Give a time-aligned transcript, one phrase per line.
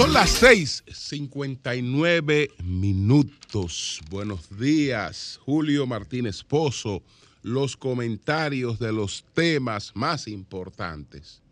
[0.00, 4.00] Son las 6:59 minutos.
[4.08, 7.02] Buenos días, Julio Martínez Pozo.
[7.42, 11.42] Los comentarios de los temas más importantes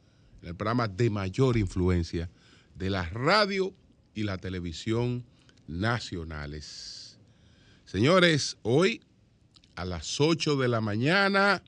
[0.41, 2.31] en el programa de mayor influencia
[2.75, 3.75] de la radio
[4.15, 5.27] y la televisión
[5.67, 7.19] nacionales.
[7.85, 9.03] Señores, hoy
[9.77, 11.63] a las 8 de la mañana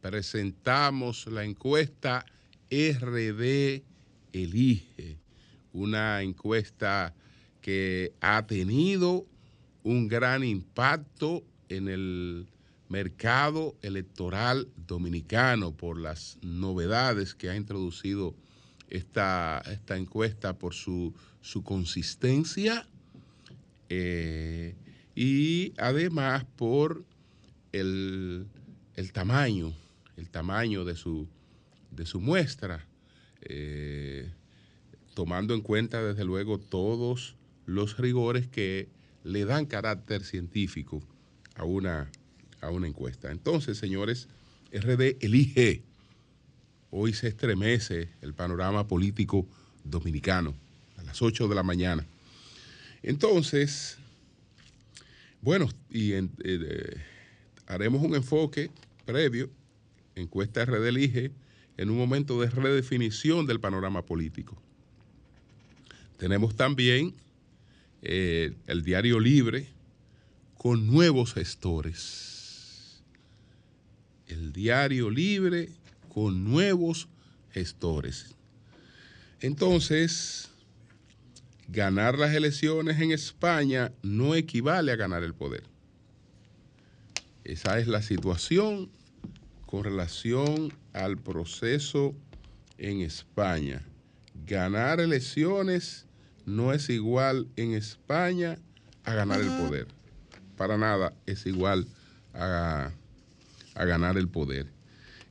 [0.00, 2.24] presentamos la encuesta
[2.70, 3.82] RD
[4.32, 5.18] Elige,
[5.78, 7.14] una encuesta
[7.60, 9.26] que ha tenido
[9.82, 12.48] un gran impacto en el
[12.88, 18.34] mercado electoral dominicano por las novedades que ha introducido
[18.88, 22.86] esta, esta encuesta, por su, su consistencia
[23.88, 24.74] eh,
[25.14, 27.04] y además por
[27.72, 28.46] el,
[28.94, 29.72] el, tamaño,
[30.16, 31.28] el tamaño de su,
[31.90, 32.86] de su muestra,
[33.42, 34.30] eh,
[35.18, 37.34] tomando en cuenta desde luego todos
[37.66, 38.86] los rigores que
[39.24, 41.02] le dan carácter científico
[41.56, 42.08] a una,
[42.60, 43.32] a una encuesta.
[43.32, 44.28] Entonces, señores,
[44.72, 45.82] RD elige.
[46.92, 49.44] Hoy se estremece el panorama político
[49.82, 50.54] dominicano
[50.98, 52.06] a las 8 de la mañana.
[53.02, 53.98] Entonces,
[55.42, 56.28] bueno, y eh,
[57.66, 58.70] haremos un enfoque
[59.04, 59.50] previo,
[60.14, 61.32] encuesta RD elige,
[61.76, 64.62] en un momento de redefinición del panorama político.
[66.18, 67.14] Tenemos también
[68.02, 69.68] eh, el diario libre
[70.56, 73.02] con nuevos gestores.
[74.26, 75.70] El diario libre
[76.12, 77.08] con nuevos
[77.52, 78.34] gestores.
[79.40, 80.50] Entonces,
[81.68, 85.62] ganar las elecciones en España no equivale a ganar el poder.
[87.44, 88.90] Esa es la situación
[89.66, 92.16] con relación al proceso
[92.76, 93.86] en España.
[94.44, 96.07] Ganar elecciones
[96.48, 98.58] no es igual en España
[99.04, 99.86] a ganar el poder.
[100.56, 101.86] Para nada es igual
[102.34, 102.90] a,
[103.74, 104.66] a ganar el poder.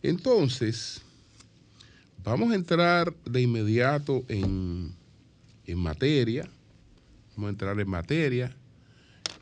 [0.03, 1.01] Entonces,
[2.23, 4.95] vamos a entrar de inmediato en,
[5.65, 6.49] en materia.
[7.35, 8.55] Vamos a entrar en materia,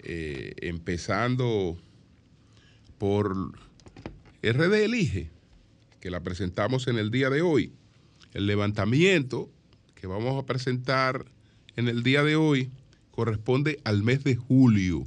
[0.03, 1.77] eh, empezando
[2.97, 3.53] por
[4.41, 5.29] RD Elige,
[5.99, 7.73] que la presentamos en el día de hoy.
[8.33, 9.49] El levantamiento
[9.93, 11.25] que vamos a presentar
[11.75, 12.69] en el día de hoy
[13.11, 15.05] corresponde al mes de julio.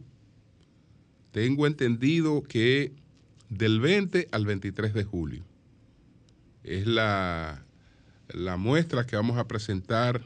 [1.32, 2.92] Tengo entendido que
[3.48, 5.44] del 20 al 23 de julio
[6.64, 7.64] es la,
[8.28, 10.22] la muestra que vamos a presentar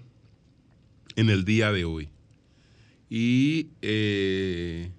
[1.17, 2.09] en el día de hoy.
[3.09, 4.91] Y eh,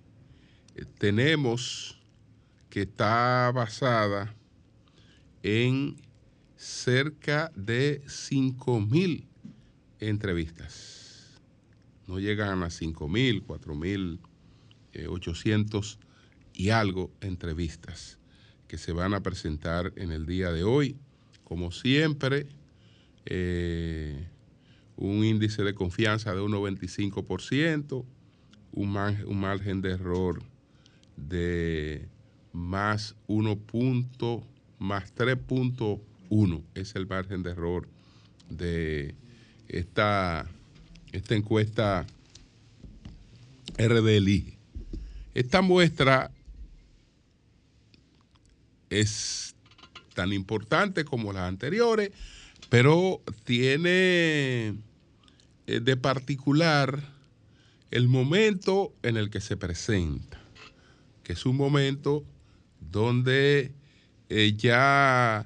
[0.98, 2.00] tenemos
[2.70, 4.34] que está basada
[5.42, 5.96] en
[6.56, 9.25] cerca de 5 mil
[10.00, 10.93] entrevistas.
[12.08, 14.19] No llegan a 5 mil, 4 mil,
[15.08, 16.00] 800
[16.53, 18.19] y algo entrevistas
[18.68, 20.97] que se van a presentar en el día de hoy.
[21.44, 22.47] Como siempre,
[23.25, 24.28] eh,
[24.96, 28.06] un índice de confianza de 1,25%,
[28.74, 30.42] un, un margen de error
[31.16, 32.08] de
[32.52, 34.46] más 1 punto,
[34.80, 37.88] más 3.1 es el margen de error
[38.50, 39.16] de
[39.68, 40.50] esta,
[41.13, 42.06] esta encuesta
[43.78, 44.57] RDLI.
[45.34, 46.31] Esta muestra
[48.90, 49.56] es
[50.13, 52.12] tan importante como las anteriores,
[52.69, 54.75] pero tiene
[55.66, 57.01] de particular
[57.91, 60.41] el momento en el que se presenta,
[61.24, 62.24] que es un momento
[62.80, 63.71] donde
[64.30, 65.45] eh, ya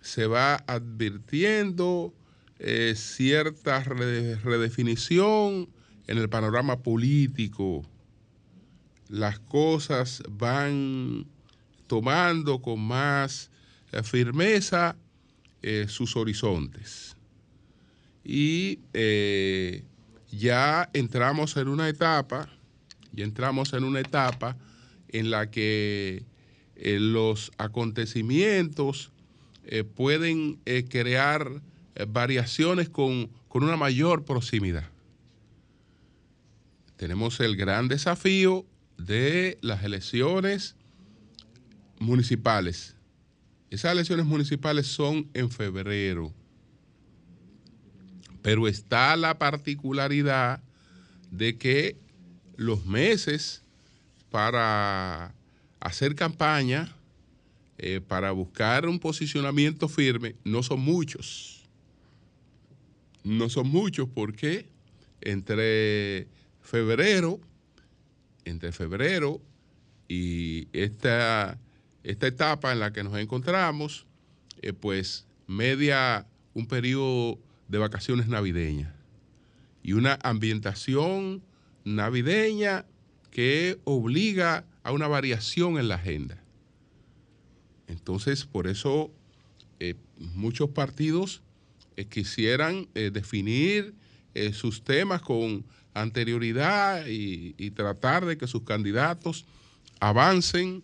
[0.00, 2.12] se va advirtiendo
[2.66, 5.68] eh, cierta redefinición
[6.06, 7.82] en el panorama político.
[9.08, 11.26] Las cosas van
[11.86, 13.50] tomando con más
[13.92, 14.96] eh, firmeza
[15.60, 17.16] eh, sus horizontes.
[18.24, 19.84] Y eh,
[20.32, 22.48] ya entramos en una etapa,
[23.12, 24.56] ya entramos en una etapa
[25.08, 26.24] en la que
[26.76, 29.12] los acontecimientos
[29.94, 30.56] pueden
[30.88, 31.62] crear
[32.08, 34.84] variaciones con, con una mayor proximidad.
[36.96, 40.76] Tenemos el gran desafío de las elecciones
[41.98, 42.94] municipales.
[43.70, 46.32] Esas elecciones municipales son en febrero,
[48.42, 50.62] pero está la particularidad
[51.30, 51.96] de que
[52.56, 53.62] los meses
[54.30, 55.34] para
[55.80, 56.94] hacer campaña
[57.78, 61.63] eh, para buscar un posicionamiento firme no son muchos.
[63.24, 64.68] No son muchos porque
[65.20, 66.28] entre
[66.60, 67.40] febrero,
[68.44, 69.40] entre febrero
[70.08, 71.58] y esta,
[72.02, 74.06] esta etapa en la que nos encontramos,
[74.62, 77.38] eh, pues media un periodo
[77.68, 78.92] de vacaciones navideñas
[79.82, 81.42] y una ambientación
[81.84, 82.86] navideña
[83.30, 86.42] que obliga a una variación en la agenda.
[87.88, 89.10] Entonces, por eso
[89.80, 91.42] eh, muchos partidos
[91.96, 93.94] eh, quisieran eh, definir
[94.52, 99.44] sus temas con anterioridad y, tratar de que sus candidatos
[100.00, 100.82] avancen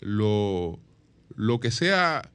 [0.00, 0.78] lo,
[1.36, 2.30] lo, que sea,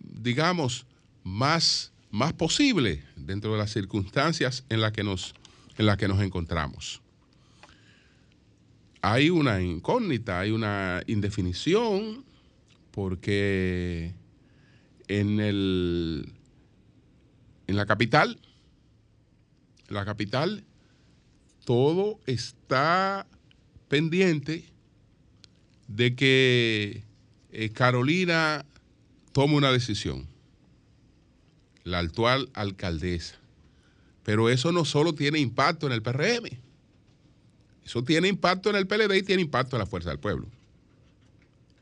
[0.00, 0.86] digamos,
[1.22, 5.04] más, más posible dentro de las circunstancias en las que
[5.78, 7.00] las que nos encontramos.
[9.02, 12.24] Hay una incógnita, hay una indefinición
[12.90, 14.14] porque
[15.08, 16.32] en el
[17.70, 18.36] en la capital,
[19.88, 20.64] en la capital,
[21.64, 23.28] todo está
[23.86, 24.64] pendiente
[25.86, 27.04] de que
[27.52, 28.66] eh, Carolina
[29.30, 30.26] tome una decisión,
[31.84, 33.36] la actual alcaldesa.
[34.24, 36.58] Pero eso no solo tiene impacto en el PRM,
[37.84, 40.48] eso tiene impacto en el PLD y tiene impacto en la Fuerza del Pueblo.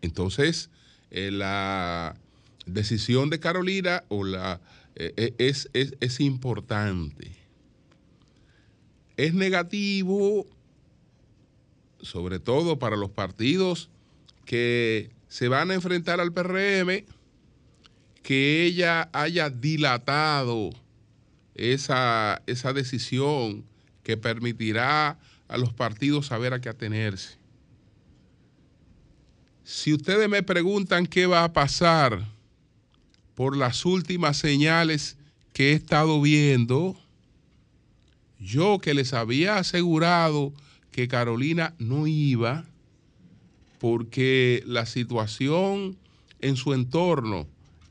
[0.03, 0.69] Entonces,
[1.11, 2.15] eh, la
[2.67, 4.61] decisión de Carolina o la,
[4.99, 7.31] eh, eh, es, es, es importante.
[9.17, 10.45] Es negativo,
[12.01, 13.91] sobre todo para los partidos
[14.45, 17.05] que se van a enfrentar al PRM,
[18.25, 20.71] que ella haya dilatado
[21.55, 23.65] esa, esa decisión
[24.03, 25.17] que permitirá
[25.47, 27.39] a los partidos saber a qué atenerse.
[29.63, 32.27] Si ustedes me preguntan qué va a pasar
[33.39, 35.17] por las últimas señales
[35.53, 36.97] que he estado viendo,
[38.41, 40.53] yo que les había asegurado
[40.91, 42.65] que Carolina no iba
[43.79, 45.97] porque la situación
[46.41, 47.47] en su entorno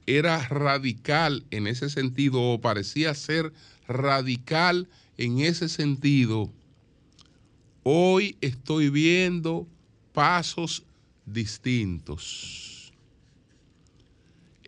[0.05, 3.53] era radical en ese sentido o parecía ser
[3.88, 6.51] radical en ese sentido,
[7.83, 9.65] hoy estoy viendo
[10.11, 10.83] pasos
[11.25, 12.66] distintos.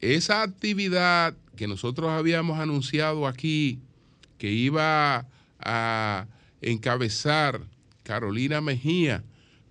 [0.02, 3.80] Esa actividad que nosotros habíamos anunciado aquí,
[4.38, 5.28] que iba
[5.60, 6.28] a
[6.62, 7.62] encabezar
[8.04, 9.24] Carolina Mejía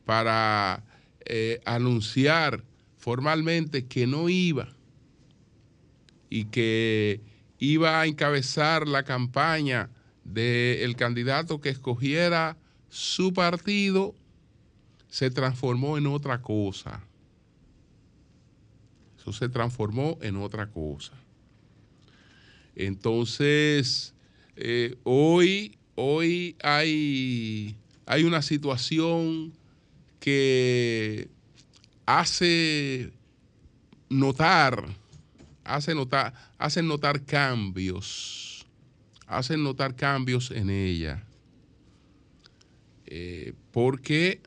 [0.05, 0.85] para
[1.25, 2.63] eh, anunciar
[2.99, 4.69] formalmente que no iba
[6.31, 7.23] y que
[7.59, 9.91] iba a encabezar la campaña
[10.25, 12.57] del candidato que escogiera
[12.91, 14.15] su partido,
[15.09, 17.08] se transformó en otra cosa.
[19.19, 21.13] Eso se transformó en otra cosa.
[22.75, 24.15] Entonces,
[24.57, 27.77] eh, hoy, hoy hay,
[28.07, 29.53] hay una situación
[30.21, 31.29] que
[32.07, 33.13] hace
[34.09, 34.85] notar,
[35.65, 38.65] hace notar, hacen notar cambios,
[39.27, 41.25] hacen notar cambios en ella.
[43.07, 44.41] Eh, porque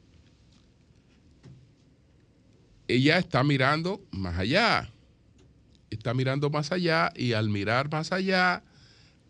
[2.94, 4.90] ella está mirando más allá,
[5.90, 8.64] está mirando más allá y al mirar más allá,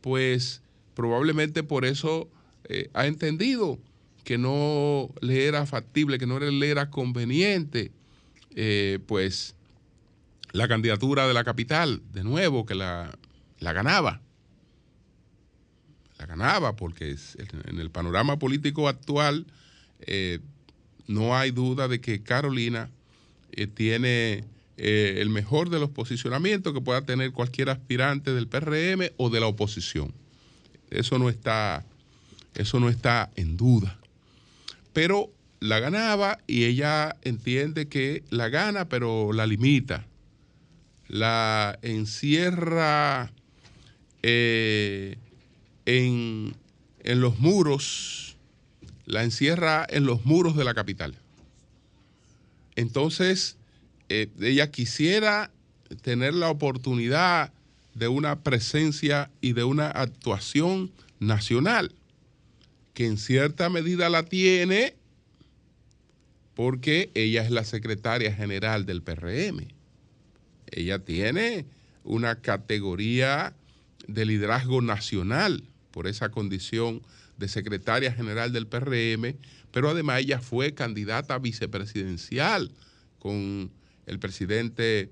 [0.01, 0.61] pues
[0.95, 2.29] probablemente por eso
[2.65, 3.79] eh, ha entendido
[4.23, 7.91] que no le era factible, que no le era conveniente,
[8.55, 9.55] eh, pues
[10.51, 13.17] la candidatura de la capital, de nuevo, que la,
[13.59, 14.21] ganaba.
[16.17, 17.15] La ganaba porque
[17.67, 19.47] en el panorama político actual
[20.01, 20.39] eh,
[21.07, 22.91] no hay duda de que Carolina
[23.51, 24.43] eh, tiene
[24.77, 29.39] eh, el mejor de los posicionamientos que pueda tener cualquier aspirante del PRM o de
[29.39, 30.13] la oposición.
[30.89, 31.85] Eso no está,
[32.55, 33.99] eso no está en duda.
[34.93, 40.07] Pero la ganaba y ella entiende que la gana, pero la limita.
[41.07, 43.31] La encierra
[44.23, 45.17] eh,
[45.85, 46.55] en,
[47.03, 48.35] en los muros,
[49.05, 51.15] la encierra en los muros de la capital.
[52.75, 53.57] Entonces,
[54.09, 55.51] eh, ella quisiera
[56.01, 57.53] tener la oportunidad
[57.93, 61.93] de una presencia y de una actuación nacional,
[62.93, 64.95] que en cierta medida la tiene
[66.55, 69.67] porque ella es la secretaria general del PRM.
[70.71, 71.65] Ella tiene
[72.03, 73.53] una categoría
[74.07, 77.01] de liderazgo nacional por esa condición
[77.37, 79.35] de secretaria general del PRM,
[79.71, 82.71] pero además ella fue candidata vicepresidencial
[83.19, 83.71] con
[84.05, 85.09] el presidente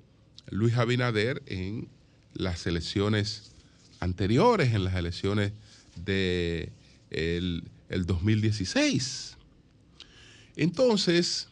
[0.50, 1.88] Luis Abinader en
[2.34, 3.52] las elecciones
[4.00, 5.54] anteriores, en las elecciones
[5.96, 6.72] de
[7.10, 9.38] el, 2016.
[10.56, 11.48] Entonces,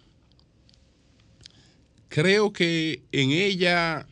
[2.10, 4.08] creo que en ella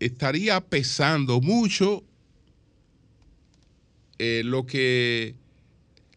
[0.00, 2.02] estaría pesando mucho
[4.18, 5.36] eh, lo que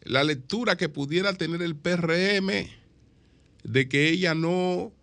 [0.05, 2.47] la lectura que pudiera tener el PRM
[3.63, 4.93] de que ella no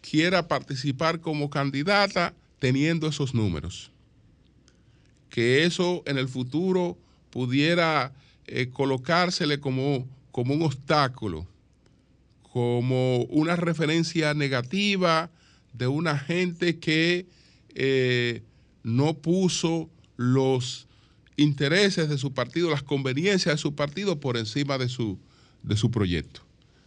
[0.00, 3.92] quiera participar como candidata teniendo esos números.
[5.28, 8.12] Que eso en el futuro pudiera
[8.46, 11.46] eh, colocársele como, como un obstáculo,
[12.42, 15.30] como una referencia negativa
[15.74, 17.26] de una gente que
[17.74, 18.42] eh,
[18.82, 20.88] no puso los
[21.40, 25.18] intereses de su partido, las conveniencias de su partido por encima de su,
[25.62, 26.42] de su proyecto.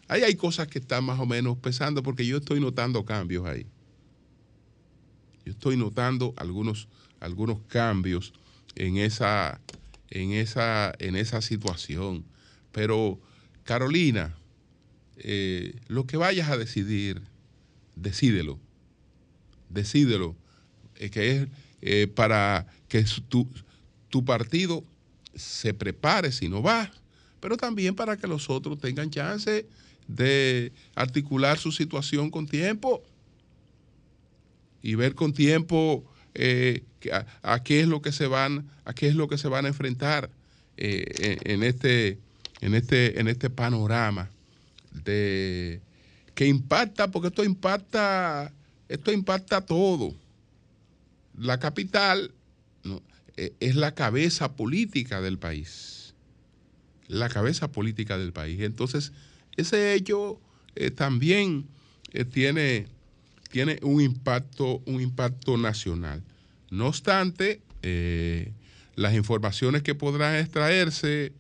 [0.08, 3.66] Ahí hay cosas que están más o menos pesando porque yo estoy notando cambios ahí.
[5.44, 6.88] Yo estoy notando algunos,
[7.20, 8.34] algunos cambios
[8.76, 9.60] en esa,
[10.12, 12.24] en, esa, en esa situación.
[12.72, 13.20] Pero,
[13.64, 14.36] Carolina,
[15.18, 17.24] eh, lo que vayas a decidir,
[17.96, 18.60] decídelo.
[19.70, 20.36] Decídelo.
[20.98, 21.48] Eh, que es
[21.82, 23.50] eh, para que tu,
[24.14, 24.84] tu partido
[25.34, 26.92] se prepare si no va,
[27.40, 29.66] pero también para que los otros tengan chance
[30.08, 33.02] de articular su situación con tiempo
[34.84, 36.06] y ver con tiempo
[36.36, 36.84] eh,
[37.42, 39.70] a, qué es lo que se van a qué es lo que se van a
[39.70, 40.30] enfrentar
[40.78, 42.20] eh, en, este
[42.62, 44.30] en este en este panorama
[44.92, 45.82] de
[46.36, 48.54] que impacta porque esto impacta
[48.90, 50.14] esto impacta todo.
[51.36, 52.32] La capital
[53.36, 56.14] eh, es la cabeza política del país.
[57.08, 58.62] La cabeza política del país.
[58.62, 59.12] Entonces,
[59.58, 60.40] ese hecho
[60.76, 61.68] eh, también
[62.12, 62.88] eh, tiene,
[63.50, 66.24] tiene un, impacto, un impacto nacional.
[66.70, 67.62] No obstante,
[68.96, 71.34] las informaciones que podrán extraerse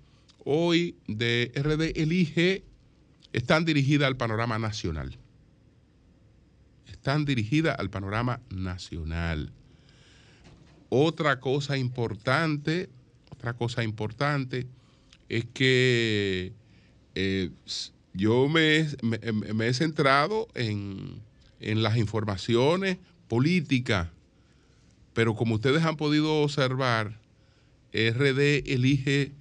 [0.43, 2.63] hoy de RD Elige
[3.31, 5.17] están dirigidas al panorama nacional.
[6.91, 9.53] Están dirigidas al panorama nacional.
[10.95, 12.87] Otra cosa importante,
[13.31, 14.67] otra cosa importante
[15.27, 16.53] es que
[17.15, 17.49] eh,
[18.13, 18.85] yo me,
[19.65, 21.19] he centrado en,
[21.59, 24.09] las informaciones políticas,
[25.15, 27.19] pero como ustedes han podido observar,
[27.91, 29.31] RD elige,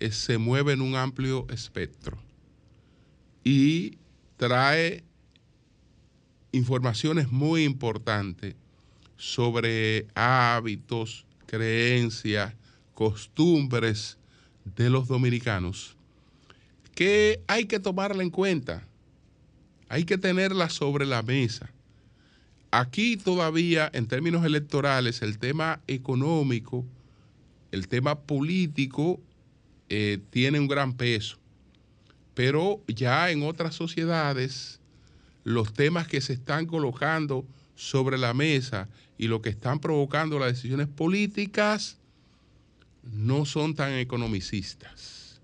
[0.00, 2.16] eh, se mueve en un amplio espectro
[3.44, 3.98] y
[4.38, 5.04] trae
[6.52, 8.54] informaciones muy importantes
[9.22, 12.54] sobre hábitos, creencias,
[12.92, 14.18] costumbres
[14.64, 15.96] de los dominicanos
[16.96, 18.84] que hay que tomarla en cuenta,
[19.88, 21.70] hay que tenerla sobre la mesa.
[22.72, 26.84] Aquí todavía, en términos electorales, el tema económico,
[27.70, 29.20] el tema político,
[29.88, 31.38] eh, tiene un gran peso.
[32.34, 34.80] Pero ya en otras sociedades,
[35.44, 38.88] los temas que se están colocando sobre la mesa
[39.22, 41.96] y lo que están provocando las decisiones políticas
[43.04, 45.40] no son tan economicistas.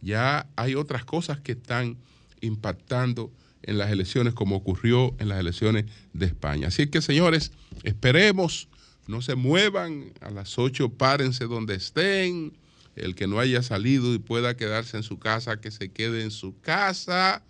[0.00, 1.98] Ya hay otras cosas que están
[2.40, 3.30] impactando
[3.60, 6.68] en las elecciones como ocurrió en las elecciones de España.
[6.68, 8.68] Así que señores, esperemos,
[9.06, 12.54] no se muevan, a las 8 párense donde estén,
[12.96, 16.30] el que no haya salido y pueda quedarse en su casa, que se quede en
[16.30, 17.42] su casa,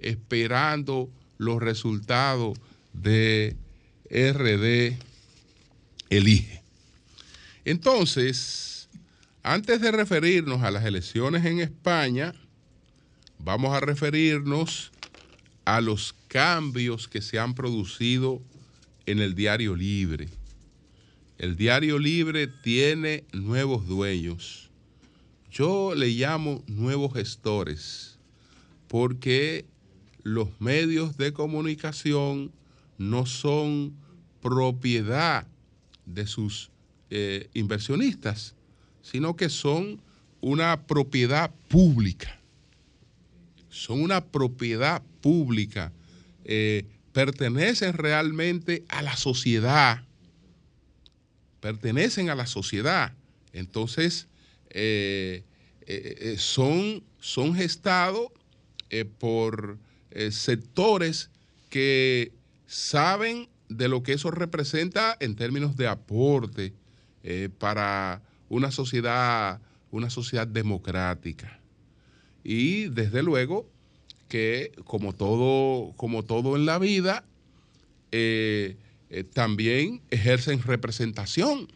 [0.00, 1.08] esperando
[1.38, 2.58] los resultados
[2.92, 3.56] de
[4.10, 4.98] RD
[6.10, 6.62] Elige.
[7.64, 8.88] Entonces,
[9.42, 12.34] antes de referirnos a las elecciones en España,
[13.38, 14.92] vamos a referirnos
[15.64, 18.40] a los cambios que se han producido
[19.06, 20.28] en el Diario Libre.
[21.38, 24.70] El Diario Libre tiene nuevos dueños.
[25.50, 28.18] Yo le llamo nuevos gestores
[28.88, 29.64] porque
[30.22, 32.52] los medios de comunicación
[32.98, 33.94] no son
[34.40, 35.46] propiedad
[36.04, 36.70] de sus
[37.10, 38.54] eh, inversionistas,
[39.02, 40.00] sino que son
[40.40, 42.40] una propiedad pública.
[43.68, 45.92] Son una propiedad pública.
[46.44, 50.04] Eh, pertenecen realmente a la sociedad.
[51.60, 53.14] Pertenecen a la sociedad.
[53.52, 54.28] Entonces,
[54.70, 55.44] eh,
[56.38, 58.28] son, son gestados
[59.18, 59.78] por
[60.30, 61.30] sectores
[61.70, 62.32] que
[62.66, 66.72] saben de lo que eso representa en términos de aporte
[67.22, 71.60] eh, para una sociedad, una sociedad democrática.
[72.44, 73.68] Y desde luego
[74.28, 77.24] que como todo, como todo en la vida,
[78.12, 78.76] eh,
[79.10, 81.68] eh, también ejercen representación,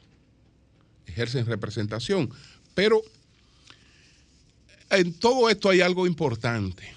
[1.07, 2.31] ejercen representación.
[2.75, 3.03] Pero
[4.91, 6.95] en todo esto hay algo importante.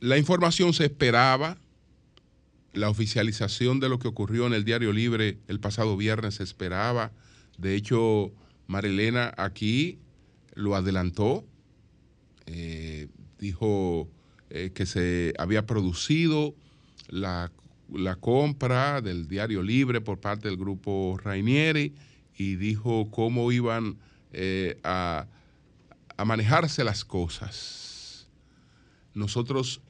[0.00, 1.58] La información se esperaba,
[2.78, 7.12] la oficialización de lo que ocurrió en el Diario Libre el pasado viernes se esperaba.
[7.58, 8.32] De hecho,
[8.66, 9.98] Marilena aquí
[10.54, 11.44] lo adelantó,
[12.46, 13.08] eh,
[13.38, 14.08] dijo
[14.50, 16.54] eh, que se había producido
[17.08, 17.50] la,
[18.20, 21.94] compra del Diario Libre por parte del grupo Rainieri
[22.36, 23.98] y dijo cómo iban
[24.32, 25.26] eh, a,
[26.16, 28.28] a manejarse las cosas.
[29.14, 29.80] Nosotros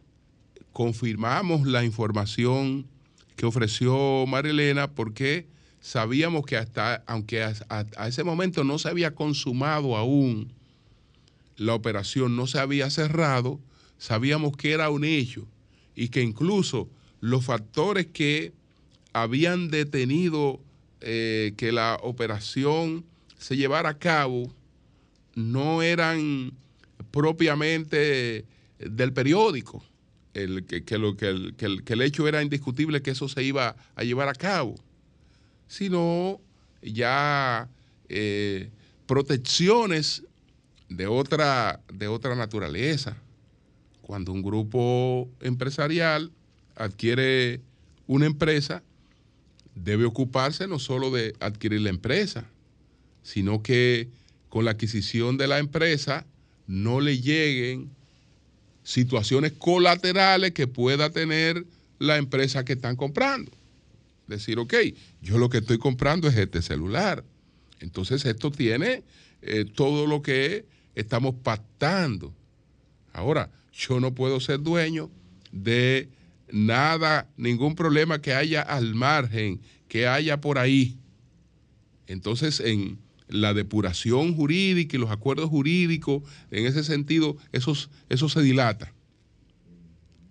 [0.79, 2.87] confirmamos la información
[3.35, 5.49] que ofreció Marilena porque
[5.81, 10.53] sabíamos que hasta, aunque a, ese momento no se había consumado aún
[11.57, 13.59] la operación, no se había cerrado,
[13.99, 15.49] sabíamos que era un hecho
[15.97, 16.89] y que incluso
[17.21, 18.53] los factores que
[19.13, 20.61] habían detenido
[21.01, 23.05] eh, que la operación
[23.37, 24.49] se llevara a cabo
[25.35, 26.53] no eran
[27.11, 28.45] propiamente
[28.79, 29.83] del periódico,
[30.45, 34.05] el, que, lo, que, el, que el hecho era indiscutible que eso se iba a
[34.05, 34.75] llevar a cabo
[35.69, 36.41] sino
[36.83, 37.69] ya
[38.09, 38.71] eh,
[39.07, 40.25] protecciones
[40.89, 43.17] de otra, de otra naturaleza.
[44.01, 46.33] Cuando un grupo empresarial
[46.75, 47.61] adquiere
[48.07, 48.83] una empresa,
[49.75, 52.47] debe ocuparse no solo de adquirir la empresa,
[53.23, 54.09] sino que
[54.49, 56.27] con la adquisición de la empresa
[56.67, 57.91] no le lleguen
[58.89, 61.67] situaciones colaterales que pueda tener
[61.99, 63.51] la empresa que están comprando
[64.29, 64.75] decir, ok,
[65.23, 67.25] yo lo que estoy comprando es este celular.
[67.81, 69.03] Entonces esto tiene
[69.43, 72.33] eh, todo lo que estamos pactando.
[73.13, 75.11] Ahora, yo no puedo ser dueño
[75.51, 76.09] de
[76.51, 80.97] nada, ningún problema que haya al margen, que haya por ahí.
[82.07, 82.99] Entonces, en
[83.29, 87.75] la depuración jurídica y los acuerdos jurídicos, en ese sentido, eso,
[88.09, 88.93] eso se dilata.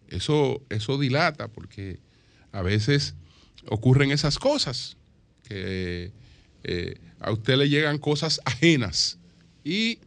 [0.07, 1.99] Eso, eso dilata porque
[2.51, 3.15] a veces
[3.67, 4.97] ocurren esas cosas,
[5.43, 6.11] que
[6.63, 9.17] eh, a usted le llegan cosas ajenas
[9.63, 9.99] y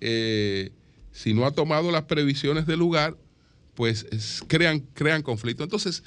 [0.00, 0.70] eh,
[1.12, 3.16] si no ha tomado las previsiones del lugar,
[3.74, 4.06] pues
[4.46, 5.64] crean, crean conflicto.
[5.64, 6.02] Entonces,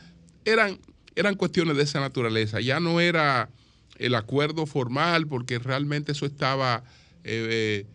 [0.45, 0.79] eran,
[1.15, 3.49] eran cuestiones de esa naturaleza, ya no era
[3.97, 6.83] el acuerdo formal porque realmente eso estaba
[7.23, 7.85] eh,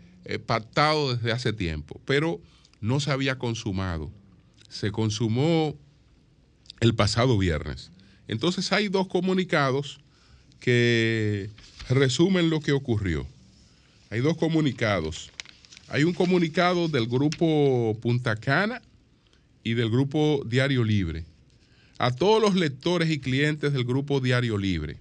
[0.46, 2.40] pactado desde hace tiempo, pero
[2.80, 4.10] no se había consumado.
[4.68, 5.76] Se consumó
[6.80, 7.90] el pasado viernes.
[8.28, 10.00] Entonces hay dos comunicados
[10.60, 11.50] que
[11.88, 13.26] resumen lo que ocurrió.
[14.10, 15.30] Hay dos comunicados.
[15.88, 18.82] Hay un comunicado del grupo Punta Cana
[19.64, 21.24] y del grupo Diario Libre.
[21.98, 24.98] A todos los lectores y clientes del grupo Diario Libre.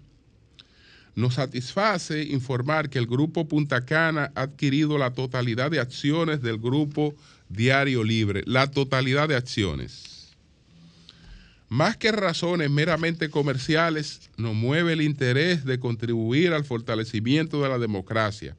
[1.18, 6.60] Nos satisface informar que el grupo Punta Cana ha adquirido la totalidad de acciones del
[6.60, 7.14] grupo
[7.50, 10.18] Diario Libre, la totalidad de acciones
[11.70, 17.78] más que razones meramente comerciales, nos mueve el interés de contribuir al fortalecimiento de la
[17.78, 18.56] democracia,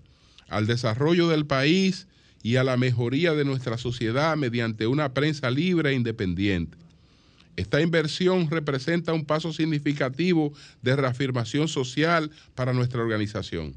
[0.48, 2.06] al desarrollo del país
[2.42, 6.76] y a la mejoría de nuestra sociedad mediante una prensa libre e independiente.
[7.58, 13.74] Esta inversión representa un paso significativo de reafirmación social para nuestra organización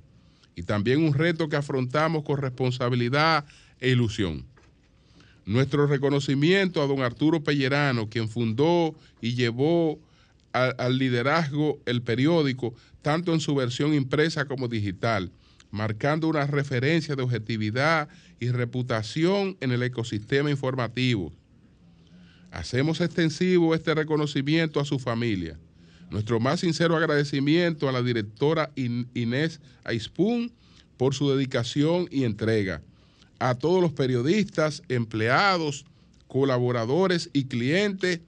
[0.56, 3.44] y también un reto que afrontamos con responsabilidad
[3.80, 4.46] e ilusión.
[5.48, 10.00] Nuestro reconocimiento a don Arturo Pellerano, quien fundó y llevó
[10.54, 15.32] al liderazgo el periódico, tanto en su versión impresa como digital,
[15.72, 21.34] marcando una referencia de objetividad y reputación en el ecosistema informativo.
[22.52, 25.58] Hacemos extensivo este reconocimiento a su familia.
[26.10, 30.52] Nuestro más sincero agradecimiento a la directora Inés Aispun
[30.98, 32.82] por su dedicación y entrega
[33.40, 35.86] a todos los periodistas, empleados,
[36.28, 38.20] colaboradores y clientes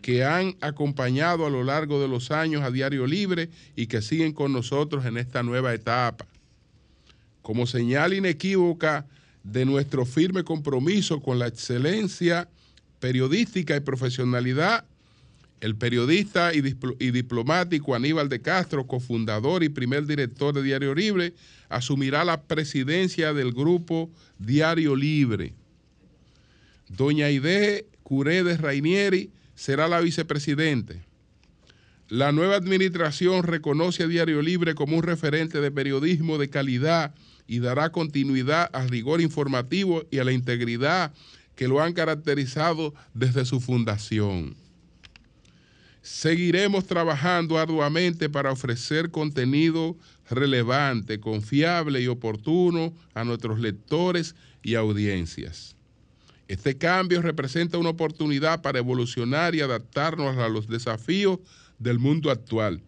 [0.00, 4.32] que han acompañado a lo largo de los años a Diario Libre y que siguen
[4.32, 6.26] con nosotros en esta nueva etapa.
[7.42, 9.06] Como señal inequívoca
[9.42, 12.48] de nuestro firme compromiso con la excelencia
[13.02, 14.84] periodística y profesionalidad,
[15.60, 21.34] el periodista y, diplomático Aníbal de Castro, cofundador y primer director de Diario Libre,
[21.68, 25.52] asumirá la presidencia del grupo Diario Libre.
[26.88, 31.02] Doña Aide Curedes Rainieri será la vicepresidente.
[32.08, 37.16] La nueva administración reconoce a Diario Libre como un referente de periodismo de calidad
[37.48, 41.12] y dará continuidad al rigor informativo y a la integridad
[41.54, 44.56] que lo han caracterizado desde su fundación.
[46.02, 49.96] Seguiremos trabajando arduamente para ofrecer contenido
[50.28, 55.76] relevante, confiable y oportuno a nuestros lectores y audiencias.
[56.48, 61.38] Este cambio representa una oportunidad para evolucionar y adaptarnos a los desafíos
[61.78, 62.82] del mundo actual,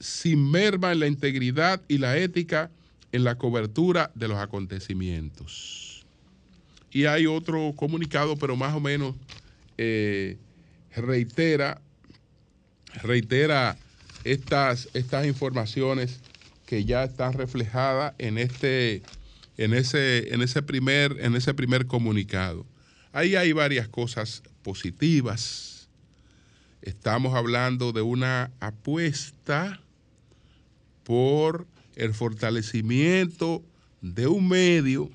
[0.00, 2.70] sin merma en la integridad y la ética
[3.12, 5.93] en la cobertura de los acontecimientos.
[6.94, 9.16] Y hay otro comunicado, pero más o menos
[9.76, 10.38] eh,
[10.94, 11.82] reitera
[13.02, 13.76] reitera
[14.22, 16.20] estas, estas informaciones
[16.66, 19.02] que ya están reflejadas en este
[19.56, 22.64] en ese, en ese primer en ese primer comunicado.
[23.12, 25.88] Ahí hay varias cosas positivas.
[26.80, 29.80] Estamos hablando de una apuesta
[31.02, 33.64] por el fortalecimiento
[34.00, 35.10] de un medio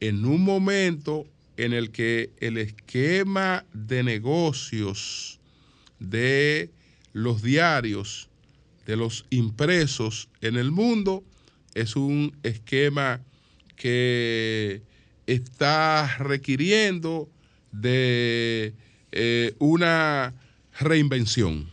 [0.00, 1.26] en un momento
[1.56, 5.38] en el que el esquema de negocios
[5.98, 6.70] de
[7.12, 8.28] los diarios,
[8.86, 11.24] de los impresos en el mundo,
[11.74, 13.20] es un esquema
[13.76, 14.82] que
[15.26, 17.28] está requiriendo
[17.72, 18.74] de
[19.12, 20.34] eh, una
[20.78, 21.70] reinvención,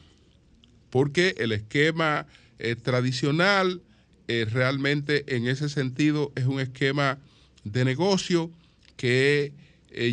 [0.89, 2.27] porque el esquema
[2.59, 3.81] eh, tradicional
[4.27, 7.19] eh, realmente en ese sentido es un esquema
[7.63, 8.51] de negocio
[8.97, 9.53] que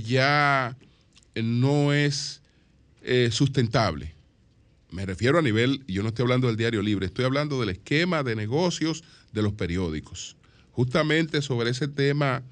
[0.04, 0.76] ya
[1.34, 2.42] no es
[3.30, 4.14] sustentable.
[4.90, 8.22] Me refiero a nivel, yo no estoy hablando del diario libre, estoy hablando del esquema
[8.22, 10.36] de negocios de los periódicos.
[10.72, 12.42] Justamente sobre ese tema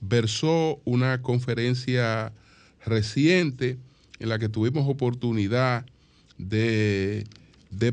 [0.00, 2.32] versó una conferencia
[2.84, 3.78] reciente
[4.18, 5.86] en la que tuvimos oportunidad
[6.38, 7.26] de,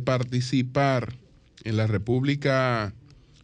[0.04, 1.16] participar
[1.64, 2.94] en la República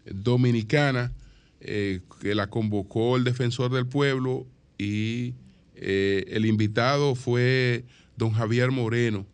[0.05, 1.11] Dominicana,
[1.59, 4.45] eh, que la convocó el defensor del pueblo
[4.77, 5.33] y
[5.75, 7.83] eh, el invitado fue
[8.15, 9.25] don Javier Moreno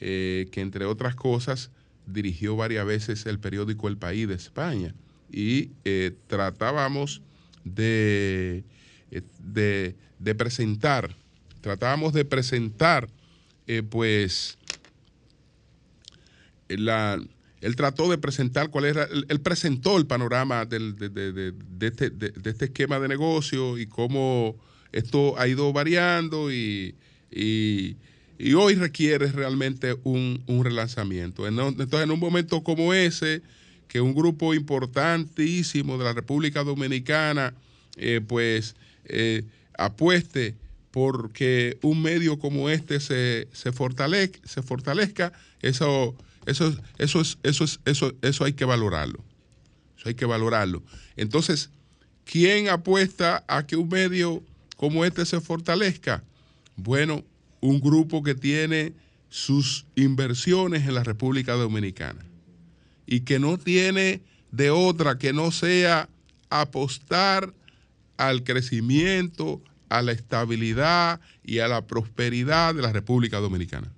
[0.00, 1.70] eh, que entre otras cosas
[2.06, 4.94] dirigió varias veces el periódico El País de España.
[5.30, 5.70] Y
[6.28, 7.20] tratábamos
[7.64, 8.64] de,
[9.40, 11.16] de, de, presentar,
[11.60, 13.08] tratábamos de presentar,
[13.90, 14.58] pues,
[16.68, 17.20] la,
[17.64, 22.32] él trató de presentar cuál era, él, presentó el panorama del, de, de, este, de,
[22.44, 24.56] este, esquema de negocio y cómo
[24.92, 26.94] esto ha ido variando y,
[28.38, 31.46] y hoy requiere realmente un, relanzamiento.
[31.46, 33.40] Entonces, en un momento como ese,
[33.88, 37.54] que un grupo importantísimo de la República Dominicana,
[37.96, 39.44] eh, pues, eh,
[39.78, 40.54] apueste
[40.90, 46.14] porque un medio como este se, se, se fortalezca, eso,
[46.46, 49.24] eso, eso, es, eso, es, eso, eso hay que valorarlo.
[49.98, 50.82] Eso hay que valorarlo.
[51.16, 51.70] Entonces,
[52.24, 54.42] ¿quién apuesta a que un medio
[54.76, 56.22] como este se fortalezca?
[56.76, 57.24] Bueno,
[57.60, 58.92] un grupo que tiene
[59.30, 62.24] sus inversiones en la República Dominicana
[63.06, 66.08] y que no tiene de otra que no sea
[66.50, 67.52] apostar
[68.16, 73.92] al crecimiento, a la estabilidad y a la prosperidad de la República Dominicana.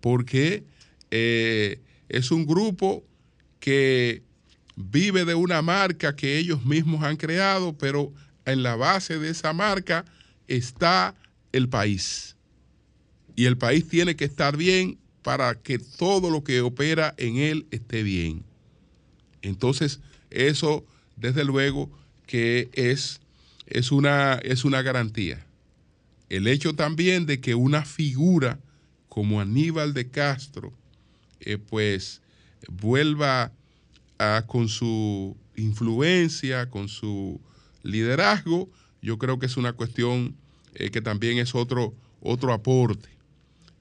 [0.00, 0.64] Porque
[1.10, 3.04] eh, es un grupo
[3.60, 4.22] que
[4.76, 8.12] vive de una marca que ellos mismos han creado, pero
[8.44, 10.04] en la base de esa marca
[10.46, 11.14] está
[11.52, 12.36] el país.
[13.34, 17.66] Y el país tiene que estar bien para que todo lo que opera en él
[17.70, 18.44] esté bien.
[19.42, 21.90] Entonces, eso, desde luego,
[22.26, 23.20] que es,
[23.66, 25.44] es, una, es una garantía.
[26.28, 28.58] El hecho también de que una figura
[29.08, 30.72] como Aníbal de Castro,
[31.40, 32.22] eh, pues,
[32.68, 33.52] vuelva
[34.18, 37.40] a, con su influencia, con su
[37.82, 38.70] liderazgo,
[39.02, 40.36] yo creo que es una cuestión
[40.74, 43.08] eh, que también es otro, otro aporte.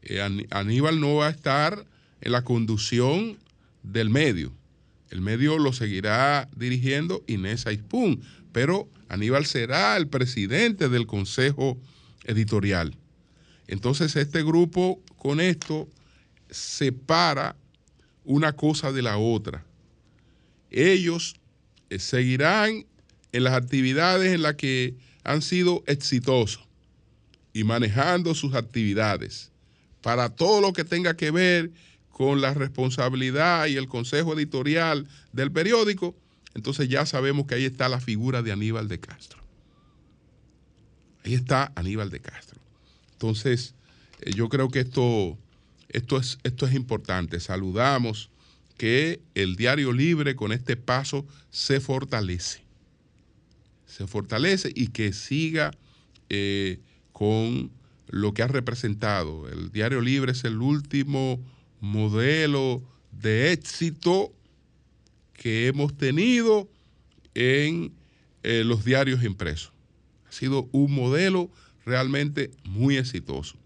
[0.04, 1.86] Eh, Aníbal no va a estar
[2.22, 3.38] en la conducción
[3.84, 4.54] del medio.
[5.10, 11.80] El medio lo seguirá dirigiendo Inés Aispun, pero Aníbal será el presidente del consejo
[12.24, 12.96] editorial.
[13.68, 15.90] Entonces este grupo con esto
[16.56, 17.56] separa
[18.24, 19.66] una cosa de la otra.
[20.72, 21.36] Ellos
[21.90, 22.86] eh, seguirán
[23.32, 26.66] en las actividades en las que han sido exitosos
[27.54, 29.52] y manejando sus actividades
[30.02, 31.72] para todo lo que tenga que ver
[32.10, 36.16] con la responsabilidad y el consejo editorial del periódico,
[36.54, 39.44] entonces ya sabemos que ahí está la figura de Aníbal de Castro.
[41.26, 42.62] Ahí está Aníbal de Castro.
[43.14, 43.74] Entonces,
[44.22, 45.38] eh, yo creo que esto,
[45.96, 47.40] esto, es, esto es importante.
[47.40, 48.30] Saludamos
[48.78, 52.64] que el diario libre con este paso se fortalece.
[53.88, 55.72] Se fortalece y que siga
[56.30, 56.80] eh,
[57.14, 57.72] con
[58.08, 59.48] lo que ha representado.
[59.48, 61.40] El Diario Libre es el último
[61.80, 64.34] modelo de éxito
[65.34, 66.70] que hemos tenido
[67.36, 67.94] en
[68.44, 69.72] eh, los diarios impresos.
[70.28, 71.50] Ha sido un modelo
[71.86, 73.58] realmente muy exitoso.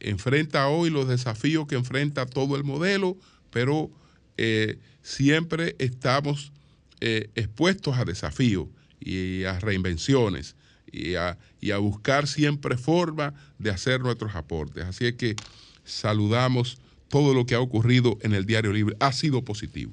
[0.00, 3.16] Enfrenta hoy los desafíos que enfrenta todo el modelo,
[3.50, 3.90] pero
[4.36, 6.52] eh, siempre estamos
[7.00, 10.56] eh, expuestos a desafíos y a reinvenciones
[10.92, 14.84] y a, y a buscar siempre forma de hacer nuestros aportes.
[14.84, 15.36] Así es que
[15.84, 18.96] saludamos todo lo que ha ocurrido en el Diario Libre.
[19.00, 19.92] Ha sido positivo.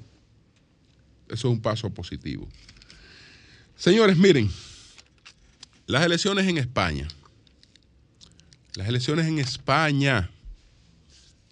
[1.26, 2.48] Eso es un paso positivo.
[3.76, 4.50] Señores, miren,
[5.86, 7.08] las elecciones en España.
[8.78, 10.30] Las elecciones en España.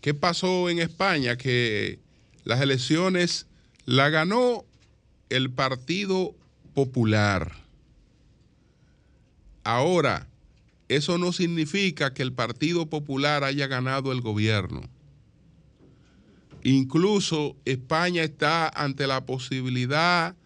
[0.01, 1.37] ¿Qué pasó en España?
[1.37, 1.99] Que
[2.45, 3.47] las elecciones
[3.85, 4.65] la ganó
[5.29, 6.37] el Partido
[6.73, 7.51] Popular.
[9.65, 10.29] Ahora,
[10.87, 14.83] eso no significa que el Partido Popular haya ganado el gobierno.
[16.63, 20.37] Incluso España está ante la posibilidad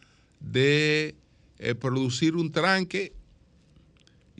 [0.40, 1.14] de
[1.58, 3.12] eh, producir un tranque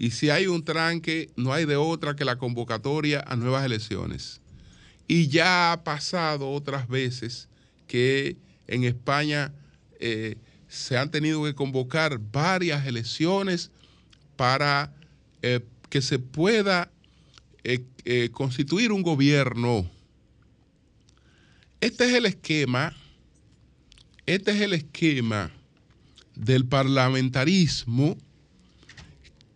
[0.01, 4.41] y si hay un tranque no hay de otra que la convocatoria a nuevas elecciones.
[5.07, 7.51] Y ya ha pasado otras veces
[7.87, 9.53] que en España
[9.99, 13.71] eh, se han tenido que convocar varias elecciones
[14.37, 14.91] para
[15.43, 15.61] eh,
[15.91, 16.91] que se pueda
[17.63, 19.87] eh, constituir un gobierno.
[21.83, 22.97] Este es el esquema,
[24.25, 25.51] este es el esquema
[26.37, 28.17] del parlamentarismo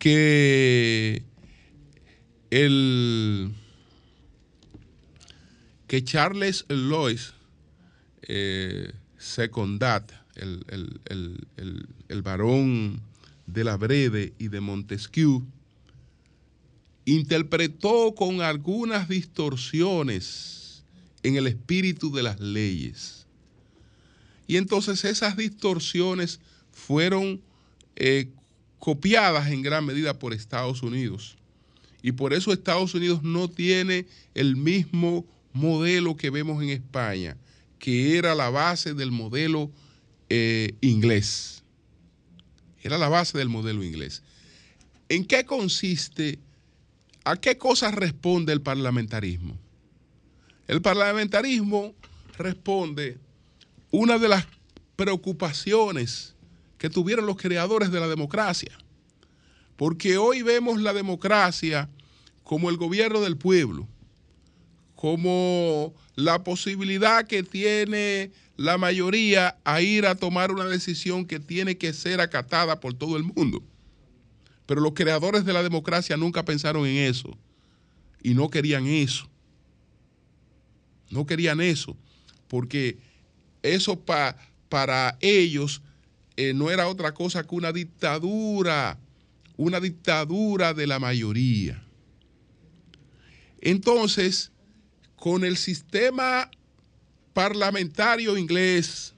[0.05, 1.23] que
[2.51, 3.55] el
[5.87, 7.33] que Charles Lois
[9.17, 10.62] Secondat, el,
[11.07, 13.01] el, el varón
[13.47, 15.43] de la Brede y de Montesquieu,
[17.07, 20.85] interpretó con algunas distorsiones
[21.23, 23.27] en el espíritu de las leyes.
[24.47, 26.40] Y entonces esas distorsiones
[26.73, 27.40] fueron
[27.97, 28.29] eh,
[28.85, 31.38] copiadas en gran medida por Estados Unidos.
[32.03, 37.38] Y por eso Estados Unidos no tiene el mismo modelo que vemos en España,
[37.79, 39.70] que era la base del modelo
[40.29, 41.62] eh, inglés.
[42.83, 44.23] Era la base del modelo inglés.
[45.09, 46.38] ¿En qué consiste,
[47.25, 49.57] a qué cosas responde el parlamentarismo?
[50.68, 51.94] El parlamentarismo
[52.37, 53.16] responde
[53.90, 54.47] una de las
[54.94, 56.34] preocupaciones
[56.85, 58.70] que tuvieron los creadores de la democracia.
[59.79, 61.88] Porque hoy vemos la democracia
[62.42, 63.88] como el gobierno del pueblo,
[64.94, 71.79] como la posibilidad que tiene la mayoría a ir a tomar una decisión que tiene
[71.79, 73.62] que ser acatada por todo el mundo.
[74.66, 77.35] Pero los creadores de la democracia nunca pensaron en eso
[78.23, 79.27] y no querían eso.
[81.09, 81.97] No querían eso,
[82.47, 82.99] porque
[83.62, 83.99] eso
[84.68, 85.81] para ellos
[86.37, 88.99] eh, no era otra cosa que una dictadura,
[89.57, 91.83] una dictadura de la mayoría.
[93.61, 94.51] Entonces,
[95.16, 96.51] con el sistema
[97.33, 99.14] parlamentario inglés,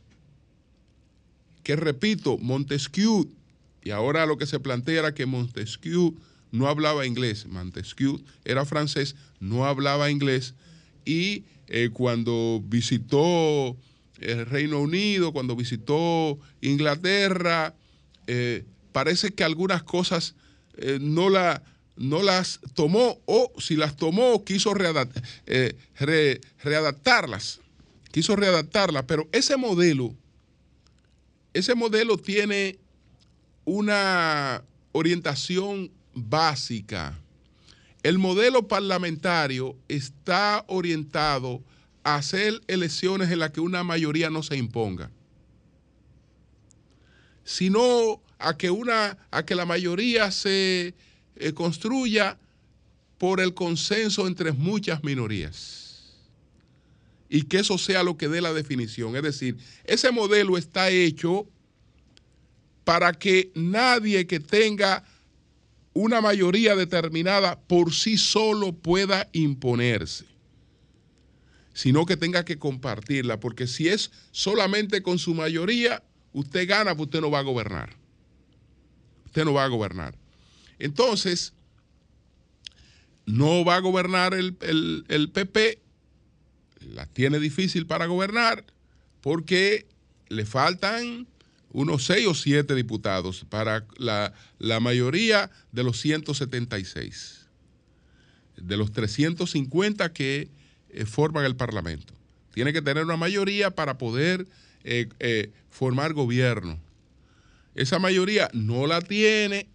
[1.62, 3.28] que repito, Montesquieu,
[3.82, 6.14] y ahora lo que se plantea era que Montesquieu
[6.52, 10.54] no hablaba inglés, Montesquieu era francés, no hablaba inglés,
[11.04, 13.76] y eh, cuando visitó
[14.20, 17.74] el Reino Unido, cuando visitó Inglaterra,
[18.26, 20.34] eh, parece que algunas cosas
[20.76, 21.62] eh, no, la,
[21.96, 27.60] no las tomó o si las tomó quiso readaptarlas
[28.16, 28.34] quiso
[29.06, 30.16] pero ese modelo,
[31.52, 32.78] ese modelo tiene
[33.66, 37.20] una orientación básica.
[38.02, 41.62] El modelo parlamentario está orientado
[42.14, 45.10] hacer elecciones en las que una mayoría no se imponga,
[47.42, 50.94] sino a que, una, a que la mayoría se
[51.36, 52.38] eh, construya
[53.18, 56.14] por el consenso entre muchas minorías
[57.28, 59.16] y que eso sea lo que dé la definición.
[59.16, 61.46] Es decir, ese modelo está hecho
[62.84, 65.04] para que nadie que tenga
[65.92, 70.26] una mayoría determinada por sí solo pueda imponerse,
[71.76, 77.08] sino que tenga que compartirla, porque si es solamente con su mayoría, usted gana, pues
[77.08, 77.94] usted no va a gobernar.
[79.26, 80.16] Usted no va a gobernar.
[80.78, 81.52] Entonces,
[83.26, 84.56] no va a gobernar el,
[85.08, 85.80] el PP
[86.80, 88.64] la tiene difícil para gobernar
[89.20, 89.86] porque
[90.28, 91.26] le faltan
[91.72, 94.32] unos seis o siete diputados para la,
[94.80, 97.46] mayoría de los 176.
[98.56, 100.48] de los 350 que
[101.04, 102.14] forman el Parlamento.
[102.54, 104.46] Tiene que tener una mayoría para poder
[104.84, 106.78] eh, formar gobierno.
[107.74, 109.68] Esa mayoría no la tiene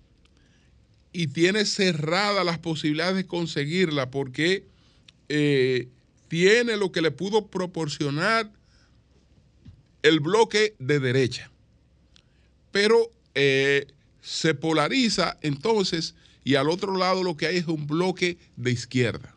[1.13, 4.65] y tiene cerradas las posibilidades de conseguirla porque
[6.27, 8.49] tiene lo que le pudo proporcionar
[10.01, 11.51] el bloque de derecha.
[12.71, 13.11] Pero
[14.21, 19.35] se polariza entonces y al otro lado lo que hay es un bloque de izquierda.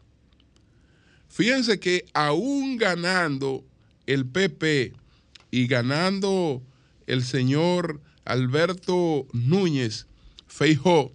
[1.35, 3.65] Fíjense que aún ganando
[4.07, 4.93] el PP
[5.51, 6.63] y ganando
[7.09, 10.07] el señor Alberto Núñez
[10.47, 11.13] Feijó,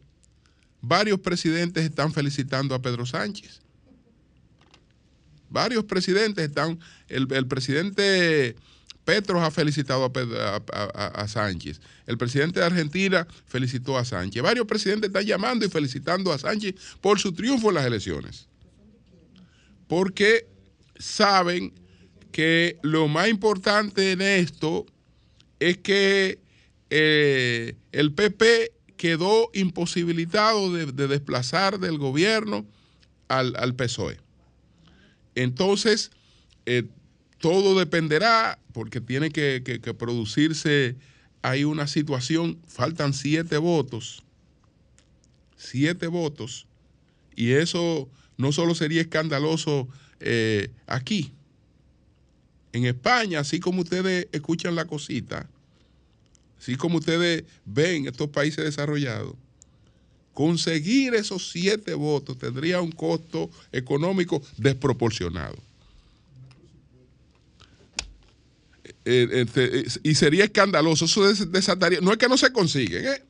[0.82, 3.62] varios presidentes están felicitando a Pedro Sánchez.
[5.50, 8.58] Varios presidentes están, el, presidente
[9.06, 10.12] Petro ha felicitado
[10.74, 11.80] a, Sánchez.
[12.08, 14.44] El presidente de Argentina felicitó a Sánchez.
[14.44, 18.49] Varios presidentes están llamando y felicitando a Sánchez por su triunfo en las elecciones.
[19.90, 20.48] Porque
[21.00, 21.74] saben
[22.32, 24.86] que lo más importante en esto
[25.60, 26.40] es que
[26.92, 32.68] eh, el PP quedó imposibilitado de, desplazar del gobierno
[33.30, 34.20] al, PSOE.
[35.34, 36.12] Entonces,
[36.68, 36.84] eh,
[37.40, 40.98] todo dependerá, porque tiene que, producirse,
[41.42, 44.22] hay una situación, faltan siete votos,
[45.58, 46.68] siete votos,
[47.36, 48.08] y eso
[48.40, 49.90] no solo sería escandaloso
[50.22, 51.34] eh, aquí,
[52.72, 55.50] en España, así como ustedes escuchan la cosita,
[56.58, 59.36] así como ustedes ven estos países desarrollados,
[60.34, 65.58] conseguir esos siete votos tendría un costo económico desproporcionado.
[69.04, 71.06] Eh, este, y sería escandaloso.
[71.06, 73.24] Eso desataría, no es que no se consiguen, ¿eh?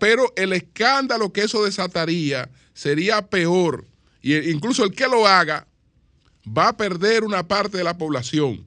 [0.00, 3.84] pero el escándalo que eso desataría sería peor.
[4.22, 5.66] Y incluso el que lo haga
[6.46, 8.66] va a perder una parte de la población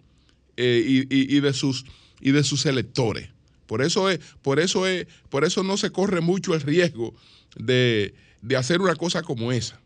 [0.58, 1.86] eh, y, de sus,
[2.20, 3.30] y de sus electores.
[3.66, 7.14] Por eso, es, por, eso es, por eso no se corre mucho el riesgo
[7.56, 9.80] de, de hacer una cosa como esa.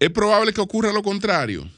[0.00, 1.68] Es probable que ocurra lo contrario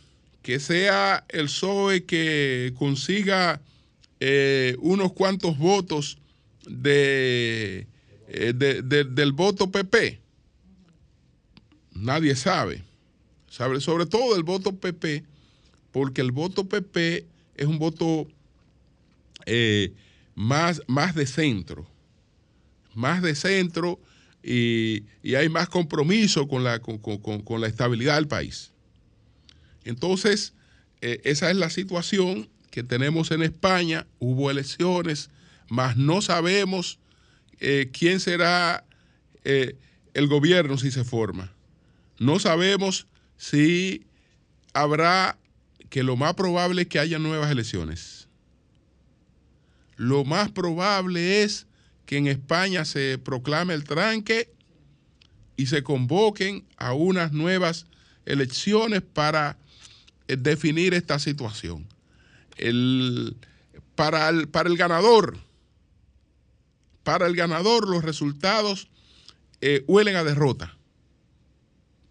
[0.45, 3.63] que sea el PSOE que consiga
[4.21, 6.19] eh, unos cuantos votos
[6.67, 7.87] de,
[8.29, 10.21] eh, del voto PP.
[11.95, 12.83] Nadie sabe.
[13.49, 13.81] sabe.
[13.81, 15.25] Sobre todo el voto PP,
[15.93, 17.25] porque el voto PP
[17.57, 18.27] es un voto
[19.47, 19.93] eh,
[20.35, 21.87] más, más de centro.
[22.95, 24.01] Más de centro
[24.43, 25.05] y,
[25.37, 28.73] hay más compromiso con la, con la estabilidad del país.
[29.85, 30.53] Entonces,
[31.01, 34.07] eh, esa es la situación que tenemos en España.
[34.19, 35.31] Hubo elecciones,
[35.69, 36.99] mas no sabemos
[37.61, 38.85] eh, quién será
[39.45, 41.54] el gobierno si se forma.
[42.19, 44.07] No sabemos si
[44.73, 45.39] habrá,
[45.91, 48.29] que lo más probable es que haya nuevas elecciones.
[49.97, 51.67] Lo más probable es
[52.07, 54.53] que en España se proclame el tranque
[55.57, 57.87] y se convoquen a unas nuevas
[58.27, 59.57] elecciones para
[60.27, 61.87] eh, definir esta situación.
[62.57, 63.37] El,
[63.95, 65.39] para, el, para el ganador,
[67.03, 68.89] para el ganador los resultados
[69.61, 70.74] eh, huelen a derrota.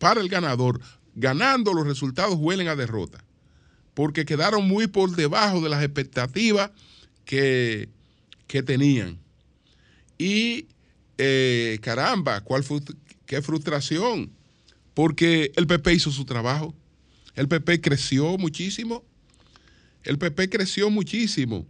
[0.04, 0.82] Para el ganador,
[1.16, 3.24] ganando los resultados huelen a derrota,
[3.94, 6.72] porque quedaron muy por debajo de las expectativas
[7.26, 7.90] que,
[8.48, 9.18] que tenían.
[10.18, 10.68] Y
[11.18, 12.64] eh, caramba, ¿cuál
[13.26, 14.32] qué frustración,
[14.94, 16.76] porque el PP hizo su trabajo
[17.36, 19.04] el PP creció muchísimo.
[20.04, 21.66] El PP creció muchísimo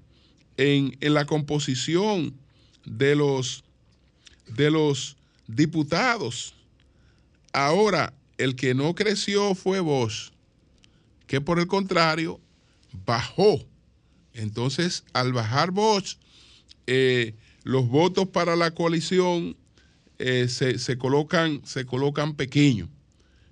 [0.57, 2.33] en, la composición
[2.85, 3.63] de los,
[4.47, 5.15] de los
[5.47, 6.55] diputados.
[7.53, 10.33] Ahora, el que no creció fue vos,
[11.27, 12.39] que por el contrario
[13.05, 13.59] bajó.
[14.33, 16.19] Entonces, al bajar vos,
[16.87, 19.55] eh, los votos para la coalición
[20.19, 22.89] eh, se, colocan, se colocan pequeños.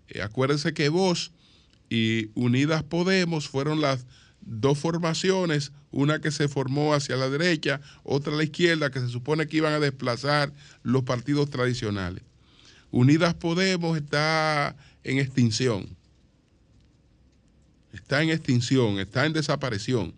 [0.10, 1.32] Eh, acuérdense que vos
[1.90, 4.06] y Unidas Podemos fueron las
[4.42, 9.10] dos formaciones, una que se formó hacia la derecha, otra a la izquierda, que se
[9.10, 10.54] supone que iban a desplazar
[10.84, 12.24] los partidos tradicionales.
[12.92, 15.88] Unidas Podemos está en extinción.
[17.94, 20.14] Está en extinción, está en desaparición.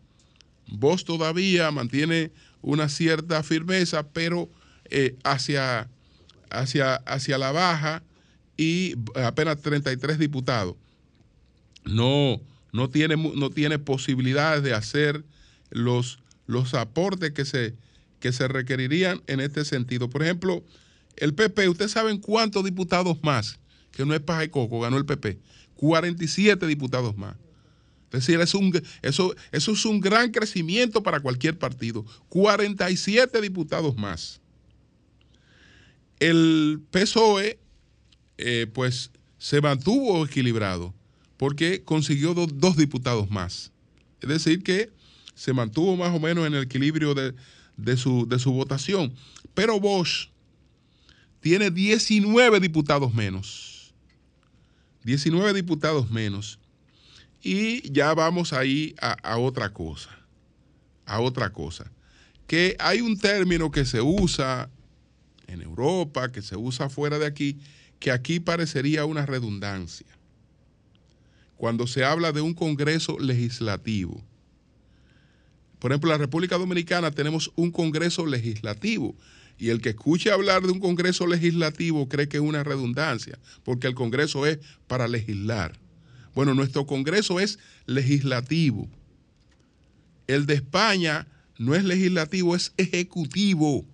[0.68, 4.50] Vos todavía mantiene una cierta firmeza, pero
[4.90, 5.90] eh, hacia,
[6.50, 8.04] hacia, hacia la baja
[8.58, 10.76] y apenas 33 diputados
[11.86, 15.24] no, no, tiene, no tiene posibilidades de hacer
[15.70, 17.76] los, los aportes que se,
[18.20, 20.10] que se requerirían en este sentido.
[20.10, 20.64] Por ejemplo,
[21.16, 23.60] El PP, ¿ustedes saben cuántos diputados más?
[23.92, 25.40] Que no es paja y coco, ganó el PP.
[25.76, 27.36] 47 diputados más.
[28.12, 32.06] Es decir, es un, eso, eso es un gran crecimiento para cualquier partido.
[32.30, 34.40] 47 diputados más.
[36.20, 37.60] El PSOE,
[38.38, 40.94] eh, pues, se mantuvo equilibrado
[41.38, 43.72] porque consiguió dos diputados más.
[44.22, 44.92] Es decir, que
[45.36, 47.34] se mantuvo más o menos en el equilibrio de,
[47.78, 49.14] de, su, de su votación.
[49.54, 50.30] Pero Bosch
[51.44, 53.94] tiene 19 diputados menos.
[55.04, 56.58] 19 diputados menos.
[57.42, 60.10] Y ya vamos ahí a, otra cosa,
[61.06, 61.92] a otra cosa.
[62.48, 64.70] Que hay un término que se usa
[65.48, 67.60] en Europa, que se usa fuera de aquí,
[68.00, 70.08] que aquí parecería una redundancia.
[71.58, 74.24] Cuando se habla de un Congreso legislativo.
[75.80, 79.14] Por ejemplo, en la República Dominicana tenemos un Congreso legislativo
[79.64, 83.88] y el que escuche hablar de un Congreso legislativo cree que es una redundancia, porque
[83.88, 85.80] el Congreso es para legislar.
[86.36, 88.90] Bueno, nuestro Congreso es legislativo.
[90.28, 93.86] El de España no es legislativo, es ejecutivo.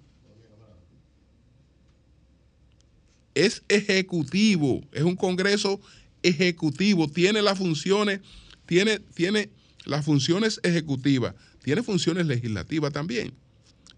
[3.35, 5.79] Es ejecutivo, es un Congreso
[6.23, 8.21] ejecutivo, tiene las funciones,
[8.65, 9.51] tiene, tiene
[9.85, 13.35] las funciones ejecutivas, tiene funciones legislativas también,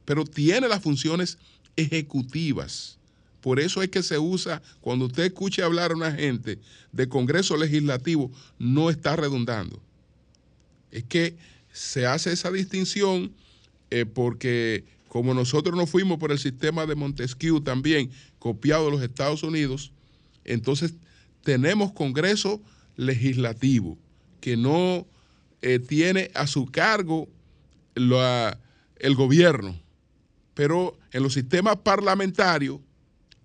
[0.03, 1.38] pero tiene las funciones
[1.76, 2.97] ejecutivas.
[3.41, 6.59] Por eso es que se usa, cuando usted escuche hablar a una gente
[6.91, 9.82] de Congreso Legislativo, no está redundando.
[10.91, 11.36] Es que
[11.72, 13.32] se hace esa distinción
[13.89, 19.01] eh, porque como nosotros nos fuimos por el sistema de Montesquieu también, copiado de los
[19.01, 19.91] Estados Unidos,
[20.45, 20.93] entonces
[21.43, 22.61] tenemos Congreso
[22.95, 23.97] Legislativo
[24.39, 25.05] que no
[25.61, 27.30] eh, tiene a su cargo
[27.95, 29.80] el gobierno,
[30.62, 32.82] pero en los sistemas parlamentarios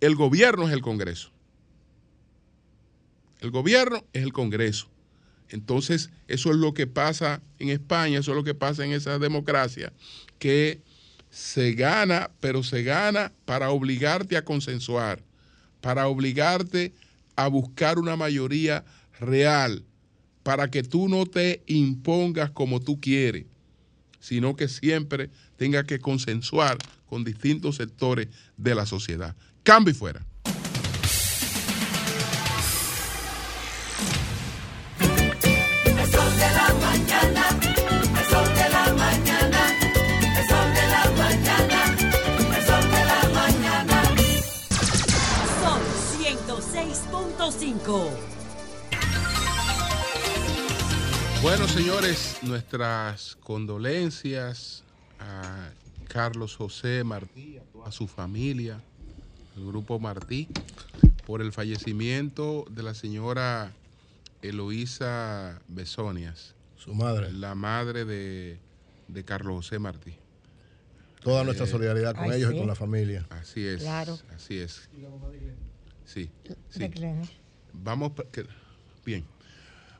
[0.00, 1.30] el gobierno es el Congreso.
[3.40, 4.86] El gobierno es el Congreso.
[5.48, 9.18] Entonces, eso es lo que pasa en España, eso es lo que pasa en esa
[9.18, 9.94] democracia,
[10.38, 10.82] que
[11.30, 15.22] se gana, pero se gana para obligarte a consensuar,
[15.80, 16.92] para obligarte
[17.34, 18.84] a buscar una mayoría
[19.18, 19.82] real,
[20.42, 23.46] para que tú no te impongas como tú quieres,
[24.20, 26.76] sino que siempre tenga que consensuar
[27.06, 29.34] con distintos sectores de la sociedad.
[29.62, 30.24] Cambio y fuera.
[45.60, 45.80] Son
[46.20, 48.10] 106.5.
[51.42, 54.82] Bueno, señores, nuestras condolencias
[55.20, 55.70] a
[56.16, 58.80] Carlos José Martí, a toda su familia,
[59.54, 60.48] el Grupo Martí,
[61.26, 63.74] por el fallecimiento de la señora
[64.40, 66.54] Eloísa Besonias.
[66.76, 67.30] Su madre.
[67.32, 68.58] La madre de,
[69.08, 70.14] de Carlos José Martí.
[71.22, 72.56] Toda nuestra Eh, solidaridad con Ay, ellos sí.
[72.56, 73.26] y con la familia.
[73.28, 73.82] Así es.
[73.82, 74.18] Claro.
[74.34, 74.88] Así es.
[76.06, 76.30] Sí,
[76.70, 76.78] sí.
[76.78, 77.28] De Glenn.
[77.74, 78.46] Vamos, pa- que-
[79.04, 79.22] bien.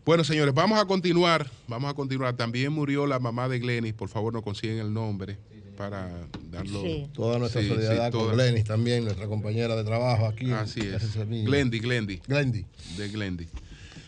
[0.07, 1.51] Bueno, señores, vamos a continuar.
[1.69, 2.35] Vamos a continuar.
[2.39, 3.93] También murió la mamá de Glenis.
[3.93, 5.37] Por favor, nos consiguen el nombre
[5.77, 6.11] para
[6.51, 6.83] darlo.
[6.83, 7.07] Sí.
[7.15, 8.25] Toda nuestra Sí, sí, solidaridad toda.
[8.29, 10.51] con Glenis también, nuestra compañera de trabajo aquí.
[10.53, 11.15] Así es.
[11.29, 12.65] Glendy, Glendy, Glendy.
[12.97, 13.47] de Glendy.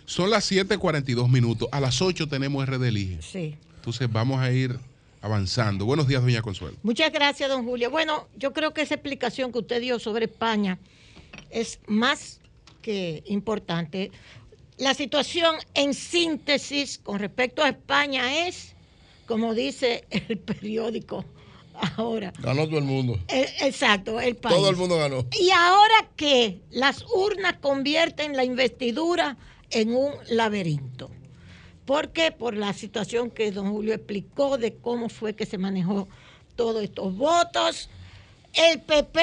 [0.06, 1.68] Son las 7:42 minutos.
[1.70, 3.22] A las 8 tenemos RD Elige.
[3.22, 3.56] Sí.
[3.76, 4.78] Entonces vamos a ir
[5.20, 5.84] avanzando.
[5.84, 6.76] Buenos días, doña Consuelo.
[6.82, 7.90] Muchas gracias, don Julio.
[7.90, 10.78] Bueno, yo creo que esa explicación que usted dio sobre España
[11.50, 12.40] es más
[12.82, 14.10] que importante.
[14.78, 18.74] La situación en síntesis con respecto a España es,
[19.26, 21.24] como dice el periódico
[21.97, 23.18] ahora, Ganó todo el mundo.
[23.29, 24.57] eh, exacto, el país.
[24.57, 25.26] Todo el mundo ganó.
[25.39, 29.37] Y ahora que las urnas convierten la investidura
[29.70, 31.11] en un laberinto.
[31.85, 32.33] ¿Por qué?
[32.33, 36.09] Por la situación que don Julio explicó de cómo fue que se manejó
[36.57, 37.89] todos estos votos.
[38.53, 39.22] El PP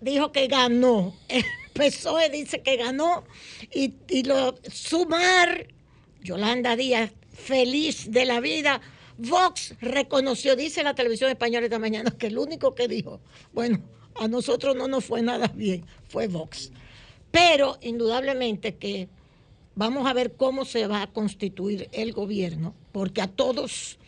[0.00, 3.24] dijo que ganó, el PSOE dice que ganó
[3.72, 5.68] y, y lo sumar,
[6.22, 8.80] Yolanda Díaz feliz de la vida.
[9.18, 13.20] Vox reconoció, dice la televisión española esta mañana, que el único que dijo,
[13.52, 13.80] bueno,
[14.16, 16.70] a nosotros no nos fue nada bien, fue Vox.
[17.30, 19.08] Pero indudablemente que
[19.74, 23.98] vamos a ver cómo se va a constituir el gobierno, porque a todos,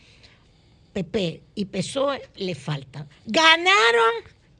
[0.93, 3.07] PP y PSOE, le faltan.
[3.25, 4.13] Ganaron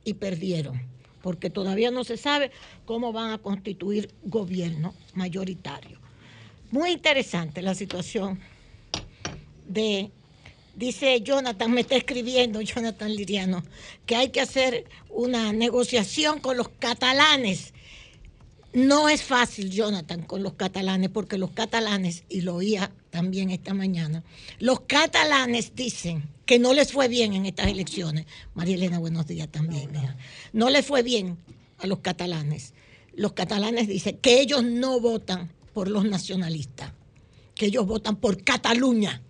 [0.04, 0.82] y perdieron,
[1.22, 2.52] porque todavía no se sabe
[2.86, 6.00] cómo van a constituir gobierno mayoritario.
[6.72, 8.40] Muy interesante la situación
[9.68, 10.12] de
[10.76, 13.64] Dice Jonathan, me está escribiendo Jonathan Liriano,
[14.06, 17.74] que hay que hacer una negociación con los catalanes.
[18.74, 23.74] No es fácil, Jonathan, con los catalanes, porque los catalanes, y lo oía también esta
[23.74, 24.22] mañana,
[24.60, 28.26] los catalanes dicen que no les fue bien en estas elecciones.
[28.54, 29.94] María Elena, buenos días también.
[29.94, 30.18] mija.
[30.52, 31.38] No les fue bien
[31.78, 32.74] a los catalanes.
[33.14, 36.92] Los catalanes dicen que ellos no votan por los nacionalistas,
[37.56, 39.22] que ellos votan por Cataluña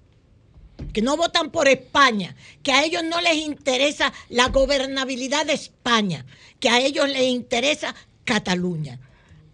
[0.94, 6.26] que no votan por España, que a ellos no les interesa la gobernabilidad de España,
[6.60, 9.00] que a ellos les interesa Cataluña.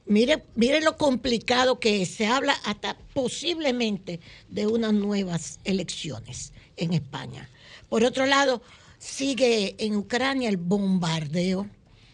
[0.06, 2.10] Mire, mire lo complicado que es.
[2.10, 4.20] Se habla hasta posiblemente
[4.50, 7.50] de unas nuevas elecciones en España.
[7.90, 8.62] Por otro lado,
[8.98, 11.68] sigue en Ucrania el bombardeo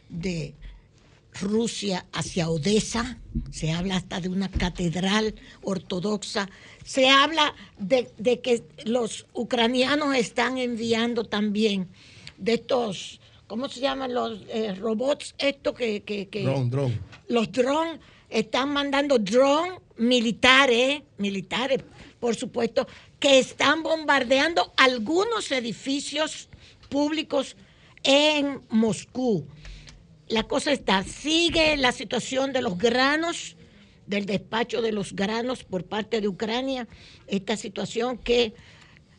[0.09, 0.55] de
[1.41, 3.17] Rusia hacia Odessa,
[3.51, 6.49] se habla hasta de una catedral ortodoxa,
[6.87, 11.89] se habla de, de que los ucranianos están enviando también
[12.37, 15.35] de estos, ¿cómo se llaman los eh, robots?
[15.37, 16.97] Estos que, que, que- Dron, dron.
[17.27, 21.79] los drones están mandando drones militares, militares,
[22.21, 22.87] por supuesto,
[23.19, 26.47] que están bombardeando algunos edificios
[26.87, 27.57] públicos
[28.03, 29.45] en Moscú.
[30.29, 33.56] La cosa está, sigue la situación de los granos,
[34.07, 36.87] del despacho de los granos por parte de Ucrania,
[37.27, 38.53] esta situación que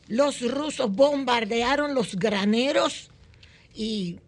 [0.09, 3.11] los rusos bombardearon los graneros
[3.75, 4.19] y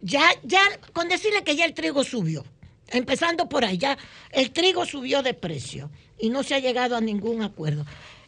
[0.00, 0.62] ya, ya,
[0.92, 2.44] con decirle que ya el trigo subió,
[2.88, 3.96] empezando por ahí, ya
[4.32, 7.84] el trigo subió de precio y no se ha llegado a ningún acuerdo.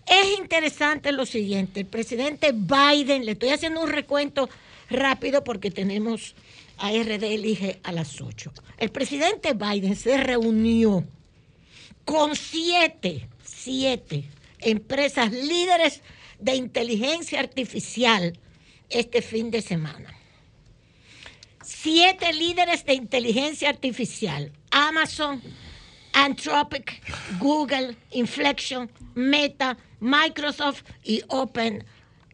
[0.06, 4.50] Es interesante lo siguiente, el presidente Biden, le estoy haciendo un recuento
[4.90, 6.34] rápido porque tenemos
[6.76, 8.52] a RD Elige a las 8.
[8.78, 11.04] El presidente Biden se reunió
[12.04, 14.24] con siete, siete
[14.58, 16.02] empresas líderes
[16.38, 18.38] de inteligencia artificial
[18.88, 20.14] este fin de semana
[21.84, 25.42] siete líderes de inteligencia artificial, Amazon,
[26.12, 27.02] Anthropic,
[27.38, 31.84] Google, Inflection, Meta, Microsoft y Open,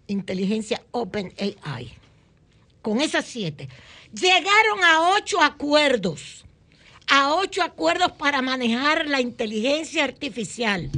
[0.06, 1.32] inteligencia Open
[1.64, 1.92] AI.
[2.82, 3.68] Con esas siete,
[4.12, 6.44] llegaron a ocho acuerdos,
[7.10, 10.90] a ocho acuerdos para manejar la inteligencia artificial,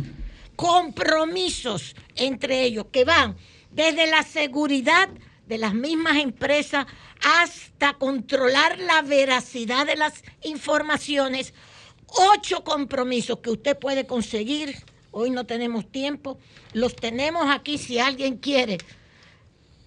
[0.56, 3.36] compromisos entre ellos que van
[3.70, 5.08] desde la seguridad
[5.46, 6.86] de las mismas empresas
[7.24, 11.54] hasta controlar la veracidad de las informaciones.
[12.06, 14.76] Ocho compromisos que usted puede conseguir.
[15.12, 16.38] Hoy no tenemos tiempo.
[16.74, 18.78] Los tenemos aquí si alguien quiere.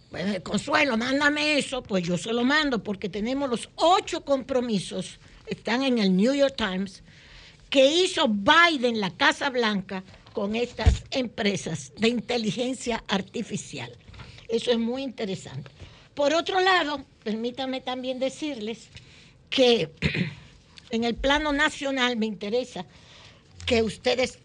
[0.09, 1.83] Pues, Consuelo, mándame eso.
[1.83, 5.19] Pues yo se lo mando porque tenemos los ocho compromisos.
[5.47, 7.03] Están en el New York Times
[7.69, 13.91] que hizo Biden, la Casa Blanca, con estas empresas de inteligencia artificial.
[14.49, 15.71] Eso es muy interesante.
[16.13, 18.89] Por otro lado, permítame también decirles
[19.49, 19.89] que
[20.89, 22.85] en el plano nacional me interesa
[23.65, 24.39] que ustedes,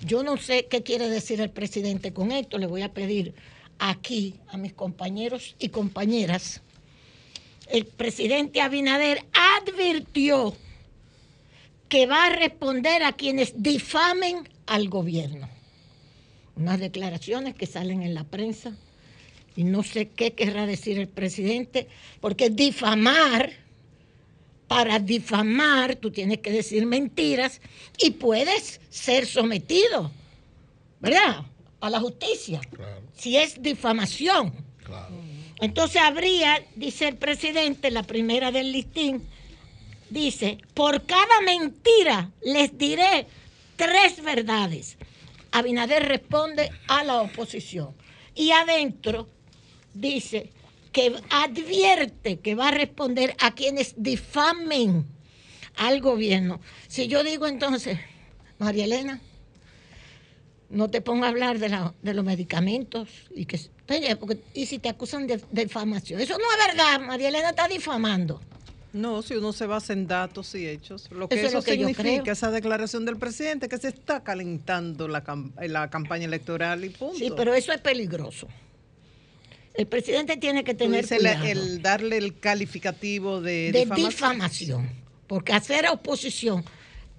[0.00, 3.34] yo no sé qué quiere decir el presidente con esto, le voy a pedir
[3.78, 6.62] aquí a mis compañeros y compañeras.
[7.68, 10.54] El presidente Abinader advirtió
[11.88, 15.48] que va a responder a quienes difamen al gobierno.
[16.56, 18.72] Unas declaraciones que salen en la prensa
[19.56, 21.88] y no sé qué querrá decir el presidente,
[22.20, 23.52] porque difamar,
[24.68, 27.60] para difamar tú tienes que decir mentiras
[27.98, 30.10] y puedes ser sometido,
[31.00, 31.44] ¿verdad?
[31.80, 34.52] A la justicia, Claro, si es difamación.
[34.84, 35.14] claro.
[35.64, 39.26] Entonces habría, dice el presidente, la primera del listín,
[40.10, 43.26] dice, por cada mentira les diré
[43.76, 44.98] tres verdades.
[45.52, 47.94] Abinader responde a la oposición.
[48.34, 49.26] Y adentro
[49.94, 50.52] dice
[50.92, 55.06] que advierte que va a responder a quienes difamen
[55.76, 56.60] al gobierno.
[56.88, 57.98] Si yo digo entonces,
[58.58, 59.18] María Elena,
[60.68, 63.58] no te pongas a hablar de, de los medicamentos y que
[64.18, 66.20] porque- y si te acusan de, de difamación.
[66.20, 68.40] Eso no es verdad, María Elena está difamando.
[68.92, 71.10] No, si uno se basa en datos y hechos.
[71.10, 73.88] Lo que Eso eso, es lo que yo significa, esa declaración del presidente, que se
[73.88, 75.24] está calentando la,
[75.66, 77.18] la campaña electoral y punto.
[77.18, 78.46] Sí, pero eso es peligroso.
[79.74, 84.08] El presidente tiene que tener cuidado el darle el calificativo de, de difamación.
[84.10, 84.90] difamación,
[85.26, 86.64] porque hacer oposición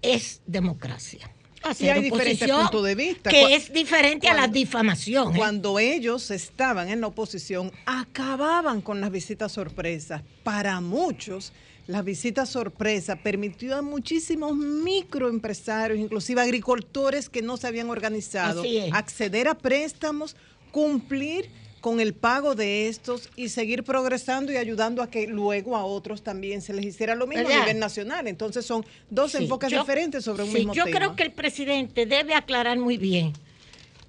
[0.02, 1.30] es democracia.
[1.74, 3.30] Sí, hay diferentes puntos de vista.
[3.30, 5.34] Que es diferente a la difamación.
[5.34, 5.38] ¿eh?
[5.38, 10.22] Cuando ellos estaban en la oposición, acababan con las visitas sorpresas.
[10.44, 11.54] Para muchos,
[11.88, 19.48] la visita sorpresa permitió a muchísimos microempresarios, inclusive agricultores que no se habían organizado, acceder
[19.48, 20.36] a préstamos
[20.72, 21.50] cumplir
[21.86, 26.24] con el pago de estos y seguir progresando y ayudando a que luego a otros
[26.24, 28.28] también se les hiciera lo mismo a nivel nacional.
[28.28, 30.98] Entonces son dos Sí, enfoques yo- diferentes sobre un sí, mismo yo tema.
[30.98, 33.34] creo que el presidente debe aclarar muy bien,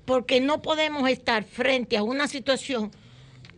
[0.07, 2.91] porque no podemos estar frente a una situación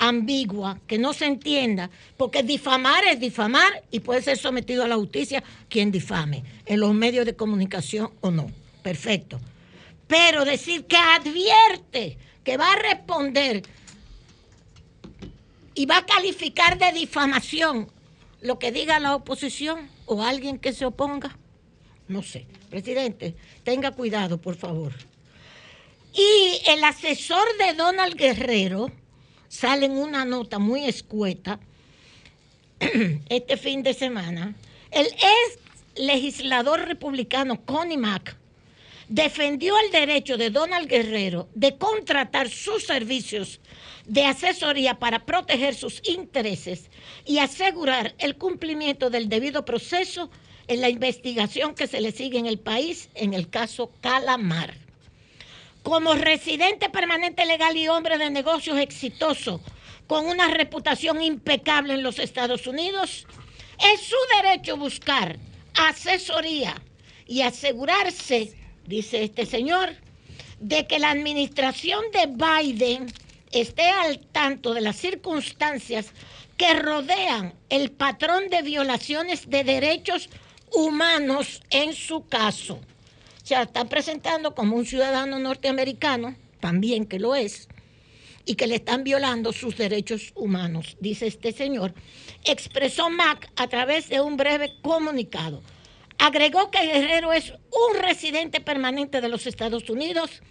[0.01, 4.97] ambigua, que no se entienda, porque difamar es difamar y puede ser sometido a la
[4.97, 8.51] justicia quien difame, en los medios de comunicación o no.
[8.83, 9.39] Perfecto.
[10.09, 13.62] Pero decir que advierte que va a responder
[15.79, 17.89] y va a calificar de difamación
[18.41, 21.39] lo que diga la oposición o alguien que se oponga.
[22.09, 22.47] No sé.
[22.68, 24.93] Presidente, tenga cuidado, por favor.
[26.12, 28.91] Y el asesor de Donald Guerrero
[29.47, 31.61] sale en una nota muy escueta
[33.29, 34.57] este fin de semana.
[34.91, 35.59] El ex
[35.95, 38.37] legislador republicano Connie Mack
[39.09, 43.61] defendió el derecho de Donald Guerrero de contratar sus servicios
[44.05, 46.91] de asesoría para proteger sus intereses
[47.25, 50.31] y asegurar el cumplimiento del debido proceso
[50.67, 54.75] en la investigación que se le sigue en el país en el caso Calamar.
[55.83, 59.61] Como residente permanente legal y hombre de negocios exitoso,
[60.07, 63.27] con una reputación impecable en los Estados Unidos,
[63.93, 65.39] es su derecho buscar
[65.75, 66.75] asesoría
[67.27, 68.55] y asegurarse,
[68.89, 69.91] dice este señor,
[70.59, 73.07] de que la administración de Biden
[73.53, 76.12] esté al tanto de las circunstancias
[76.57, 80.28] que rodean el patrón de violaciones de derechos
[80.72, 82.74] humanos en su caso.
[82.74, 87.68] O sea, está presentando como un ciudadano norteamericano, también que lo es,
[88.45, 91.95] y que le están violando sus derechos humanos, dice este señor,
[92.45, 95.62] expresó Mac a través de un breve comunicado.
[96.19, 100.43] Agregó que Guerrero es un residente permanente de los Estados Unidos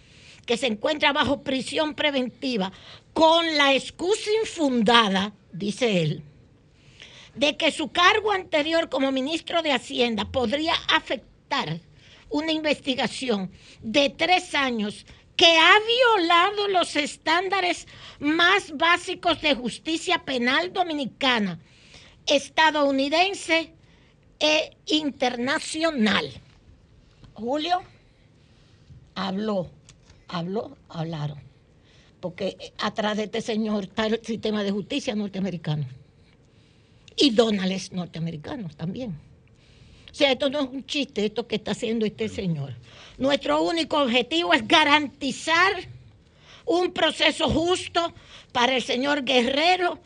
[0.46, 2.72] que se encuentra bajo prisión preventiva
[3.12, 6.22] con la excusa infundada, dice él,
[7.34, 11.80] de que su cargo anterior como ministro de Hacienda podría afectar
[12.30, 13.50] una investigación
[13.82, 15.04] de tres años
[15.36, 15.74] que ha
[16.16, 17.86] violado los estándares
[18.18, 21.60] más básicos de justicia penal dominicana,
[22.26, 23.74] estadounidense
[24.38, 26.30] e internacional.
[27.34, 27.82] Julio
[29.14, 29.70] habló,
[30.28, 31.38] habló, hablaron,
[32.20, 35.86] porque atrás de este señor está el sistema de justicia norteamericano.
[37.16, 39.18] Y Donald es norteamericano también.
[40.10, 42.74] O sea, esto no es un chiste, esto que está haciendo este señor.
[43.18, 45.72] Nuestro único objetivo es garantizar
[46.64, 48.12] un proceso justo
[48.52, 49.98] para el señor Guerrero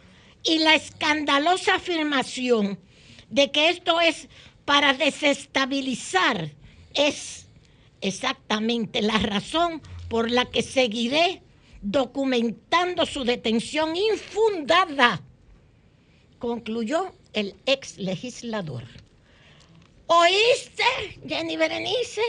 [0.42, 2.78] y la escandalosa afirmación
[3.32, 4.28] de que esto es
[4.64, 6.50] para desestabilizar
[6.94, 7.46] es
[8.02, 11.42] exactamente la razón por la que seguiré
[11.80, 15.22] documentando su detención infundada,
[16.38, 18.84] concluyó el ex legislador.
[20.06, 20.84] ¿Oíste,
[21.26, 22.20] Jenny Berenice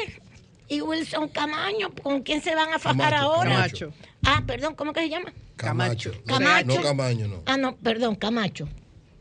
[0.69, 1.93] y Wilson Camaño?
[2.01, 3.55] ¿Con quién se van a fajar Camacho, ahora?
[3.55, 3.93] Camacho.
[4.25, 5.33] Ah, perdón, ¿cómo que se llama?
[5.57, 6.13] Camacho.
[6.25, 6.75] No, Camacho.
[6.75, 7.43] No Camaño, no.
[7.45, 8.69] Ah, no, perdón, Camacho.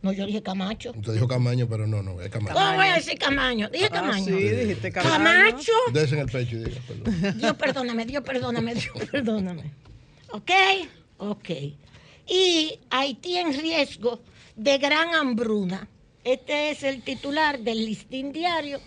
[0.03, 0.93] No, yo dije Camacho.
[0.97, 2.55] Usted dijo Camaño, pero no, no, es Camacho.
[2.55, 3.69] ¿Cómo voy a decir Camaño?
[3.71, 4.25] Dije Ah, Camaño.
[4.25, 5.13] sí, dijiste Camaño.
[5.13, 5.73] Camacho.
[5.93, 7.39] Dese en el pecho y diga, perdón.
[7.39, 9.71] Dios perdóname, Dios perdóname, Dios perdóname.
[10.33, 10.51] ¿Ok?
[11.19, 11.51] Ok.
[12.29, 14.21] Y Haití en riesgo
[14.57, 15.87] de gran hambruna.
[16.25, 18.81] Este es el titular del listín diario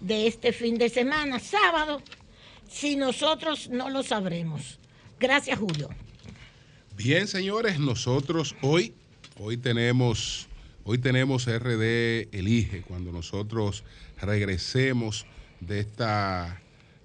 [0.00, 2.02] de este fin de semana, sábado,
[2.70, 4.78] si nosotros no lo sabremos.
[5.18, 5.88] Gracias, Julio.
[6.96, 8.94] Bien, señores, nosotros hoy,
[9.42, 10.48] hoy tenemos,
[10.84, 13.84] hoy tenemos RD Elige, cuando nosotros
[14.20, 15.26] regresemos
[15.60, 16.60] de esta,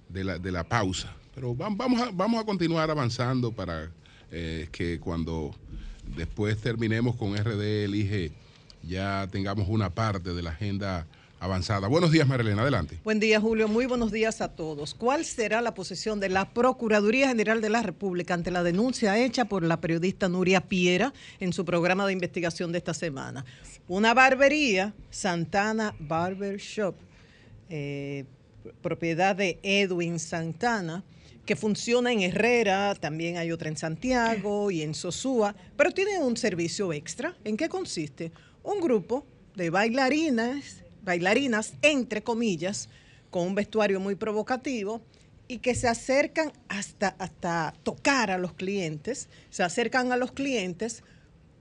[0.10, 1.14] de la, de la pausa.
[1.34, 3.90] Pero vam- vamos a, vamos a continuar avanzando para
[4.32, 5.56] eh, que cuando
[6.16, 8.32] después terminemos con RD Elige
[8.84, 11.08] ya tengamos una parte de la agenda
[11.40, 11.88] avanzada.
[11.88, 13.00] Buenos días, Marilena, adelante.
[13.04, 13.68] Buen día, Julio.
[13.68, 14.94] Muy buenos días a todos.
[14.94, 19.46] ¿Cuál será la posición de la Procuraduría General de la República ante la denuncia hecha
[19.46, 23.46] por la periodista Nuria Piera en su programa de investigación de esta semana?
[23.88, 26.96] Una barbería, Santana Barber Shop,
[27.70, 28.26] eh,
[28.82, 31.04] propiedad de Edwin Santana,
[31.46, 36.36] que funciona en Herrera, también hay otra en Santiago y en Sosúa, pero tiene un
[36.36, 37.36] servicio extra.
[37.44, 38.32] ¿En qué consiste?
[38.64, 39.26] Un grupo
[39.56, 42.90] de bailarinas, bailarinas, entre comillas,
[43.30, 45.02] con un vestuario muy provocativo
[45.48, 51.04] y que se acercan hasta, hasta tocar a los clientes, se acercan a los clientes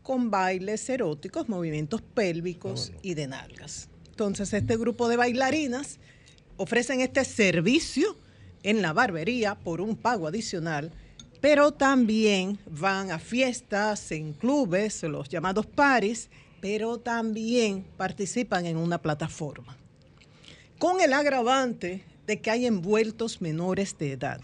[0.02, 3.88] con bailes eróticos, movimientos pélvicos y de nalgas.
[4.08, 5.98] Entonces, este grupo de bailarinas
[6.56, 8.16] ofrecen este servicio
[8.62, 10.90] en la barbería por un pago adicional
[11.44, 16.30] pero también van a fiestas en clubes, los llamados paris,
[16.64, 19.76] pero también participan en una plataforma.
[20.78, 24.40] Con el agravante de que hay envueltos menores de edad.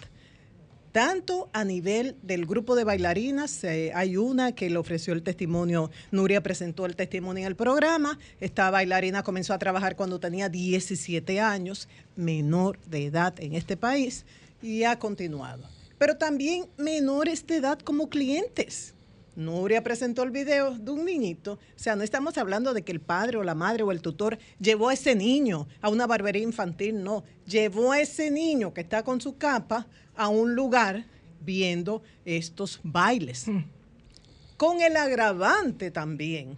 [0.93, 5.91] Tanto a nivel del grupo de bailarinas, eh, hay una que le ofreció el testimonio,
[6.11, 11.41] Nuria presentó el testimonio en el programa, esta bailarina comenzó a trabajar cuando tenía 17
[11.41, 14.27] años, menor de edad en este país,
[14.61, 15.65] y ha continuado.
[15.97, 18.93] Pero también menores de edad como clientes.
[19.37, 21.55] Nuria presentó el video de un niñito.
[21.55, 24.39] O sea, no estamos hablando de que el padre o la madre o el tutor
[24.59, 27.25] llevó a ese niño a una barbería infantil, no.
[27.47, 31.07] Llevó a ese niño que está con su capa a un lugar
[31.41, 33.47] viendo estos bailes.
[34.57, 36.57] Con el agravante también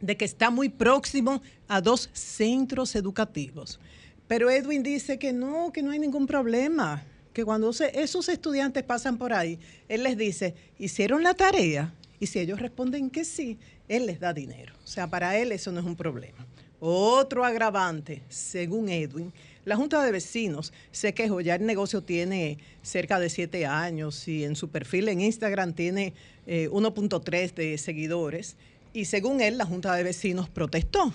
[0.00, 3.80] de que está muy próximo a dos centros educativos.
[4.26, 9.18] Pero Edwin dice que no, que no hay ningún problema que cuando esos estudiantes pasan
[9.18, 9.58] por ahí,
[9.88, 11.94] él les dice, ¿hicieron la tarea?
[12.18, 13.58] Y si ellos responden que sí,
[13.88, 14.74] él les da dinero.
[14.84, 16.46] O sea, para él eso no es un problema.
[16.80, 19.32] Otro agravante, según Edwin,
[19.64, 24.44] la Junta de Vecinos se quejó, ya el negocio tiene cerca de siete años y
[24.44, 26.14] en su perfil en Instagram tiene
[26.46, 28.56] 1.3 eh, de seguidores
[28.94, 31.12] y según él la Junta de Vecinos protestó.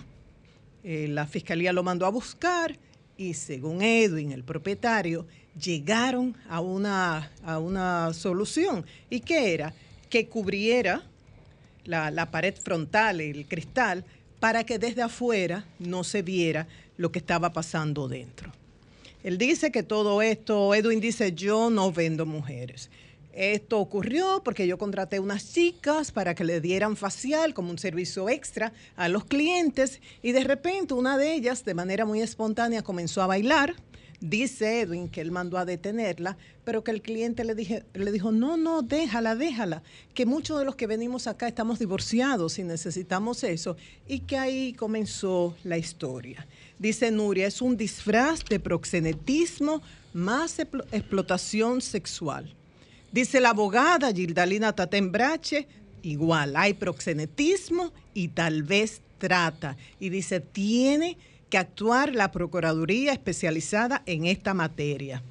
[0.83, 2.77] Eh, la Fiscalía lo mandó a buscar
[3.17, 5.25] y según Edwin, el propietario,
[5.59, 8.85] llegaron a una, a una solución.
[9.09, 9.73] ¿Y qué era?
[10.09, 11.03] Que cubriera
[11.85, 14.05] la, la pared frontal, el cristal,
[14.39, 18.51] para que desde afuera no se viera lo que estaba pasando dentro.
[19.23, 22.91] Él dice que todo esto, Edwin dice, yo no vendo mujeres.
[23.33, 28.29] Esto ocurrió porque yo contraté unas chicas para que le dieran facial como un servicio
[28.29, 33.21] extra a los clientes y de repente una de ellas de manera muy espontánea comenzó
[33.21, 33.75] a bailar
[34.27, 38.31] Dice Edwin que él mandó a detenerla, pero que el cliente le, dije, le dijo,
[38.31, 39.83] no, no, déjala, déjala,
[40.15, 44.73] que muchos de los que venimos acá estamos divorciados y necesitamos eso, y que ahí
[44.73, 46.47] comenzó la historia.
[46.79, 52.51] Dice Nuria, es un disfraz de proxenetismo más explotación sexual.
[53.11, 55.67] Dice la abogada Gildalina Tatembrache,
[56.01, 59.77] igual, hay proxenetismo y tal vez trata.
[59.99, 61.15] Y dice, tiene
[61.57, 65.21] actuar la Procuraduría especializada en esta materia.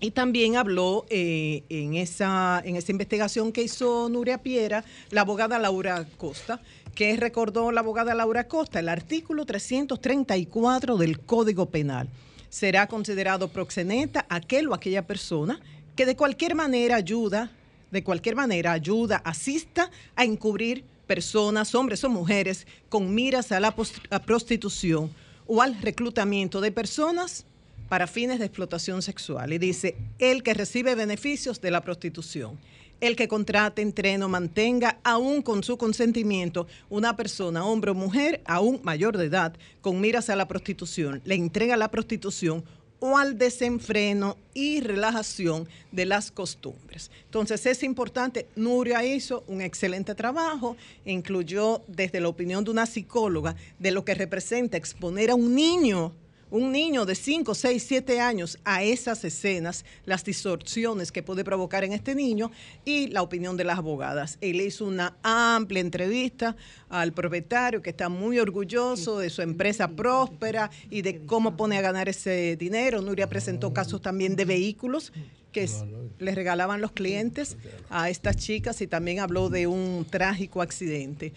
[0.00, 5.58] Y también habló eh, en, esa, en esa investigación que hizo Nuria Piera, la abogada
[5.58, 6.60] Laura Costa,
[6.94, 12.08] que recordó la abogada Laura Costa, el artículo 334 del Código Penal.
[12.50, 15.58] Será considerado proxeneta aquel o aquella persona
[15.96, 17.50] que de cualquier manera ayuda,
[17.90, 23.74] de cualquier manera ayuda, asista a encubrir personas, hombres o mujeres, con miras a la
[23.74, 25.10] prostitución
[25.46, 27.46] o al reclutamiento de personas
[27.88, 29.52] para fines de explotación sexual.
[29.52, 32.58] Y dice, el que recibe beneficios de la prostitución,
[33.00, 38.80] el que contrate, entreno, mantenga, aún con su consentimiento, una persona, hombre o mujer, aún
[38.82, 42.64] mayor de edad, con miras a la prostitución, le entrega la prostitución
[43.06, 47.10] o al desenfreno y relajación de las costumbres.
[47.26, 50.74] Entonces es importante, Nuria hizo un excelente trabajo,
[51.04, 56.12] incluyó desde la opinión de una psicóloga de lo que representa exponer a un niño
[56.50, 61.84] un niño de 5, 6, 7 años a esas escenas, las distorsiones que puede provocar
[61.84, 62.50] en este niño
[62.84, 64.38] y la opinión de las abogadas.
[64.40, 66.56] Él hizo una amplia entrevista
[66.88, 71.82] al propietario que está muy orgulloso de su empresa próspera y de cómo pone a
[71.82, 73.02] ganar ese dinero.
[73.02, 75.12] Nuria presentó casos también de vehículos
[75.54, 75.70] que
[76.18, 77.56] les regalaban los clientes
[77.88, 81.32] a estas chicas y también habló de un trágico accidente.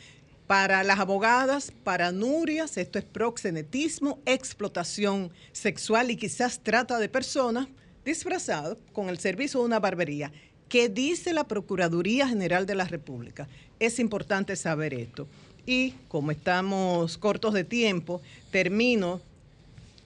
[0.48, 7.68] Para las abogadas, para Nurias, esto es proxenetismo, explotación sexual y quizás trata de personas
[8.06, 10.32] disfrazado con el servicio de una barbería.
[10.70, 13.50] ¿Qué dice la Procuraduría General de la República?
[13.78, 15.28] Es importante saber esto.
[15.66, 19.20] Y como estamos cortos de tiempo, termino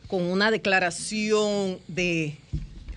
[0.07, 2.35] con una declaración de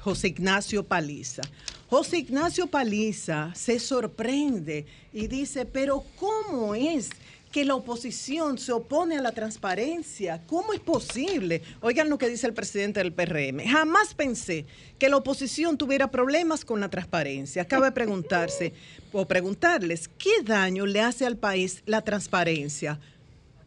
[0.01, 1.43] José Ignacio Paliza.
[1.91, 7.11] José Ignacio Paliza se sorprende y dice, pero ¿cómo es
[7.55, 10.43] que la oposición se opone a la transparencia.
[10.49, 11.63] ¿Cómo es posible?
[11.83, 13.65] Oigan lo que dice el presidente del PRM.
[13.65, 14.67] Jamás pensé
[14.99, 17.65] que la oposición tuviera problemas con la transparencia.
[17.65, 18.73] Cabe preguntarse
[19.13, 22.99] o preguntarles, ¿qué daño le hace al país la transparencia?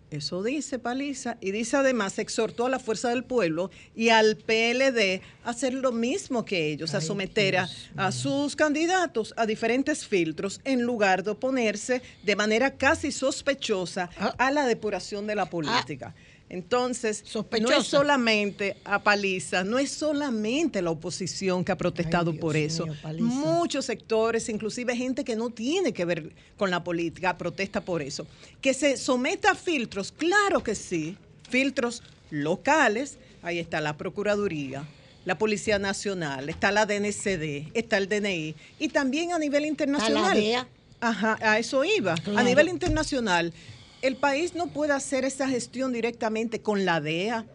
[0.09, 1.37] Eso dice Paliza.
[1.41, 5.91] Y dice además, exhortó a la fuerza del pueblo y al PLD a hacer lo
[5.91, 12.01] mismo que ellos, a someter a, sus candidatos a diferentes filtros en lugar de oponerse
[12.23, 14.33] de manera casi sospechosa ah.
[14.37, 16.15] a la depuración de la política.
[16.49, 17.25] Entonces,
[17.59, 22.55] no es solamente a Paliza, no es solamente la oposición que ha protestado Ay, por
[22.55, 22.85] eso.
[22.85, 22.95] mío.
[23.19, 28.25] Muchos sectores, inclusive gente que no tiene que ver con la política, protesta por eso.
[28.61, 31.17] Que se someta a filtros, claro que sí,
[31.49, 34.85] filtros locales, ahí está la Procuraduría,
[35.25, 40.37] la Policía Nacional, está la DNCD, está el DNI, y también a nivel internacional.
[40.37, 40.67] DEA.
[40.99, 42.15] Ajá, a eso iba.
[42.15, 42.39] Claro.
[42.39, 43.53] A nivel internacional,
[44.01, 47.45] el país no puede hacer esa gestión directamente con la DEA,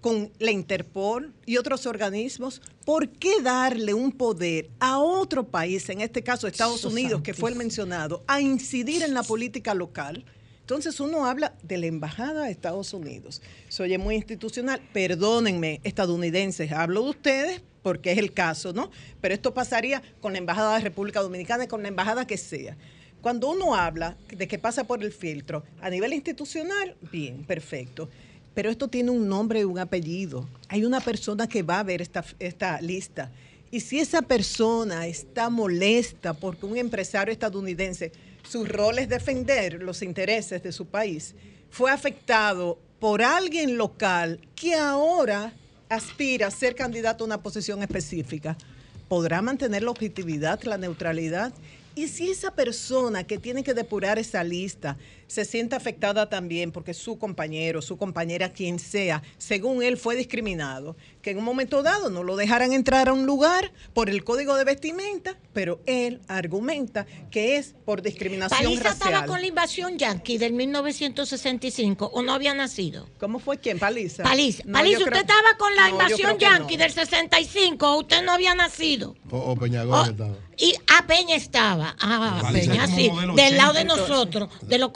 [0.00, 2.60] con la Interpol y otros organismos.
[2.84, 7.50] ¿Por qué darle un poder a otro país, en este caso Estados Unidos, que fue
[7.50, 10.24] el mencionado, a incidir en la política local?
[10.60, 13.42] Entonces uno habla de la Embajada de Estados Unidos.
[13.68, 14.80] Se oye muy institucional.
[14.92, 18.90] Perdónenme, estadounidenses, hablo de ustedes porque es el caso, ¿no?
[19.20, 22.76] Pero esto pasaría con la Embajada de República Dominicana y con la Embajada que sea.
[23.22, 28.08] Cuando uno habla de que pasa por el filtro a nivel institucional, bien, perfecto.
[28.52, 30.48] Pero esto tiene un nombre y un apellido.
[30.68, 33.30] Hay una persona que va a ver esta, esta lista.
[33.70, 38.10] Y si esa persona está molesta porque un empresario estadounidense,
[38.42, 41.34] su rol es defender los intereses de su país,
[41.70, 45.52] fue afectado por alguien local que ahora
[45.88, 48.56] aspira a ser candidato a una posición específica,
[49.08, 51.52] podrá mantener la objetividad, la neutralidad.
[51.94, 54.96] Y si esa persona que tiene que depurar esa lista
[55.32, 60.94] se siente afectada también porque su compañero, su compañera, quien sea, según él fue discriminado,
[61.22, 64.56] que en un momento dado no lo dejaran entrar a un lugar por el código
[64.56, 69.28] de vestimenta, pero él argumenta que es por discriminación Paliza estaba racial.
[69.30, 73.08] con la invasión yanqui del 1965 o no había nacido.
[73.18, 73.78] ¿Cómo fue quién?
[73.78, 74.22] Paliza.
[74.24, 76.82] Paliza, No, Paliza, usted creo- estaba con la no, invasión yanqui no.
[76.82, 79.16] del 65 o usted no había nacido.
[79.30, 80.34] O, o Peñagón Oh, estaba.
[80.58, 81.96] y a Peña estaba.
[82.00, 83.10] Ah, Paliza Peña sí.
[83.36, 83.96] Del lado de 80.
[83.96, 84.90] nosotros, de los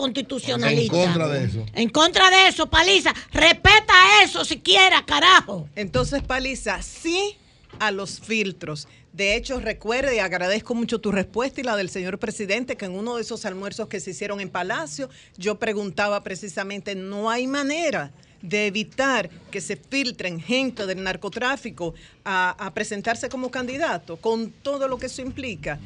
[0.95, 1.67] En contra de eso.
[1.75, 3.15] En contra de eso, Paliza.
[3.33, 5.69] Respeta eso siquiera, carajo.
[5.75, 7.37] Entonces, Paliza, sí
[7.79, 8.89] a los filtros.
[9.13, 12.93] De hecho, recuerde y agradezco mucho tu respuesta y la del señor presidente, que en
[12.93, 15.09] uno de esos almuerzos que se hicieron en Palacio,
[15.39, 18.13] yo preguntaba precisamente, no hay manera
[18.43, 24.87] de evitar que se filtren gente del narcotráfico a, a presentarse como candidato, con todo
[24.87, 25.81] lo que eso implica.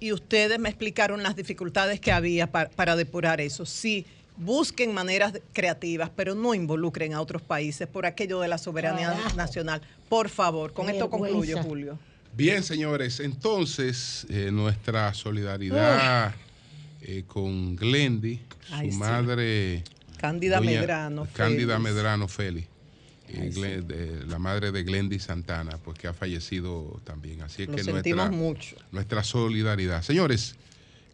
[0.00, 3.64] Y ustedes me explicaron las dificultades que había pa- para depurar eso.
[3.66, 4.04] Sí,
[4.36, 9.36] busquen maneras creativas, pero no involucren a otros países por aquello de la soberanía Carajo.
[9.36, 9.80] nacional.
[10.08, 11.62] Por favor, con esto concluyo, Vergüenza.
[11.62, 11.98] Julio.
[12.36, 16.34] Bien, señores, entonces eh, nuestra solidaridad
[17.00, 18.98] eh, con Glendy, su Ay, sí.
[18.98, 19.82] madre.
[20.18, 21.26] Cándida doña Medrano.
[21.32, 21.94] Cándida Félix.
[21.94, 22.68] Medrano Félix.
[23.28, 23.60] Sí.
[23.60, 27.42] De- la madre de Glendy Santana, pues que ha fallecido también.
[27.42, 28.76] Así es que sentimos nuestra, mucho.
[28.92, 30.02] nuestra solidaridad.
[30.02, 30.56] Señores,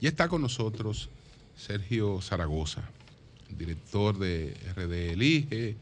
[0.00, 1.08] ya está con nosotros
[1.56, 2.82] Sergio Zaragoza,
[3.50, 5.76] director de RD Elige,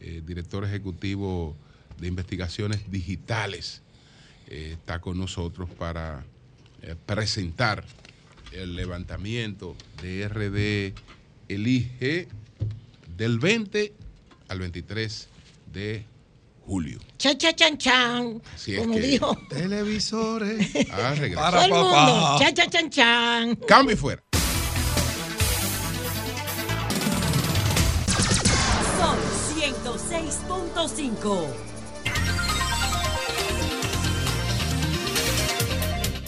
[0.00, 1.56] eh, director ejecutivo
[1.98, 3.82] de investigaciones digitales.
[4.48, 6.24] Eh, está con nosotros para
[6.82, 7.84] eh, presentar
[8.52, 10.94] el levantamiento de RD
[11.48, 12.28] Elige
[13.16, 13.92] del 20
[14.48, 15.28] al 23
[15.72, 16.04] de
[16.66, 16.98] julio.
[17.18, 18.40] Cha, cha, chan, chan.
[18.54, 20.70] Así es Como que- dijo Televisores.
[20.92, 21.14] Ah.
[21.34, 22.06] Para todo el papá.
[22.06, 22.36] mundo.
[22.38, 23.56] Cha, cha, chan, chan.
[23.66, 24.22] Cambio y fuera.
[28.98, 29.18] Sol
[29.56, 31.46] 106.5.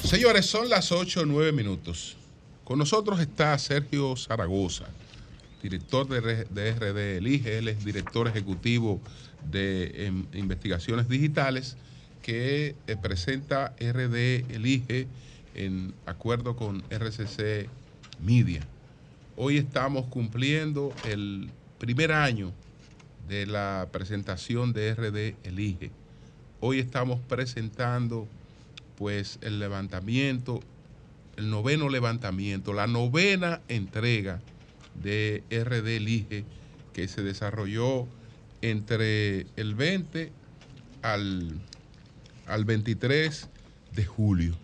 [0.05, 2.17] Señores, son las 8 o 9 minutos.
[2.65, 4.87] Con nosotros está Sergio Zaragoza,
[5.63, 7.59] director de, de RD Elige.
[7.59, 9.01] Él es director ejecutivo
[9.51, 11.77] de em, investigaciones digitales
[12.23, 15.07] que eh, presenta RD Elige
[15.55, 17.69] en acuerdo con RCC
[18.25, 18.63] Media.
[19.37, 22.53] Hoy estamos cumpliendo el primer año
[23.29, 25.91] de la presentación de RD Elige.
[26.61, 28.27] Hoy estamos presentando
[28.97, 30.61] pues el levantamiento,
[31.37, 34.41] el noveno levantamiento, la novena entrega
[35.03, 36.45] de RD Elige
[36.93, 38.07] que se desarrolló
[38.65, 40.33] entre el 20
[41.03, 41.61] al,
[42.47, 43.49] al 23
[43.95, 44.57] de julio.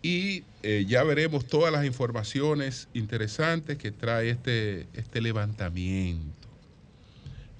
[0.00, 6.48] Y eh, ya veremos todas las informaciones interesantes que trae este, este levantamiento.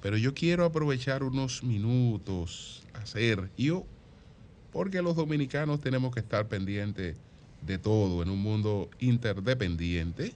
[0.01, 3.85] Pero yo quiero aprovechar unos minutos a hacer yo
[4.73, 7.17] porque los dominicanos tenemos que estar pendientes
[7.67, 10.33] de todo en un mundo interdependiente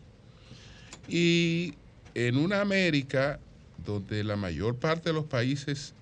[1.09, 1.75] y
[2.14, 3.39] en una América
[3.87, 5.95] donde la mayor parte de los países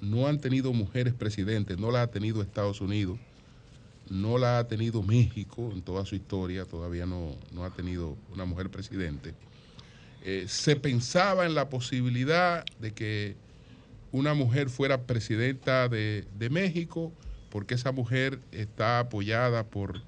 [0.00, 3.18] no han tenido mujeres presidentes, no la ha tenido Estados Unidos,
[4.10, 8.44] no la ha tenido México en toda su historia, todavía no, no ha tenido una
[8.44, 9.34] mujer presidente.
[10.24, 13.36] eh, se pensaba en la posibilidad de que
[14.10, 17.12] una mujer fuera presidenta de, de México,
[17.50, 20.00] porque esa mujer está apoyada por,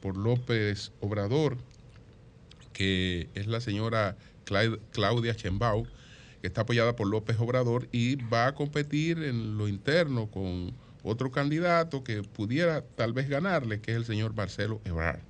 [0.00, 1.56] por López Obrador,
[2.72, 4.16] que es la señora
[4.46, 5.86] Cla- Claudia Chembao,
[6.40, 10.72] que está apoyada por López Obrador y va a competir en lo interno con
[11.02, 15.20] otro candidato que pudiera tal vez ganarle, que es el señor Marcelo Ebrard.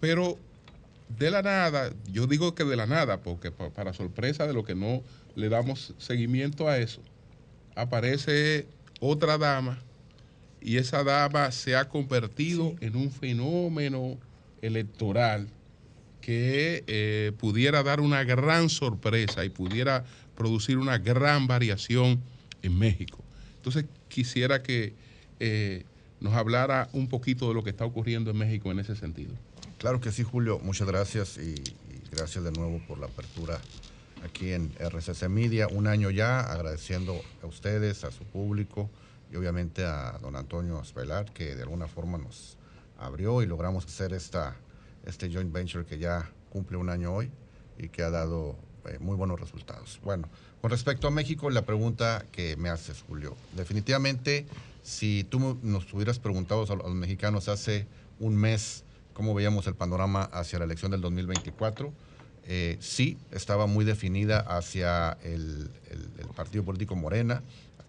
[0.00, 0.38] Pero
[1.18, 4.64] de la nada, yo digo que de la nada, porque pa- para sorpresa de lo
[4.64, 5.02] que no
[5.34, 7.02] le damos seguimiento a eso,
[7.74, 8.66] aparece
[9.00, 9.78] otra dama
[10.60, 14.18] y esa dama se ha convertido en un fenómeno
[14.62, 15.48] electoral
[16.20, 20.04] que eh, pudiera dar una gran sorpresa y pudiera
[20.36, 22.20] producir una gran variación
[22.62, 23.18] en México.
[23.56, 24.94] Entonces quisiera que
[25.38, 25.84] eh,
[26.20, 29.32] nos hablara un poquito de lo que está ocurriendo en México en ese sentido.
[29.78, 30.58] Claro que sí, Julio.
[30.58, 31.54] Muchas gracias y,
[32.10, 33.60] gracias de nuevo por la apertura
[34.24, 35.68] aquí en RCC Media.
[35.68, 38.90] Un año ya, agradeciendo a ustedes, a su público
[39.32, 42.56] y obviamente a don Antonio Aspelar, que de alguna forma nos
[42.98, 44.56] abrió y logramos hacer esta,
[45.04, 47.30] este joint venture que ya cumple un año hoy
[47.78, 50.00] y que ha dado eh, muy buenos resultados.
[50.02, 50.28] Bueno,
[50.60, 53.36] con respecto a México, la pregunta que me haces, Julio.
[53.56, 54.46] Definitivamente,
[54.82, 57.86] si tú nos hubieras preguntado a los mexicanos hace
[58.18, 61.92] un mes cómo veíamos el panorama hacia la elección del 2024,
[62.46, 65.70] eh, sí, estaba muy definida hacia el,
[66.34, 67.42] partido político Morena,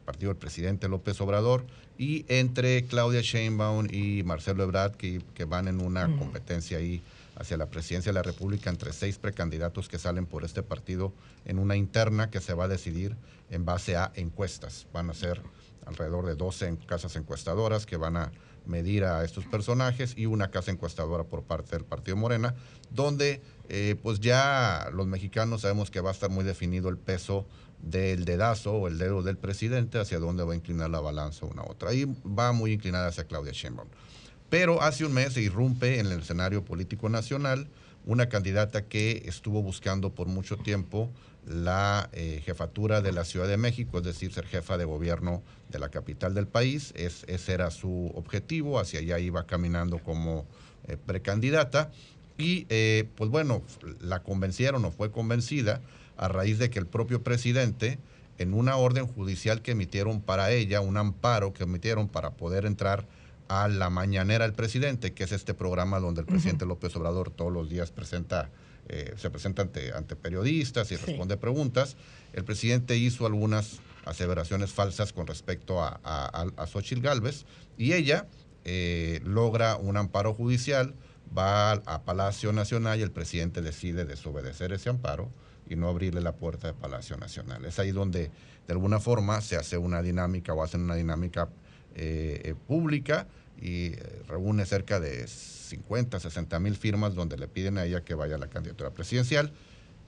[0.05, 1.65] partido del presidente López Obrador,
[1.97, 7.01] y entre Claudia Sheinbaum y Marcelo Ebrard, que, que van en una competencia ahí
[7.35, 11.13] hacia la presidencia de la República entre seis precandidatos que salen por este partido
[11.45, 13.15] en una interna que se va a decidir
[13.49, 14.85] en base a encuestas.
[14.93, 15.41] Van a ser
[15.85, 18.31] alrededor de 12 en- casas encuestadoras que van a
[18.65, 22.53] medir a estos personajes y una casa encuestadora por parte del Partido Morena,
[22.91, 27.47] donde eh, pues ya los mexicanos sabemos que va a estar muy definido el peso
[27.81, 31.63] del dedazo o el dedo del presidente hacia dónde va a inclinar la balanza una
[31.63, 31.89] otra.
[31.89, 33.87] Ahí va muy inclinada hacia Claudia Sheinbaum.
[34.49, 37.67] Pero hace un mes se irrumpe en el escenario político nacional
[38.05, 41.09] una candidata que estuvo buscando por mucho tiempo
[41.47, 45.79] la eh, jefatura de la Ciudad de México, es decir, ser jefa de gobierno de
[45.79, 46.93] la capital del país.
[46.95, 50.45] Es, ese era su objetivo, hacia allá iba caminando como
[50.87, 51.91] eh, precandidata.
[52.37, 53.61] Y eh, pues bueno,
[53.99, 55.81] la convencieron o fue convencida
[56.17, 57.99] a raíz de que el propio presidente,
[58.37, 63.05] en una orden judicial que emitieron para ella, un amparo que emitieron para poder entrar
[63.47, 67.51] a la mañanera del presidente, que es este programa donde el presidente López Obrador todos
[67.51, 68.49] los días presenta,
[68.87, 71.05] eh, se presenta ante, ante periodistas y Sí.
[71.05, 71.97] responde preguntas.
[72.33, 77.45] El presidente hizo algunas aseveraciones falsas con respecto a, a, a- Xochitl Gálvez
[77.77, 78.25] y ella
[78.63, 80.93] eh, logra un amparo judicial,
[81.37, 85.29] va a, a Palacio Nacional y el presidente decide desobedecer ese amparo
[85.69, 87.65] y no abrirle la puerta de Palacio Nacional.
[87.65, 88.31] Es ahí donde
[88.67, 91.49] de alguna forma se hace una dinámica o hacen una dinámica
[91.95, 93.27] eh, eh, pública
[93.61, 98.15] y eh, reúne cerca de 50, 60 mil firmas donde le piden a ella que
[98.15, 99.51] vaya a la candidatura presidencial.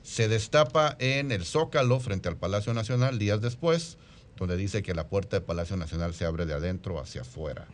[0.01, 3.97] Se destapa en el Zócalo frente al Palacio Nacional días después,
[4.37, 7.67] donde dice que la puerta de Palacio Nacional se abre de adentro hacia afuera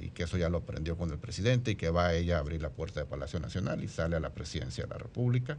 [0.00, 2.62] y que eso ya lo aprendió con el presidente y que va ella a abrir
[2.62, 5.58] la puerta de Palacio Nacional y sale a la presidencia de la República.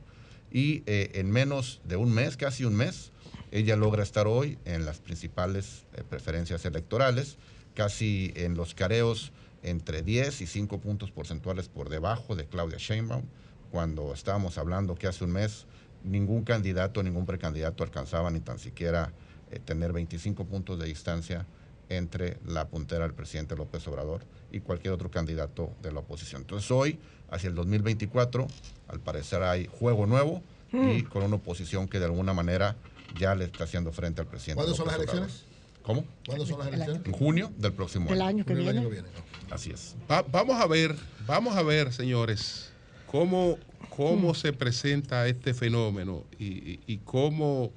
[0.51, 3.11] Y eh, en menos de un mes, casi un mes,
[3.51, 7.37] ella logra estar hoy en las principales eh, preferencias electorales,
[7.73, 9.31] casi en los careos
[9.63, 13.23] entre 10 y 5 puntos porcentuales por debajo de Claudia Sheinbaum,
[13.71, 15.65] cuando estábamos hablando que hace un mes
[16.03, 19.11] ningún candidato, ningún precandidato alcanzaba ni tan siquiera
[19.51, 21.45] eh, tener 25 puntos de distancia
[21.89, 26.41] entre la puntera del presidente López Obrador y cualquier otro candidato de la oposición.
[26.41, 28.47] Entonces hoy, hacia el 2024,
[28.87, 32.75] al parecer hay juego nuevo y con una oposición que de alguna manera
[33.17, 34.55] ya le está haciendo frente al presidente.
[34.55, 35.15] ¿Cuándo son las Obrador.
[35.15, 35.45] elecciones?
[35.83, 36.03] ¿Cómo?
[36.25, 37.05] ¿Cuándo son las El elecciones?
[37.05, 38.43] En junio del próximo El año.
[38.43, 38.79] que Junio viene.
[38.79, 39.07] año que viene.
[39.51, 39.95] Así es.
[40.11, 40.95] Va- vamos a ver,
[41.27, 42.71] vamos a ver, señores,
[43.09, 43.57] cómo,
[43.95, 47.71] cómo se presenta este fenómeno y, y- y cómo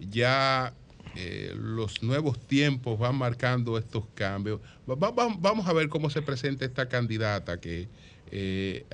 [0.00, 0.72] ya
[1.16, 4.60] eh, los nuevos tiempos van marcando estos cambios.
[4.88, 7.88] Va- va- va- vamos a ver cómo se presenta esta candidata que
[8.30, 8.86] eh,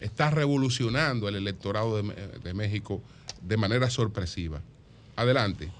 [0.00, 3.00] está revolucionando el electorado de, de México
[3.40, 4.60] de manera sorpresiva.
[5.16, 5.70] Adelante.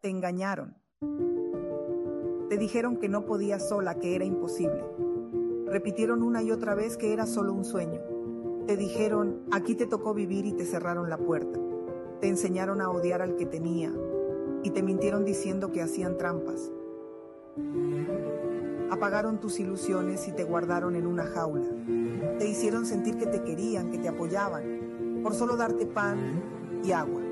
[0.00, 0.74] Te engañaron.
[2.48, 4.82] Te dijeron que no podías sola, que era imposible.
[5.66, 8.00] Repitieron una y otra vez que era solo un sueño.
[8.66, 11.58] Te dijeron, aquí te tocó vivir y te cerraron la puerta.
[12.22, 13.92] Te enseñaron a odiar al que tenía
[14.62, 16.70] y te mintieron diciendo que hacían trampas.
[18.92, 21.66] Apagaron tus ilusiones y te guardaron en una jaula.
[22.38, 27.22] Te hicieron sentir que te querían, que te apoyaban, por solo darte pan y agua.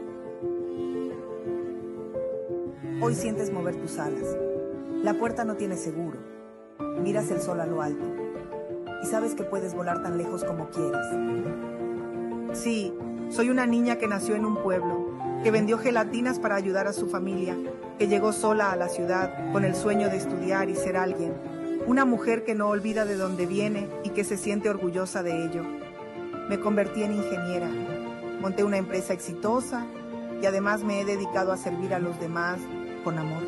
[3.00, 4.36] Hoy sientes mover tus alas.
[5.04, 6.18] La puerta no tiene seguro.
[7.00, 8.06] Miras el sol a lo alto
[9.04, 11.06] y sabes que puedes volar tan lejos como quieras.
[12.54, 12.92] Sí,
[13.30, 15.14] soy una niña que nació en un pueblo,
[15.44, 17.56] que vendió gelatinas para ayudar a su familia,
[17.98, 21.34] que llegó sola a la ciudad con el sueño de estudiar y ser alguien.
[21.86, 25.62] Una mujer que no olvida de dónde viene y que se siente orgullosa de ello.
[26.48, 27.70] Me convertí en ingeniera,
[28.40, 29.86] monté una empresa exitosa
[30.42, 32.58] y además me he dedicado a servir a los demás
[33.04, 33.42] con amor.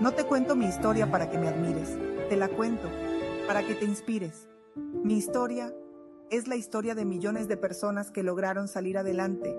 [0.00, 1.96] No te cuento mi historia para que me admires,
[2.28, 2.88] te la cuento
[3.46, 4.46] para que te inspires.
[4.76, 5.72] Mi historia
[6.30, 9.56] es la historia de millones de personas que lograron salir adelante.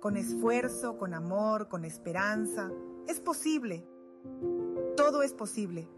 [0.00, 2.70] Con esfuerzo, con amor, con esperanza.
[3.08, 3.86] Es posible.
[4.96, 5.88] Todo es posible.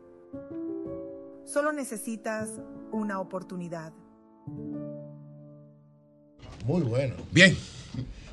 [1.45, 2.61] Solo necesitas
[2.92, 3.92] una oportunidad.
[6.64, 7.14] Muy bueno.
[7.32, 7.55] Bien.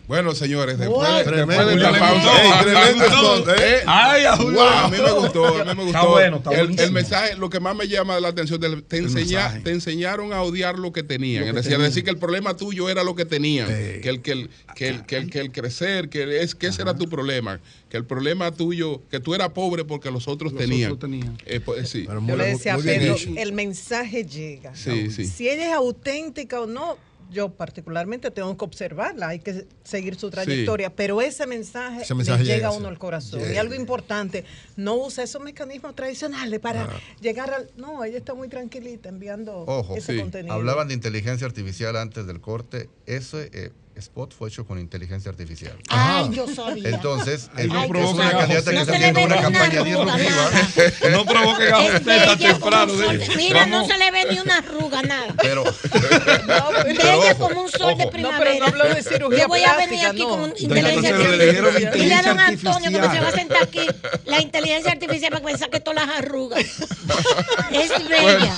[0.07, 1.65] Bueno, señores, después, Wow, de- tremendo.
[1.65, 2.43] después de esta Julio, pausa.
[2.43, 3.83] ey, tremendo me gustó, spot, ¿eh?
[3.85, 4.23] Ay.
[4.51, 5.85] Wow, a mí me gustó, a mí me gustó.
[5.87, 9.61] Está bueno, está el, el mensaje, lo que más me llama la atención, te, enseña-
[9.63, 11.43] te enseñaron a odiar lo que tenían.
[11.45, 13.67] Lo es decir, decir que el problema tuyo era lo que tenían.
[13.67, 14.01] Sí.
[14.01, 16.81] Que, el, que, el, que, el, que, el, que el crecer, que, es, que ese
[16.81, 17.61] era tu problema.
[17.89, 20.91] Que el problema tuyo, que tú eras pobre porque los otros Los tenían.
[20.93, 21.37] otros tenían.
[21.45, 22.03] Eh, pues, sí.
[22.07, 23.29] Pero Yo le decía hecho.
[23.37, 24.75] el mensaje llega.
[24.75, 25.25] Sí, sí.
[25.25, 26.97] Si ella es auténtica o no,
[27.31, 32.43] yo particularmente tengo que observarla, hay que seguir su trayectoria, pero ese mensaje, Ese mensaje
[32.43, 33.41] llega, llega, a uno al corazón.
[33.51, 34.43] Y algo importante,
[34.75, 36.89] no usa esos mecanismos tradicionales para
[37.21, 37.71] llegar al...
[37.77, 40.19] No, ella está muy tranquilita enviando Ojo, ese sí.
[40.19, 40.53] contenido.
[40.53, 42.89] Hablaban de inteligencia artificial antes del corte.
[43.05, 45.77] Ese eh, spot fue hecho con inteligencia artificial.
[45.89, 46.89] Ay, yo sabía.
[46.89, 49.41] Entonces, es, no es provoca una candidata que No está se le haciendo ve una
[49.41, 51.09] campaña disruptiva.
[51.11, 52.93] No provoquen a Es usted tan bella como temprano.
[52.93, 53.21] sol.
[53.35, 55.33] Mira, no se le ve ni una arruga, nada.
[55.41, 55.71] Pero, No,
[56.83, 58.17] pero- Bella ojo, como un sol de ojo.
[58.17, 58.65] No, pero no primavera.
[58.67, 60.29] hablo de cirugía Yo voy a venir aquí no.
[60.29, 61.91] con un inteligencia artificial.
[61.93, 63.85] Dile a don Antonio que se va a sentar aquí
[64.25, 66.63] la inteligencia artificial para que me saque todas las arrugas.
[67.71, 68.53] Es bella.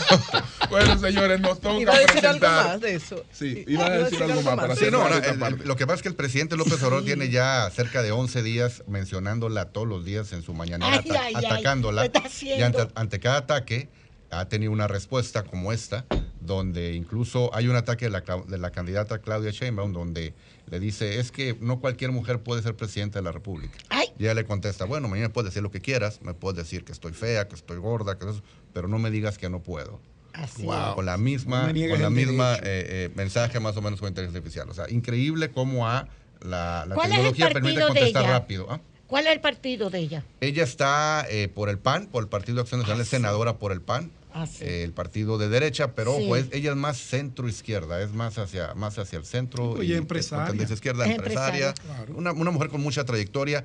[0.70, 3.24] Bueno, señores, nos toca Iba a decir algo más de eso.
[3.32, 5.66] Sí, iba a decir algo más para Sí, no, el- parte.
[5.66, 8.84] lo que pasa es que el presidente López Obrador tiene ya cerca de 11 días
[8.88, 12.06] mencionándola todos los días en su mañanera, Ay, ata- ay, ay, atacándola.
[12.42, 13.90] y ante, ante cada ataque
[14.32, 16.06] ha tenido una respuesta como esta,
[16.42, 20.34] donde incluso hay un ataque de la, de la candidata Claudia Sheinbaum, donde
[20.72, 23.78] le dice, es que no cualquier mujer puede ser presidenta de la República.
[23.90, 24.08] Ay.
[24.18, 26.92] Y ella le contesta, bueno, mañana puedes decir lo que quieras, me puedes decir que
[26.92, 28.42] estoy fea, que estoy gorda, que eso,
[28.74, 30.02] pero no me digas que no puedo.
[30.34, 30.64] Así.
[30.96, 34.10] Con la misma, No con la el misma eh, eh, mensaje más o menos con
[34.10, 34.70] inteligencia artificial.
[34.70, 36.08] O sea, increíble cómo a
[36.42, 38.68] la, la ¿Cuál es el tecnología permite contestar rápido.
[38.72, 38.80] ¿ah?
[39.08, 40.24] ¿Cuál es el partido de ella?
[40.42, 43.72] Ella está eh, por el PAN, por el Partido de Acción Nacional, es senadora por
[43.72, 44.64] el PAN, Ah, sí.
[44.66, 46.24] eh, el partido de derecha, pero Sí.
[46.26, 49.74] ojo, es- ella es más centro izquierda, es más hacia, más hacia el centro.
[49.74, 50.46] Oye, y- empresaria.
[50.46, 51.68] con tendencia izquierda, Es empresaria.
[51.70, 52.16] empresaria, claro.
[52.18, 53.64] una, una mujer con mucha trayectoria,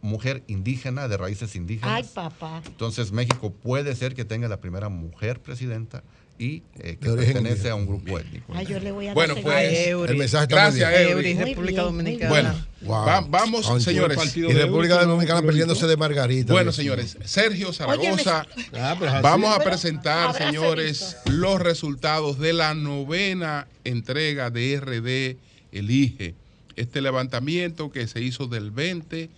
[0.00, 1.90] mujer indígena, de raíces indígenas.
[1.94, 2.62] Ay, papá.
[2.66, 6.02] Entonces México puede ser que tenga la primera mujer presidenta
[6.40, 8.52] y eh, que pertenece a un grupo étnico.
[8.54, 9.76] Ay, yo le voy a Bueno, pues.
[9.88, 11.00] El mensaje está Gracias.
[11.10, 11.34] Eury.
[11.34, 12.30] República Dominicana.
[12.30, 13.06] Bueno, Wow.
[13.06, 14.36] va- vamos, señores.
[14.36, 16.52] Y República Eury, Dominicana perdiéndose de Margarita.
[16.52, 24.50] Bueno, señores, Sergio Zaragoza, Ah, vamos a presentar, señores, los resultados de la novena entrega
[24.50, 25.36] de RD
[25.72, 26.36] Elige.
[26.76, 29.28] Este levantamiento que se hizo del 20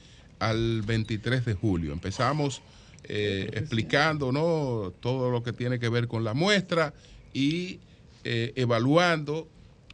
[0.41, 1.93] al 23 de julio.
[1.93, 2.62] Empezamos
[3.05, 4.93] eh, explicando ¿no?
[5.01, 6.93] todo lo que tiene que ver con la muestra
[7.33, 7.79] y
[8.25, 9.49] eh, evaluando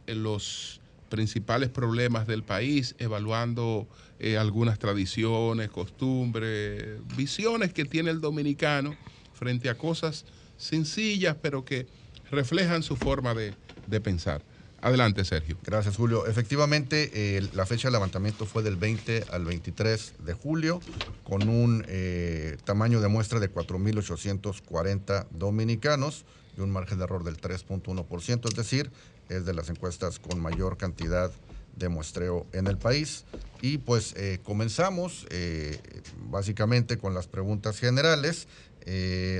[0.05, 3.87] eh, los principales problemas del país, evaluando
[4.19, 8.97] eh, algunas tradiciones, costumbres, visiones que tiene el dominicano
[9.33, 10.25] frente a cosas
[10.57, 11.87] sencillas, pero que
[12.29, 13.53] reflejan su forma de,
[13.85, 14.41] de pensar.
[14.81, 15.57] Adelante, Sergio.
[15.63, 16.27] Gracias, Julio.
[16.27, 20.79] Efectivamente, eh, la fecha de levantamiento fue del 20 al 23 de julio,
[21.23, 26.25] con un eh, tamaño de muestra de 4.840 dominicanos
[26.55, 28.91] y un margen de error del 3.1%, es decir,
[29.29, 31.31] es de las encuestas con mayor cantidad
[31.75, 33.25] de muestreo en el país.
[33.61, 35.25] Y pues eh, comenzamos
[36.29, 38.47] básicamente con las preguntas generales,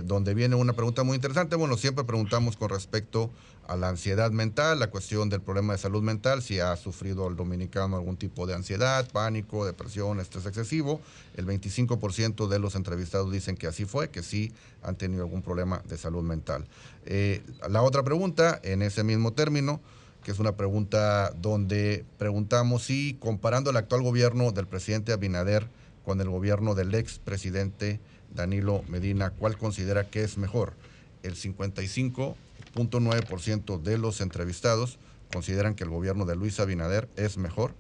[0.04, 1.56] donde viene una pregunta muy interesante.
[1.56, 3.28] Bueno, siempre preguntamos con respecto a
[3.76, 7.98] la ansiedad mental, la cuestión del problema de salud mental, si ha sufrido el dominicano
[7.98, 11.02] algún tipo de ansiedad, pánico, depresión, estrés excesivo.
[11.36, 14.54] El 25% de los entrevistados dicen que así fue, que sí
[14.84, 16.66] han tenido algún problema de salud mental.
[17.06, 19.82] Eh, la otra pregunta, en ese mismo término,
[20.24, 25.68] que es una pregunta donde preguntamos si comparando el actual gobierno del presidente Abinader
[26.06, 28.00] con el gobierno del expresidente
[28.34, 30.74] Danilo Medina, ¿cuál considera que es mejor?
[31.24, 31.36] El
[32.78, 35.00] 55.9% de los entrevistados
[35.34, 37.74] consideran que el gobierno de Luis Abinader es mejor,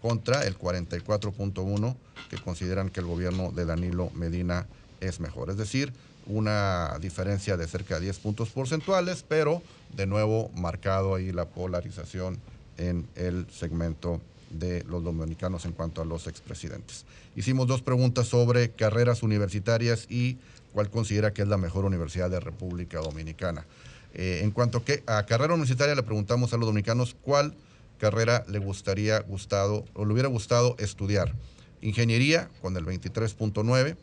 [0.00, 1.96] contra el 44.1
[2.30, 4.66] que consideran que el gobierno de Danilo Medina
[5.00, 5.50] es mejor.
[5.50, 5.92] Es decir,
[6.26, 9.62] una diferencia de cerca de 10 puntos porcentuales, pero
[9.94, 12.38] de nuevo marcado ahí la polarización
[12.78, 17.04] en el segmento de los dominicanos en cuanto a los expresidentes.
[17.36, 20.38] Hicimos dos preguntas sobre carreras universitarias y
[20.72, 23.66] cuál considera que es la mejor universidad de República Dominicana.
[24.14, 27.54] Eh, en cuanto a carrera universitaria, le preguntamos a los dominicanos cuál
[27.98, 31.34] carrera le gustaría gustado o le hubiera gustado estudiar.
[31.82, 33.96] Ingeniería con el 23.9,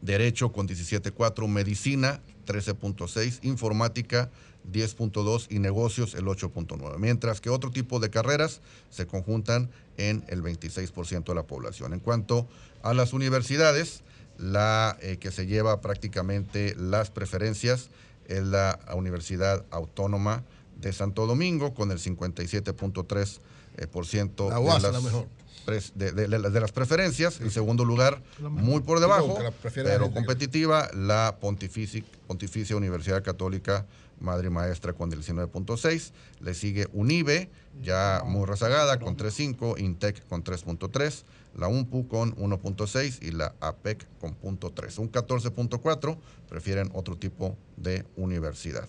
[0.00, 4.30] Derecho con 17.4, Medicina 13.6, Informática
[4.72, 6.98] 10.2 y Negocios el 8.9.
[6.98, 8.60] Mientras que otro tipo de carreras
[8.90, 11.92] se conjuntan en el 26% de la población.
[11.94, 12.46] En cuanto
[12.82, 14.02] a las universidades,
[14.38, 17.90] la eh, que se lleva prácticamente las preferencias
[18.28, 20.44] es la Universidad Autónoma
[20.80, 23.40] de Santo Domingo con el 57.3%
[23.78, 25.26] eh, por ciento La de, UAS las la mejor.
[25.66, 27.40] pres- de- de- de las- de las preferencias.
[27.40, 29.50] En segundo lugar, muy por debajo, la
[29.84, 33.86] pero competitiva, la Pontifici- Pontificia Universidad Católica
[34.20, 36.12] Madre y Maestra con el 19.6.
[36.40, 37.48] Le sigue UNIBE,
[37.82, 41.24] ya muy rezagada, con 3.5, INTEC con 3.3,
[41.58, 44.98] la UNPU con 1.6 y la APEC con punto .3.
[44.98, 46.16] Un 14.4
[46.48, 48.88] prefieren otro tipo de universidad.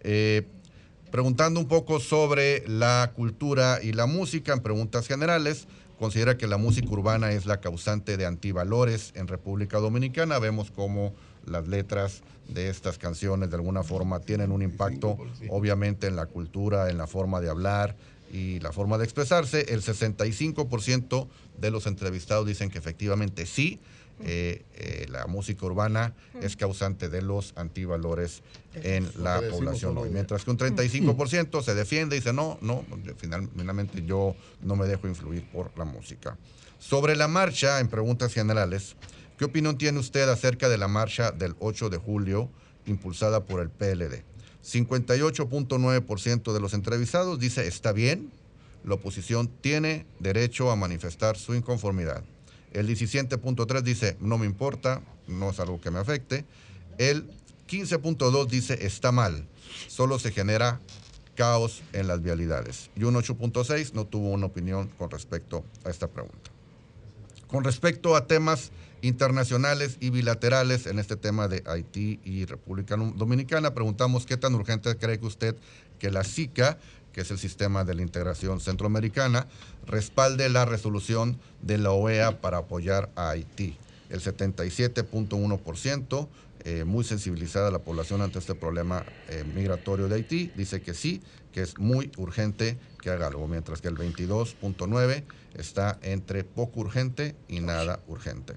[0.00, 0.46] Eh,
[1.10, 5.66] preguntando un poco sobre la cultura y la música, en preguntas generales,
[5.98, 10.38] considera que la música urbana es la causante de antivalores en República Dominicana.
[10.38, 11.12] Vemos cómo
[11.44, 15.18] las letras de estas canciones de alguna forma tienen un impacto
[15.48, 17.96] obviamente en la cultura, en la forma de hablar
[18.32, 19.72] y la forma de expresarse.
[19.72, 21.28] El 65%
[21.58, 23.80] de los entrevistados dicen que efectivamente sí,
[24.20, 28.42] eh, eh, la música urbana es causante de los antivalores
[28.74, 30.08] en la población hoy.
[30.10, 32.84] Mientras que un 35% se defiende y dice, no, no,
[33.18, 36.38] final- finalmente yo no me dejo influir por la música.
[36.78, 38.96] Sobre la marcha, en preguntas generales,
[39.38, 42.50] ¿qué opinión tiene usted acerca de la marcha del 8 de julio
[42.86, 44.22] impulsada por el PLD?
[44.66, 48.32] 58.9% de los entrevistados dice está bien,
[48.84, 52.24] la oposición tiene derecho a manifestar su inconformidad.
[52.72, 56.44] El 17.3 dice no me importa, no es algo que me afecte.
[56.98, 57.28] El
[57.68, 59.46] 15.2 dice está mal,
[59.86, 60.80] solo se genera
[61.36, 62.90] caos en las vialidades.
[62.96, 66.50] Y un 8.6 no tuvo una opinión con respecto a esta pregunta.
[67.46, 68.72] Con respecto a temas
[69.06, 74.96] internacionales y bilaterales en este tema de Haití y República Dominicana, preguntamos qué tan urgente
[74.96, 75.56] cree que usted
[75.98, 76.78] que la SICA,
[77.12, 79.46] que es el sistema de la integración centroamericana,
[79.86, 83.76] respalde la resolución de la OEA para apoyar a Haití.
[84.10, 86.28] El 77.1%,
[86.64, 91.22] eh, muy sensibilizada la población ante este problema eh, migratorio de Haití, dice que sí,
[91.52, 95.24] que es muy urgente que haga algo, mientras que el 22.9%
[95.54, 98.54] está entre poco urgente y nada urgente.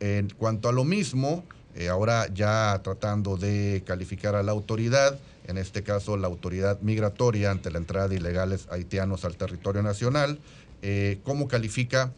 [0.00, 1.44] En cuanto a lo mismo,
[1.74, 7.50] eh, ahora ya tratando de calificar a la autoridad, en este caso la autoridad migratoria
[7.50, 10.40] ante la entrada de ilegales haitianos al territorio nacional,
[10.82, 12.12] eh, ¿cómo califica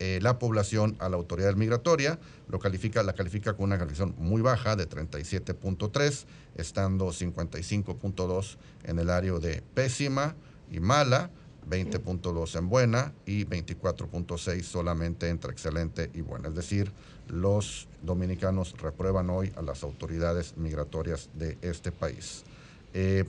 [0.00, 2.18] eh, la población a la autoridad migratoria?
[2.48, 6.24] Lo califica, la califica con una calificación muy baja de 37.3,
[6.56, 10.34] estando 55.2 en el área de pésima
[10.70, 11.30] y mala,
[11.68, 16.48] 20.2 en buena y 24.6 solamente entre excelente y buena.
[16.48, 16.92] Es decir,
[17.28, 22.44] los dominicanos reprueban hoy a las autoridades migratorias de este país.
[22.92, 23.24] Eh,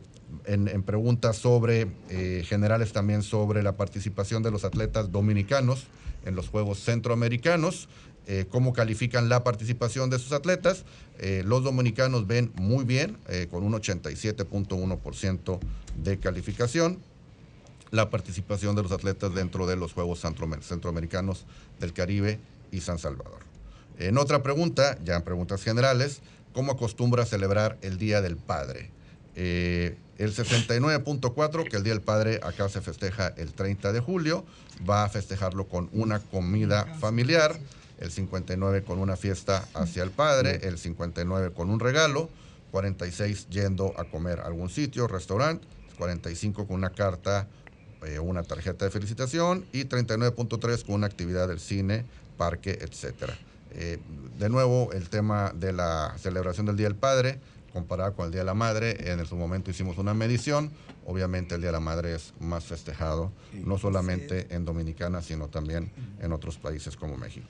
[0.45, 5.85] en, preguntas sobre eh, generales también sobre la participación de los atletas dominicanos
[6.25, 7.87] en los Juegos Centroamericanos,
[8.27, 10.83] eh, cómo califican la participación de sus atletas.
[11.45, 13.17] Los dominicanos ven muy bien,
[13.49, 15.59] con un 87.1%
[16.03, 16.99] de calificación
[17.91, 20.21] la participación de los atletas dentro de los Juegos
[20.61, 21.45] Centroamericanos
[21.79, 22.39] del Caribe
[22.71, 23.39] y San Salvador.
[23.97, 26.21] En otra pregunta, ya en preguntas generales,
[26.53, 28.89] ¿cómo acostumbra celebrar el Día del Padre?
[29.35, 34.45] Eh, el 69.4, que el Día del Padre acá se festeja el 30 de julio,
[34.89, 37.57] va a festejarlo con una comida familiar,
[37.99, 42.29] el 59 con una fiesta hacia el Padre, el 59 con un regalo,
[42.71, 45.65] 46 yendo a comer a algún sitio, restaurante,
[45.97, 47.47] 45 con una carta
[48.05, 52.05] eh, una tarjeta de felicitación y 39.3 con una actividad del cine,
[52.37, 53.37] parque, etcétera.
[53.71, 53.99] Eh,
[54.39, 57.39] de nuevo, el tema de la celebración del Día del Padre,
[57.73, 60.71] comparado con el Día de la Madre, en su momento hicimos una medición,
[61.05, 65.91] obviamente el Día de la Madre es más festejado, no solamente en Dominicana, sino también
[66.21, 67.47] en otros países como México.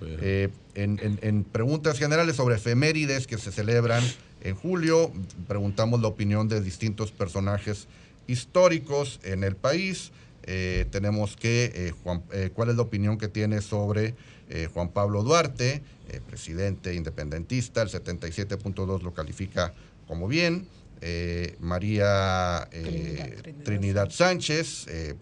[0.00, 4.04] Eh, en, en, en preguntas generales sobre efemérides que se celebran
[4.42, 5.10] en julio,
[5.48, 7.88] preguntamos la opinión de distintos personajes
[8.26, 10.12] históricos en el país.
[10.44, 14.14] Eh, tenemos que, eh, Juan- eh, ¿cuál es la opinión que tiene sobre
[14.48, 17.82] eh, Juan Pablo Duarte, eh, presidente independentista?
[17.82, 19.72] El 77.2 lo califica
[20.06, 20.66] como bien.
[21.00, 25.14] Eh, María eh, Trinidad, Trinidad Trinidad Sánchez, eh,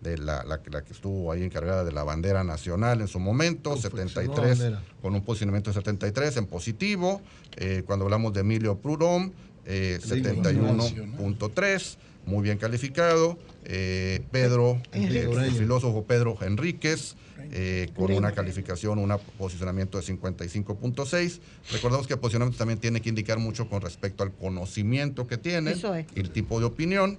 [0.00, 3.18] de la, la que- la que estuvo ahí encargada de la bandera nacional en su
[3.20, 4.82] momento, la 73, bandera.
[5.02, 7.20] con un posicionamiento de 73 en positivo.
[7.56, 9.32] Eh, cuando hablamos de Emilio Prudhomme,
[9.66, 11.98] eh, 71.3,
[12.28, 13.38] muy bien calificado.
[13.64, 15.54] Eh, Pedro, eh, el Ureña.
[15.54, 17.16] filósofo Pedro Enríquez,
[17.50, 21.40] eh, con una calificación, un posicionamiento de 55.6.
[21.72, 25.72] Recordemos que el posicionamiento también tiene que indicar mucho con respecto al conocimiento que tiene
[25.72, 25.82] es.
[26.14, 27.18] y el tipo de opinión.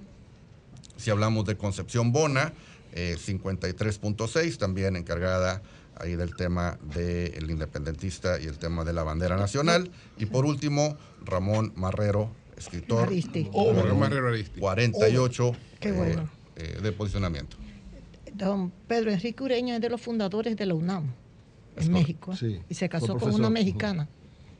[0.96, 2.52] Si hablamos de Concepción Bona,
[2.92, 5.62] eh, 53.6, también encargada
[5.96, 9.90] ahí del tema del independentista y el tema de la bandera nacional.
[10.18, 12.30] Y por último, Ramón Marrero,
[12.60, 13.48] escritor, Aristi.
[13.52, 14.60] Oh, Aristi.
[14.60, 16.30] 48 Qué eh, bueno.
[16.56, 17.56] eh, de posicionamiento.
[18.34, 21.04] Don Pedro Enrique Ureña es de los fundadores de la UNAM
[21.76, 22.30] Es en correcto.
[22.30, 22.32] México.
[22.32, 22.36] ¿eh?
[22.38, 22.60] Sí.
[22.68, 24.08] Y se casó con una mexicana.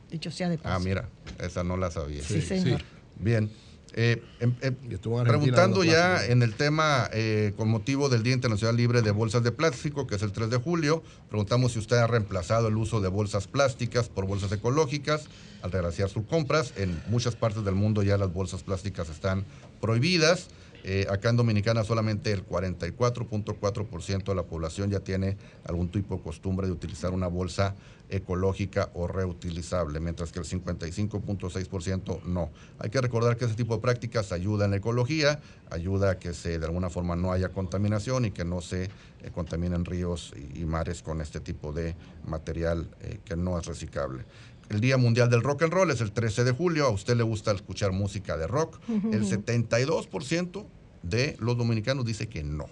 [0.09, 0.75] Dicho sea de paso.
[0.75, 1.07] Ah, mira,
[1.39, 2.21] esa no la sabía.
[2.21, 2.81] Sí, señor.
[2.81, 2.85] sí.
[3.17, 3.49] Bien.
[3.93, 9.11] Eh, Argentina preguntando ya en el tema eh, con motivo del Día Internacional Libre de
[9.11, 12.77] Bolsas de Plástico, que es el 3 de julio, preguntamos si usted ha reemplazado el
[12.77, 15.25] uso de bolsas plásticas por bolsas ecológicas
[15.61, 16.73] al realizar sus compras.
[16.77, 19.45] En muchas partes del mundo ya las bolsas plásticas están
[19.81, 20.47] prohibidas.
[20.83, 26.21] Eh, acá en Dominicana solamente el 44.4% de la población ya tiene algún tipo de
[26.21, 27.75] costumbre de utilizar una bolsa
[28.11, 32.49] ecológica o reutilizable, mientras que el 55.6% no.
[32.79, 35.39] Hay que recordar que ese tipo de prácticas ayuda en la ecología,
[35.69, 38.89] ayuda a que se de alguna forma no haya contaminación y que no se eh,
[39.33, 41.95] contaminen ríos y, mares con este tipo de
[42.25, 44.23] material eh, que no es reciclable.
[44.71, 46.85] El Día Mundial del Rock and Roll es el 13 de julio.
[46.85, 48.79] A usted le gusta escuchar música de rock.
[48.87, 50.65] El 72%
[51.03, 52.67] de los dominicanos dice que no.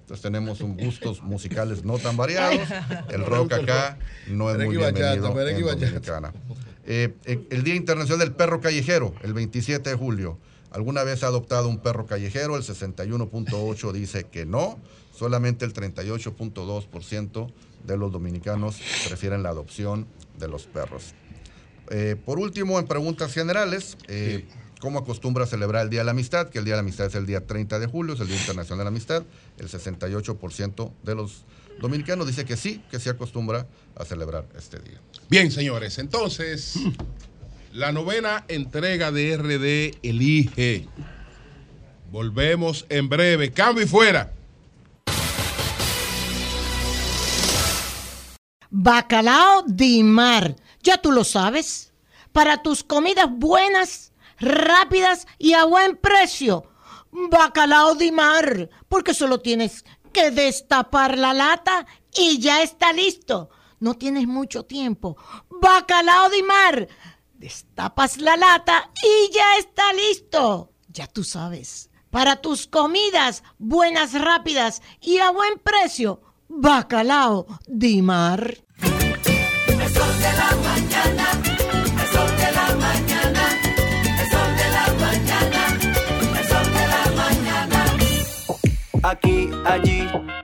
[0.00, 2.66] Entonces tenemos un gustos musicales no tan variados.
[3.10, 3.98] El rock acá
[4.28, 5.60] no es muy bienvenido en.
[5.60, 6.32] Dominicana.
[6.86, 10.38] Eh, eh, el Día Internacional del Perro Callejero, el 27 de julio.
[10.70, 12.56] ¿Alguna vez ha adoptado un perro callejero?
[12.56, 14.78] El 61.8 dice que no.
[15.14, 17.52] Solamente el 38.2%
[17.86, 20.06] de los dominicanos prefieren la adopción
[20.38, 21.14] de los perros.
[21.90, 24.46] Eh, por último, en preguntas generales, eh,
[24.80, 26.48] ¿cómo acostumbra celebrar el Día de la Amistad?
[26.48, 28.36] Que el Día de la Amistad es el día 30 de julio, es el Día
[28.36, 29.24] Internacional de la Amistad.
[29.58, 31.44] El 68% de los
[31.80, 35.00] dominicanos dice que sí, que se acostumbra a celebrar este día.
[35.28, 36.74] Bien, señores, entonces,
[37.72, 40.86] la novena entrega de RD Elige.
[42.10, 43.52] Volvemos en breve.
[43.52, 44.32] Cambio y fuera.
[48.70, 50.56] Bacalao de mar.
[50.82, 51.92] Ya tú lo sabes.
[52.32, 56.64] Para tus comidas buenas, rápidas y a buen precio.
[57.10, 58.70] Bacalao de mar.
[58.88, 63.50] Porque solo tienes que destapar la lata y ya está listo.
[63.80, 65.16] No tienes mucho tiempo.
[65.48, 66.88] Bacalao de mar.
[67.34, 70.72] Destapas la lata y ya está listo.
[70.88, 71.90] Ya tú sabes.
[72.10, 76.20] Para tus comidas buenas, rápidas y a buen precio.
[76.48, 78.58] Bacalao de mar.
[89.64, 89.91] Allí,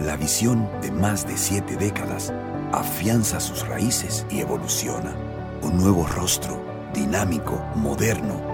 [0.00, 2.34] La visión de más de siete décadas
[2.72, 5.14] afianza sus raíces y evoluciona.
[5.62, 6.60] Un nuevo rostro,
[6.92, 8.53] dinámico, moderno,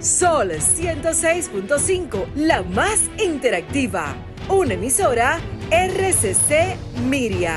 [0.00, 4.14] Sol 106.5, la más interactiva.
[4.48, 6.76] Una emisora RCC
[7.08, 7.56] Miria.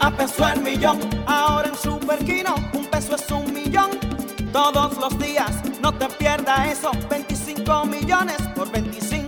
[0.00, 0.98] a peso el millón.
[1.26, 3.90] Ahora en Superquino, un peso es un millón.
[4.52, 5.50] Todos los días,
[5.80, 6.90] no te pierdas eso.
[7.10, 9.15] 25 millones por 25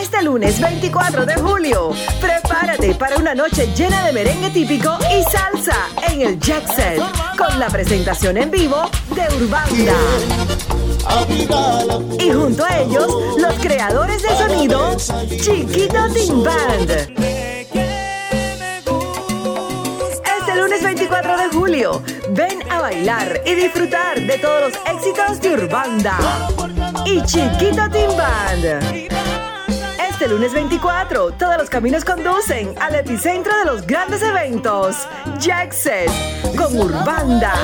[0.00, 5.88] Este lunes 24 de julio, prepárate para una noche llena de merengue típico y salsa
[6.08, 7.04] en el Jackson,
[7.36, 9.94] con la presentación en vivo de Urbanda.
[12.20, 13.08] Y junto a ellos,
[13.38, 16.90] los creadores de sonido, Chiquito Team Band.
[20.38, 25.52] Este lunes 24 de julio, ven a bailar y disfrutar de todos los éxitos de
[25.54, 26.16] Urbanda
[27.04, 29.17] y Chiquito Team Band.
[30.20, 35.06] Este lunes 24, todos los caminos conducen al epicentro de los grandes eventos,
[35.38, 36.10] Jackset,
[36.56, 37.54] con Urbanda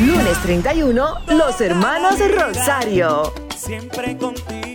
[0.00, 3.32] Lunes 31, Los Hermanos Rosario.
[3.56, 4.73] Siempre contigo.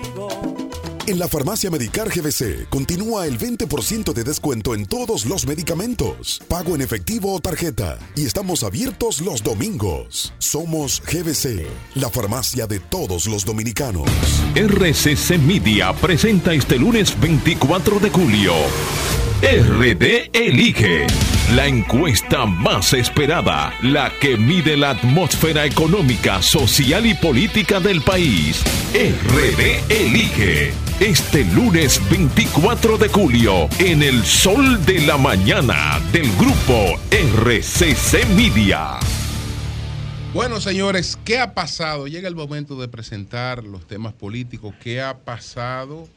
[1.10, 6.76] En la farmacia Medicar GBC continúa el 20% de descuento en todos los medicamentos, pago
[6.76, 10.36] en efectivo o tarjeta, y estamos abiertos los domingos.
[10.38, 11.66] Somos GBC,
[11.96, 14.08] la farmacia de todos los dominicanos.
[14.54, 18.54] RCC Media presenta este lunes 24 de julio.
[19.42, 21.08] RD Elige.
[21.56, 28.62] La encuesta más esperada, la que mide la atmósfera económica, social y política del país.
[28.94, 30.74] RD Elige.
[31.00, 39.00] Este lunes 24 de julio, en el sol de la mañana del grupo RCC Media.
[40.34, 42.08] Bueno, señores, ¿qué ha pasado?
[42.08, 44.76] Llega el momento de presentar los temas políticos.
[44.82, 46.10] ¿Qué ha pasado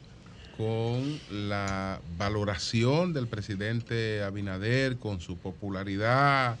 [0.57, 6.57] con la valoración del presidente Abinader, con su popularidad,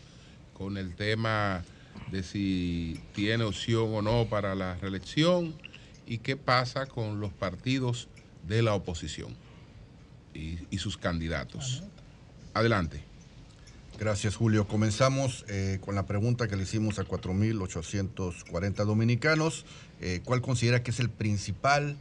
[0.53, 1.63] con el tema
[2.11, 5.53] de si tiene opción o no para la reelección?
[6.05, 8.07] ¿Y qué pasa con los partidos
[8.47, 9.35] de la oposición
[10.33, 11.83] y, sus candidatos?
[12.53, 13.03] Adelante.
[13.99, 14.67] Gracias, Julio.
[14.67, 19.65] Comenzamos eh, con la pregunta que le hicimos a 4.840 dominicanos.
[20.01, 21.95] Eh, ¿Cuál considera que es el principal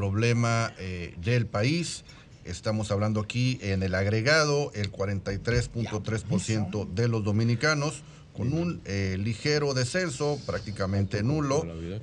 [0.00, 2.04] problema eh, del país?
[2.44, 8.02] Estamos hablando aquí en el agregado, el 43.3% de los dominicanos
[8.34, 11.62] con un eh, ligero descenso, prácticamente nulo.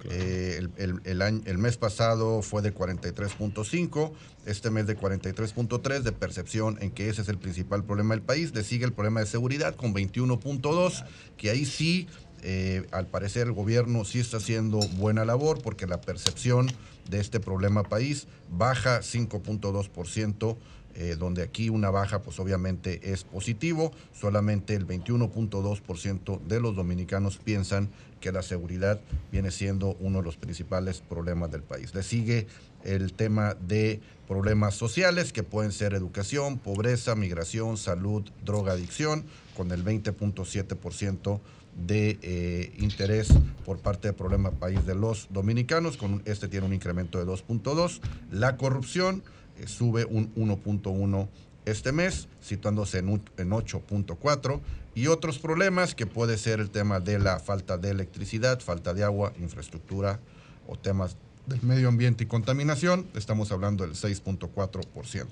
[0.09, 4.11] Eh, el, el- el año- el mes pasado fue de 43.5,
[4.47, 8.51] este mes de 43.3, de percepción en que ese es el principal problema del país.
[8.55, 11.05] Le sigue el problema de seguridad con 21.2,
[11.37, 12.07] que ahí sí,
[12.41, 16.65] eh, al parecer el gobierno sí está haciendo buena labor, porque la percepción
[17.09, 20.57] de este problema país, baja 5.2%.
[20.95, 27.37] eh, donde aquí una baja pues obviamente es positivo, solamente el 21.2% de los dominicanos
[27.37, 27.89] piensan
[28.21, 29.01] que la seguridad
[29.31, 31.95] viene siendo uno de los principales problemas del país.
[31.95, 32.45] Le sigue
[32.83, 39.25] el tema de problemas sociales que pueden ser educación, pobreza, migración, salud, drogadicción,
[39.57, 41.39] con el 20.7%
[41.75, 43.29] de eh, interés
[43.65, 47.99] por parte del problema país de los dominicanos, con este tiene un incremento de 2.2.
[48.31, 49.23] La corrupción
[49.57, 51.27] eh, sube un 1.1
[51.65, 54.61] este mes, situándose en, en 8.4.
[54.95, 59.03] Y otros problemas que puede ser el tema de la falta de electricidad, falta de
[59.03, 60.19] agua, infraestructura
[60.67, 61.17] o temas
[61.47, 65.27] del medio ambiente y contaminación, estamos hablando del 6.4%.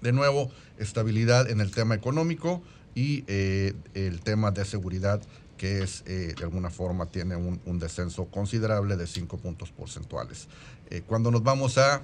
[0.00, 2.62] De nuevo, estabilidad en el tema económico
[2.94, 5.20] y eh, el tema de seguridad
[5.56, 10.48] que es eh, de alguna forma tiene un, descenso considerable de 5 puntos porcentuales.
[10.90, 12.02] Eh, cuando nos vamos a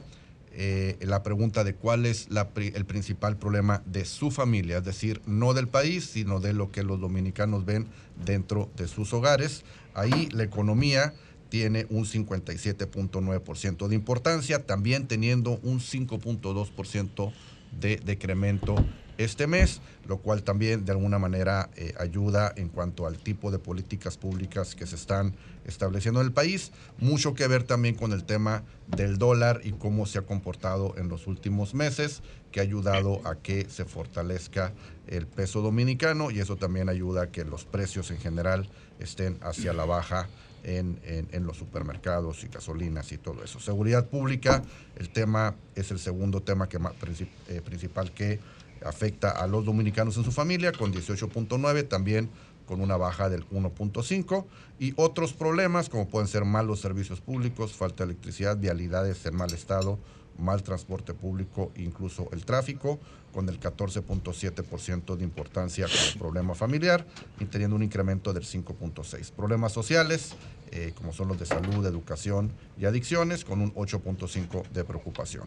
[1.01, 5.69] la pregunta de cuál es el principal problema de su familia, es decir, no del
[5.69, 7.87] país, sino de lo que los dominicanos ven
[8.25, 9.62] dentro de sus hogares,
[9.95, 11.15] ahí la economía
[11.51, 17.33] tiene un 57.9% de importancia, también teniendo un 5.2%
[17.79, 18.77] de decremento
[19.25, 23.59] este mes, lo cual también de alguna manera eh, ayuda en cuanto al tipo de
[23.59, 25.35] políticas públicas que se están
[25.65, 26.73] estableciendo en el país.
[26.99, 31.09] Mucho que ver también con el tema del dólar y cómo se ha comportado en
[31.09, 34.73] los últimos meses, que ha ayudado a que se fortalezca
[35.07, 38.69] el peso dominicano y eso también ayuda a que los precios en general
[38.99, 40.29] estén hacia la baja
[40.63, 43.61] en, en- los supermercados y gasolinas y todo eso.
[43.61, 44.63] Seguridad pública,
[44.97, 48.39] el tema es el segundo tema que princip- eh, principal que
[48.85, 52.31] afecta a los dominicanos en su familia, con 18.9, también
[52.66, 54.44] con una baja del 1.5,
[54.78, 59.52] y otros problemas como pueden ser malos servicios públicos, falta de electricidad, vialidades en mal
[59.52, 59.98] estado,
[60.39, 62.98] mal transporte público, incluso el tráfico,
[63.32, 67.07] con el 14.7% de importancia como problema familiar
[67.39, 69.32] y teniendo un incremento del 5.6.
[69.32, 70.35] Problemas sociales,
[70.73, 75.47] eh, como son los de salud, educación y adicciones, con un 8.5 de preocupación.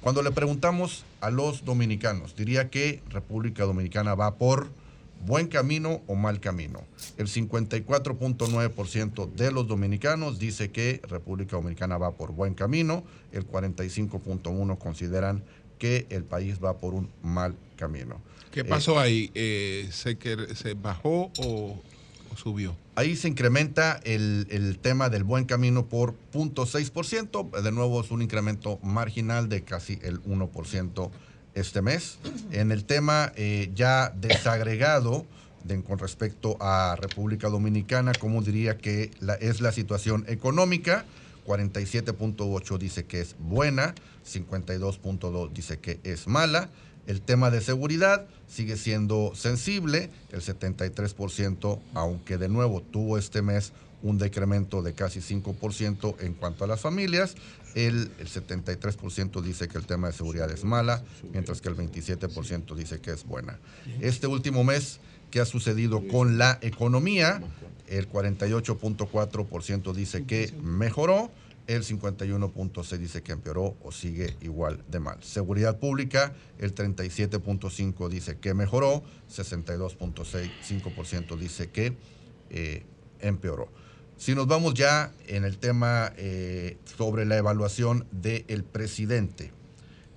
[0.00, 4.68] Cuando le preguntamos a los dominicanos, diría que República Dominicana va por
[5.26, 6.82] buen camino o mal camino.
[7.16, 13.02] El 54.9% de los dominicanos dice que República Dominicana va por buen camino,
[13.32, 15.42] el 45.1% consideran
[15.78, 18.20] que el país va por un mal camino.
[18.52, 19.30] ¿Qué Eh, pasó ahí?
[19.34, 21.76] Eh, ¿se, que- ¿Se bajó o
[22.36, 22.76] subió?
[22.94, 27.60] Ahí se incrementa el, el tema del buen camino por 0.6%.
[27.62, 31.10] De nuevo es un incremento marginal de casi el 1%
[31.54, 32.18] este mes.
[32.52, 35.26] En el tema eh, ya desagregado
[35.64, 41.04] de- con respecto a República Dominicana, como diría que la- es la situación económica?
[41.46, 43.94] 47.8 dice que es buena,
[44.26, 46.68] 52.2 dice que es mala.
[47.08, 53.72] El tema de seguridad sigue siendo sensible, el 73%, aunque de nuevo tuvo este mes
[54.02, 57.34] un decremento de casi 5% en cuanto a las familias.
[57.74, 61.02] El, el 73% dice que el tema de seguridad es mala,
[61.32, 63.58] mientras que el 27% dice que es buena.
[64.02, 67.40] Este último mes, ¿qué ha sucedido con la economía?
[67.86, 71.30] El 48.4% dice que mejoró,
[71.68, 75.22] el 51.6 dice que empeoró o sigue igual de mal.
[75.22, 81.94] Seguridad pública, el 37.5 dice que mejoró, 62.5% dice que
[82.50, 82.84] eh,
[83.20, 83.68] empeoró.
[84.16, 89.52] Si nos vamos ya en el tema eh, sobre la evaluación del presidente,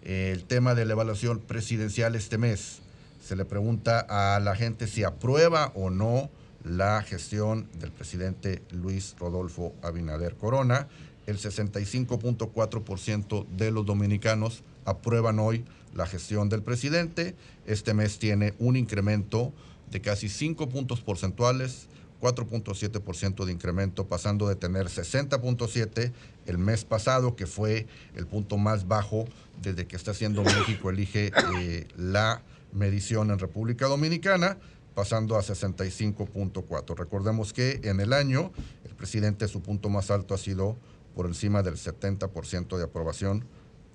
[0.03, 2.82] eh, el tema de la evaluación presidencial este mes,
[3.22, 6.30] se le pregunta a la gente si aprueba o no
[6.64, 10.88] la gestión del presidente Luis Rodolfo Abinader Corona.
[11.31, 15.63] El 65.4% de los dominicanos aprueban hoy
[15.95, 17.35] la gestión del presidente.
[17.65, 19.53] Este mes tiene un incremento
[19.89, 21.87] de casi 5 puntos porcentuales,
[22.21, 26.11] 4.7% de incremento, pasando de tener 60.7
[26.47, 29.23] el mes pasado, que fue el punto más bajo
[29.61, 32.41] desde que está haciendo México elige eh, la
[32.73, 34.57] medición en República Dominicana,
[34.95, 36.97] pasando a 65.4.
[36.97, 38.51] Recordemos que en el año
[38.83, 40.75] el presidente su punto más alto ha sido
[41.15, 43.45] por encima del 70% de aprobación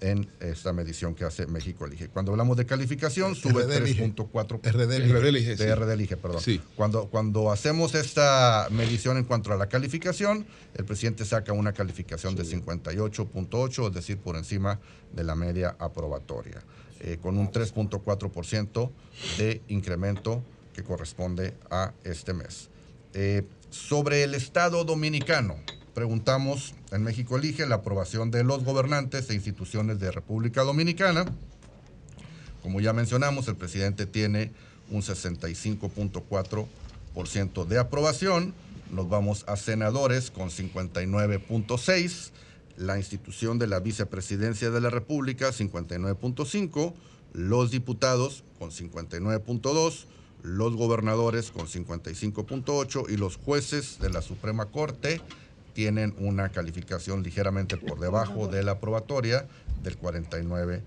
[0.01, 2.09] en esta medición que hace México Elige.
[2.09, 4.15] Cuando hablamos de calificación, sube RD Elige.
[4.15, 4.61] 3.4.
[4.63, 5.57] RD Elige.
[5.57, 5.65] Sí.
[5.65, 6.41] De RD Elige, perdón.
[6.41, 6.61] Sí.
[6.77, 12.35] Cuando, cuando hacemos esta medición en cuanto a la calificación, el presidente saca una calificación
[12.35, 14.81] de 58.8, es decir, por encima
[15.15, 16.63] de la media aprobatoria,
[17.01, 18.91] eh, con un 3.4%
[19.39, 20.43] de incremento
[20.75, 22.69] que corresponde a este mes.
[23.15, 25.57] Eh, sobre el Estado dominicano,
[25.97, 31.25] preguntamos en México Elige la aprobación de los gobernantes e instituciones de República Dominicana.
[32.63, 34.53] Como ya mencionamos, el presidente tiene
[34.91, 38.53] un 65.4% de aprobación.
[38.93, 42.31] Nos vamos a senadores con 59.6%.
[42.77, 46.93] La institución de la vicepresidencia de la República, 59.5%.
[47.33, 50.05] Los diputados con 59.2%.
[50.43, 55.23] Los gobernadores con 55.8% y los jueces de la Suprema Corte
[55.77, 59.47] tienen una calificación ligeramente por debajo de la aprobatoria
[59.83, 60.83] del 49%.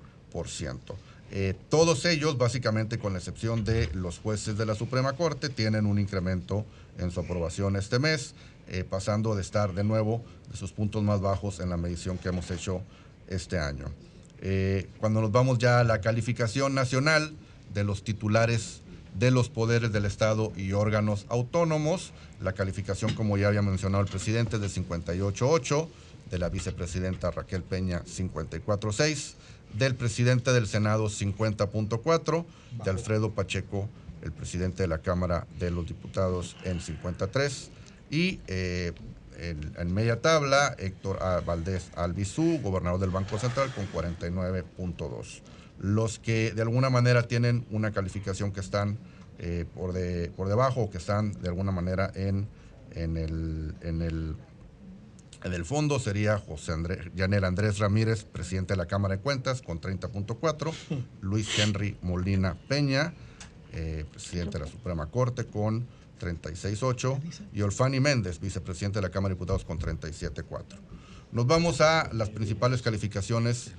[1.31, 5.85] Eh, todos ellos, básicamente con la excepción de los jueces de la Suprema Corte, tienen
[5.85, 6.65] un incremento
[6.97, 8.33] en su aprobación este mes,
[8.67, 12.29] eh, pasando de estar de nuevo de sus puntos más bajos en la medición que
[12.29, 12.81] hemos hecho
[13.27, 13.85] este año.
[14.41, 17.31] Eh, cuando nos vamos ya a la calificación nacional
[17.75, 18.81] de los titulares
[19.15, 24.09] de los poderes del Estado y órganos autónomos, la calificación, como ya había mencionado el
[24.09, 25.87] presidente, es de 58.8,
[26.31, 29.33] de la vicepresidenta Raquel Peña 54.6,
[29.73, 32.45] del presidente del Senado 50.4,
[32.83, 33.89] de Alfredo Pacheco,
[34.21, 37.71] el presidente de la Cámara de los Diputados en 53,
[38.11, 38.93] y eh,
[39.37, 41.19] en, en media tabla Héctor.
[41.45, 45.41] Valdés Albizú, gobernador del Banco Central, con 49.2.
[45.79, 48.97] Los que de alguna manera tienen una calificación que están
[49.39, 52.47] eh, por, de, por debajo o que están de alguna manera en,
[52.91, 54.35] en, el, en, el,
[55.43, 59.61] en el fondo sería José Andrés, Yanel Andrés Ramírez, presidente de la Cámara de Cuentas,
[59.61, 60.73] con 30.4,
[61.21, 63.13] Luis Henry Molina Peña,
[63.71, 65.87] eh, presidente de la Suprema Corte, con
[66.19, 67.19] 36.8,
[67.53, 70.63] y Olfani Méndez, vicepresidente de la Cámara de Diputados, con 37.4.
[71.31, 73.71] Nos vamos a las principales calificaciones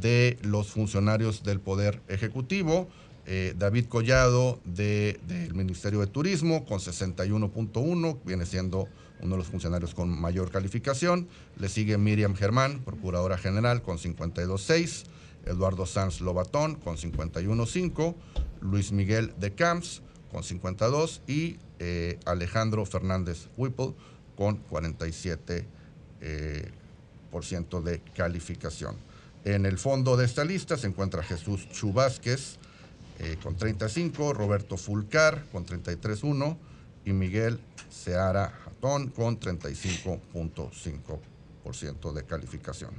[0.00, 2.88] de los funcionarios del Poder Ejecutivo.
[3.26, 8.88] Eh, David Collado de- del Ministerio de Turismo con 61.1, viene siendo
[9.20, 11.28] uno de los funcionarios con mayor calificación.
[11.58, 15.04] Le sigue Miriam Germán, Procuradora General, con 52.6.
[15.46, 18.14] Eduardo Sanz Lobatón con 51.5.
[18.62, 20.00] Luis Miguel de Camps
[20.32, 23.92] con 52 y eh, Alejandro Fernández Whipple
[24.36, 25.66] con 47
[26.22, 26.68] eh,
[27.30, 28.96] por ciento de calificación.
[29.44, 32.56] En el fondo de esta lista se encuentra Jesús Chubásquez
[33.18, 36.56] eh, con 35, Roberto Fulcar con 33.1
[37.04, 37.60] y Miguel
[37.90, 42.92] Seara Jatón con 35.5% de calificación.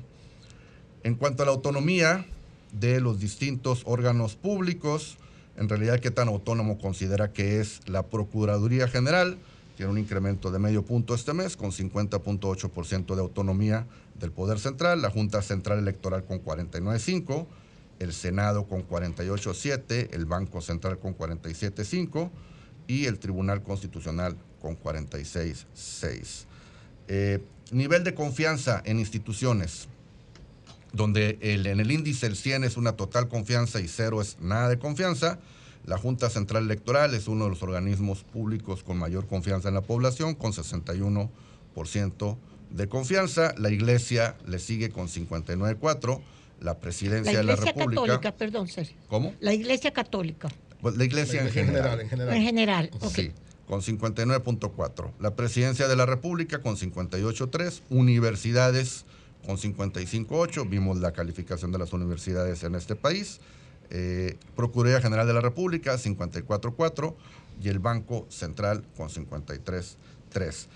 [1.04, 2.28] En cuanto a la autonomía
[2.72, 5.18] de los distintos órganos públicos,
[5.58, 9.40] en realidad qué tan autónomo considera que es la Procuraduría General,
[9.78, 13.88] tiene un incremento de medio punto este mes con 50.8% de autonomía
[14.20, 17.48] del Poder Central, la Junta Central Electoral con 49.5%,
[18.00, 22.30] el Senado con 48.7%, el Banco Central con 47.5%
[22.88, 26.46] y el Tribunal Constitucional con 46.6%.
[27.08, 29.88] Eh, nivel de confianza en instituciones,
[30.94, 34.80] donde en el índice el 100 es una total confianza y cero es nada de
[34.80, 35.40] confianza.
[35.86, 39.82] La Junta Central Electoral es uno de los organismos públicos con mayor confianza en la
[39.82, 42.38] población, con 61%
[42.76, 43.54] de confianza.
[43.58, 46.22] La Iglesia le sigue con 59.4%.
[46.62, 48.02] La Presidencia La de la Iglesia República.
[48.02, 48.96] Católica, perdón, Sergio.
[49.10, 49.34] ¿Cómo?
[49.42, 50.48] La Iglesia Católica.
[50.82, 52.00] Pues la Iglesia en general.
[52.00, 53.14] En general, ok.
[53.14, 53.32] Sí,
[53.68, 55.12] con 59.4.
[55.20, 57.82] La Presidencia de la República con 58.3.
[57.90, 59.06] Universidades
[59.46, 60.70] con 55.8.
[60.70, 63.42] Vimos la calificación de las universidades en este país.
[63.90, 67.16] Eh, Procuraduría General de la República 54.4
[67.62, 70.68] y el Banco Central con 53.3.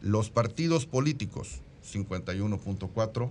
[0.00, 1.60] Los partidos políticos
[1.92, 3.30] 51.4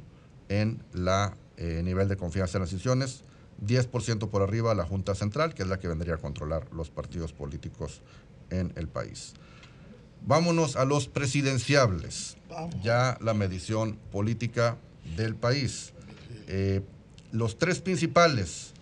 [0.50, 3.24] en la eh, nivel de confianza en las instituciones,
[3.66, 7.34] 10% por arriba la Junta Central, que es la que vendría a controlar los partidos
[7.34, 8.02] políticos
[8.50, 9.34] en el país.
[10.22, 12.38] Vámonos a los presidenciables,
[12.84, 14.78] ya la medición política
[15.16, 15.94] del país.
[16.48, 16.82] Eh,
[17.32, 18.74] los tres principales,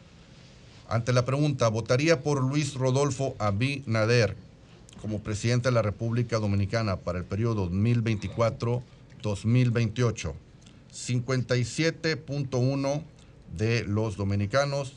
[0.87, 4.35] ante la pregunta, ¿votaría por Luis Rodolfo Abinader
[5.03, 10.33] como presidente de la República Dominicana para el periodo 2024-2028?
[10.93, 13.03] 57.1
[13.57, 14.93] de los dominicanos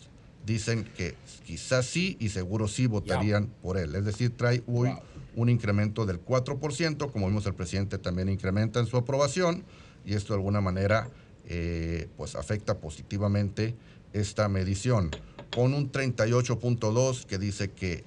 [0.46, 3.96] dicen que quizás sí y seguro sí votarían por él.
[3.96, 4.90] Es decir, trae hoy
[5.34, 9.64] un incremento del 4%, como vimos el presidente también incrementa en su aprobación
[10.04, 11.10] y esto de alguna manera
[11.46, 13.74] eh, pues afecta positivamente
[14.12, 15.10] esta medición,
[15.52, 18.04] con un 38.2 que dice que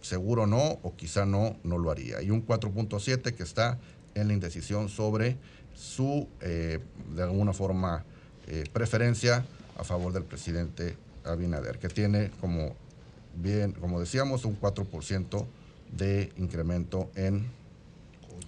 [0.00, 3.78] seguro no o quizá no, no lo haría, y un 4.7 que está
[4.14, 5.36] en la indecisión sobre
[5.74, 6.80] su, eh,
[7.14, 8.04] de alguna forma,
[8.46, 9.44] eh, preferencia
[9.78, 12.74] a favor del presidente Abinader, que tiene, como
[13.36, 15.46] bien, como decíamos, un 4%
[15.96, 17.46] de incremento en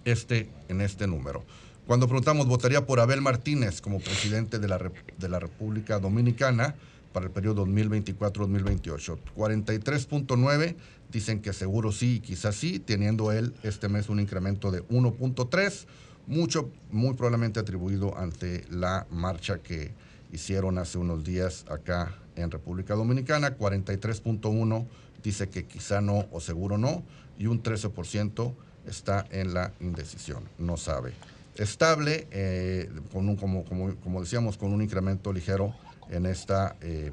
[0.04, 1.44] este, en este número.
[1.86, 4.78] Cuando preguntamos, ¿votaría por Abel Martínez como presidente de la,
[5.18, 6.74] de la República Dominicana
[7.12, 9.18] para el periodo 2024-2028?
[9.36, 10.76] 43.9
[11.10, 15.86] dicen que seguro sí quizás sí, teniendo él este mes un incremento de 1.3,
[16.26, 19.92] mucho, muy probablemente atribuido ante la marcha que
[20.32, 23.56] hicieron hace unos días acá en República Dominicana.
[23.56, 24.86] 43.1
[25.22, 27.02] dice que quizá no o seguro no,
[27.38, 28.54] y un 13%
[28.86, 31.12] está en la indecisión, no sabe.
[31.56, 35.74] Estable, eh, con un, como, decíamos, con un incremento ligero
[36.10, 37.12] en esta eh,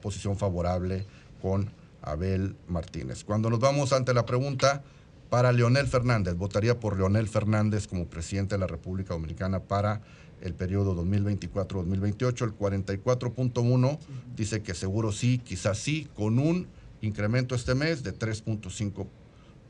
[0.00, 1.04] posición favorable
[1.42, 1.70] con
[2.04, 3.24] Abel Martínez.
[3.24, 4.82] Cuando nos vamos ante la pregunta
[5.30, 10.02] para Leonel Fernández, votaría por Leonel Fernández como presidente de la República Dominicana para
[10.40, 12.44] el periodo 2024-2028.
[12.44, 13.98] El 44.1
[14.36, 16.68] dice que seguro sí, quizás sí, con un
[17.00, 19.06] incremento este mes de 3.5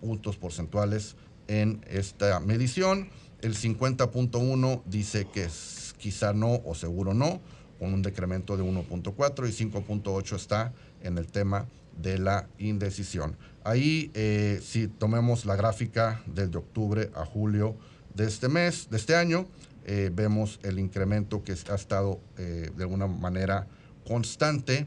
[0.01, 1.17] puntos porcentuales
[1.49, 3.09] en esta medición.
[3.41, 7.41] El 50.1 dice que es quizá no o seguro no,
[7.79, 13.37] con un decremento de 1.4 y 5.8 está en el tema de la indecisión.
[13.65, 17.77] Ahí, eh, si tomemos la gráfica desde octubre a julio
[18.15, 19.47] de este mes, de este año,
[19.87, 23.67] eh, vemos el incremento que ha estado eh, de alguna manera
[24.07, 24.87] constante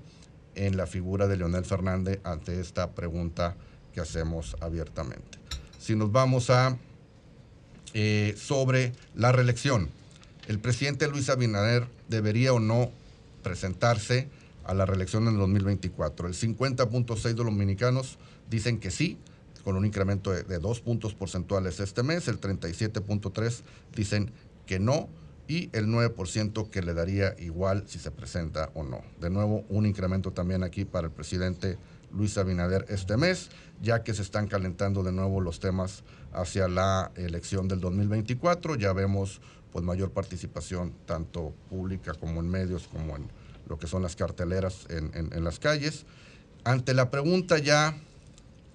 [0.55, 3.55] en la figura de Leonel Fernández ante esta pregunta
[3.93, 5.39] que hacemos abiertamente.
[5.79, 6.77] Si nos vamos a
[8.35, 9.89] sobre la reelección,
[10.47, 12.91] el presidente Luis Abinader debería o no
[13.41, 14.29] presentarse
[14.67, 16.27] a la reelección en el 2024.
[16.27, 18.19] El 50.6 de los dominicanos
[18.49, 19.17] dicen que sí,
[19.63, 22.27] con un incremento de, dos puntos porcentuales este mes.
[22.27, 23.61] El 37.3
[23.95, 24.31] dicen
[24.65, 25.09] que no
[25.47, 29.01] y el 9% que le daría igual si se presenta o no.
[29.19, 31.77] De nuevo, un incremento también aquí para el presidente
[32.11, 33.49] Luis Abinader este mes,
[33.81, 36.03] ya que se están calentando de nuevo los temas
[36.33, 38.75] hacia la elección del 2024.
[38.75, 39.41] Ya vemos
[39.71, 43.27] pues mayor participación tanto pública como en medios, como en
[43.67, 46.05] lo que son las carteleras en, las calles.
[46.63, 47.97] Ante la pregunta ya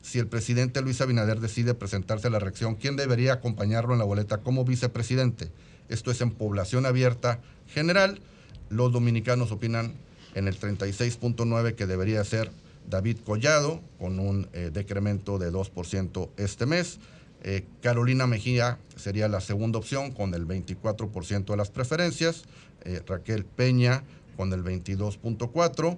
[0.02, 4.04] si el presidente Luis Abinader decide presentarse a la reelección, ¿quién debería acompañarlo en la
[4.04, 5.50] boleta como vicepresidente?
[5.88, 8.20] Esto es en población abierta general.
[8.68, 9.94] Los dominicanos opinan
[10.34, 12.50] en el 36.9 que debería ser
[12.88, 16.98] David Collado, con un eh, decremento de 2% este mes.
[17.44, 22.44] Eh, Carolina Mejía sería la segunda opción con el 24% de las preferencias.
[22.84, 24.04] Eh, Raquel Peña
[24.36, 25.96] con el 22.4%.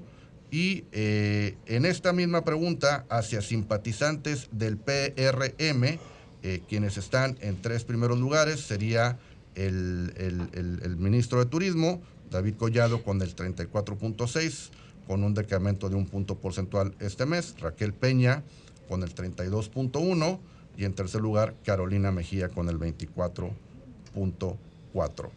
[0.50, 5.98] Y eh, en esta misma pregunta hacia simpatizantes del PRM,
[6.42, 9.18] eh, quienes están en tres primeros lugares, sería
[9.56, 12.00] el, el- el- el ministro de Turismo,
[12.30, 14.70] David Collado, con el 34.6,
[15.06, 18.42] con un decremento de un punto porcentual este mes, Raquel Peña
[18.88, 20.38] con el 32.1
[20.76, 25.30] y en tercer lugar Carolina Mejía con el 24.4.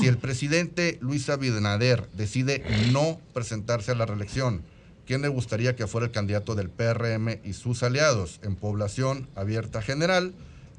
[0.00, 4.62] Si el presidente Luis Abinader decide no presentarse a la reelección,
[5.06, 8.40] ¿quién le gustaría que fuera el candidato del PRM y sus aliados?
[8.42, 10.34] En población abierta general,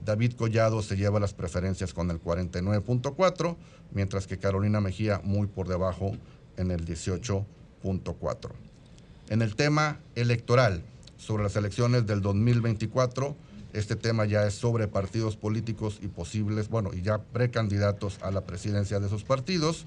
[0.05, 3.55] David Collado se lleva las preferencias con el 49.4,
[3.91, 6.11] mientras que Carolina Mejía muy por debajo
[6.57, 8.51] en el 18.4.
[9.29, 10.83] En el tema electoral,
[11.17, 13.35] sobre las elecciones del 2024,
[13.73, 18.41] este tema ya es sobre partidos políticos y posibles, bueno, y ya precandidatos a la
[18.41, 19.85] presidencia de esos partidos.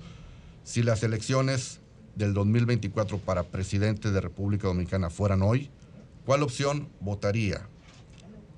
[0.64, 1.80] Si las elecciones
[2.16, 5.70] del 2024 para presidente de República Dominicana fueran hoy,
[6.26, 7.66] ¿cuál opción votaría?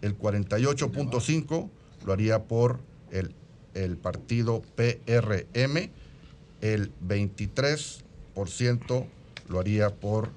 [0.01, 1.71] El 48.5
[2.05, 2.81] lo haría por
[3.11, 3.35] el,
[3.75, 5.91] el partido PRM,
[6.61, 9.07] el 23%
[9.49, 10.31] lo haría por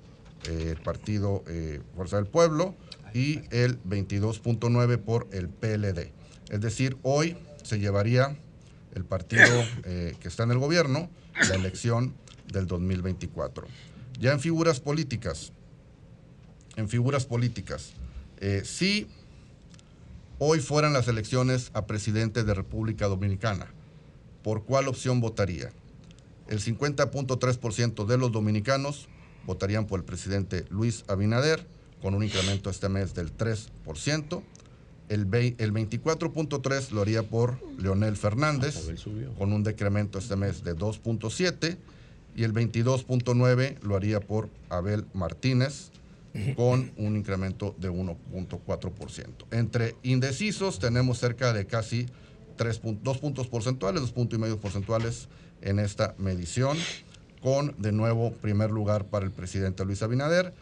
[0.48, 2.76] eh, el partido eh, Fuerza del Pueblo
[3.16, 6.12] y el 22.9 por el PLD.
[6.50, 8.38] Es decir, hoy se llevaría
[8.94, 9.46] el partido
[9.86, 11.10] eh, que está en el gobierno
[11.48, 12.14] la elección
[12.52, 13.68] del 2024.
[14.20, 15.54] Ya en figuras políticas,
[16.76, 17.94] en figuras políticas,
[18.42, 19.08] eh, si
[20.38, 23.68] hoy fueran las elecciones a presidente de República Dominicana,
[24.44, 25.72] ¿por cuál opción votaría?
[26.50, 29.08] El 50.3% de los dominicanos
[29.46, 31.66] votarían por el presidente Luis Abinader,
[32.06, 34.44] con un incremento este mes del 3%.
[35.10, 35.22] El,
[35.58, 38.76] el 24.3 lo haría por Leonel Fernández,
[39.40, 41.78] con un decremento este mes de 2.7.
[42.36, 45.90] Y el 22.9 lo haría por Abel Martínez,
[46.56, 49.26] con un incremento de 1.4%.
[49.50, 52.06] Entre indecisos tenemos cerca de casi
[52.58, 55.28] 3 pun- dos puntos porcentuales, dos puntos y medio porcentuales
[55.64, 56.78] en esta medición,
[57.42, 60.54] con de nuevo primer lugar para el presidente Luis Abinader.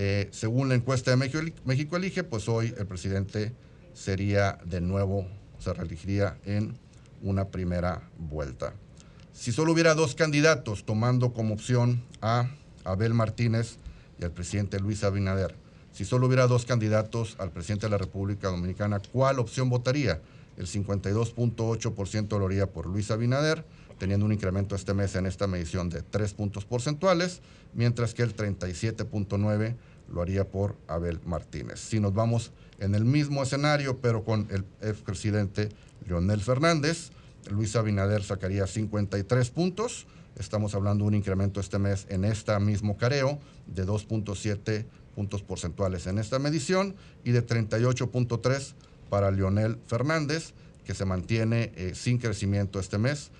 [0.00, 3.52] Eh, según la encuesta de México, México Elige, pues hoy el presidente
[3.94, 5.26] sería de nuevo,
[5.58, 6.78] se reelegiría en
[7.20, 8.74] una primera vuelta.
[9.32, 12.48] Si solo hubiera dos candidatos tomando como opción a
[12.84, 13.78] Abel Martínez
[14.20, 15.56] y al presidente Luis Abinader,
[15.92, 20.20] si solo hubiera dos candidatos al presidente de la República Dominicana, ¿cuál opción votaría?
[20.56, 23.64] El 52.8% lo haría por Luis Abinader,
[23.98, 27.40] teniendo un incremento este mes en esta medición de 3 puntos porcentuales,
[27.74, 29.74] mientras que el 37.9%
[30.12, 31.80] lo haría por Abel Martínez.
[31.80, 35.68] Si nos vamos en el mismo escenario, pero con el expresidente
[36.06, 37.10] Leonel Fernández,
[37.50, 40.06] Luis Abinader sacaría 53 puntos.
[40.36, 46.06] Estamos hablando de un incremento este mes en este mismo careo de 2.7 puntos porcentuales
[46.06, 46.94] en esta medición
[47.24, 48.74] y de 38.3
[49.10, 50.52] para Leonel Fernández,
[50.84, 53.30] que se mantiene eh, sin crecimiento este mes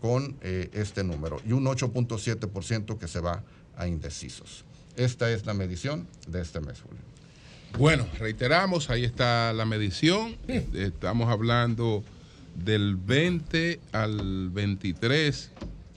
[0.00, 3.42] con eh, este número y un 8.7% que se va
[3.76, 4.64] a indecisos.
[4.98, 7.00] Esta es la medición de este mes, Julio.
[7.78, 10.34] Bueno, reiteramos, ahí está la medición.
[10.74, 12.02] Estamos hablando
[12.56, 15.52] del 20 al 23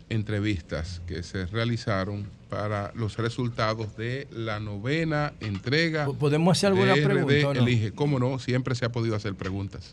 [0.08, 6.06] entrevistas que se realizaron para los resultados de la novena entrega.
[6.06, 7.60] ¿Podemos hacer alguna de RD pregunta o no?
[7.60, 7.92] Elige.
[7.92, 8.38] ¿Cómo no?
[8.38, 9.92] Siempre se ha podido hacer preguntas.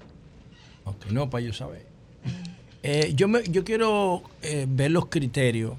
[0.89, 1.85] Ok, no, para yo saber.
[2.83, 5.73] Eh, yo, me- yo quiero eh, ver los criterios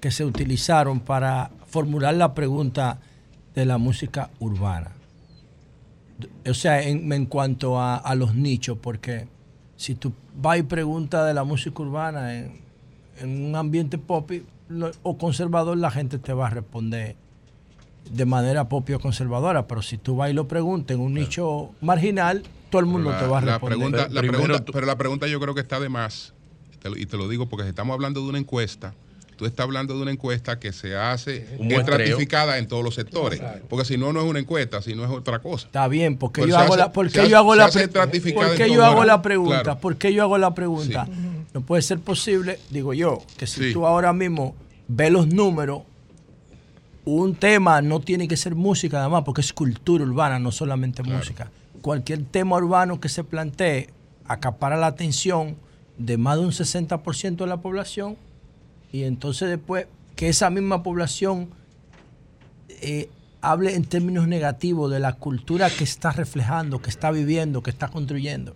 [0.00, 2.98] que se utilizaron para formular la pregunta
[3.54, 4.92] de la música urbana.
[6.48, 9.26] O sea, en, en cuanto a, a los nichos, porque
[9.76, 12.60] si tú vas y preguntas de la música urbana en,
[13.20, 14.30] en un ambiente pop
[14.68, 17.16] lo- o conservador, la gente te va a responder
[18.10, 21.70] de manera pop o conservadora, pero si tú vas y lo preguntas en un nicho
[21.80, 22.42] marginal,
[22.74, 23.78] todo el mundo la, te va a la responder.
[23.78, 26.32] pregunta, la Primero pregunta- tú- pero la pregunta yo creo que está de más.
[26.82, 28.94] Te lo- y te lo digo porque si estamos hablando de una encuesta.
[29.36, 33.40] Tú estás hablando de una encuesta que se hace estratificada en todos los sectores.
[33.68, 35.66] Porque si no, no es una encuesta, si no es otra cosa.
[35.66, 37.84] Está bien, porque Pero yo hago hace- la, porque hace- yo hago la hace pre-
[37.84, 39.78] estratificada porque yo hago la pregunta, Claro.
[39.80, 41.08] porque yo hago la pregunta.
[41.52, 44.54] No puede ser posible, digo yo, que si tú ahora mismo
[44.88, 45.82] ves los números,
[47.04, 51.50] un tema no tiene que ser música además, porque es cultura urbana, no solamente música.
[51.84, 53.90] Cualquier tema urbano que se plantee
[54.24, 55.56] acapara la atención
[55.98, 58.16] de más de un 60% de la población
[58.90, 59.86] y entonces después
[60.16, 61.50] que esa misma población
[62.70, 63.10] eh,
[63.42, 67.88] hable en términos negativos de la cultura que está reflejando, que está viviendo, que está
[67.88, 68.54] construyendo.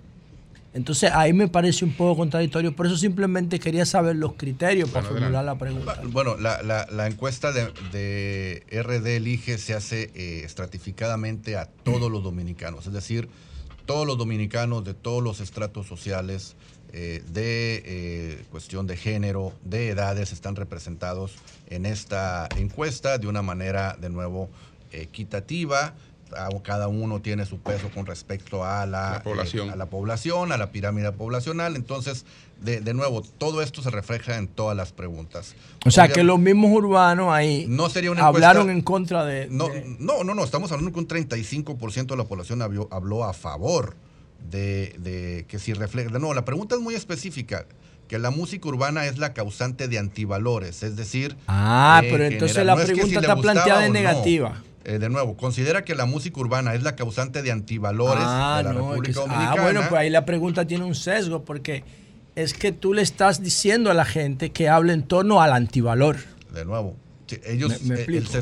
[0.75, 5.07] Entonces ahí me parece un poco contradictorio, por eso simplemente quería saber los criterios para
[5.07, 6.01] formular la pregunta.
[6.05, 12.11] Bueno, la, la- la encuesta de, de RD Elige se hace eh, estratificadamente a todos
[12.13, 13.29] los dominicanos, es decir,
[13.87, 16.55] todos los dominicanos de todos los estratos sociales,
[16.93, 21.37] eh, de eh, cuestión de género, de edades, están representados
[21.71, 24.51] en esta encuesta de una manera, de nuevo,
[24.93, 25.95] equitativa.
[26.63, 29.69] Cada uno tiene su peso con respecto a la, La población.
[29.69, 31.77] eh, a la población, a la pirámide poblacional.
[31.77, 32.25] Entonces,
[32.63, 35.55] de, de nuevo, todo esto se refleja en todas las preguntas.
[35.87, 39.47] O sea que los mismos urbanos ahí no sería una hablaron encuesta- en contra de...
[39.51, 43.25] no, de- no, no, no, estamos hablando que un 35% de la población habló, habló
[43.25, 43.97] a favor
[44.51, 46.11] de, de que si refleja.
[46.11, 47.67] De nuevo, la pregunta es muy específica.
[48.09, 51.37] Que la música urbana es la causante de antivalores, es decir.
[51.47, 53.99] Ah, eh, pero entonces la no es que pregunta está planteada en no.
[54.85, 58.65] Eh, de nuevo, considera que la música urbana es la causante de antivalores Ah, de
[58.65, 59.63] la no, República ah, Dominicana.
[59.63, 61.85] bueno, pues ahí la pregunta tiene un sesgo porque
[62.37, 66.17] es que tú le estás diciendo a la gente que hable en torno al antivalor.
[66.55, 66.97] De nuevo,
[67.45, 68.39] ellos, Me- me eh, el explico.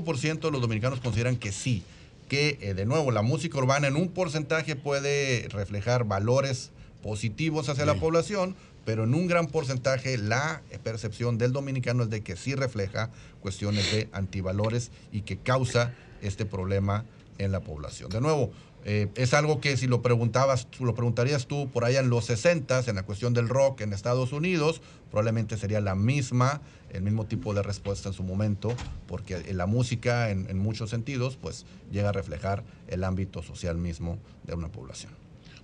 [0.00, 1.82] 65% de los dominicanos consideran que sí,
[2.28, 6.70] que eh, de nuevo la música urbana en un porcentaje puede reflejar valores
[7.02, 8.54] positivos hacia la población,
[8.88, 13.10] pero en un gran porcentaje la percepción del dominicano es de que sí refleja
[13.42, 15.92] cuestiones de antivalores y que causa
[16.22, 17.04] este problema
[17.36, 18.08] en la población.
[18.08, 18.50] De nuevo,
[18.86, 22.80] eh, es algo que si lo preguntabas, lo preguntarías tú por allá en los 60
[22.86, 27.52] en la cuestión del rock en Estados Unidos, probablemente sería la misma, el mismo tipo
[27.52, 28.72] de respuesta en su momento,
[29.06, 34.54] porque la música en muchos sentidos pues llega a reflejar el ámbito social mismo de
[34.54, 35.17] una población.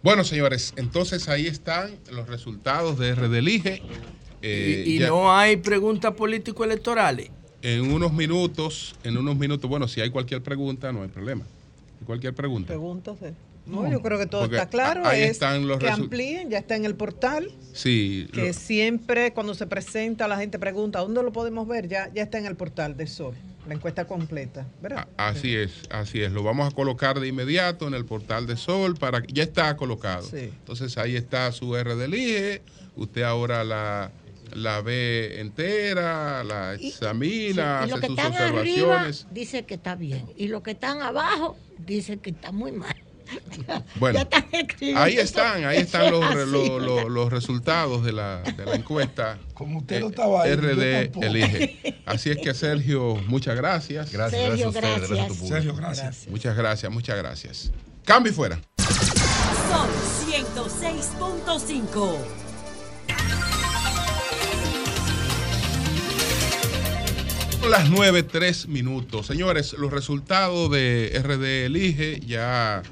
[0.04, 3.80] Bueno, señores, entonces ahí están los resultados de RD Elige.
[4.42, 7.30] Eh, y y ya- no hay preguntas político-electorales.
[7.62, 11.44] En unos minutos, en unos minutos, bueno, si hay cualquier pregunta, no hay problema.
[12.04, 12.68] Cualquier pregunta.
[12.68, 13.16] Preguntas.
[13.22, 13.32] eh.
[13.64, 15.06] No, yo creo que todo Porque está claro.
[15.06, 17.50] ahí es están los que amplíen, ya está en el portal.
[17.72, 21.88] Sí, Que lo- siempre cuando se presenta la gente pregunta, ¿dónde lo podemos ver?
[21.88, 23.32] Ya, ya está en el portal de Sol,
[23.66, 25.08] la encuesta completa, ¿verdad?
[25.16, 26.32] así es, así es.
[26.32, 29.76] Lo vamos a colocar de inmediato en el portal de Sol para que ya está
[29.76, 30.22] colocado.
[30.22, 30.36] Sí.
[30.58, 32.62] Entonces ahí está su RD Elige.
[32.96, 34.12] Usted ahora la
[34.52, 39.26] la ve entera, la Y- examina, Sí, y los hace que sus están arriba observaciones.
[39.32, 40.26] dicen que está bien.
[40.36, 42.94] Y los que están abajo dicen que está muy mal.
[43.96, 48.12] Bueno, Ya están escribiendo ahí están, ahí están es los, los- los- los resultados de
[48.12, 49.38] la, de la encuesta.
[49.54, 52.02] Como usted Eh, no estaba ahí, RD elige.
[52.06, 54.12] Así es que Sergio, muchas gracias.
[54.12, 55.38] Gracias, Sergio, gracias a ustedes, gracias a tu gracias.
[55.38, 55.54] público.
[55.54, 56.26] Sergio, gracias.
[56.28, 57.70] Muchas gracias, muchas gracias.
[58.04, 58.60] Cambio y fuera.
[58.78, 59.88] Sol
[60.28, 62.18] 106.5.
[67.60, 69.26] Son las 9, 3 minutos.
[69.26, 72.82] Señores, los resultados de RD Elige ya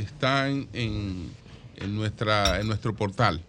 [0.00, 1.30] están en,
[1.76, 3.42] en nuestra, en nuestro portal.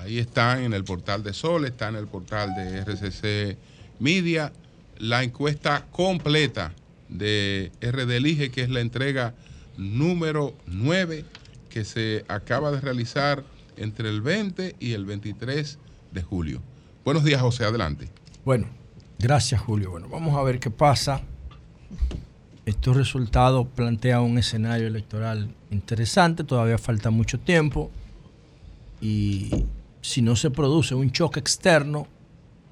[0.00, 3.56] Ahí están en el portal de Sol, está en el portal de RCC
[4.00, 4.52] Media.
[4.98, 6.72] La encuesta completa
[7.08, 9.34] de RD Elige, que es la entrega
[9.76, 11.24] número 9
[11.68, 13.44] que se acaba de realizar
[13.76, 15.78] entre el 20 y el 23
[16.12, 16.62] de julio.
[17.04, 18.08] Buenos días, José, adelante.
[18.44, 18.68] Bueno,
[19.18, 19.90] gracias Julio.
[19.90, 21.22] Bueno, vamos a ver qué pasa.
[22.64, 27.90] Estos resultados plantean un escenario electoral interesante, todavía falta mucho tiempo
[29.00, 29.66] y
[30.00, 32.06] si no se produce un choque externo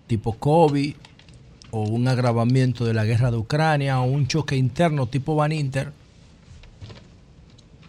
[0.07, 0.95] tipo COVID
[1.71, 5.93] o un agravamiento de la guerra de Ucrania o un choque interno tipo Van Inter,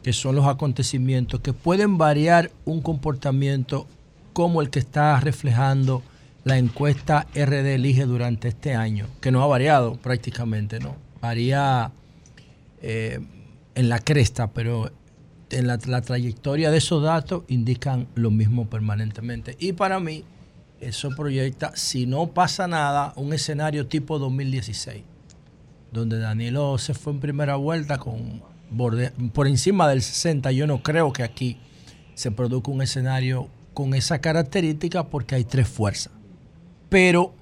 [0.02, 3.88] que son los acontecimientos que pueden variar un comportamiento
[4.34, 6.04] como el que está reflejando
[6.44, 10.96] la encuesta RD Elige durante este año, que no ha variado prácticamente, ¿no?
[11.22, 11.92] Varía
[12.82, 13.20] eh,
[13.76, 14.92] en la cresta, pero
[15.62, 19.56] la, la trayectoria de esos datos indican lo mismo permanentemente.
[19.60, 20.24] Y para mí,
[20.80, 25.04] eso proyecta, si no pasa nada, un escenario tipo 2016,
[25.92, 28.42] donde Danilo se fue en primera vuelta con
[29.34, 30.52] por encima del 60.
[30.52, 31.58] Yo no creo que aquí
[32.16, 36.14] se produzca un escenario con esa característica porque hay tres fuerzas.
[36.90, 37.34] Pero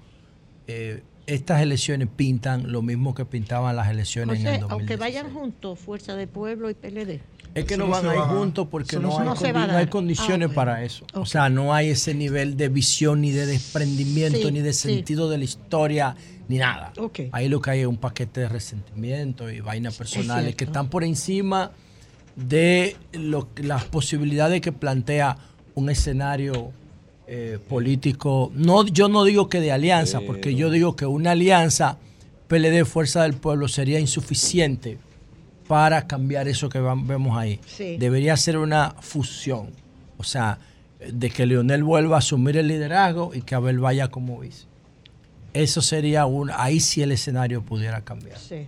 [0.67, 4.99] eh, estas elecciones pintan lo mismo que pintaban las elecciones en el aunque 2016.
[4.99, 7.21] vayan juntos, Fuerza de Pueblo y PLD.
[7.53, 11.05] Es que no van a ir juntos porque no, hay, no condiciones Ah, para eso.
[11.13, 14.89] O sea, no hay ese nivel de visión ni de desprendimiento Sí, ni de sí.
[14.95, 16.15] sentido de la historia
[16.47, 16.93] ni nada.
[17.31, 21.03] Ahí lo que hay es un paquete de resentimiento y vainas personales que están por
[21.03, 21.71] encima
[22.35, 25.37] de lo, las posibilidades que plantea
[25.75, 26.71] un escenario
[27.33, 28.51] eh, político.
[28.53, 31.97] No, yo no digo que de alianza, porque yo digo que una alianza
[32.49, 34.97] PLD Fuerza del Pueblo sería insuficiente
[35.67, 37.61] para cambiar eso que vemos ahí.
[37.65, 37.95] Sí.
[37.97, 39.69] Debería ser una fusión.
[40.17, 40.59] O sea,
[41.09, 44.65] de que Leonel vuelva a asumir el liderazgo y que Abel vaya como vice.
[45.53, 48.37] Eso sería un, ahí sí el escenario pudiera cambiar.
[48.39, 48.67] Sí.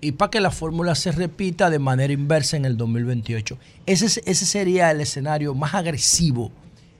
[0.00, 3.58] Y para que la fórmula se repita de manera inversa en el 2028.
[3.86, 6.52] Ese, es- ese sería el escenario más agresivo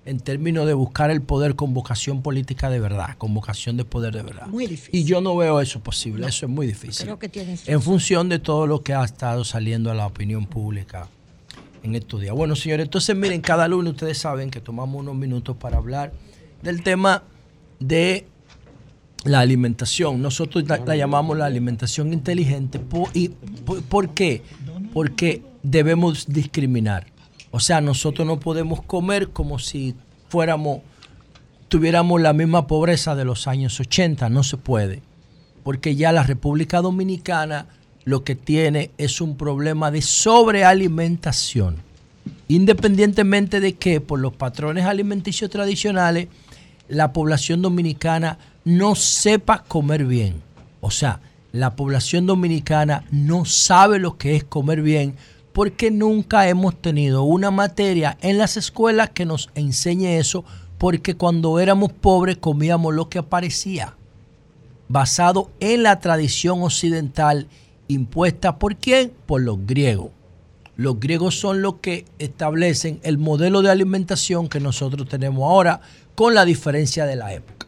[0.08, 4.14] en términos de buscar el poder con vocación política de verdad, con vocación de poder
[4.14, 4.46] de verdad.
[4.46, 4.98] Muy difícil.
[4.98, 7.04] Y yo no veo eso posible, eso es muy difícil.
[7.06, 10.46] Creo que tienes En función de todo lo que ha estado saliendo a la opinión
[10.46, 11.08] pública
[11.82, 12.34] en estos días.
[12.34, 16.12] Bueno, señores, entonces miren, cada lunes ustedes saben que tomamos unos minutos para hablar
[16.62, 17.22] del tema
[17.78, 18.26] de
[19.24, 20.22] la alimentación.
[20.22, 22.80] Nosotros la, la llamamos la alimentación inteligente.
[23.12, 24.42] Y, po- ¿Por qué?
[24.94, 27.06] Porque debemos discriminar.
[27.50, 29.94] O sea, nosotros no podemos comer como si
[30.28, 30.80] fuéramos,
[31.68, 34.28] tuviéramos la misma pobreza de los años 80.
[34.28, 35.02] No se puede.
[35.62, 37.66] Porque ya la República Dominicana
[38.04, 41.76] lo que tiene es un problema de sobrealimentación.
[42.48, 46.28] Independientemente de que por los patrones alimenticios tradicionales
[46.88, 50.42] la población dominicana no sepa comer bien.
[50.80, 51.20] O sea,
[51.52, 55.16] la población dominicana no sabe lo que es comer bien
[55.58, 60.44] porque nunca hemos tenido una materia en las escuelas que nos enseñe eso
[60.78, 63.96] porque cuando éramos pobres comíamos lo que aparecía
[64.86, 67.48] basado en la tradición occidental
[67.88, 69.12] impuesta por quién?
[69.26, 70.10] Por los griegos.
[70.76, 75.80] Los griegos son los que establecen el modelo de alimentación que nosotros tenemos ahora
[76.14, 77.66] con la diferencia de la época.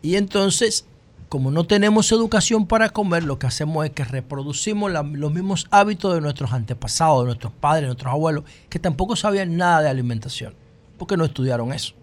[0.00, 0.86] Y entonces,
[1.30, 6.12] como no tenemos educación para comer, lo que hacemos es que reproducimos los mismos hábitos
[6.12, 10.54] de nuestros antepasados, de nuestros padres, de nuestros abuelos, que tampoco sabían nada de alimentación,
[10.98, 11.94] porque no estudiaron eso.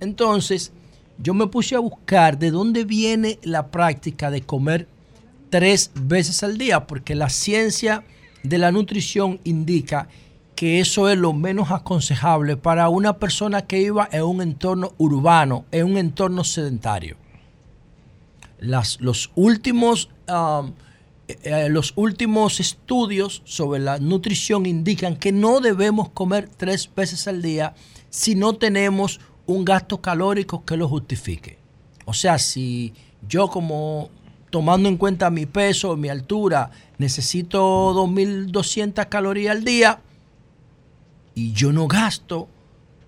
[0.00, 0.72] Entonces,
[1.18, 4.88] yo me puse a buscar de dónde viene la práctica de comer
[5.50, 8.04] tres veces al día, porque la ciencia
[8.42, 10.08] de la nutrición indica
[10.56, 15.66] que eso es lo menos aconsejable para una persona que viva en un entorno urbano,
[15.72, 17.22] en un entorno sedentario.
[18.58, 20.72] Las- los, últimos, um,
[21.28, 27.26] eh, eh, los últimos estudios sobre la nutrición indican que no debemos comer tres veces
[27.28, 27.74] al día
[28.10, 31.58] si no tenemos un gasto calórico que lo justifique.
[32.06, 32.92] O sea, si
[33.28, 34.08] yo como
[34.50, 40.00] tomando en cuenta mi peso, mi altura, necesito 2.200 calorías al día
[41.34, 42.48] y yo no gasto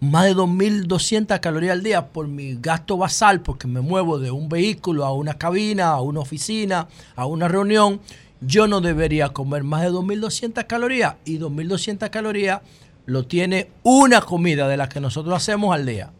[0.00, 4.48] más de 2.200 calorías al día por mi gasto basal, porque me muevo de un
[4.48, 8.00] vehículo a una cabina, a una oficina, a una reunión,
[8.40, 12.60] yo no debería comer más de 2.200 calorías y 2.200 calorías
[13.06, 16.12] lo tiene una comida de las que nosotros hacemos al día.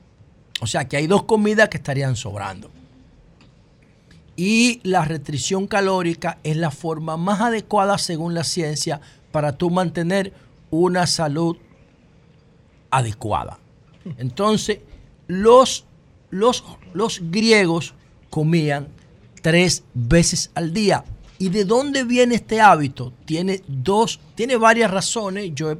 [0.60, 2.70] O sea que hay dos comidas que estarían sobrando.
[4.36, 9.00] Y la restricción calórica es la forma más adecuada según la ciencia
[9.32, 10.32] para tú mantener
[10.70, 11.56] una salud
[12.90, 13.58] adecuada.
[14.18, 14.78] Entonces,
[15.26, 15.84] los,
[16.30, 16.64] los,
[16.94, 17.94] los griegos
[18.30, 18.88] comían
[19.42, 21.04] tres veces al día.
[21.38, 23.12] ¿Y de dónde viene este hábito?
[23.24, 25.52] Tiene dos, tiene varias razones.
[25.54, 25.78] Yo he-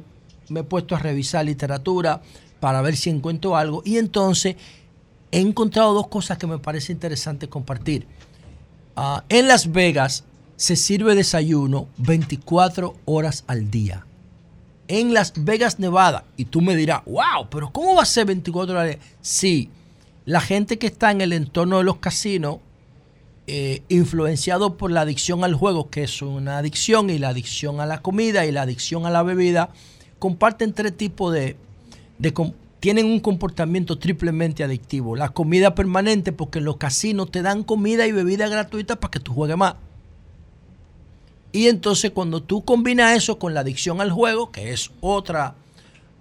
[0.49, 2.21] me he puesto a revisar literatura
[2.59, 3.81] para ver si encuentro algo.
[3.85, 4.55] Y entonces
[5.31, 8.07] he encontrado dos cosas que me parece interesante compartir.
[8.95, 10.23] Ah, en Las Vegas
[10.55, 14.06] se sirve desayuno 24 horas al día.
[14.87, 16.23] En Las Vegas, Nevada.
[16.37, 18.99] Y tú me dirás, wow, pero ¿cómo va a ser 24 horas al día?
[19.21, 19.69] Sí,
[20.25, 22.57] la gente que está en el entorno de los casinos,
[23.47, 27.85] eh, influenciado por la adicción al juego, que es una adicción, y la adicción a
[27.85, 29.69] la comida y la adicción a la bebida,
[30.19, 31.55] comparten tres tipos de,
[32.17, 32.33] de
[32.79, 35.15] tienen un comportamiento triplemente adictivo.
[35.15, 39.19] La comida permanente, porque en los casinos te dan comida y bebida gratuita para que
[39.19, 39.75] tú juegues más.
[41.51, 45.55] Y entonces cuando tú combinas eso con la adicción al juego, que es otra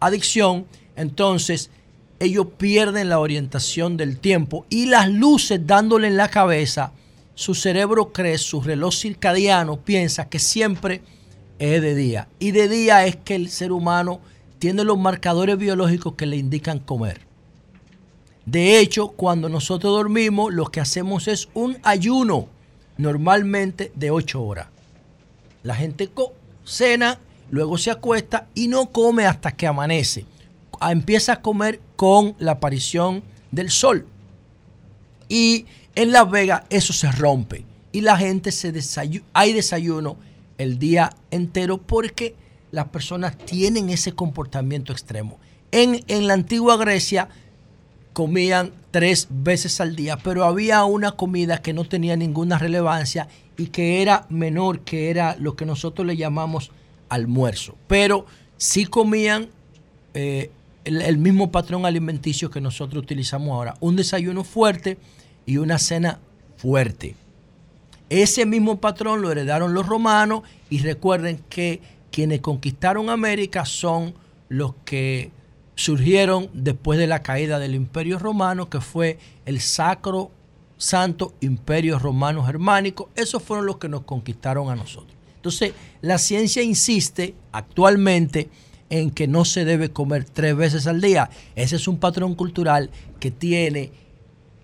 [0.00, 1.70] adicción, entonces
[2.18, 6.92] ellos pierden la orientación del tiempo y las luces dándole en la cabeza,
[7.34, 11.02] su cerebro cree, su reloj circadiano piensa que siempre
[11.58, 12.28] es de día.
[12.38, 14.20] Y de día es que el ser humano
[14.58, 17.20] tiene los marcadores biológicos que le indican comer.
[18.46, 22.48] De hecho, cuando nosotros dormimos, lo que hacemos es un ayuno,
[22.96, 24.68] normalmente de 8 horas.
[25.66, 26.08] La gente
[26.64, 27.18] cena,
[27.50, 30.24] luego se acuesta y no come hasta que amanece.
[30.78, 34.06] Ah, Empieza a comer con la aparición del sol.
[35.28, 35.66] Y
[35.96, 37.64] en Las Vegas eso se rompe.
[37.90, 38.70] Y la gente se
[39.32, 40.16] hay desayuno
[40.56, 42.36] el día entero porque
[42.70, 45.40] las personas tienen ese comportamiento extremo.
[45.72, 47.28] En, en la antigua Grecia
[48.16, 53.28] comían tres veces al día, pero había una comida que no tenía ninguna relevancia
[53.58, 56.70] y que era menor, que era lo que nosotros le llamamos
[57.10, 57.76] almuerzo.
[57.88, 58.24] Pero
[58.56, 59.50] sí comían
[60.14, 60.50] eh,
[60.86, 64.96] el, el mismo patrón alimenticio que nosotros utilizamos ahora, un desayuno fuerte
[65.44, 66.18] y una cena
[66.56, 67.16] fuerte.
[68.08, 70.40] Ese mismo patrón lo heredaron los romanos
[70.70, 74.14] y recuerden que quienes conquistaron América son
[74.48, 75.35] los que
[75.76, 80.32] surgieron después de la caída del Imperio Romano, que fue el Sacro
[80.76, 83.10] Santo Imperio Romano Germánico.
[83.14, 85.14] Esos fueron los que nos conquistaron a nosotros.
[85.36, 88.48] Entonces, la ciencia insiste actualmente
[88.90, 91.30] en que no se debe comer tres veces al día.
[91.54, 92.90] Ese es un patrón cultural
[93.20, 93.92] que tiene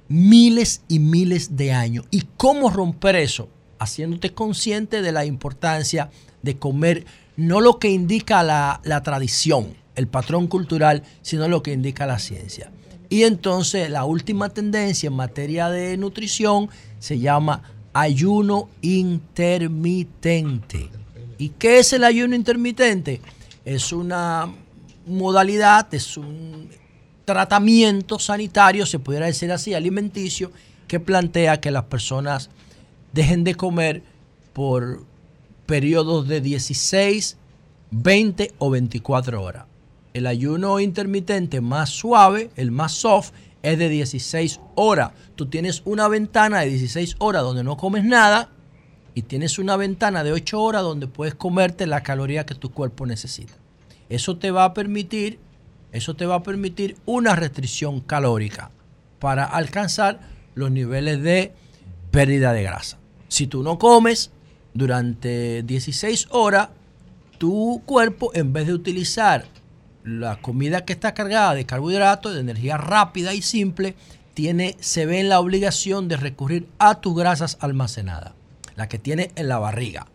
[0.09, 2.07] miles y miles de años.
[2.11, 3.49] ¿Y cómo romper eso?
[3.79, 6.11] Haciéndote consciente de la importancia
[6.43, 7.05] de comer
[7.37, 12.19] no lo que indica la, la tradición, el patrón cultural, sino lo que indica la
[12.19, 12.71] ciencia.
[13.09, 17.63] Y entonces la última tendencia en materia de nutrición se llama
[17.93, 20.89] ayuno intermitente.
[21.37, 23.21] ¿Y qué es el ayuno intermitente?
[23.65, 24.51] Es una
[25.07, 26.71] modalidad, es un
[27.25, 30.51] tratamiento sanitario, se pudiera decir así, alimenticio,
[30.89, 32.51] que plantea que las personas
[33.13, 34.03] dejen de comer
[34.53, 35.05] por
[35.67, 37.37] periodos de 16,
[37.91, 39.65] 20 o 24 horas.
[40.15, 43.33] El ayuno intermitente más suave, el más soft,
[43.63, 45.13] es de 16 horas.
[45.37, 48.51] Tú tienes una ventana de 16 horas donde no comes nada
[49.15, 53.07] y tienes una ventana de 8 horas donde puedes comerte la caloría que tu cuerpo
[53.07, 53.55] necesita.
[54.09, 55.39] Eso te va a permitir,
[55.93, 58.71] eso te va a permitir una restricción calórica
[59.19, 60.21] para alcanzar
[60.55, 61.53] los niveles de
[62.11, 62.99] pérdida de grasa.
[63.29, 64.31] Si tú no comes
[64.75, 66.69] durante 16 horas,
[67.39, 69.47] tu cuerpo en vez de utilizar
[70.05, 73.95] la comida que está cargada de carbohidratos, de energía rápida y simple,
[74.35, 78.33] tiene, se ve en la obligación de recurrir a tus grasas almacenadas,
[78.77, 80.07] la que tiene en la barriga.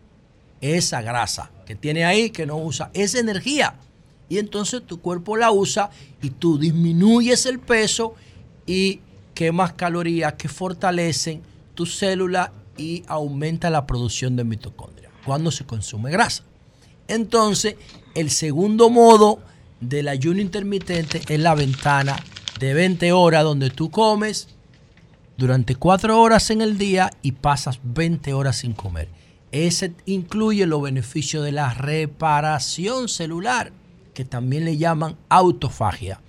[0.60, 3.76] Esa grasa que tiene ahí, que no usa, esa energía.
[4.28, 5.90] Y entonces tu cuerpo la usa
[6.20, 8.14] y tú disminuyes el peso
[8.66, 9.00] y
[9.34, 11.42] quemas calorías que fortalecen
[11.74, 16.42] tu célula y aumenta la producción de mitocondria cuando se consume grasa.
[17.06, 17.76] Entonces,
[18.14, 19.40] el segundo modo
[19.80, 22.16] del ayuno intermitente es la ventana
[22.58, 24.48] de 20 horas donde tú comes
[25.36, 29.08] durante 4 horas en el día y pasas 20 horas sin comer.
[29.52, 33.72] Ese incluye los beneficios de la reparación celular,
[34.14, 36.20] que también le llaman autofagia.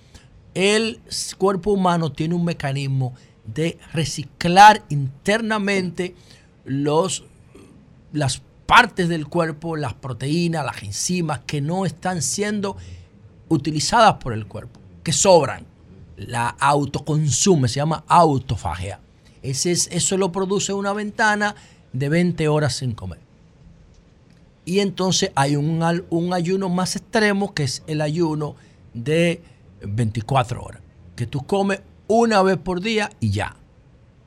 [0.54, 1.00] El
[1.36, 3.14] cuerpo humano tiene un mecanismo
[3.44, 6.14] de reciclar internamente
[6.64, 7.24] los,
[8.12, 12.76] las partes del cuerpo, las proteínas, las enzimas que no están siendo
[13.50, 15.66] utilizadas por el cuerpo, que sobran.
[16.16, 19.00] La autoconsume, se llama autofagia.
[19.42, 21.54] Ese es, eso lo produce una ventana
[21.92, 23.18] de 20 horas sin comer.
[24.64, 28.54] Y entonces hay un, un ayuno más extremo que es el ayuno
[28.92, 29.42] de
[29.82, 30.82] 24 horas,
[31.16, 33.56] que tú comes una vez por día y ya.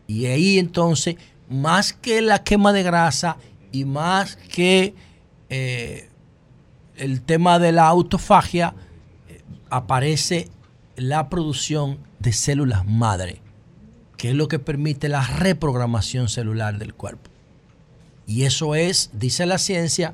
[0.07, 1.15] Y ahí entonces,
[1.49, 3.37] más que la quema de grasa
[3.71, 4.95] y más que
[5.49, 6.09] eh,
[6.95, 8.73] el tema de la autofagia,
[9.73, 10.49] aparece
[10.95, 13.41] la producción de células madre,
[14.17, 17.31] que es lo que permite la reprogramación celular del cuerpo.
[18.27, 20.13] Y eso es, dice la ciencia,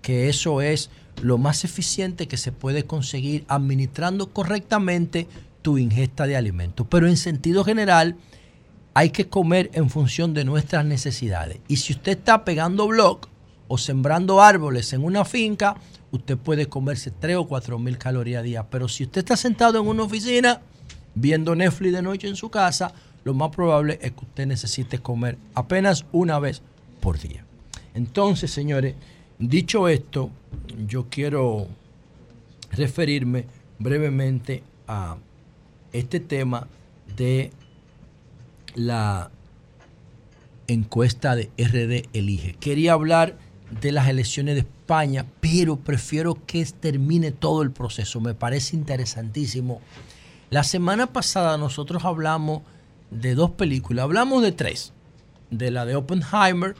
[0.00, 5.26] que eso es lo más eficiente que se puede conseguir administrando correctamente
[5.60, 6.86] tu ingesta de alimentos.
[6.88, 8.16] Pero en sentido general,
[8.94, 11.58] hay que comer en función de nuestras necesidades.
[11.66, 13.22] Y si usted está pegando blog
[13.66, 15.76] o sembrando árboles en una finca,
[16.12, 18.66] usted puede comerse 3 o 4 mil calorías a día.
[18.70, 20.60] Pero si usted está sentado en una oficina
[21.14, 22.92] viendo Netflix de noche en su casa,
[23.24, 26.62] lo más probable es que usted necesite comer apenas una vez
[27.00, 27.44] por día.
[27.94, 28.94] Entonces, señores,
[29.38, 30.30] dicho esto,
[30.86, 31.66] yo quiero
[32.72, 33.46] referirme
[33.78, 35.16] brevemente a
[35.92, 36.66] este tema
[37.16, 37.50] de
[38.74, 39.30] la
[40.68, 42.54] encuesta de RD Elige.
[42.54, 43.36] Quería hablar
[43.70, 48.20] de las elecciones de España, pero prefiero que termine todo el proceso.
[48.20, 49.80] Me parece interesantísimo.
[50.50, 52.62] La semana pasada nosotros hablamos
[53.10, 54.92] de dos películas, hablamos de tres.
[55.50, 56.74] De la de Oppenheimer,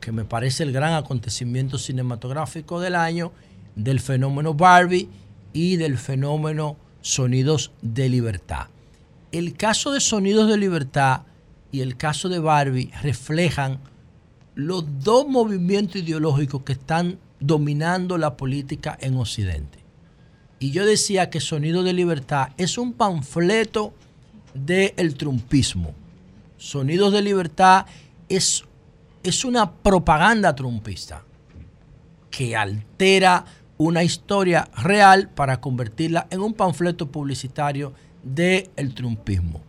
[0.00, 3.32] que me parece el gran acontecimiento cinematográfico del año,
[3.74, 5.08] del fenómeno Barbie
[5.52, 8.66] y del fenómeno Sonidos de Libertad.
[9.32, 11.22] El caso de Sonidos de Libertad
[11.72, 13.80] y el caso de Barbie reflejan
[14.54, 19.78] los dos movimientos ideológicos que están dominando la política en Occidente.
[20.58, 23.92] Y yo decía que Sonido de Libertad es un panfleto
[24.54, 25.92] del trumpismo.
[26.56, 27.86] Sonidos de Libertad
[28.28, 28.64] es,
[29.22, 31.24] es una propaganda trumpista
[32.30, 33.44] que altera
[33.76, 39.60] una historia real para convertirla en un panfleto publicitario del trumpismo.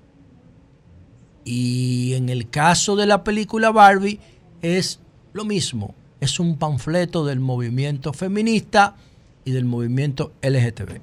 [1.43, 4.19] Y en el caso de la película Barbie
[4.65, 4.99] es
[5.33, 8.95] lo mismo, es un panfleto del movimiento feminista
[9.43, 11.01] y del movimiento LGTB.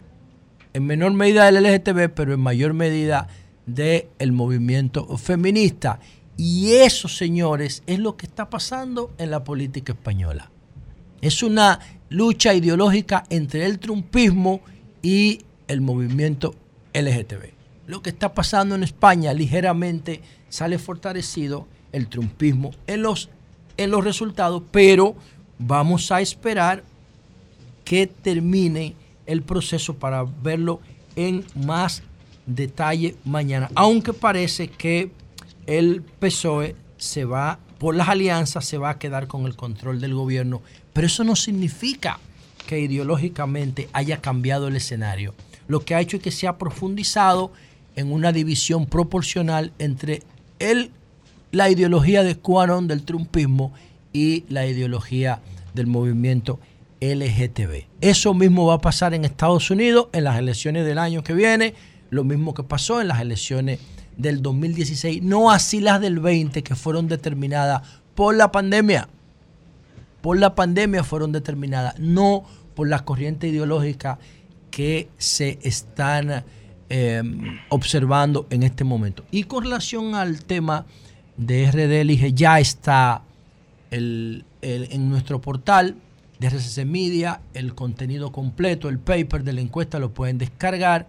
[0.75, 3.29] En menor medida del LGTB, pero en mayor medida
[3.67, 6.01] del movimiento feminista.
[6.37, 10.51] Y eso, señores, es lo que está pasando en la política española.
[11.21, 11.79] Es una
[12.09, 14.61] lucha ideológica entre el trumpismo
[15.03, 16.55] y el movimiento
[16.95, 17.53] LGTB.
[17.87, 23.29] Lo que está pasando en España ligeramente sale fortalecido el trumpismo en los,
[23.83, 25.15] en los resultados, pero
[25.59, 26.85] vamos a esperar
[27.85, 28.95] que termine
[29.27, 30.81] el proceso para verlo
[31.17, 32.03] en más
[32.47, 33.71] detalle mañana.
[33.75, 35.11] Aunque parece que
[35.67, 40.15] el PSOE se va, por las alianzas, se va a quedar con el control del
[40.15, 42.19] gobierno, pero eso no significa
[42.67, 45.35] que ideológicamente haya cambiado el escenario.
[45.67, 47.53] Lo que ha hecho es que se ha profundizado
[47.97, 50.23] en una división proporcional entre
[50.59, 50.91] el,
[51.53, 53.73] la ideología de Quanon del trumpismo
[54.13, 55.41] y la ideología
[55.75, 56.59] del movimiento
[57.01, 57.87] LGTB.
[58.01, 61.75] Eso mismo va a pasar en Estados Unidos en las elecciones del año que viene,
[62.11, 63.81] lo mismo que pasó en las elecciones
[64.17, 67.83] del 2016, no así las del 20 que fueron determinadas
[68.15, 69.09] por la pandemia.
[70.21, 74.19] Por la pandemia fueron determinadas, no por las corrientes ideológicas
[74.71, 76.45] que se están
[76.89, 77.23] eh,
[77.69, 79.25] observando en este momento.
[79.31, 80.87] Y con relación al tema
[81.37, 83.23] de RD Elige, ya está
[83.91, 85.97] el- el- en nuestro portal
[86.39, 91.07] de RCC Media el contenido completo, el paper de la encuesta lo pueden descargar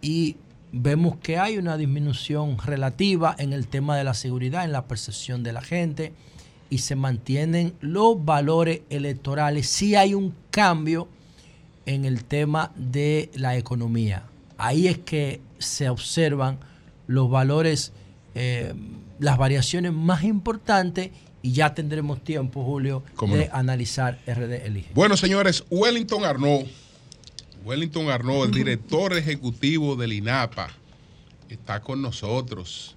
[0.00, 0.36] y
[0.72, 5.42] vemos que hay una disminución relativa en el tema de la seguridad, en la percepción
[5.42, 6.12] de la gente
[6.70, 9.68] y se mantienen los valores electorales.
[9.68, 11.08] Sí hay un cambio
[11.86, 14.24] en el tema de la economía.
[14.56, 16.58] Ahí es que se observan
[17.08, 17.92] los valores,
[18.36, 18.72] eh,
[19.20, 21.10] las variaciones más importantes
[21.42, 23.54] y ya tendremos tiempo, Julio, ¿Cómo de no?
[23.54, 24.90] analizar RD Elige.
[24.94, 26.64] Bueno, señores, Wellington Arnaud,
[27.64, 30.70] Wellington Arnaud, el director ejecutivo del INAPA,
[31.48, 32.96] está con nosotros.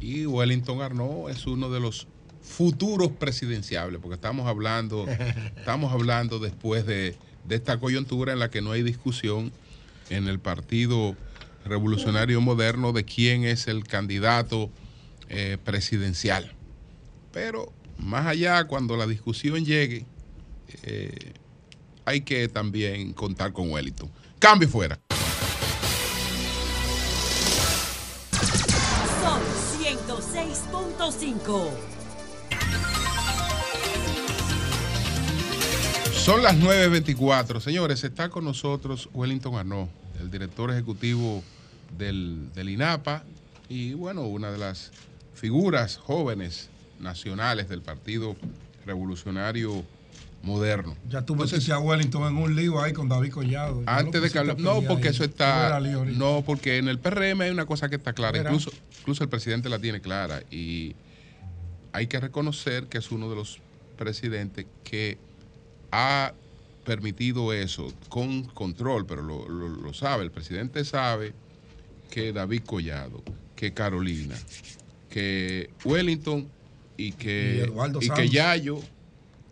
[0.00, 2.06] Y Wellington Arnaud es uno de los
[2.42, 5.06] futuros presidenciables, porque estamos hablando,
[5.56, 9.52] estamos hablando después de, de esta coyuntura en la que no hay discusión
[10.10, 11.16] en el Partido
[11.64, 14.70] Revolucionario Moderno de quién es el candidato
[15.28, 16.52] eh, presidencial.
[17.32, 20.06] Pero más allá, cuando la discusión llegue,
[20.82, 21.32] eh,
[22.04, 24.10] hay que también contar con Wellington.
[24.38, 24.98] Cambio fuera.
[29.20, 29.40] Sol
[29.82, 31.70] 106.5.
[36.12, 37.60] Son las 9.24.
[37.60, 39.88] Señores, está con nosotros Wellington Arnaud,
[40.20, 41.42] el director ejecutivo
[41.96, 43.24] del, del INAPA
[43.68, 44.90] y, bueno, una de las
[45.36, 46.68] figuras jóvenes
[46.98, 48.34] nacionales del Partido
[48.84, 49.84] Revolucionario
[50.42, 50.96] Moderno.
[51.08, 53.82] Ya tú metiste a Wellington en un lío ahí con David Collado.
[53.86, 55.14] Antes de que hable- No, porque ahí.
[55.14, 55.78] eso está.
[55.80, 58.38] No, porque en el PRM hay una cosa que está clara.
[58.38, 60.42] Incluso, incluso el presidente la tiene clara.
[60.50, 60.94] Y
[61.92, 63.58] hay que reconocer que es uno de los
[63.98, 65.18] presidentes que
[65.90, 66.32] ha
[66.84, 70.22] permitido eso con control, pero lo, lo- lo sabe.
[70.24, 71.32] El presidente sabe
[72.10, 73.22] que David Collado,
[73.56, 74.36] que Carolina,
[75.16, 76.46] que Wellington
[76.98, 78.28] y Y que, Eduardo y que.
[78.28, 78.80] Yayo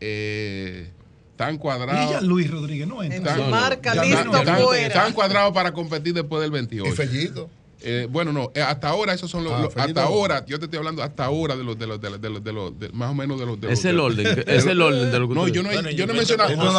[0.00, 0.90] eh,
[1.30, 2.22] están Y cuadrados.
[2.22, 3.32] Luis Rodríguez no entra.
[3.34, 4.30] Tan- No, marca, listo,
[4.62, 4.86] fuera.
[4.86, 6.90] Están cuadrados para competir después del 28.
[6.92, 7.48] Y Fellito.
[7.86, 10.64] Eh, bueno, no, eh, hasta ahora esos son los, Ah, los- hasta ahora, yo te
[10.64, 12.88] estoy hablando hasta ahora de los de los de los de los, de los- de-
[12.90, 15.12] más o menos de los de los- Es el de- orden, de es el orden
[15.12, 16.54] de lo que No, yo no he, Bueno, yo yo no he pienso mencionado que
[16.56, 16.72] yo no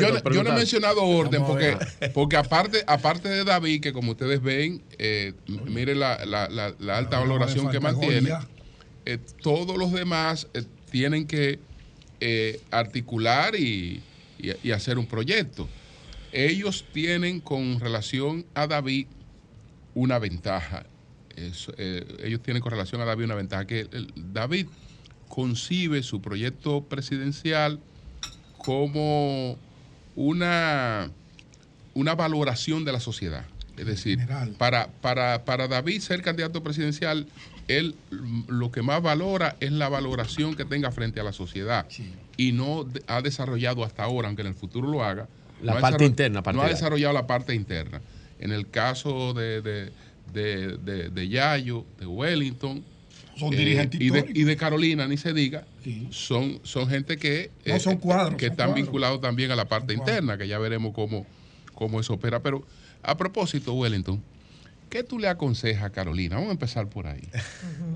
[0.00, 1.78] yo yo he mencionado orden porque
[2.12, 5.34] porque aparte aparte de David que como ustedes ven, eh,
[5.66, 8.30] mire la, la- la- la alta valoración que mantiene.
[9.06, 11.60] eh, todos los demás eh, tienen que
[12.20, 14.00] eh, articular y,
[14.40, 15.68] y- y hacer un proyecto.
[16.32, 19.06] Ellos tienen con relación a David
[19.94, 20.84] una ventaja.
[21.36, 24.66] Es, eh, ellos tienen con relación a David una ventaja, que el- David
[25.28, 27.80] concibe su proyecto presidencial
[28.58, 29.56] como
[30.14, 31.10] una,
[31.94, 33.44] una valoración de la sociedad.
[33.76, 34.18] Es decir,
[34.58, 37.26] para, para, para David ser candidato presidencial,
[37.68, 37.94] él
[38.48, 41.86] lo que más valora es la valoración que tenga frente a la sociedad.
[42.36, 45.26] Y no de- ha desarrollado hasta ahora, aunque en el futuro lo haga,
[45.62, 48.02] La no ha parte interna No ha desarrollado la parte interna.
[48.42, 49.92] En el caso de, de,
[50.32, 55.16] de, de- de Yayo, de Wellington, eh, Son dirigentes y, de, y de Carolina, ni
[55.16, 55.64] se diga,
[56.10, 58.84] son, son gente que, No, son cuadros, que son están cuadros.
[58.86, 61.24] vinculados también a la parte interna, que ya veremos cómo,
[61.74, 62.40] cómo eso opera.
[62.42, 62.66] Pero
[63.02, 64.20] a propósito, Wellington,
[64.90, 66.34] ¿qué tú le aconsejas a Carolina?
[66.34, 67.22] Vamos a empezar por ahí.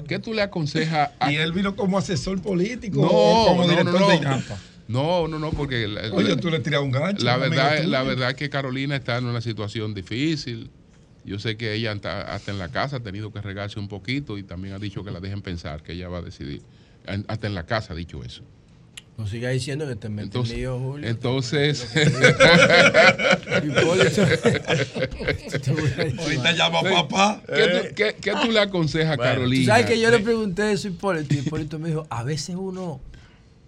[0.09, 1.31] ¿Qué tú le aconsejas a...
[1.32, 4.16] Y él vino como asesor político No, o como no, director no, de.
[4.16, 4.59] INAPA.
[4.89, 5.89] No, no, no, porque...
[5.89, 7.25] la- Oye, la- tú le tiras un gancho.
[7.25, 10.71] La verdad, la verdad es que Carolina está en una situación difícil.
[11.25, 14.39] Yo sé que ella hasta, hasta en la casa ha tenido que regarse un poquito
[14.39, 16.63] y también ha dicho que la dejen pensar, que ella va a decidir.
[17.07, 18.43] En- Hasta en la casa ha dicho eso.
[19.19, 21.09] No sigas diciendo que te metes Entonces, lío, Julio.
[21.09, 21.89] entonces
[26.19, 27.43] Ahorita llama papá.
[27.47, 29.65] ¿Qué tú, qué- qué tú le aconsejas a Bueno, Carolina?
[29.65, 31.35] tú ¿Sabes que yo le pregunté eso a Hipólito?
[31.35, 33.01] Y Hipólito me dijo, a veces uno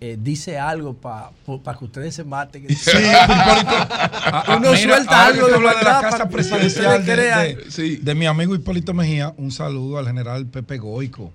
[0.01, 1.33] eh, dice algo para
[1.79, 2.67] que ustedes se maten.
[2.69, 3.77] Sí, Hipólito.
[3.91, 7.97] Ah, uno mira, suelta algo que de hablas de la casa que presidencial de, de-
[7.99, 9.35] de mi amigo Hipólito Mejía.
[9.37, 11.33] Un saludo al general Pepe Goico,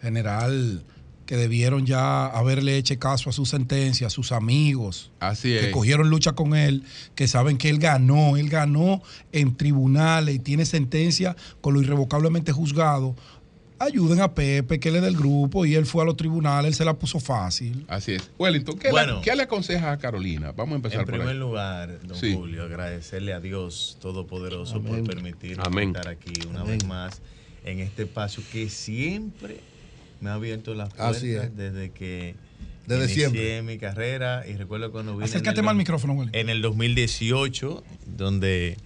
[0.00, 0.84] general
[1.26, 5.72] que debieron ya haberle hecho caso a su sentencia, a sus amigos, Así que es.
[5.72, 6.82] cogieron lucha con él,
[7.14, 9.00] que saben que él ganó, él ganó
[9.32, 13.16] en tribunales y tiene sentencia con lo irrevocablemente juzgado.
[13.84, 16.74] Ayuden a Pepe, que él es del grupo y él fue a los tribunales, él
[16.74, 17.84] se la puso fácil.
[17.88, 18.30] Así es.
[18.38, 19.16] Wellington, ¿qué, Bueno.
[19.16, 20.52] le, qué le aconsejas a Carolina?
[20.52, 21.38] Vamos a empezar En por primer ahí.
[21.38, 22.34] lugar, don Sí.
[22.34, 25.04] Julio, agradecerle a Dios Todopoderoso Amén.
[25.04, 25.88] por permitirnos Amén.
[25.88, 26.78] estar aquí una Amén.
[26.78, 27.22] vez más
[27.64, 29.60] en este espacio que siempre
[30.20, 31.56] me ha abierto las puertas Así es.
[31.56, 32.34] desde que
[32.86, 33.62] Desde inicié siempre.
[33.62, 36.40] mi carrera y recuerdo cuando vine en Acércate el más al micrófono, Wellington.
[36.40, 37.82] en el 2018
[38.16, 38.76] donde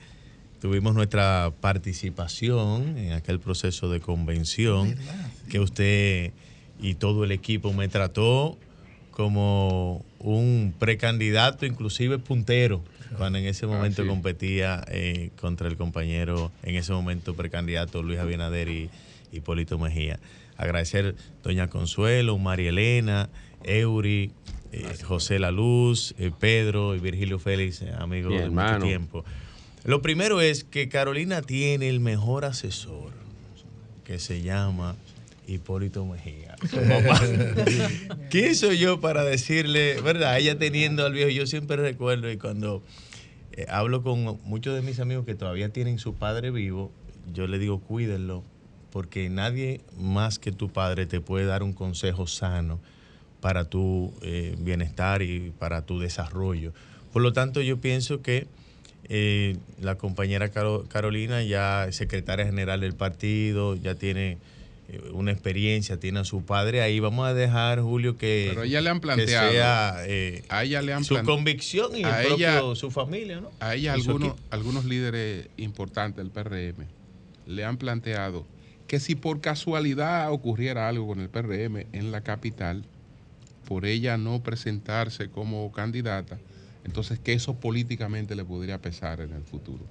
[0.61, 4.97] tuvimos nuestra participación en aquel proceso de convención
[5.49, 6.33] que usted
[6.81, 8.59] y todo el equipo me trató
[9.11, 12.83] como un precandidato, inclusive puntero,
[13.17, 14.09] cuando en ese momento sí.
[14.09, 18.91] competía eh, contra el compañero, en ese momento precandidato Luis Abinader y
[19.33, 20.21] Hipólito Mejía.
[20.57, 23.29] Agradecer doña Consuelo, María Elena,
[23.65, 24.31] Eury,
[24.71, 29.25] eh, José La Luz, eh, Pedro y Virgilio Félix, amigos Mi de mucho tiempo.
[29.85, 33.13] Lo primero es que Carolina tiene el mejor asesor,
[34.05, 34.97] que se llama
[35.47, 36.57] Hipólito Mejía.
[38.31, 40.39] ¿Quién soy yo para decirle, verdad?
[40.39, 42.83] Ella teniendo al viejo, yo siempre recuerdo y cuando
[43.53, 46.93] eh, hablo con muchos de mis amigos que todavía tienen su padre vivo,
[47.33, 48.45] yo le digo cuídenlo,
[48.91, 52.81] porque nadie más que tu padre te puede dar un consejo sano
[53.41, 56.73] para tu eh, bienestar y para tu desarrollo.
[57.13, 58.47] Por lo tanto, yo pienso que
[59.09, 64.39] eh, la compañera Caro- Carolina ya es secretaria general del partido, ya tiene
[64.91, 67.01] eh, una experiencia, tiene a su padre ahí.
[67.01, 69.51] Vamos a dejar, Julio, que, Pero ella le han planteado.
[69.51, 73.41] sea eh, a ella le han su convicción y a el propio, ella- su familia,
[73.41, 73.51] ¿no?
[73.61, 76.85] A ella algunos, algunos líderes importantes del PRM
[77.47, 78.47] le han planteado
[78.87, 82.85] que si por casualidad ocurriera algo con el PRM en la capital,
[83.67, 86.39] por ella no presentarse como candidata,
[86.89, 89.85] entonces que eso políticamente le podría pesar en el futuro.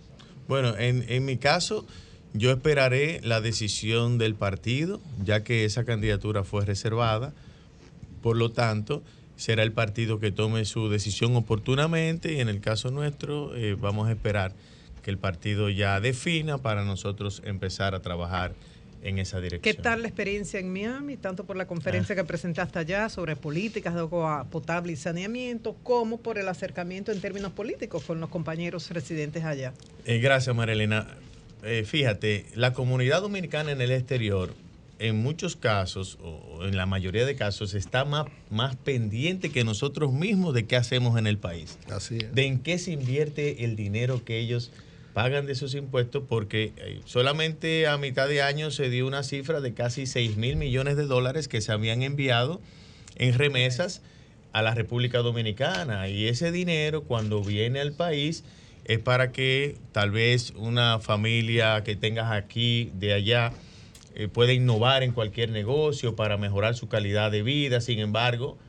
[0.48, 1.86] Bueno, en, mi caso,
[2.34, 7.34] yo esperaré la decisión del partido, ya que esa candidatura fue reservada.
[8.24, 9.04] Por lo tanto,
[9.36, 14.08] será el partido que tome su decisión oportunamente y en el caso nuestro eh, vamos
[14.08, 14.56] a esperar
[15.04, 18.56] que el partido ya defina para nosotros empezar a trabajar
[19.02, 19.84] en esa ¿Qué dirección.
[19.84, 24.02] tal la experiencia en Miami, tanto por la conferencia que presentaste allá sobre políticas de
[24.02, 29.44] agua potable y saneamiento, como por el acercamiento en términos políticos con los compañeros residentes
[29.44, 29.74] allá?
[30.06, 31.08] Eh, gracias, Marilena.
[31.64, 34.54] Eh, fíjate, la comunidad dominicana en el exterior,
[35.00, 40.12] en muchos casos, o en la mayoría de casos, está más, más pendiente que nosotros
[40.12, 41.78] mismos de qué hacemos en el país.
[41.90, 42.34] Así es.
[42.34, 44.72] De en qué se invierte el dinero que ellos
[45.18, 49.62] pagan de sus impuestos, porque eh, solamente a mitad de año se dio una cifra
[49.62, 52.62] de casi 6 mil millones de dólares que se habían enviado
[53.16, 54.04] en remesas
[54.54, 56.08] a la República Dominicana.
[56.08, 58.44] Y ese dinero, cuando viene al país,
[58.86, 63.54] es para que tal vez una familia que tengas aquí, de allá,
[64.14, 67.82] eh, pueda innovar en cualquier negocio para mejorar su calidad de vida.
[67.82, 68.60] Sin embargo,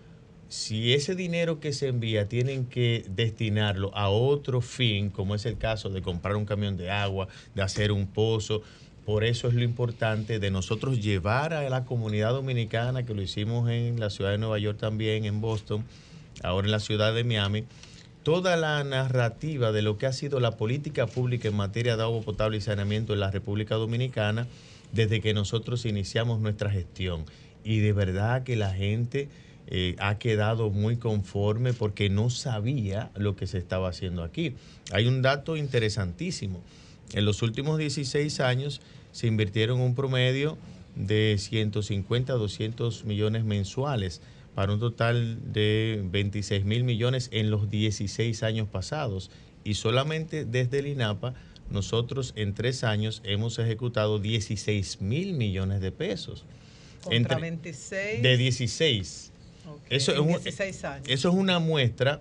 [0.48, 5.58] si ese dinero que se envía tienen que destinarlo a otro fin, como es el
[5.58, 8.62] caso de comprar un camión de agua, de hacer un pozo,
[9.04, 13.70] por eso es lo importante de nosotros llevar a la comunidad dominicana, que lo hicimos
[13.70, 15.84] en la ciudad de Nueva York también, en Boston,
[16.42, 17.64] ahora en la ciudad de Miami,
[18.22, 22.22] toda la narrativa de lo que ha sido la política pública en materia de agua
[22.22, 24.46] potable y saneamiento en la República Dominicana
[24.92, 27.24] desde que nosotros iniciamos nuestra gestión.
[27.64, 29.28] Y de verdad que la gente
[29.70, 34.54] eh, ha quedado muy conforme porque no sabía lo que se estaba haciendo aquí.
[34.92, 36.62] Hay un dato interesantísimo.
[37.12, 38.80] En los últimos 16 años
[39.12, 40.56] se invirtieron un promedio
[40.96, 44.20] de 150 a 200 millones mensuales
[44.54, 49.30] para un total de 26 mil millones en los 16 años pasados.
[49.64, 51.34] Y solamente desde el INAPA,
[51.70, 56.44] nosotros en tres años hemos ejecutado 16 mil millones de pesos.
[57.04, 58.22] Contra Entre- 26.
[58.22, 59.27] de 16.
[59.90, 61.06] Eso, es en un- 16 años.
[61.08, 62.20] eso es una muestra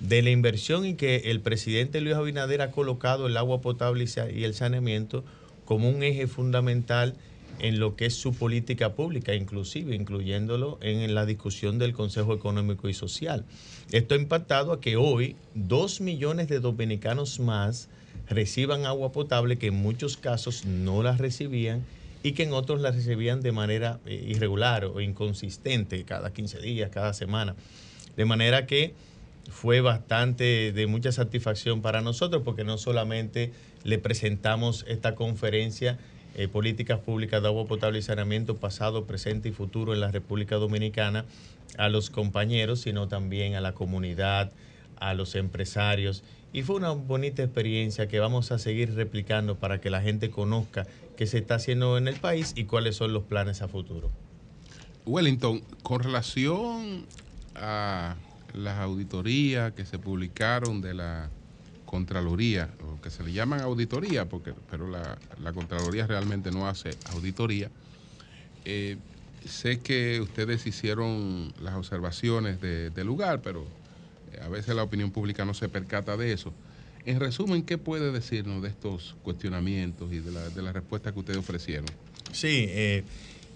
[0.00, 4.44] de la inversión y que el presidente Luis Abinader ha colocado el agua potable y
[4.44, 5.24] el saneamiento
[5.64, 7.14] como un eje fundamental
[7.58, 12.88] en lo que es su política pública, inclusive incluyéndolo en la discusión del Consejo Económico
[12.88, 13.44] y Social.
[13.90, 17.88] Esto ha impactado a que hoy dos millones de dominicanos más
[18.28, 21.84] reciban agua potable que en muchos casos no la recibían
[22.22, 26.90] y que en otros la recibían de manera eh, irregular o inconsistente, cada 15 días,
[26.90, 27.54] cada semana.
[28.16, 28.94] De manera que
[29.48, 33.52] fue bastante de mucha satisfacción para nosotros porque no solamente
[33.84, 35.98] le presentamos esta conferencia,
[36.34, 40.56] eh, políticas públicas de agua potable y saneamiento pasado, presente y futuro en la República
[40.56, 41.24] Dominicana
[41.76, 44.52] a los compañeros, sino también a la comunidad,
[45.00, 46.22] a los empresarios.
[46.52, 50.86] Y fue una bonita experiencia que vamos a seguir replicando para que la gente conozca
[51.16, 54.10] qué se está haciendo en el país y cuáles son los planes a futuro.
[55.04, 57.06] Wellington, con relación
[57.54, 58.16] a
[58.54, 61.28] las auditorías que se publicaron de la
[61.84, 65.16] Contraloría, o que se le llaman auditoría, porque, pero la,
[65.54, 67.70] Contraloría realmente no hace auditoría,
[68.66, 68.98] eh,
[69.46, 73.66] sé que ustedes hicieron las observaciones de- del lugar, pero
[74.42, 76.52] a veces la opinión pública no se percata de eso.
[77.04, 81.18] En resumen, ¿qué puede decirnos de estos cuestionamientos y de la, de la respuesta que
[81.18, 81.86] ustedes ofrecieron?
[82.32, 83.04] Sí, eh,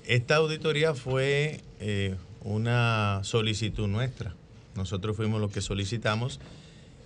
[0.07, 4.35] esta auditoría fue eh, una solicitud nuestra.
[4.75, 6.41] Nosotros fuimos los que solicitamos.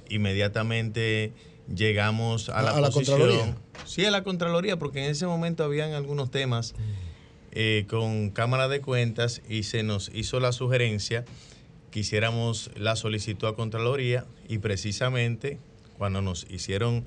[0.09, 1.33] Inmediatamente
[1.75, 3.19] llegamos a la, ¿A la posición.
[3.19, 3.57] Contraloría?
[3.85, 6.75] Sí, a la Contraloría, porque en ese momento habían algunos temas
[7.53, 11.25] eh, con Cámara de Cuentas y se nos hizo la sugerencia
[11.97, 15.59] que hiciéramos la solicitud a Contraloría y precisamente
[15.97, 17.07] cuando nos hicieron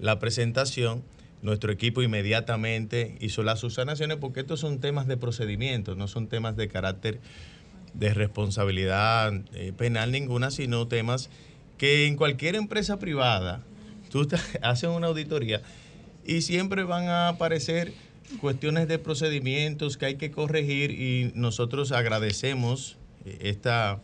[0.00, 1.04] la presentación,
[1.40, 6.56] nuestro equipo inmediatamente hizo las subsanaciones porque estos son temas de procedimiento, no son temas
[6.56, 7.20] de carácter
[7.94, 11.30] de responsabilidad eh, penal ninguna, sino temas
[11.76, 13.62] que en cualquier empresa privada,
[14.10, 14.26] tú
[14.62, 15.62] haces una auditoría
[16.26, 17.92] y siempre van a aparecer
[18.40, 22.97] cuestiones de procedimientos que hay que corregir y nosotros agradecemos
[23.40, 24.00] esta,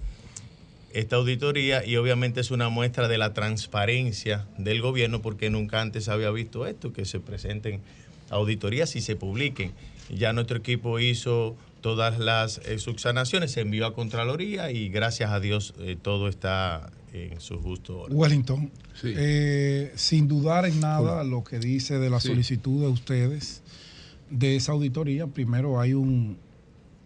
[0.93, 6.09] esta auditoría y obviamente es una muestra de la transparencia del gobierno porque nunca antes
[6.09, 7.81] había visto esto, que se presenten
[8.31, 9.73] auditorías y se publiquen.
[10.15, 15.41] Ya nuestro equipo hizo todas las eh, subsanaciones, se envió a Contraloría y gracias a
[15.41, 18.17] Dios eh, todo está en su justo orden.
[18.17, 18.71] Wellington,
[19.05, 22.29] eh, sin dudar en nada lo que dice de la Sí.
[22.29, 23.63] solicitud de ustedes
[24.31, 26.39] de esa auditoría, primero hay un,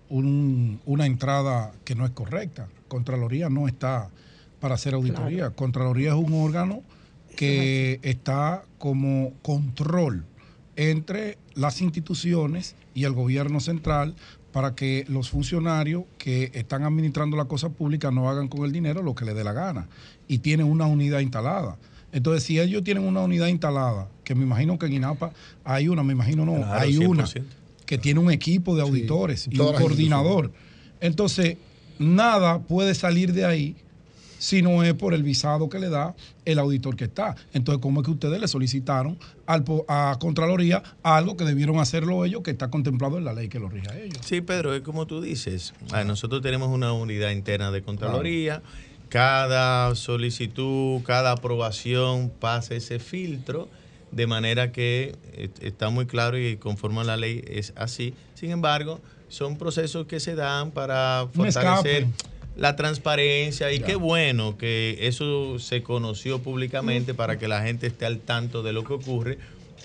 [0.09, 2.68] un- una entrada que no es correcta.
[2.89, 4.09] Contraloría no está
[4.60, 5.51] para hacer auditoría.
[5.51, 6.82] Contraloría es un órgano
[7.36, 10.24] que está como control
[10.76, 14.14] entre las instituciones y el gobierno central
[14.52, 19.02] para que los funcionarios que están administrando la cosa pública no hagan con el dinero
[19.02, 19.89] lo que les dé la gana.
[20.26, 21.76] Y tienen una unidad instalada.
[22.10, 25.30] Entonces, si ellos tienen una unidad instalada, que me imagino que en INAPA
[25.64, 27.43] hay una, me imagino no, Claro, hay una 100%.
[27.89, 30.52] Que tiene un equipo de auditores y un coordinador.
[31.01, 31.56] Entonces,
[31.98, 33.77] nada puede salir de ahí
[34.39, 37.35] si no es por el visado que le da el auditor que está.
[37.55, 42.24] Entonces, ¿cómo es que ustedes le solicitaron al, po- a Contraloría algo que debieron hacerlo
[42.27, 44.19] ellos, que está contemplado en la ley que lo rige a ellos?
[44.24, 45.73] Sí, Pedro, es como tú dices.
[45.90, 48.62] Ah, Nosotros tenemos una unidad interna de Contraloría.
[49.09, 53.69] Cada solicitud, cada aprobación pasa ese filtro,
[54.10, 58.14] de manera que eh, está muy claro y conforme a la ley es así.
[58.35, 62.06] Sin embargo, son procesos que se dan para fortalecer
[62.56, 68.05] la transparencia y qué bueno que eso se conoció públicamente para que la gente esté
[68.05, 69.39] al tanto de lo que ocurre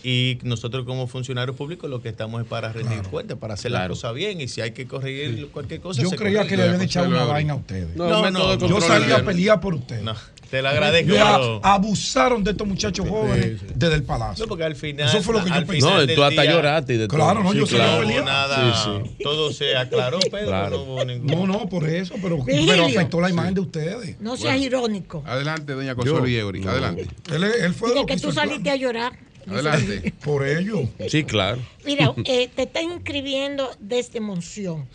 [0.03, 3.79] y nosotros como funcionarios públicos lo que estamos es para rendir cuentas, para hacer la
[3.79, 3.93] Claro.
[3.93, 6.55] cosa bien y si hay que corregir cualquier cosa Yo se creía corrige.
[6.55, 7.95] que le habían echado una vaina a ustedes.
[7.95, 10.03] No, no, no, yo salí a pelear por ustedes.
[10.03, 10.13] No,
[10.49, 11.15] te lo agradezco.
[11.63, 14.43] Abusaron de estos muchachos jóvenes desde el palacio.
[14.45, 15.07] No, porque al final.
[15.07, 15.87] Eso fue lo que yo pensé.
[16.07, 17.17] No, tú hasta lloraste y de todo.
[17.17, 18.07] Claro, no, Sí, yo salí claro.
[18.07, 19.23] a No nada, Sí, sí.
[19.23, 20.47] todo se aclaró, Pedro.
[20.47, 20.85] Claro.
[20.85, 21.27] No ningún.
[21.27, 24.19] No, no, por eso, pero, pero afectó la imagen de ustedes.
[24.19, 25.23] No seas irónico.
[25.25, 26.27] Adelante, doña Consuelo.
[26.27, 26.63] Yeuri.
[26.67, 27.07] Adelante.
[27.31, 29.13] Él, él fue Dile lo que hizo tú saliste a llorar.
[29.47, 30.13] Adelante.
[30.23, 30.87] Por ello.
[31.07, 31.61] Sí, claro.
[31.85, 34.87] Mira, eh, te están inscribiendo desde Monción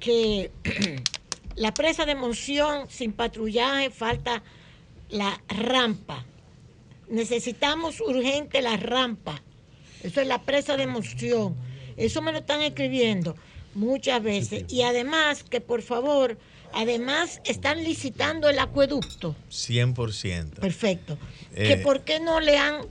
[0.00, 0.50] que
[1.56, 4.42] la presa de Monción sin patrullaje falta
[5.10, 6.24] la rampa.
[7.08, 9.42] Necesitamos urgente la rampa.
[10.02, 11.54] Eso es la presa de Monción.
[11.96, 13.36] Eso me lo están escribiendo
[13.74, 14.64] muchas veces.
[14.68, 16.38] Y además, que por favor,
[16.72, 19.36] además están licitando el acueducto.
[19.50, 20.54] 100%.
[20.54, 21.18] Perfecto.
[21.54, 22.86] Eh, que por qué no le han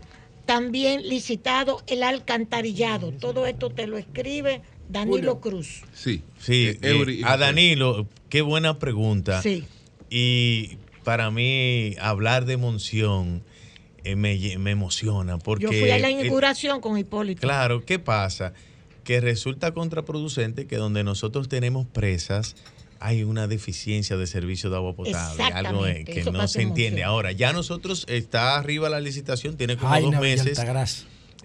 [0.45, 3.11] también licitado el alcantarillado.
[3.11, 5.83] Todo esto te lo escribe Danilo Cruz.
[5.93, 6.23] Sí.
[6.39, 9.41] Sí, Eh, eh, a Danilo, qué buena pregunta.
[9.41, 9.65] Sí.
[10.09, 13.43] Y para mí, hablar de Monción
[14.03, 15.63] eh, me, me emociona porque...
[15.63, 17.41] Yo fui a la eh, inauguración con Hipólito.
[17.41, 18.53] Claro, ¿qué pasa?
[19.03, 22.55] Que resulta contraproducente que donde nosotros tenemos presas
[23.01, 26.69] hay una deficiencia de servicio de agua potable, algo eh, que eso no se en
[26.69, 27.03] entiende.
[27.03, 30.59] Ahora, ya nosotros está arriba la licitación, tiene como Ay, dos no, meses.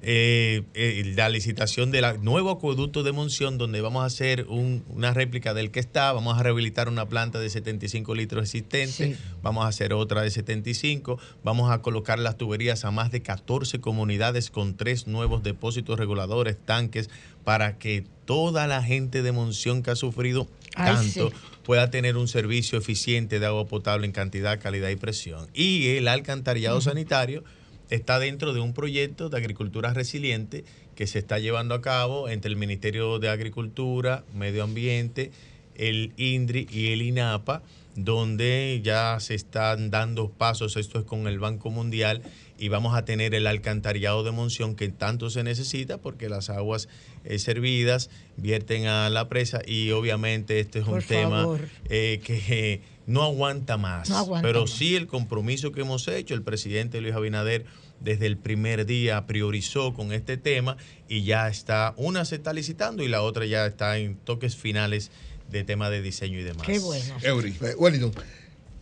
[0.02, 5.14] Eh, eh, la licitación del nuevo acueducto de Monción, donde vamos a hacer un- una
[5.14, 9.68] réplica del que está, vamos a rehabilitar una planta de 75 litros existente, vamos a
[9.68, 14.76] hacer otra de 75, vamos a colocar las tuberías a más de 14 comunidades con
[14.76, 17.08] tres nuevos depósitos reguladores, tanques,
[17.42, 20.46] para que toda la gente de Monción que ha sufrido
[20.76, 21.36] Ay, tanto sí.
[21.64, 25.48] pueda tener un servicio eficiente de agua potable en cantidad, calidad y presión.
[25.54, 27.42] Y el alcantarillado sanitario
[27.90, 32.50] está dentro de un proyecto de agricultura resiliente que se está llevando a cabo entre
[32.50, 35.30] el Ministerio de Agricultura, Medio Ambiente,
[35.74, 37.62] el INDRI y el INAPA,
[37.94, 42.22] donde ya se están dando pasos, esto es con el Banco Mundial,
[42.58, 46.88] y vamos a tener el alcantarillado de Monción que tanto se necesita porque las aguas
[47.24, 51.46] eh, servidas vierten a la presa y obviamente este es un tema
[51.88, 54.08] eh, que eh, no aguanta más.
[54.08, 54.70] No aguanta pero más.
[54.70, 57.66] sí el compromiso que hemos hecho, el presidente Luis Abinader
[58.00, 60.76] desde el primer día priorizó con este tema
[61.08, 65.10] y ya está, una se está licitando y la otra ya está en toques finales
[65.50, 66.66] de tema de diseño y demás.
[66.66, 67.14] Qué bueno.
[67.22, 67.54] Eury.
[67.78, 68.12] Wellington,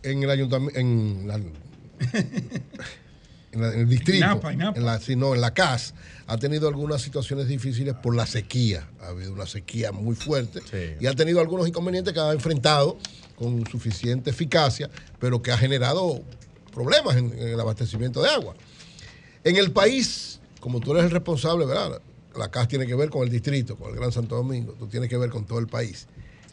[0.03, 1.39] en el ayuntamiento, en, la-
[3.55, 4.77] en la- en el distrito, Inapa, Inapa.
[4.79, 5.93] En, la, sí, no, en la CAS,
[6.27, 8.87] ha tenido algunas situaciones difíciles por la sequía.
[9.01, 10.61] Ha habido una sequía muy fuerte
[10.99, 12.97] y ha tenido algunos inconvenientes que ha enfrentado
[13.35, 16.21] con suficiente eficacia, pero que ha generado
[16.73, 18.53] problemas en, en el abastecimiento de agua.
[19.43, 22.01] En el país, como tú eres el responsable, ¿verdad?
[22.37, 25.09] La CAS tiene que ver con el distrito, con el Gran Santo Domingo, tú tienes
[25.09, 26.07] que ver con todo el país.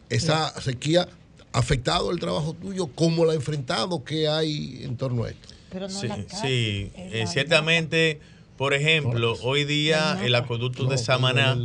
[0.09, 1.07] Esa sequía
[1.51, 4.03] ha afectado el trabajo tuyo, ¿cómo la ha enfrentado?
[4.03, 5.49] ¿Qué hay en torno a esto?
[5.73, 8.19] Pero no Sí, la eh, la- ciertamente
[8.57, 11.57] Por ejemplo, hoy día el acueducto de Samaná,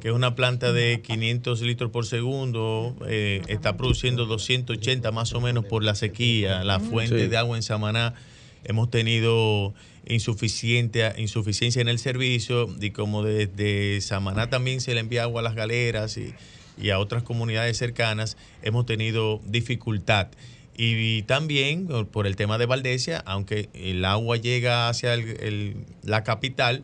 [0.00, 5.42] que es una planta de 500 litros por segundo, eh, está produciendo 280 más o
[5.42, 6.64] menos por la sequía.
[6.64, 7.26] La fuente Sí.
[7.28, 8.14] de agua en Samaná.
[8.64, 9.74] Hemos tenido
[10.06, 15.44] insuficiente, insuficiencia en el servicio y como desde Samaná también se le envía agua a
[15.44, 16.32] las galeras y,
[16.80, 20.28] y a otras comunidades cercanas, hemos tenido dificultad.
[20.76, 26.24] Y, también por- el tema de Valdesia, aunque el agua llega hacia el- el- la
[26.24, 26.82] capital,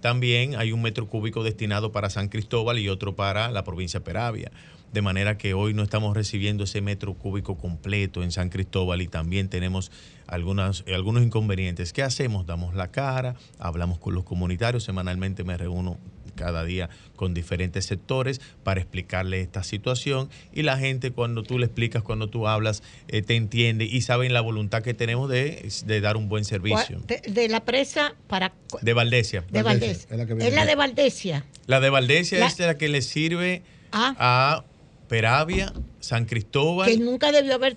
[0.00, 4.04] también hay un metro cúbico destinado para San Cristóbal y otro para la provincia de
[4.04, 4.50] Peravia.
[4.92, 9.08] De manera que hoy no estamos recibiendo ese metro cúbico completo en San Cristóbal y
[9.08, 9.90] también tenemos
[10.26, 11.92] algunas, algunos inconvenientes.
[11.92, 12.46] ¿Qué hacemos?
[12.46, 15.98] Damos la cara, hablamos con los comunitarios, semanalmente me reúno
[16.34, 21.66] cada día con diferentes sectores para explicarle esta situación y la gente cuando tú le
[21.66, 26.00] explicas, cuando tú hablas, eh, te entiende y saben la voluntad que tenemos de, de
[26.00, 27.00] dar un buen servicio.
[27.06, 29.44] De, de la presa para De Valdesia.
[29.50, 30.06] de Valdesia.
[30.40, 31.44] Es la de Valdesia.
[31.66, 34.14] La de Valdesia La- es la que le sirve Ah.
[34.18, 34.64] a
[35.08, 36.88] Peravia, San Cristóbal.
[36.88, 37.76] que nunca debió haber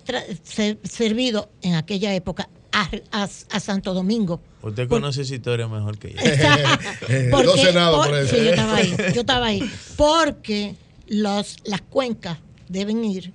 [0.83, 2.89] servido en aquella época a,
[3.23, 4.41] a- a Santo Domingo.
[4.61, 6.19] Usted conoce esa historia mejor que yo.
[7.31, 8.35] Porque- no sé nada por- por eso.
[8.35, 9.71] sí, yo estaba ahí, yo estaba ahí.
[9.95, 10.75] Porque
[11.07, 12.37] los, las cuencas
[12.67, 13.31] deben ir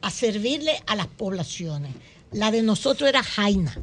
[0.00, 1.92] a servirle a las poblaciones.
[2.32, 3.76] La de nosotros era Jaina.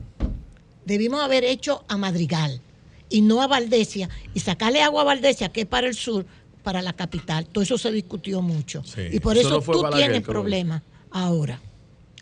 [0.86, 2.62] Debimos haber hecho a Madrigal
[3.10, 6.26] y no a Valdesia y sacarle agua a Valdesia, que es para el sur,
[6.64, 7.46] para la capital.
[7.48, 8.84] Todo eso se discutió mucho.
[9.12, 10.82] Y por eso tú Balaguer, tienes problemas
[11.12, 11.60] ahora.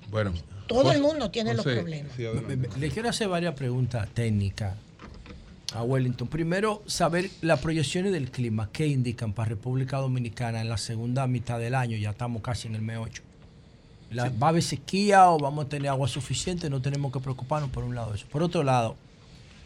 [0.09, 0.33] Bueno.
[0.67, 2.11] Todo el mundo tiene los problemas.
[2.77, 4.75] Le quiero hacer varias preguntas técnicas
[5.73, 6.27] a Wellington.
[6.27, 8.69] Primero, saber las proyecciones del clima.
[8.71, 11.97] ¿Qué indican para República Dominicana en la segunda mitad del año?
[11.97, 13.23] Ya estamos casi en el mes 8.
[14.11, 16.69] La- ¿Va a haber sequía o vamos a tener agua suficiente?
[16.69, 18.27] No tenemos que preocuparnos por un lado de eso.
[18.31, 18.95] Por otro lado,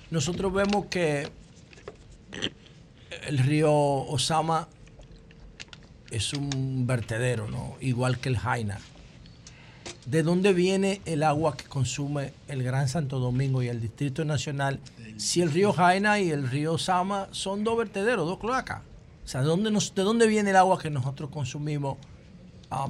[0.09, 1.27] nosotros vemos que
[3.27, 4.67] el río Osama
[6.09, 7.75] es un vertedero, ¿no?
[7.79, 8.79] Igual que el Jaina.
[10.11, 14.81] ¿De dónde viene el agua que consume el Gran Santo Domingo y el Distrito Nacional?
[15.15, 18.81] Si el río Jaina y el río Sama son dos vertederos, dos cloacas.
[19.23, 21.97] O sea, ¿de dónde, nos- de dónde viene el agua que nosotros consumimos?
[22.69, 22.89] Ah,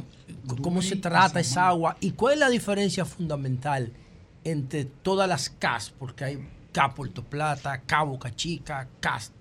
[0.64, 1.96] ¿Cómo se trata esa agua?
[2.00, 3.92] ¿Y cuál es la diferencia fundamental
[4.44, 5.92] entre todas las CAS?
[5.98, 9.32] Porque hay CA Puerto Plata, Cabo Cachica, CAS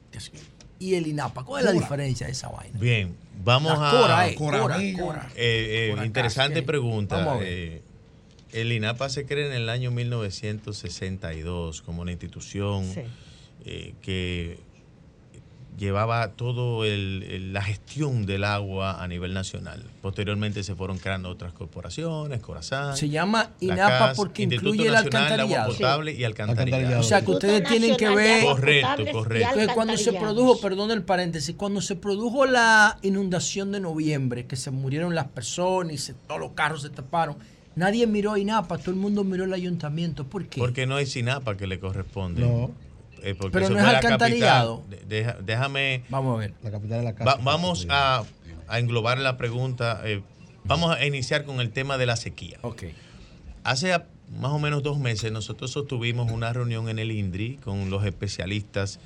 [0.79, 1.45] y el INAPA.
[1.45, 2.79] ¿Cuál es la diferencia de esa vaina?
[2.79, 3.91] Bien, vamos La a.
[3.93, 5.29] Cora, eh, Cora.
[5.37, 6.67] Eh, eh, interesante Casque.
[6.67, 7.39] pregunta.
[7.43, 7.83] Eh,
[8.53, 13.01] el INAPA se crea en el año 1962 como una institución Sí.
[13.65, 14.59] eh, que
[15.79, 19.83] llevaba todo el- el- la gestión del agua a nivel nacional.
[20.03, 22.97] Posteriormente se fueron creando otras corporaciones, Corazán.
[22.97, 25.63] Se llama la INAPA CAS, porque Instituto incluye el Nacional alcantarillado.
[25.65, 27.01] Agua potable y alcantarillado.
[27.01, 28.45] O sea, que ustedes tienen que ver.
[28.45, 29.49] Correcto, correcto.
[29.75, 34.71] Cuando se produjo, perdón el paréntesis, cuando se produjo la inundación de noviembre, que se
[34.71, 37.37] murieron las personas y se- todos los carros se taparon,
[37.75, 40.27] nadie miró a INAPA, todo el mundo miró el ayuntamiento.
[40.27, 40.59] ¿Por qué?
[40.61, 42.43] Porque no es SINAPA que le corresponde.
[42.43, 42.71] No.
[43.23, 44.83] Eh, porque Pero eso no es alcantarillado.
[44.83, 45.09] capital.
[45.09, 46.03] Deja- déjame.
[46.09, 46.55] Vamos a ver.
[46.63, 48.25] La capital de la Va- vamos a,
[48.69, 50.01] a englobar la pregunta.
[50.05, 50.23] eh,
[50.65, 52.59] vamos a iniciar con el tema de la sequía.
[52.63, 52.85] Ok.
[53.65, 54.07] Hace a-
[54.39, 59.01] más o menos dos meses nosotros sostuvimos una reunión en el INDRI con los especialistas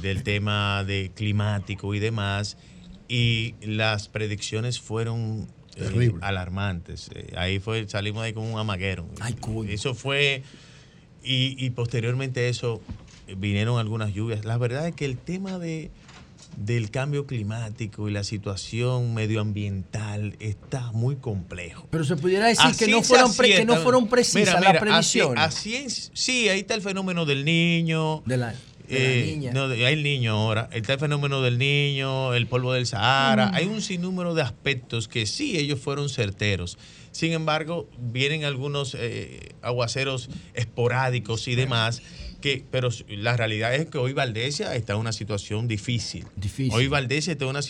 [0.00, 2.56] del tema de climático y demás
[3.08, 7.10] y las predicciones fueron eh, alarmantes.
[7.14, 9.06] Eh, ahí fue salimos ahí con un amaguero.
[9.68, 10.42] Eso fue
[11.24, 12.80] y, y posteriormente a eso
[13.36, 14.44] vinieron algunas lluvias.
[14.44, 15.90] La verdad es que el tema de
[16.56, 21.86] del cambio climático y la situación medioambiental está muy complejo.
[21.90, 24.52] Pero se pudiera decir A que no, fueron pre- que no cierta- fueron precisas Mira,
[24.60, 25.38] las mira, previsiones.
[25.38, 25.50] cien- a
[25.88, 28.22] cien- sí, ahí está el fenómeno del niño.
[28.26, 29.52] De la, de la eh, niña.
[29.54, 30.68] no, hay el niño ahora.
[30.72, 33.46] Está el fenómeno del niño, el polvo del Sahara.
[33.46, 33.54] Mm.
[33.54, 36.76] Hay un sinnúmero de aspectos que sí, ellos fueron certeros.
[37.12, 42.02] Sin embargo, vienen algunos eh, aguaceros esporádicos y demás.
[42.40, 46.24] Que, pero la realidad es que hoy Valdesia está en una situación difícil.
[46.72, 47.60] Hoy Valdesia está en una,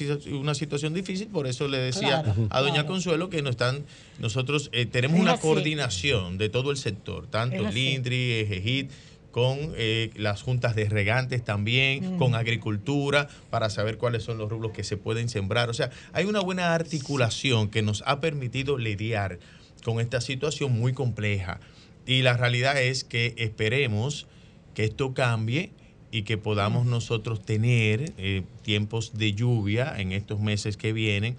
[0.41, 2.89] una situación difícil, por eso le decía Claro, a doña claro.
[2.89, 3.85] Consuelo que no están,
[4.19, 5.43] nosotros eh, tenemos Es una así.
[5.43, 7.89] coordinación de todo el sector, tanto Es el así.
[7.91, 8.91] INDRI, EGIT,
[9.33, 12.19] con eh, las juntas de regantes también, Mm.
[12.19, 15.71] con agricultura, para saber cuáles son los rubros que se pueden sembrar.
[15.71, 19.39] O sea, hay una buena articulación que nos ha permitido lidiar
[19.85, 21.59] con esta situación muy compleja.
[22.07, 24.27] Y la realidad es que esperemos
[24.75, 25.71] que esto cambie
[26.11, 31.37] y que podamos nosotros tener eh, tiempos de lluvia en estos meses que vienen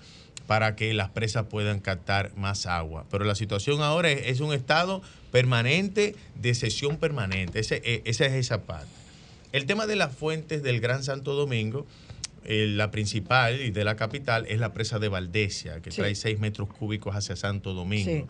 [0.47, 3.05] para que las presas puedan captar más agua.
[3.11, 5.01] Pero la situación ahora es, es un estado
[5.33, 7.59] permanente de sesión permanente.
[7.59, 8.91] Ese- eh, esa es esa parte.
[9.51, 11.87] El tema de las fuentes del Gran Santo Domingo,
[12.45, 15.97] eh, la principal y de la capital es la presa de Valdesia, que Sí.
[15.97, 18.11] trae 6 metros cúbicos hacia Santo Domingo.
[18.11, 18.25] Sí.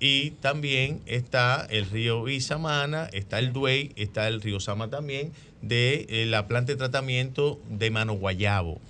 [0.00, 5.32] Y también está el río Isamana, está el Duey, está el río Sama también,
[5.62, 8.82] de eh, la planta de tratamiento de Mano Guayabo.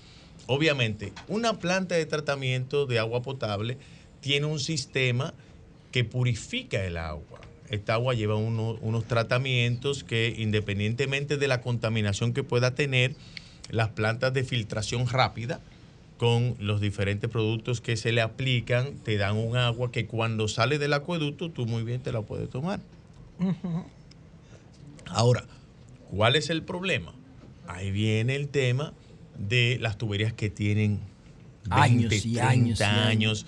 [0.47, 3.79] Obviamente, una planta de tratamiento de agua potable
[4.21, 5.35] tiene un sistema
[5.95, 7.39] que purifica el agua.
[7.71, 13.15] Esta agua lleva uno- unos tratamientos que independientemente de la contaminación que pueda tener,
[13.71, 15.61] las plantas de filtración rápida
[16.19, 20.81] con los diferentes productos que se le aplican, te dan un agua que cuando sale
[20.81, 22.81] del acueducto tú muy bien te la puedes tomar.
[25.07, 25.45] Ahora,
[26.11, 27.13] ¿cuál es el problema?
[27.69, 28.93] Ahí viene el tema
[29.39, 30.99] de las tuberías que tienen
[31.67, 33.47] 20, Años y 30 años y años.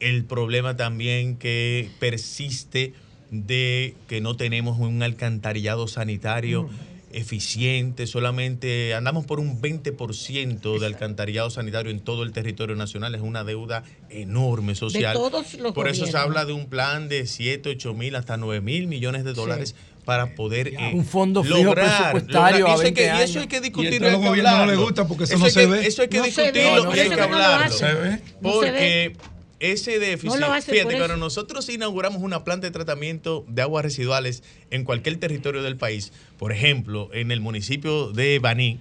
[0.00, 2.92] El problema también que persiste
[3.30, 6.68] de que no tenemos un alcantarillado sanitario
[7.10, 13.22] eficiente, solamente andamos por un 20% de alcantarillado sanitario en todo el territorio nacional, es
[13.22, 15.14] una deuda enorme social.
[15.14, 18.60] todos los por eso se habla de un plan de 7, 8 mil, hasta 9
[18.60, 22.82] mil millones de dólares para poder eh, Un fondo fijo lograr, presupuestario lograr- a eso
[22.86, 23.96] hay que- 20 y eso hay que Y discutirlo.
[23.96, 24.72] entonces hay los que gobiernos no hablarlo.
[24.72, 25.86] les gusta porque eso Eso no hay se que- ve.
[25.86, 27.64] Eso hay que No se ve, discutirlo y hay que hablarlo.
[27.66, 27.78] hacen.
[27.78, 28.10] Se ve.
[28.10, 29.16] No se Porque
[29.60, 31.16] ese déficit, No fíjate, eso.
[31.16, 36.52] nosotros inauguramos una planta de tratamiento de aguas residuales en cualquier territorio del país, por
[36.52, 38.78] ejemplo, en el municipio de Baní,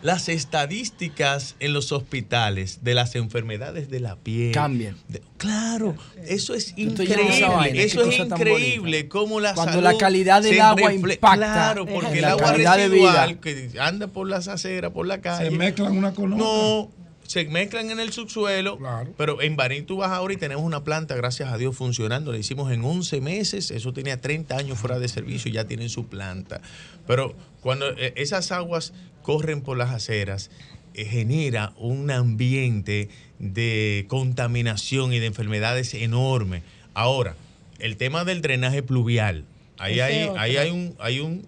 [0.00, 4.96] las estadísticas en los hospitales de las enfermedades de la piel Cambian.
[5.08, 7.44] de- claro, eso es increíble.
[7.48, 12.20] vaina, eso es increíble cómo la Cuando salud la calidad del agua impacta Claro, porque
[12.20, 13.40] el agua residual vida.
[13.40, 15.50] que anda por las aceras, por la calle.
[15.50, 16.46] Se mezclan una con otra.
[16.46, 16.90] No,
[17.28, 18.78] se mezclan en el subsuelo.
[19.18, 22.32] Pero en Barín tú vas ahora y tenemos una planta, gracias a Dios, funcionando.
[22.32, 23.70] La hicimos en 11 meses.
[23.70, 26.62] Eso tenía 30 años fuera de servicio y ya tienen su planta.
[27.06, 30.50] Pero cuando eh, esas aguas corren por las aceras,
[30.94, 36.62] eh, genera un ambiente de contaminación y de enfermedades enorme.
[36.94, 37.36] Ahora,
[37.78, 39.44] el tema del drenaje pluvial.
[39.76, 41.46] Ahí hay, ahí hay un, hay un,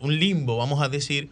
[0.00, 1.30] un limbo, vamos a decir,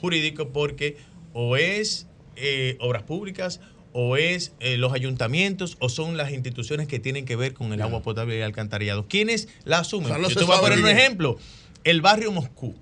[0.00, 0.96] jurídico, porque
[1.32, 2.05] o es
[2.36, 3.60] eh, obras públicas,
[3.92, 7.80] o es eh, los ayuntamientos, o son las instituciones que tienen que ver con el
[7.82, 9.06] agua potable y alcantarillado.
[9.08, 10.12] ¿Quiénes la asumen?
[10.12, 11.38] O sea, Yo te voy a poner un ejemplo.
[11.84, 12.74] El barrio Moscú.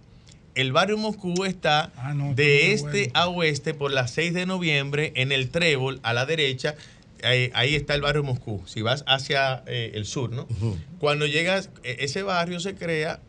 [0.56, 1.92] El barrio Moscú está
[2.34, 6.74] de este a oeste por las 6 de noviembre en el Trébol a la derecha.
[7.22, 8.62] Ahí, ahí está el barrio Moscú.
[8.66, 10.46] Si vas hacia eh, el sur, ¿no?
[10.98, 13.20] Cuando llegas, eh, ese barrio se crea.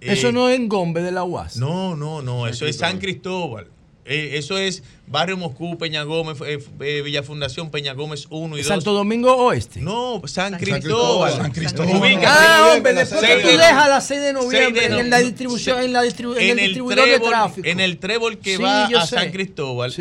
[0.00, 1.56] eh, Eso no es en Gombe de la UAS.
[1.56, 3.66] no, no, no, eso es San Cristóbal.
[4.04, 8.62] Eh, eso es Barrio Moscú, Peña Gómez, eh, eh, Villa Fundación, Peña Gómez 1 y
[8.62, 8.66] 2.
[8.66, 9.80] Santo Domingo Oeste.
[9.80, 10.80] No, San Cristóbal.
[10.82, 11.32] Cristóbal.
[11.36, 11.96] San Cristóbal.
[11.96, 12.26] Ubícate.
[12.28, 15.80] Ah, hombre, después que Seis tú de- dejas la 6 de noviembre en la distribución,
[15.82, 17.68] en la distribu- en en el el distribuidor de trébol- tráfico.
[17.68, 19.14] En el trébol que Sí, va a sé.
[19.14, 19.94] San Cristóbal,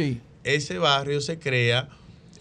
[0.44, 1.90] ese barrio se crea.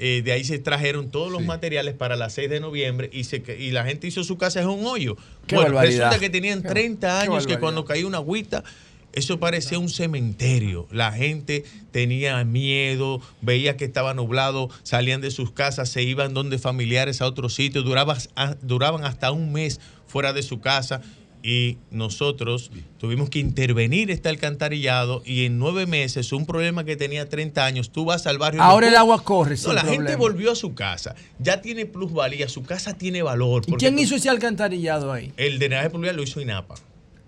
[0.02, 3.42] eh, de ahí se trajeron todos los materiales para las 6 de noviembre y, se,
[3.58, 5.14] y la gente hizo su casa es un hoyo.
[5.46, 6.04] Qué bueno, barbaridad.
[6.06, 8.64] resulta que tenían Qué- 30 qué años que cuando caía una agüita,
[9.12, 10.86] eso parecía un cementerio.
[10.90, 16.58] La gente tenía miedo, veía que estaba nublado, salían de sus casas, se iban donde
[16.58, 18.18] familiares a otro sitio, duraban,
[18.62, 21.00] duraban hasta un mes fuera de su casa
[21.42, 27.28] y nosotros tuvimos que intervenir este alcantarillado y en nueve meses un problema que tenía
[27.28, 28.62] 30 años, tú vas al barrio...
[28.62, 29.56] Ahora el agua corre.
[29.64, 33.62] No, la gente volvió a su casa, ya tiene plusvalía, su casa tiene valor.
[33.66, 35.32] ¿Y quién hizo ese alcantarillado ahí?
[35.36, 36.74] El drenaje pluvial lo hizo INAPA.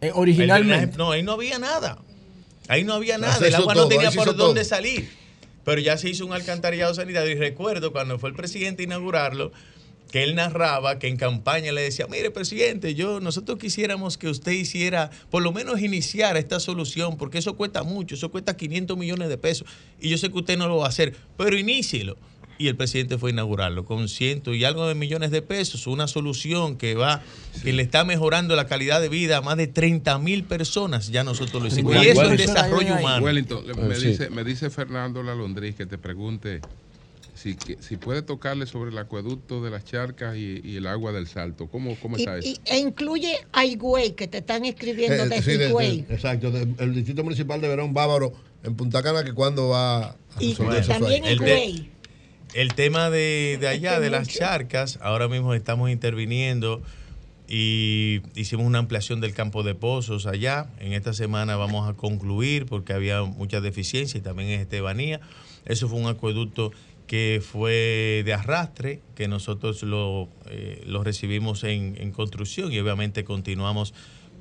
[0.03, 0.87] Eh, El originalmente.
[0.89, 1.99] drenaje- no, ahí no había nada.
[2.69, 3.45] Ahí no había nada.
[3.47, 4.69] El agua todo, no tenía por dónde todo.
[4.69, 5.09] salir.
[5.65, 7.31] Pero ya se hizo un alcantarillado sanitario.
[7.33, 9.53] Y recuerdo cuando fue el presidente a inaugurarlo,
[10.11, 14.53] que él narraba que en campaña le decía, mire presidente, yo, nosotros quisiéramos que usted
[14.53, 19.29] hiciera, por lo menos iniciar esta solución, porque eso cuesta mucho, eso cuesta 500 millones
[19.29, 19.67] de pesos.
[20.01, 22.17] Y yo sé que usted no lo va a hacer, pero inícielo.
[22.59, 26.07] Y el presidente fue a inaugurarlo con ciento y algo de millones de pesos, una
[26.07, 27.23] solución que va,
[27.63, 31.09] que le está mejorando la calidad de vida a más de 30 mil personas.
[31.09, 31.95] Ya nosotros lo hicimos.
[31.97, 33.25] Y eso es desarrollo humano.
[33.25, 34.09] Wellington, me, Sí.
[34.09, 36.61] dice, me dice Fernando Lalondriz que te pregunte
[37.35, 41.11] si, que- si puede tocarle sobre el acueducto de las charcas y, y el agua
[41.11, 41.67] del salto.
[41.67, 42.47] ¿Cómo, cómo Y, está eso?
[42.49, 46.51] y- e incluye a Higüey, que te están escribiendo Eh, de sí, de- de- exacto,
[46.53, 48.33] de- el Distrito Municipal de Verón Bávaro
[48.63, 51.91] en Punta Cana, que cuando va a Y resolver eso también ahí.
[52.55, 56.83] El, te- el tema de, de allá, de las charcas, ahora mismo estamos interviniendo
[57.49, 60.69] y hicimos una ampliación del campo de pozos allá.
[60.79, 65.21] En esta semana vamos a concluir porque había mucha deficiencia y también en Estebanía.
[65.67, 66.73] Eso fue un acueducto
[67.07, 73.23] que fue de arrastre, que nosotros lo, eh, lo recibimos en, en construcción y obviamente
[73.25, 73.93] continuamos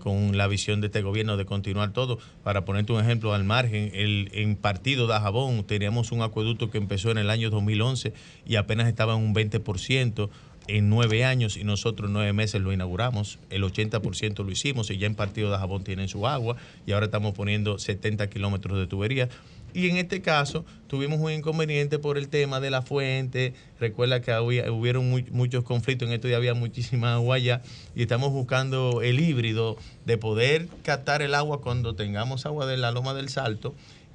[0.02, 2.20] con la visión de este gobierno de continuar todo.
[2.44, 6.78] Para ponerte un ejemplo al margen, el, en Partido de Jabón teníamos un acueducto que
[6.78, 8.14] empezó en el año 2011
[8.46, 10.30] y apenas estaba en un 20%
[10.68, 15.08] en nueve años y nosotros nueve meses lo inauguramos, el 80% lo hicimos y ya
[15.08, 16.56] en Partido de Jabón tienen su agua
[16.86, 19.30] y ahora estamos poniendo 70 kilómetros de tubería.
[19.74, 23.54] Y en este caso tuvimos un inconveniente por el tema de la fuente.
[23.80, 27.62] Recuerda que había, hubieron muy- muchos conflictos en esto y había muchísima agua allá.
[27.96, 32.92] Y estamos buscando el híbrido de poder captar el agua cuando tengamos agua de la
[32.92, 33.74] Loma del Salto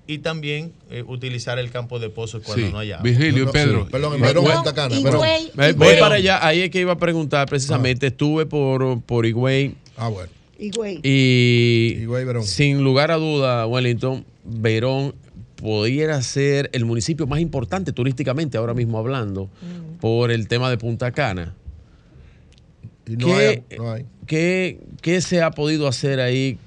[0.08, 2.72] y también eh, utilizar el campo de pozos cuando Sí.
[2.72, 3.04] no haya agua.
[3.10, 3.88] Virgilio y Pedro.
[3.88, 4.20] Perdón,
[4.74, 4.94] Cana.
[4.94, 8.06] Y y voy para allá, ahí es que iba a preguntar precisamente.
[8.08, 10.30] Estuve por, por Higüey Ah, bueno.
[10.58, 11.00] y güey.
[11.02, 12.44] y Higüey, Verón.
[12.44, 15.14] sin lugar a duda, Wellington, Verón
[15.56, 19.48] pudiera ser el municipio más importante turísticamente, ahora mismo hablando,
[20.00, 21.54] por el tema de Punta Cana.
[23.06, 24.04] Y no ¿Qué, hay, no hay.
[24.26, 26.58] qué- qué se ha podido hacer ahí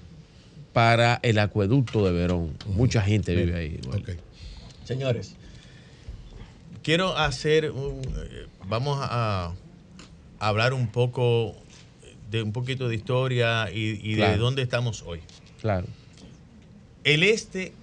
[0.73, 2.51] para el acueducto de Verón?
[2.67, 3.79] Mucha gente vive ahí.
[3.89, 4.11] Ok.
[4.85, 5.35] Señores,
[6.83, 8.01] quiero hacer un.
[8.01, 9.53] eh, Vamos a,
[10.39, 11.55] hablar un poco
[12.31, 15.19] de un poquito de historia y, y de dónde estamos hoy.
[15.59, 15.87] Claro.
[17.03, 17.73] El este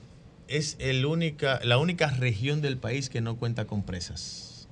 [0.49, 4.69] es el única, la única región del país que no cuenta con presas.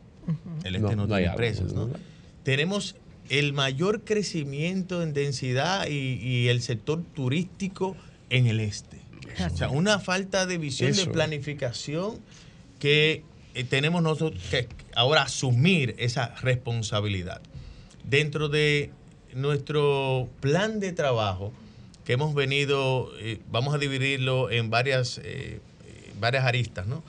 [0.64, 1.72] El este no, No, no hay tiene presas.
[1.72, 1.86] ¿no?
[1.88, 1.94] ¿no?
[2.42, 2.96] Tenemos
[3.28, 7.96] el mayor crecimiento en densidad y, y el sector turístico
[8.30, 8.98] en el este.
[9.52, 11.06] O sea, una falta de visión Eso.
[11.06, 12.18] de planificación
[12.78, 13.22] que
[13.54, 17.40] eh, tenemos nosotros que ahora asumir esa responsabilidad.
[18.04, 18.90] Dentro de
[19.34, 21.52] nuestro plan de trabajo,
[22.04, 27.02] que hemos venido, eh, vamos a dividirlo en varias, eh, eh, varias aristas, ¿no?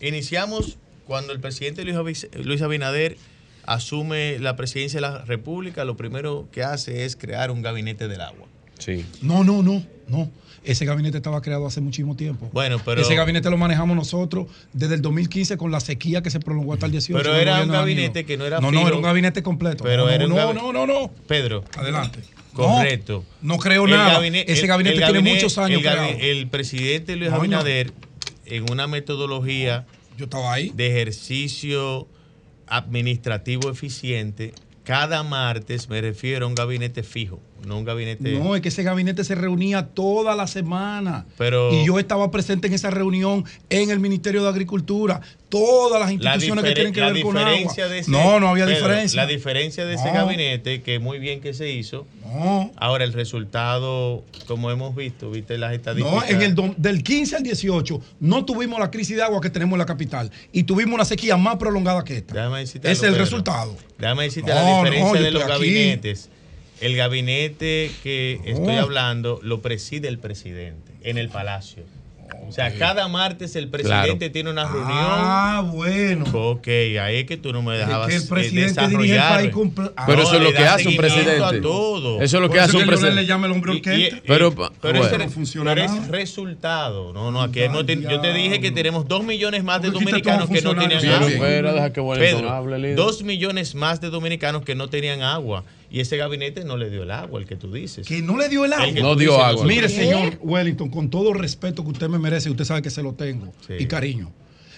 [0.00, 3.16] Iniciamos cuando el presidente Luis, Luis Abinader
[3.64, 8.20] asume la presidencia de la República, lo primero que hace es crear un gabinete del
[8.20, 8.46] agua.
[8.78, 9.04] Sí.
[9.22, 10.30] No, no, no, no.
[10.64, 12.50] Ese gabinete estaba creado hace muchísimo tiempo.
[12.52, 16.40] Bueno, pero- Ese gabinete lo manejamos nosotros desde el 2015 con la sequía que se
[16.40, 17.22] prolongó hasta el 18.
[17.22, 19.84] Pero era un gabinete que no era No, no, era un gabinete completo.
[19.84, 21.10] Pero no, era no, un no, no, no, no.
[21.26, 21.64] Pedro.
[21.76, 22.20] Adelante.
[22.52, 23.24] Correcto.
[23.40, 24.26] No, no creo El nada.
[24.26, 25.82] Ese gabinete el tiene muchos años
[26.18, 27.42] el, presidente Luis No, no.
[27.42, 27.92] Abinader,
[28.46, 30.70] en una metodología Yo estaba ahí.
[30.74, 32.08] de ejercicio
[32.66, 34.52] administrativo eficiente,
[34.84, 38.32] cada martes me refiero a un gabinete fijo, no un gabinete...
[38.38, 41.26] No, es que ese gabinete se reunía toda la semana.
[41.38, 45.20] Pero- y yo estaba presente en esa reunión en el Ministerio de Agricultura.
[45.48, 47.72] Todas las La, instituciones que tienen que ver con agua.
[47.74, 49.20] ese, no, no había Pedro, diferencia.
[49.22, 52.06] La diferencia de ese gabinete, que muy bien que se hizo.
[52.24, 52.70] No.
[52.76, 56.22] Ahora el resultado, como hemos visto, viste las estadísticas.
[56.22, 59.50] No, en el do- del 15 al 18 no tuvimos la crisis de agua que
[59.50, 62.32] tenemos en la capital y tuvimos una sequía más prolongada que esta.
[62.34, 63.24] Déjame decirte es el Pedro.
[63.24, 63.76] resultado.
[63.98, 65.50] Déjame decirte No, la diferencia de los aquí.
[65.50, 66.28] gabinetes.
[66.80, 68.80] El gabinete que estoy No.
[68.80, 71.82] hablando lo preside el presidente en el palacio.
[72.48, 74.32] O sea, cada martes el presidente Claro.
[74.32, 74.88] tiene una reunión.
[74.90, 76.24] Ah, bueno.
[76.32, 76.66] Ok,
[77.00, 79.52] ahí es que tú no me dejabas que el eh, presidente dirige el país
[79.96, 81.44] Ah, Pero eso es lo que hace un presidente.
[81.44, 82.20] a todo.
[82.22, 83.26] Eso es lo que hace un Leonel le presidente.
[83.26, 84.18] llama el hombre Y- y- orquesta.
[84.26, 85.04] Pero, pero bueno.
[85.06, 87.12] ese- No funciona pero es resultado.
[87.12, 90.48] No, no, aquí no te- yo te dije que tenemos dos millones más de dominicanos
[90.48, 91.30] que no tenían agua.
[91.38, 95.62] Pero Pedro, dos millones más de dominicanos que no tenían agua.
[95.90, 98.06] Y ese gabinete no le dio el agua, el que tú dices.
[98.06, 98.86] Que no le dio el agua.
[98.86, 99.64] El No dio dices, agua.
[99.66, 103.02] Mire, señor Wellington, con todo el respeto que usted me merece, usted sabe que se
[103.02, 103.74] lo tengo Sí.
[103.78, 104.30] y cariño.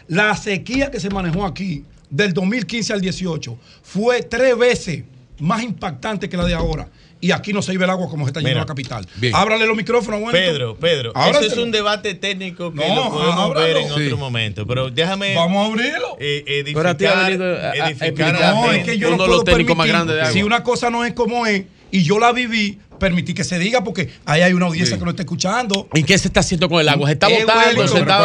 [0.08, 5.04] La sequía que se manejó aquí del 2015 al 18 fue tres veces
[5.38, 6.88] más impactante que la de ahora.
[7.22, 9.06] Y aquí no se iba el agua como se está yendo la capital.
[9.16, 9.32] bien.
[9.34, 10.32] Ábrale los micrófonos, Wellington.
[10.52, 13.60] Pedro, Pedro, Ahora eso es un debate técnico que No, lo podemos ábralo.
[13.66, 14.04] ver en Sí.
[14.06, 14.66] otro momento.
[14.66, 16.16] Pero déjame Vamos a abrirlo.
[16.18, 18.36] eh, edificar, Pero a ti ha venido a- a edificar explicar.
[18.36, 20.32] a la No, es que yo Uno no los puedo técnicos más grandes de agua.
[20.32, 23.82] Si una cosa no es como es y yo la viví, permití que se diga
[23.84, 24.98] porque ahí hay una audiencia Sí.
[25.00, 25.88] que no está escuchando.
[25.92, 27.08] ¿Y qué se está haciendo con el agua?
[27.08, 28.18] Se está botando, se está, pero se está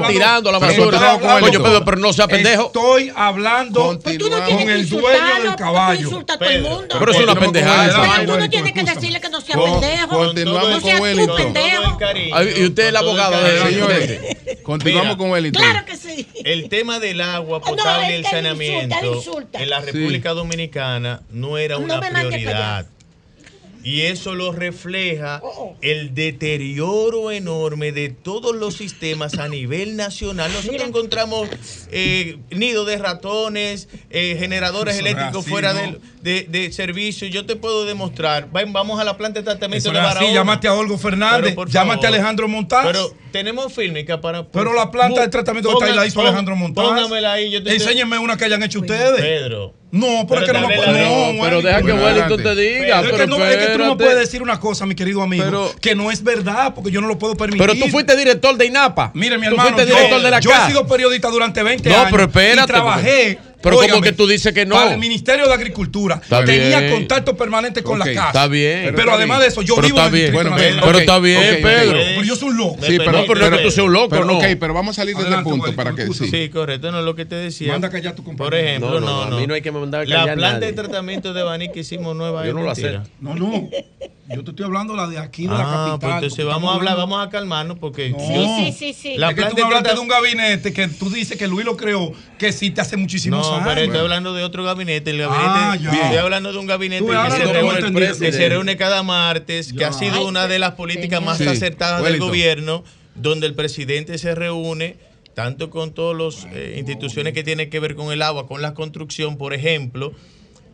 [0.00, 0.08] continuamos.
[0.12, 1.18] tirando a la Pero basura.
[1.40, 1.62] Coño.
[1.62, 2.66] Pedro, pero no sea pendejo.
[2.66, 3.98] Estoy hablando.
[3.98, 6.00] Tú no Con el dueño del caballo.
[6.00, 6.96] tú insultas a todo el Pedro, mundo.
[6.98, 8.16] Pero eso es una pendejada.
[8.18, 10.08] Pero tú no tienes que decirle que no sea Con- pendejo.
[10.08, 11.54] continuamos no con Wellington.
[12.58, 15.16] y usted es el abogado de- continuamos Mira.
[15.16, 15.62] con Wellington.
[15.62, 16.26] Claro que sí.
[16.44, 18.96] El tema del agua No, potable y el saneamiento
[19.52, 22.86] en la República Dominicana no era No una prioridad.
[23.84, 25.42] Y eso lo refleja
[25.82, 30.50] el deterioro enorme de todos los sistemas a nivel nacional.
[30.52, 31.48] Nosotros encontramos
[31.90, 35.80] eh, nidos de ratones, eh, generadores eléctricos fuera ¿no?
[35.80, 37.28] del- de, de servicio.
[37.28, 38.48] Yo te puedo demostrar.
[38.50, 40.06] Ven, vamos a la planta de tratamiento Eso de no.
[40.08, 40.32] Barahona.
[40.32, 42.08] Llámate a Olgo Fernández, Pero, llámate a.
[42.08, 42.86] Alejandro Montaz.
[42.86, 44.44] Pero tenemos fílmica para.
[44.48, 46.82] Pero la planta de tratamiento que está ahí la hizo Alejandro Montaz.
[46.84, 47.50] Póngamela ahí.
[47.50, 49.20] Yo te Enséñenme una que hayan hecho ustedes.
[49.20, 49.74] Pedro.
[49.90, 51.32] No, pero es que no me Pero- puedo.
[51.34, 53.96] no, pero deja que Wellington te diga, Es que, pero no, es que tú no
[53.96, 57.06] puedes decir una cosa, mi querido amigo, Pero- que no es verdad, porque yo no
[57.06, 57.64] lo puedo permitir.
[57.64, 59.12] Pero tú fuiste director de INAPA.
[59.14, 60.64] Mire, mi Tú hermano, fuiste yo, director de la yo CA.
[60.66, 62.08] he sido periodista durante 20 No, años.
[62.10, 63.38] pero espérate, Y trabajé.
[63.40, 64.76] porque- pero como óigame, que tú dices que no.
[64.76, 66.20] Para el Ministerio de Agricultura.
[66.22, 66.92] Está Tenía bien.
[66.92, 68.26] contacto permanente con Ok, la casa.
[68.28, 68.80] está bien.
[68.84, 69.40] Pero, Pero está además bien.
[69.48, 70.80] de eso, yo Pero vivo está en el bien.
[70.84, 71.62] Pero está bien.
[71.62, 71.98] Pedro.
[71.98, 72.76] Pero yo soy un loco.
[72.82, 74.38] Sí, pero, No, pero no es que tú seas un loco, pero, no.
[74.38, 76.28] Ok, pero vamos a salir de ese Adelante, punto Wellington, para que sí.
[76.30, 77.72] Sí, correcto, no lo que te decía.
[77.72, 78.44] Manda a callar tu compañero.
[78.50, 79.36] Por ejemplo, No, no, no, no.
[79.36, 80.66] a mí no hay que mandar La callar a planta nadie.
[80.68, 83.08] de tratamiento de Baní que hicimos nueva Yo es no lo acepto.
[83.20, 83.68] No, no.
[84.28, 85.98] Yo te estoy hablando la de aquí, de la Ah, capital.
[86.00, 88.18] pues entonces porque vamos a hablar, hablando- vamos a calmarnos porque No.
[88.18, 89.18] Sí, sí, sí.
[89.18, 92.10] La es que tú hablaste de un gabinete que tú dices que Luis lo creó,
[92.38, 93.68] que existe hace muchísimos No, años.
[93.68, 95.10] pero estoy hablando de otro gabinete.
[95.10, 95.92] El gabinete Ah, ya.
[95.92, 99.92] estoy hablando de un gabinete que se, reúne, que se reúne cada martes, que ha
[99.92, 101.46] sido una de las políticas más Sí.
[101.46, 102.82] acertadas del gobierno,
[103.14, 104.96] donde el presidente se reúne
[105.34, 106.46] tanto con todas las
[106.76, 110.12] instituciones que tienen que ver con el agua, con la construcción, por ejemplo,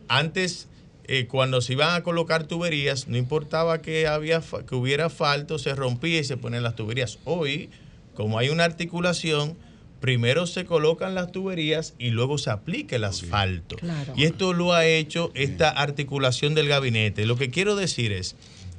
[0.07, 0.67] antes
[1.05, 5.59] eh, cuando se iban a colocar tuberías, no importaba que, había, fa- que hubiera asfalto,
[5.59, 7.19] se rompía y se ponían las tuberías.
[7.25, 7.69] Hoy,
[8.13, 9.57] como hay una articulación,
[9.99, 13.75] primero se colocan las tuberías y luego se aplica el asfalto.
[13.77, 14.13] Claro.
[14.15, 17.25] Y esto lo ha hecho esta articulación del gabinete.
[17.25, 18.35] Lo que quiero decir es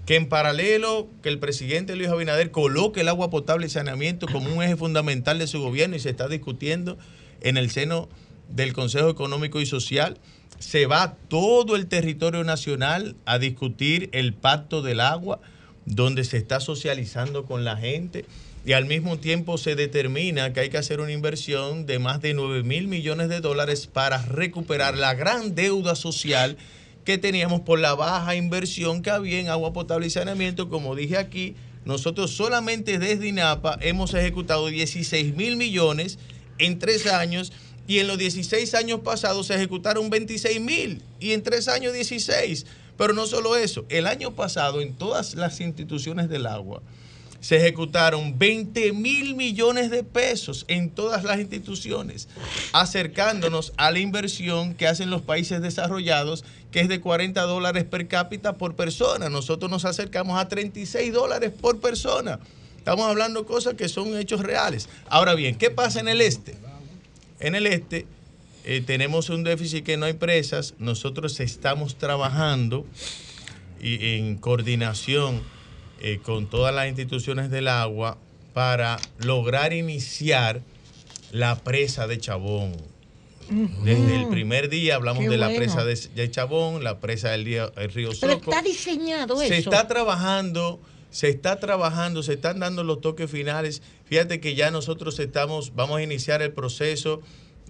[0.06, 4.52] que en paralelo que el presidente Luis Abinader coloque el agua potable y saneamiento como
[4.52, 6.98] un eje fundamental de su gobierno y se está discutiendo
[7.40, 8.08] en el seno
[8.48, 10.18] del Consejo Económico y Social,
[10.62, 15.40] se va todo el territorio nacional a discutir el pacto del agua,
[15.86, 18.24] donde se está socializando con la gente
[18.64, 22.32] y al mismo tiempo se determina que hay que hacer una inversión de más de
[22.32, 26.56] 9 mil millones de dólares para recuperar la gran deuda social
[27.04, 30.68] que teníamos por la baja inversión que había en agua potable y saneamiento.
[30.68, 36.20] Como dije aquí, nosotros solamente desde INAPA hemos ejecutado 16 mil millones
[36.58, 37.52] en tres años
[37.86, 42.66] y en los 16 años pasados se ejecutaron 26 mil y en tres años 16.
[42.96, 46.82] Pero no solo eso, el año pasado en todas las instituciones del agua
[47.42, 52.28] se ejecutaron 20 mil millones de pesos en todas las instituciones,
[52.72, 58.06] acercándonos a la inversión que hacen los países desarrollados, que es de 40 dólares per
[58.06, 59.28] cápita por persona.
[59.28, 62.38] Nosotros nos acercamos a 36 dólares por persona.
[62.78, 64.88] Estamos hablando cosas que son hechos reales.
[65.08, 66.56] Ahora bien, ¿qué pasa en el este?
[67.42, 68.06] En el este
[68.64, 70.74] eh, tenemos un déficit que no hay presas.
[70.78, 72.86] Nosotros estamos trabajando
[73.80, 75.42] y en coordinación
[76.00, 78.16] eh, con todas las instituciones del agua
[78.54, 80.62] para lograr iniciar
[81.32, 82.76] la presa de Chabón.
[83.84, 85.58] Desde el primer día hablamos Qué de la bueno.
[85.60, 88.50] presa de, Chabón, la presa del río, el río Pero Soco.
[88.52, 89.70] está diseñado Se eso.
[89.70, 90.80] está trabajando,
[91.12, 93.82] se está trabajando, se están dando los toques finales.
[94.06, 97.20] Fíjate que ya nosotros estamos, vamos a iniciar el proceso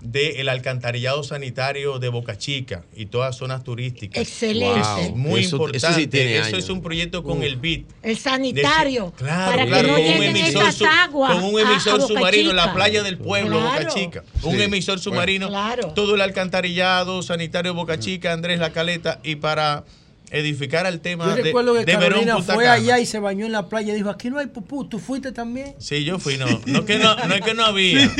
[0.01, 4.21] del alcantarillado sanitario de Boca Chica y todas zonas turísticas.
[4.21, 4.81] Excelente.
[5.11, 5.17] Wow.
[5.17, 6.01] Muy Eso- eso importante.
[6.01, 7.87] sí tiene Eso es un proyecto con el BIT.
[8.03, 9.13] El sanitario.
[9.17, 11.35] Claro, para claro, que no con un lleguen emisor, esas su- aguas.
[11.35, 12.75] con un a- a emisor Boca submarino en la Chica.
[12.75, 13.87] playa del pueblo, Boca.
[13.89, 14.25] Chica.
[14.43, 14.63] Un Sí.
[14.63, 15.93] emisor submarino, Claro.
[15.95, 19.85] todo el alcantarillado sanitario Boca Chica, Andrés La Caleta, y para
[20.33, 22.75] edificar al tema Yo de, recuerdo que de Verón Carolina Punta fue Cana.
[22.77, 25.31] allá y se bañó en la playa y dijo, aquí no hay pupú, ¿tú fuiste
[25.31, 25.75] también?
[25.79, 26.47] Sí, yo fui, no.
[26.67, 28.11] No, que no, no es que no había.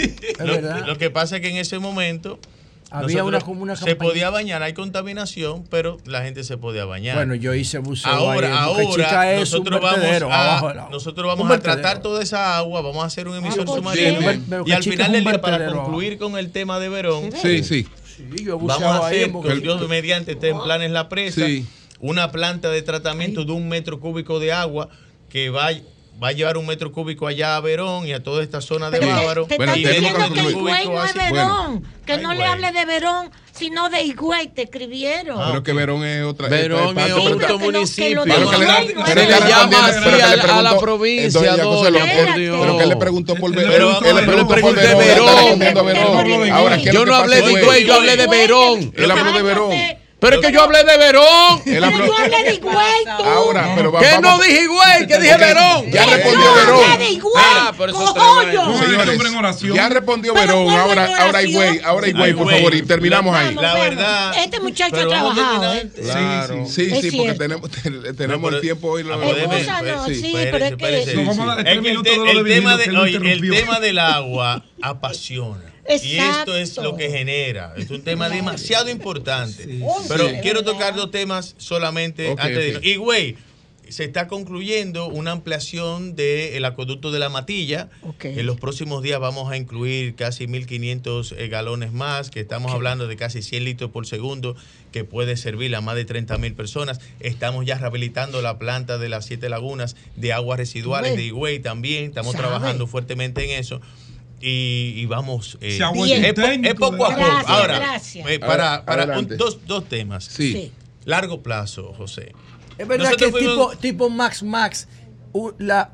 [0.87, 2.39] lo, que pasa es que en ese momento
[2.91, 7.17] Había una- como una se podía bañar, hay contaminación, pero la gente se podía bañar.
[7.17, 11.51] Bueno, yo hice buceo Ahora, ahí, ahora Chica es un nosotros vamos, a, nosotros vamos
[11.51, 14.21] a tratar toda esa agua, vamos a hacer un emisor pues, submarino.
[14.21, 17.87] sí, y al final del día, para concluir con el tema de Verón, Sí, sí.
[18.15, 19.63] Sí, yo he vamos a ahí hacer, Boca con.
[19.63, 21.65] Dios mediante, esté en planes la presa, Sí.
[22.03, 24.89] Una planta de tratamiento de un metro cúbico de agua
[25.31, 25.71] que va,
[26.23, 28.99] va a llevar un metro cúbico allá a Verón y a toda esta zona de
[28.99, 29.47] Pero te- Bávaro.
[29.47, 30.41] te, Bueno, están diciendo que.
[30.51, 31.85] Higüey no es Verón.
[32.05, 34.49] que Ay, no le hable de Verón, sino de Higüey.
[34.49, 35.41] Te escribieron.
[35.41, 36.49] Ah, Pero que Verón es otra.
[36.49, 38.25] Verón es pero- otro municipio.
[38.25, 41.41] Pero que le, pero no que llama así pero a, la preguntó- provincia.
[41.41, 43.97] Pero que él le preguntó por Verón.
[44.05, 44.49] Él le por Verón.
[44.49, 44.79] Verón.
[44.79, 45.37] Él Él está Verón.
[45.37, 46.51] respondiendo a Verón.
[46.53, 47.63] Ahora, ¿qué es Yo no hablé de güey?
[47.63, 48.93] Higüey, yo hablé de Verón.
[48.97, 49.73] Él habló de Verón.
[50.23, 51.63] Pero es que yo hablé de Verón.
[51.65, 53.25] Pero yo hablé de Higüey, tú.
[53.25, 55.91] Ahora, pero vamos- no dije Higüey, que dije Verón.
[55.91, 56.99] Ya respondió Verón.
[56.99, 58.55] de Higüey, Ah, pero eso Señores,
[59.75, 60.71] ya respondió Verón.
[60.71, 61.43] Ahora, ahora.
[61.43, 63.53] Higüey, ahora Higüey, por favor, y terminamos ahí.
[63.57, 64.33] La verdad.
[64.39, 65.73] Este muchacho ha trabajado.
[65.73, 65.81] Sí,
[66.93, 67.69] Es sí, porque tenemos,
[68.17, 69.03] tenemos el tiempo hoy.
[69.03, 71.11] podemos- Excúsanos, sí, sí, pero es que- el,
[73.51, 75.72] tema del agua apasiona.
[75.89, 77.75] Y esto es lo que genera.
[77.77, 79.81] Es un tema demasiado importante.
[80.09, 80.35] Pero Sí.
[80.43, 82.85] quiero tocar dos temas solamente antes de ok.
[82.85, 82.85] irnos.
[82.85, 83.37] Y güey,
[83.89, 87.91] se está concluyendo una ampliación del acueducto de la Matilla.
[88.23, 93.07] En los próximos días vamos a incluir casi 1.500 eh, galones más, que estamos hablando
[93.07, 94.57] de casi 100 litros por segundo,
[94.93, 97.01] que puede servir a más de 30.000 personas.
[97.21, 102.05] Estamos ya rehabilitando la planta de las Siete Lagunas de aguas residuales de Higüey también.
[102.05, 102.45] Estamos ¿Sabe?
[102.45, 103.81] trabajando fuertemente en eso.
[104.43, 105.57] Y, y vamos.
[105.61, 107.15] eh, es, es poco a de- poco.
[107.17, 108.29] Gracias, Ahora, gracias.
[108.29, 110.25] eh, para, para un- dos, dos temas.
[110.25, 110.53] Sí.
[110.53, 110.73] Sí.
[111.05, 112.33] Largo plazo, José.
[112.79, 114.89] Es verdad Nosotros que fuimos- tipo, tipo Max Max,
[115.59, 115.91] la,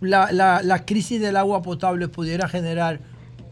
[0.00, 3.00] la, la, la crisis del agua potable pudiera generar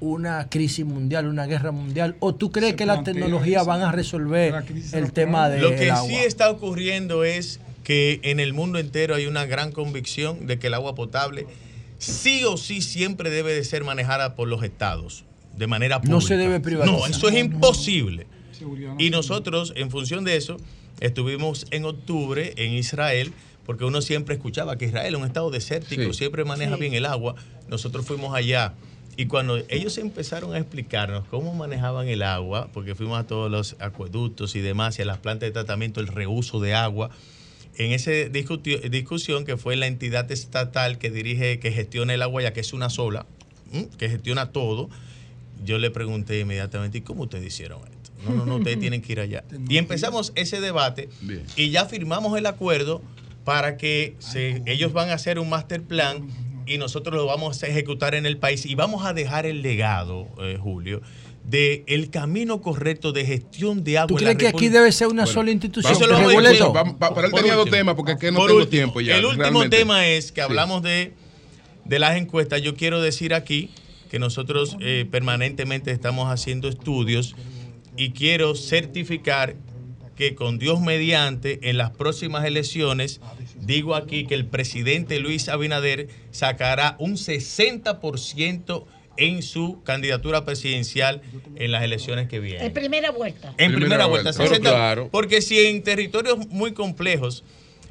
[0.01, 2.17] una crisis mundial, una guerra mundial?
[2.21, 3.69] ¿O tú crees que las tecnologías eso.
[3.71, 6.09] van a resolver el tema del Lo que agua?
[6.09, 10.69] sí está ocurriendo es que en el mundo entero hay una gran convicción de que
[10.69, 11.47] el agua potable
[12.01, 15.25] sí o sí siempre debe de ser manejada por los estados
[15.57, 16.15] de manera pública.
[16.15, 16.99] No se debe privatizar.
[16.99, 18.27] No, eso es imposible.
[18.99, 20.57] Y nosotros, en función de eso,
[21.01, 23.33] estuvimos en octubre en Israel,
[23.65, 26.15] porque uno siempre escuchaba que Israel es un estado desértico, Sí.
[26.15, 26.81] siempre maneja Sí.
[26.81, 27.37] bien el agua.
[27.69, 28.75] Nosotros fuimos allá.
[29.17, 33.77] Y cuando ellos empezaron a explicarnos cómo manejaban el agua, porque fuimos a todos los
[33.79, 37.11] acueductos y demás, y a las plantas de tratamiento, el reuso de agua,
[37.85, 38.11] en esa
[38.91, 42.73] discusión que fue la entidad estatal que dirige, que gestiona el agua, ya que es
[42.73, 43.27] una sola,
[43.73, 43.89] ¿m?
[43.99, 44.91] que gestiona todo,
[45.65, 48.11] yo le pregunté inmediatamente, ¿y cómo ustedes hicieron esto?
[48.29, 49.45] No, no, no, ustedes tienen que ir allá.
[49.69, 51.09] Y empezamos ese debate
[51.57, 53.03] y ya firmamos el acuerdo
[53.45, 56.29] para que se- ellos van a hacer un master plan
[56.67, 60.29] y nosotros lo vamos a ejecutar en el país y vamos a dejar el legado,
[60.41, 61.01] eh, Julio,
[61.45, 64.09] de el camino correcto de gestión de agua.
[64.09, 66.55] ¿Tú en la crees que aquí debe ser una sola institución Eso que vamos regule
[66.57, 66.73] todo?
[66.73, 69.25] Vamos- él tenía dos temas, porque es que no Por tengo último, tiempo ya, El
[69.25, 69.77] último realmente.
[69.79, 70.45] tema es que Sí.
[70.45, 71.13] hablamos de,
[71.85, 72.63] de las encuestas.
[72.63, 73.71] Yo quiero decir aquí
[74.11, 77.35] que nosotros eh, permanentemente estamos haciendo estudios
[77.97, 79.57] y quiero certificar
[80.17, 83.21] que con Dios mediante, en las próximas elecciones,
[83.61, 88.85] digo aquí que el presidente Luis Abinader sacará un 60%
[89.17, 91.23] en su candidatura presidencial
[91.57, 92.67] en las elecciones que vienen.
[92.67, 93.55] En primera vuelta.
[93.59, 94.31] En primera, vuelta.
[94.33, 95.09] Pero 60, claro.
[95.11, 97.45] Porque si en territorios muy complejos,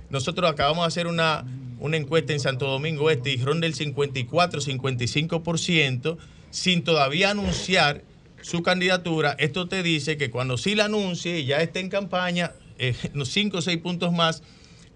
[0.10, 1.46] nosotros acabamos de hacer una,
[1.80, 6.18] una encuesta en Santo Domingo Este y ronda el 54-55%,
[6.50, 8.04] sin todavía anunciar
[8.42, 9.36] su candidatura.
[9.40, 13.30] Esto te dice que cuando sí la anuncie y ya esté en campaña, eh, unos
[13.30, 14.44] 5 o 6 puntos más,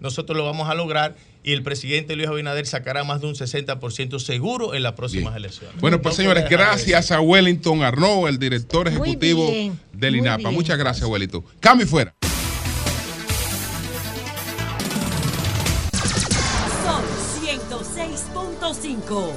[0.00, 4.18] nosotros lo vamos a lograr y el presidente Luis Abinader sacará más de un 60%
[4.18, 5.78] seguro en las próximas elecciones.
[5.78, 10.38] Bueno, pues No señores, gracias a Wellington Arnaud, el director ejecutivo bien, del INAPA.
[10.38, 10.54] bien.
[10.54, 11.44] Muchas gracias, Wellington.
[11.60, 12.14] Cambio y fuera.
[16.82, 17.02] Son
[17.44, 19.32] 106.5.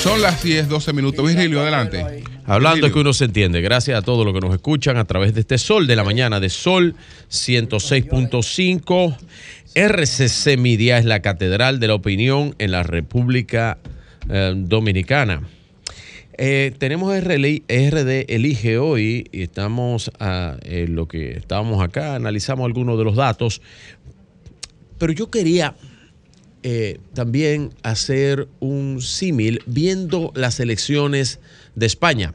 [0.00, 1.26] Son las 10, 12 minutos.
[1.26, 2.22] Virgilio, adelante.
[2.48, 3.60] Hablando es que uno se entiende.
[3.60, 6.40] Gracias a todos los que nos escuchan a través de este Sol de la mañana
[6.40, 6.94] de Sol
[7.30, 9.16] 106.5.
[9.74, 13.76] RCC Media es la catedral de la opinión en la República
[14.30, 15.42] eh, Dominicana.
[16.38, 22.96] Eh, tenemos RD Elige hoy y estamos a eh, lo que estábamos acá, analizamos algunos
[22.96, 23.60] de los datos,
[24.96, 25.74] pero yo quería
[26.64, 31.38] eh, también hacer un símil viendo las elecciones
[31.78, 32.34] de España.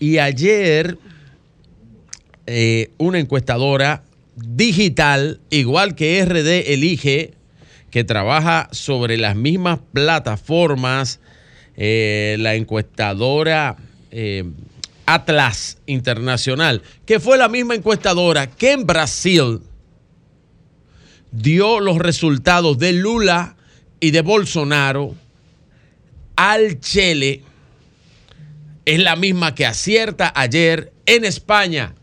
[0.00, 0.98] Y ayer
[2.46, 4.04] eh, una encuestadora
[4.36, 7.34] digital, igual que RD Elige,
[7.90, 11.20] que trabaja sobre las mismas plataformas,
[11.76, 13.76] eh, la encuestadora
[14.10, 14.44] eh,
[15.06, 19.60] Atlas Internacional, que fue la misma encuestadora que en Brasil
[21.30, 23.56] dio los resultados de Lula
[24.00, 25.14] y de Bolsonaro
[26.36, 27.42] al Chile,
[28.84, 31.94] es la misma que acierta ayer en España,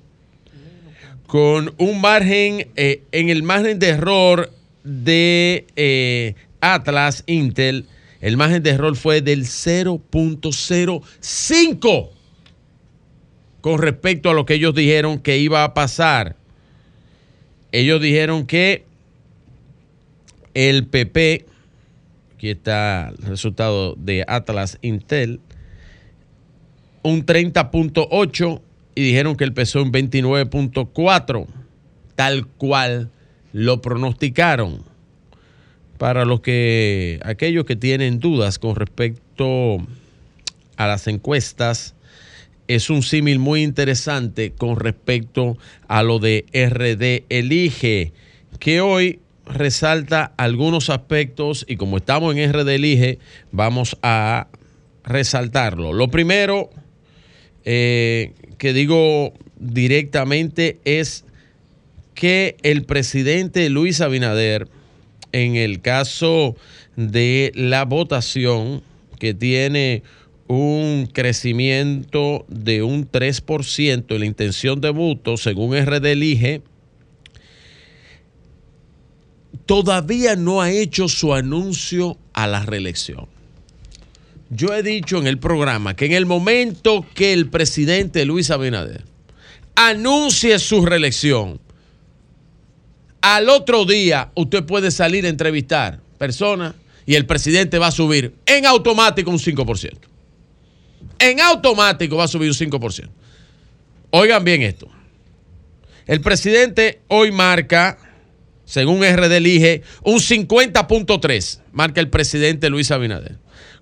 [1.27, 4.51] con un margen, eh, en el margen de error
[4.83, 7.85] de eh, Atlas Intel,
[8.19, 12.09] el margen de error fue del 0.05
[13.61, 16.35] con respecto a lo que ellos dijeron que iba a pasar.
[17.71, 18.83] Ellos dijeron que
[20.53, 21.45] el PP,
[22.35, 25.39] aquí está el resultado de Atlas Intel,
[27.03, 28.61] un 30.8
[28.95, 31.47] y dijeron que el PSOE un 29.4,
[32.15, 33.09] tal cual
[33.53, 34.83] lo pronosticaron.
[35.97, 39.77] Para los que, aquellos que tienen dudas con respecto
[40.77, 41.95] a las encuestas,
[42.67, 45.57] es un símil muy interesante con respecto
[45.87, 48.13] a lo de RD Elige,
[48.59, 53.19] que hoy resalta algunos aspectos y como estamos en RD Elige,
[53.51, 54.47] vamos a
[55.03, 55.93] resaltarlo.
[55.93, 56.69] Lo primero
[57.65, 61.25] eh, que digo directamente es
[62.13, 64.67] que el presidente Luis Abinader,
[65.31, 66.55] en el caso
[66.95, 68.83] de la votación,
[69.19, 70.03] que tiene
[70.47, 76.61] un crecimiento de un 3% en la intención de voto, según RD Elige,
[79.65, 83.27] todavía no ha hecho su anuncio a la reelección.
[84.53, 89.05] Yo he dicho en el programa que en el momento que el presidente Luis Abinader
[89.75, 91.61] anuncie su reelección,
[93.21, 98.35] al otro día usted puede salir a entrevistar personas y el presidente va a subir
[98.45, 99.97] en automático un 5%.
[101.19, 103.09] En automático va a subir un 5%.
[104.09, 104.89] Oigan bien esto.
[106.05, 107.97] El presidente hoy marca,
[108.65, 113.40] según RD Elige, un 50.3, marca el presidente Luis Abinader.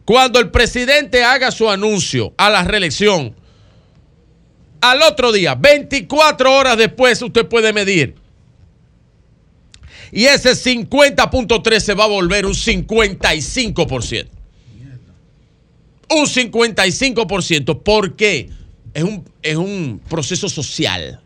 [0.10, 3.36] Cuando el presidente haga su anuncio a la reelección,
[4.82, 8.16] al otro día, 24 horas después, usted puede medir.
[10.12, 14.30] Y ese 50.3 se va a volver un 55%.
[16.10, 17.84] Un 55%.
[17.84, 18.50] ¿Por qué?
[18.96, 21.22] Es un, es un proceso social.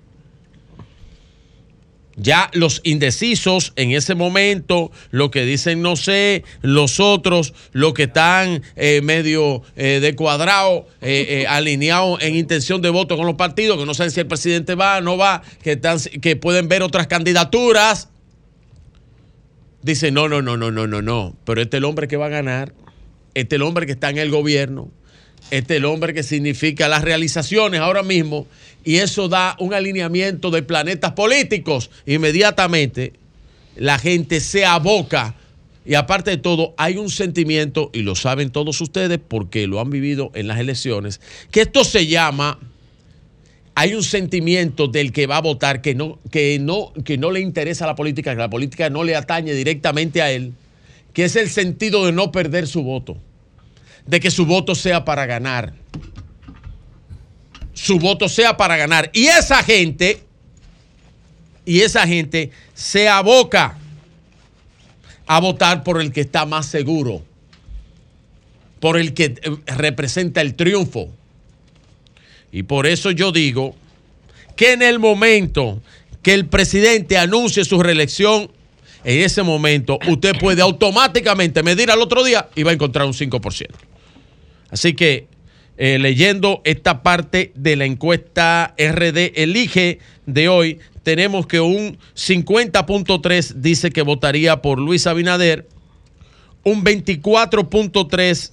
[2.16, 8.04] Ya los indecisos en ese momento, lo que dicen no sé, los otros, lo que
[8.04, 13.80] están eh, medio eh, de cuadrado, eh, alineados en intención de voto con los partidos,
[13.80, 16.84] que no saben si el presidente va o no va, que, están, que pueden ver
[16.84, 18.10] otras candidaturas.
[19.82, 22.28] Dicen, no, no, no, no, no, no, no, pero este es el hombre que va
[22.28, 22.74] a ganar,
[23.34, 24.92] este es el hombre que está en el gobierno,
[25.50, 28.48] este es el hombre que significa las realizaciones ahora mismo
[28.84, 31.90] y eso da un alineamiento de planetas políticos.
[32.06, 33.14] Inmediatamente
[33.76, 35.36] la gente se aboca
[35.86, 39.90] y aparte de todo hay un sentimiento, y lo saben todos ustedes porque lo han
[39.90, 41.20] vivido en las elecciones,
[41.52, 42.60] que esto se llama,
[43.76, 47.42] hay un sentimiento del que va a votar que no, que no, que no le
[47.42, 50.54] interesa la política, que la política no le atañe directamente a él,
[51.12, 53.18] que es el sentido de no perder su voto,
[54.06, 55.83] de que su voto sea para ganar
[57.74, 59.10] su voto sea para ganar.
[59.14, 60.22] Y esa gente,
[61.66, 63.78] y esa gente se aboca
[65.26, 67.24] a votar por el que está más seguro,
[68.80, 71.10] por el que eh, representa el triunfo.
[72.52, 73.76] Y por eso yo digo
[74.56, 75.82] que en el momento
[76.22, 78.52] que el presidente anuncie su reelección,
[79.04, 83.14] en ese momento usted puede automáticamente medir al otro día y va a encontrar un
[83.14, 83.68] 5%.
[84.70, 85.28] Así que
[85.78, 93.54] eh, leyendo esta parte de la encuesta RD Elige de hoy, tenemos que un 50.3
[93.56, 95.68] dice que votaría por Luis Abinader,
[96.64, 98.52] un 24.3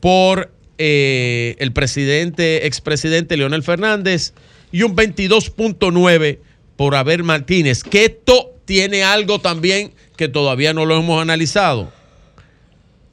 [0.00, 4.34] por eh, el presidente, expresidente Leonel Fernández
[4.70, 6.38] y un 22.9
[6.76, 11.92] por Abel Martínez, que esto tiene algo también que todavía no lo hemos analizado.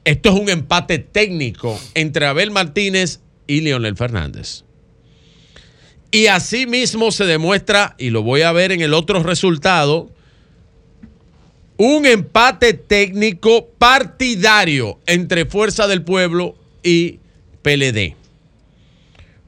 [0.04, 4.62] Esto es un empate técnico entre Abel Martínez y Leonel Fernández.
[6.12, 10.08] Y así mismo se demuestra, y lo voy a ver en el otro resultado,
[11.76, 17.18] un empate técnico partidario entre Fuerza del Pueblo y
[17.62, 18.16] PLD.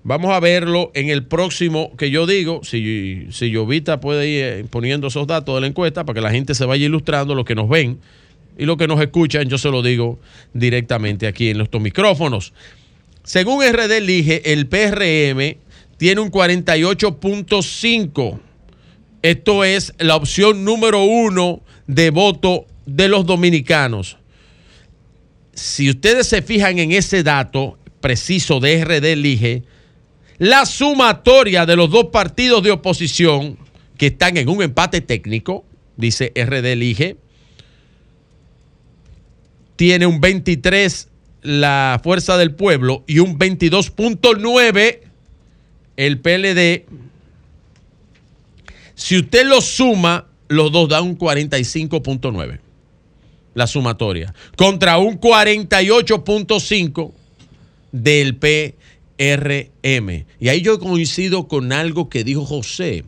[0.03, 4.65] Vamos a verlo en el próximo que yo digo, si, si Llovita puede ir eh,
[4.69, 7.55] poniendo esos datos de la encuesta para que la gente se vaya ilustrando, lo que
[7.55, 7.99] nos ven
[8.57, 10.19] y lo que nos escuchan, yo se lo digo
[10.55, 12.53] directamente aquí en estos micrófonos.
[13.23, 15.59] Según RD Elige, el PRM
[15.97, 18.41] tiene un 48.5.
[19.23, 24.17] Esto es la opción número uno de voto de los dominicanos.
[25.53, 29.65] Si ustedes se fijan en ese dato preciso de RD Elige,
[30.39, 33.59] la sumatoria de los dos partidos de oposición
[33.99, 35.67] que están en un empate técnico,
[35.99, 37.19] dice RD Elige,
[39.77, 41.10] tiene un 23
[41.43, 45.01] la Fuerza del Pueblo y un 22.9
[45.97, 46.87] el PLD.
[48.95, 52.61] Si usted lo suma, los dos dan un 45.9.
[53.55, 54.35] La sumatoria.
[54.57, 57.13] Contra un 48.5
[57.93, 60.25] del PRM.
[60.39, 63.05] Y ahí yo coincido con algo que dijo José.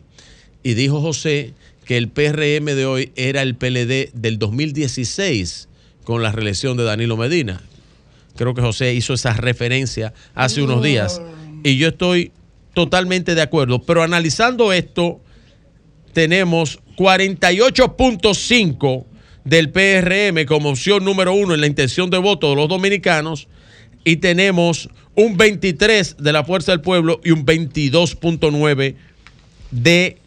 [0.61, 1.53] Y dijo José
[1.85, 5.67] que el PRM de hoy era el PLD del 2016
[6.03, 7.61] con la reelección de Danilo Medina.
[8.35, 11.21] Creo que José hizo esa referencia hace unos días.
[11.63, 12.31] Y yo estoy
[12.73, 13.81] totalmente de acuerdo.
[13.83, 15.21] Pero analizando esto,
[16.13, 19.05] tenemos 48.5
[19.43, 23.49] del PRM como opción número uno en la intención de voto de los dominicanos
[24.05, 28.95] y tenemos un 23 de la Fuerza del Pueblo y un 22.9
[29.71, 30.17] de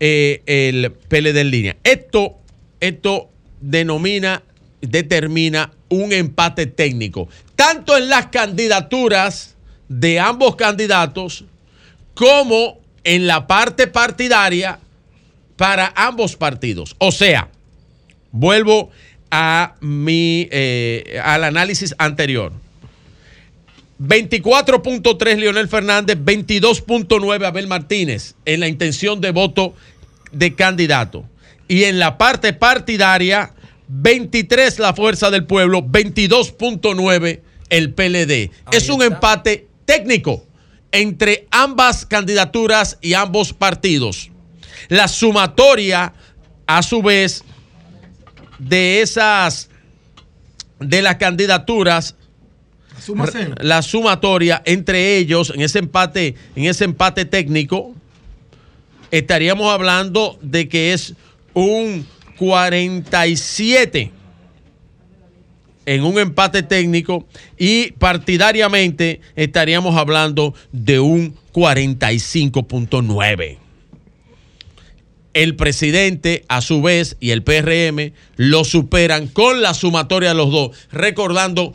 [0.00, 1.76] eh, el PLD en línea.
[1.84, 2.36] Esto,
[2.80, 3.28] esto
[3.60, 4.42] denomina,
[4.80, 9.56] determina un empate técnico, tanto en las candidaturas
[9.88, 11.44] de ambos candidatos
[12.14, 14.80] como en la parte partidaria
[15.56, 16.96] para ambos partidos.
[16.98, 17.48] O sea,
[18.32, 18.90] vuelvo
[19.30, 22.52] a mi, eh, al análisis anterior.
[23.98, 29.74] 24.3 Leonel Fernández, 22.9 Abel Martínez en la intención de voto
[30.32, 31.24] de candidato.
[31.68, 33.52] Y en la parte partidaria,
[33.88, 38.50] 23 la Fuerza del Pueblo, 22.9 el PLD.
[38.72, 40.44] es un empate técnico
[40.92, 44.30] entre ambas candidaturas y ambos partidos.
[44.88, 46.12] La sumatoria,
[46.66, 47.44] a su vez,
[48.58, 49.68] de esas,
[50.78, 52.14] de las candidaturas,
[53.60, 57.94] la sumatoria entre ellos en ese empate, en ese empate técnico,
[59.10, 61.14] estaríamos hablando de que es
[61.52, 62.06] un
[62.36, 64.12] 47
[65.86, 73.58] en un empate técnico y partidariamente estaríamos hablando de un 45.9.
[75.32, 80.50] El presidente, a su vez, y el PRM lo superan con la sumatoria de los
[80.50, 81.72] dos, recordando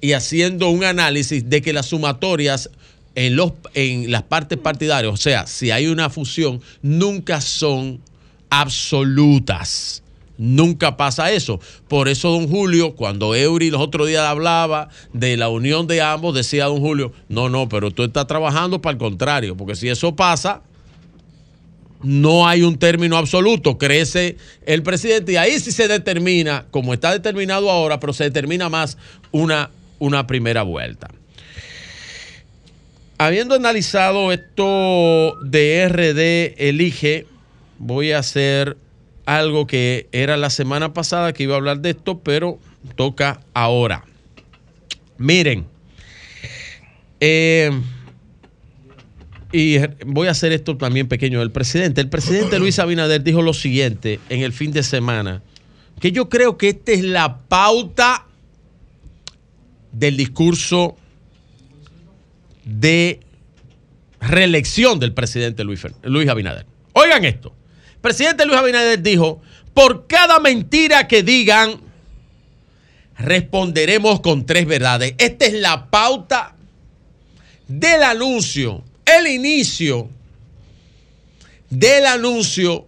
[0.00, 2.70] y haciendo un análisis de que las sumatorias
[3.14, 8.00] en, los, en las partes partidarias, o sea, si hay una fusión, nunca son
[8.48, 10.01] absolutas.
[10.44, 11.60] Nunca pasa eso.
[11.86, 16.34] Por eso, don Julio, cuando Eury los otros días hablaba de la unión de ambos,
[16.34, 20.16] decía don Julio, no, no, pero tú estás trabajando para el contrario, porque si eso
[20.16, 20.62] pasa,
[22.02, 23.78] no hay un término absoluto.
[23.78, 28.68] Crece el presidente y ahí sí se determina, como está determinado ahora, pero se determina
[28.68, 28.98] más
[29.30, 31.08] una, una primera vuelta.
[33.16, 37.28] Habiendo analizado esto de RD Elige,
[37.78, 38.76] voy a hacer
[39.26, 42.58] algo que era la semana pasada que iba a hablar de esto, pero
[42.96, 44.04] toca ahora.
[45.18, 45.66] Miren,
[47.20, 47.70] eh,
[49.52, 51.42] y voy a hacer esto también pequeño.
[51.42, 55.42] El presidente, el presidente Luis Abinader dijo lo siguiente en el fin de semana,
[56.00, 58.26] que yo creo que esta es la pauta
[59.92, 60.96] del discurso
[62.64, 63.20] de
[64.20, 66.66] reelección del presidente Luis, Luis Abinader.
[66.94, 67.54] Oigan esto
[68.02, 69.40] presidente Luis Abinader dijo,
[69.72, 71.80] por cada mentira que digan,
[73.16, 75.14] responderemos con tres verdades.
[75.16, 76.54] Esta es la pauta
[77.68, 80.10] del anuncio, el inicio
[81.70, 82.86] del anuncio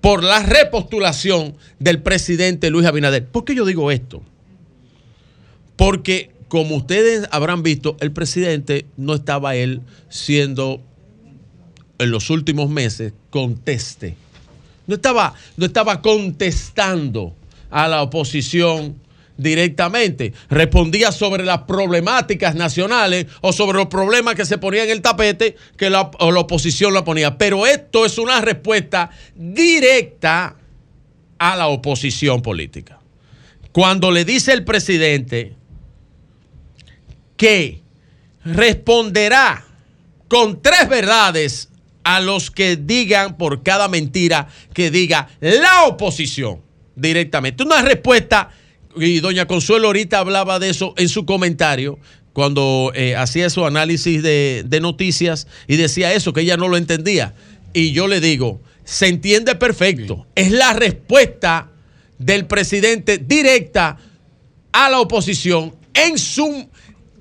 [0.00, 3.26] por la repostulación del presidente Luis Abinader.
[3.26, 4.22] ¿Por qué yo digo esto?
[5.74, 10.80] Porque, como ustedes habrán visto, el presidente no estaba él siendo
[11.98, 14.16] en los últimos meses conteste.
[14.86, 17.34] No estaba, no estaba contestando
[17.70, 18.96] a la oposición
[19.36, 20.32] directamente.
[20.48, 25.56] Respondía sobre las problemáticas nacionales o sobre los problemas que se ponían en el tapete
[25.76, 27.36] que la, la oposición la ponía.
[27.36, 30.56] Pero esto es una respuesta directa
[31.38, 32.98] a la oposición política.
[33.72, 35.54] Cuando le dice el presidente
[37.36, 37.82] que
[38.44, 39.66] responderá
[40.28, 41.68] con tres verdades
[42.06, 46.62] a los que digan por cada mentira que diga la oposición
[46.94, 47.64] directamente.
[47.64, 48.50] Una respuesta,
[48.94, 51.98] y doña Consuelo ahorita hablaba de eso en su comentario,
[52.32, 56.76] cuando eh, hacía su análisis de, de noticias y decía eso, que ella no lo
[56.76, 57.34] entendía.
[57.72, 60.28] Y yo le digo, se entiende perfecto.
[60.36, 61.72] Es la respuesta
[62.18, 63.98] del presidente directa
[64.70, 66.68] a la oposición en su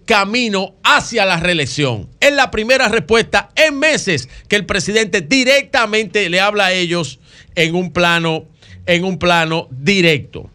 [0.05, 2.07] camino hacia la reelección.
[2.19, 7.19] Es la primera respuesta en meses que el presidente directamente le habla a ellos
[7.55, 8.45] en un plano,
[8.85, 10.49] en un plano directo.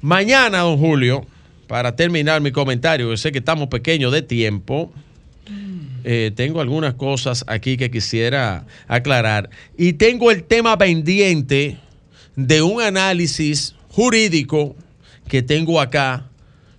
[0.00, 1.26] Mañana, don Julio,
[1.66, 4.92] para terminar mi comentario, yo sé que estamos pequeños de tiempo.
[6.04, 9.50] eh, tengo algunas cosas aquí que quisiera aclarar.
[9.76, 11.78] Y tengo el tema pendiente
[12.36, 14.76] de un análisis jurídico
[15.28, 16.28] que tengo acá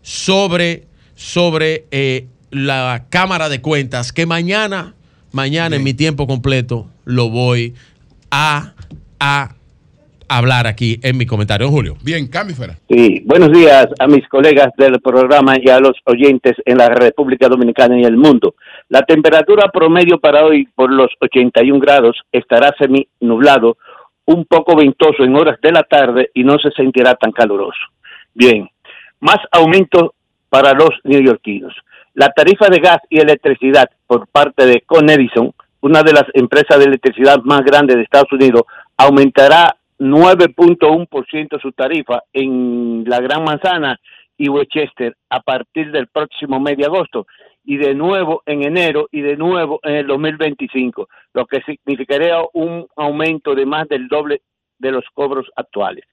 [0.02, 0.87] sobre
[1.18, 4.94] sobre eh, la Cámara de Cuentas, que mañana,
[5.32, 7.74] mañana en mi tiempo completo, lo voy
[8.30, 8.74] a,
[9.20, 9.50] a
[10.30, 11.96] hablar aquí en mi comentario, Julio.
[12.04, 12.76] Bien, cambio fuera.
[12.88, 17.48] Sí, buenos días a mis colegas del programa y a los oyentes en la República
[17.48, 18.54] Dominicana y el mundo.
[18.90, 23.78] La temperatura promedio para hoy por los 81 grados estará semi nublado,
[24.26, 27.80] un poco ventoso en horas de la tarde y no se sentirá tan caluroso.
[28.36, 28.70] Bien,
[29.20, 30.14] más aumento
[30.50, 31.74] para los neoyorquinos.
[32.14, 36.80] La tarifa de gas y electricidad por parte de Con Edison una de las empresas
[36.80, 38.64] de electricidad más grandes de Estados Unidos,
[38.98, 44.00] aumentará 9.1% su tarifa en la Gran Manzana
[44.38, 47.26] y Westchester a partir del próximo mes de agosto
[47.64, 52.88] y de nuevo en enero y de nuevo en el 2025, lo que significaría un
[52.96, 54.42] aumento de más del doble
[54.80, 56.06] de los cobros actuales.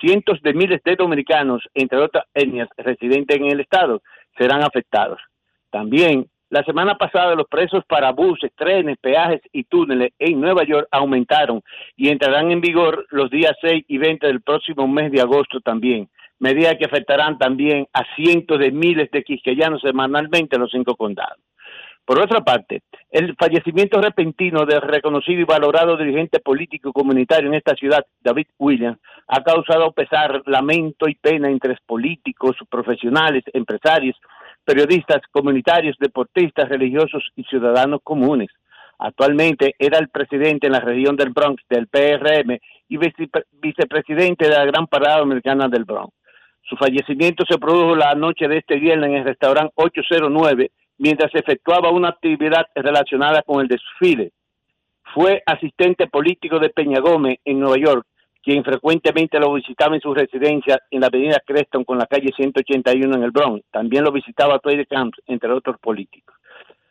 [0.00, 4.02] Cientos de miles de dominicanos, entre otras etnias residentes en el estado,
[4.38, 5.20] serán afectados.
[5.70, 10.88] También, la semana pasada los precios para buses, trenes, peajes y túneles en Nueva York
[10.90, 11.62] aumentaron
[11.96, 16.08] y entrarán en vigor los días 6 y 20 del próximo mes de agosto también,
[16.40, 21.38] medidas que afectarán también a cientos de miles de quisqueyanos semanalmente en los cinco condados.
[22.10, 22.82] Por otra parte,
[23.12, 28.48] el fallecimiento repentino del reconocido y valorado dirigente político y comunitario en esta ciudad, David
[28.58, 28.98] Williams,
[29.28, 34.16] ha causado pesar, lamento y pena entre políticos, profesionales, empresarios,
[34.64, 38.48] periodistas, comunitarios, deportistas, religiosos y ciudadanos comunes.
[38.98, 42.58] Actualmente era el presidente en la región del Bronx del PRM
[42.88, 46.12] y vice- vicepresidente de la Gran Parada Americana del Bronx.
[46.62, 51.90] Su fallecimiento se produjo la noche de este viernes en el restaurante 809 mientras efectuaba
[51.90, 54.32] una actividad relacionada con el desfile.
[55.14, 58.06] Fue asistente político de Peña Gómez en Nueva York,
[58.42, 63.16] quien frecuentemente lo visitaba en su residencia en la avenida Creston con la calle 181
[63.16, 63.64] en el Bronx.
[63.70, 66.36] También lo visitaba Toy Camps, entre otros políticos.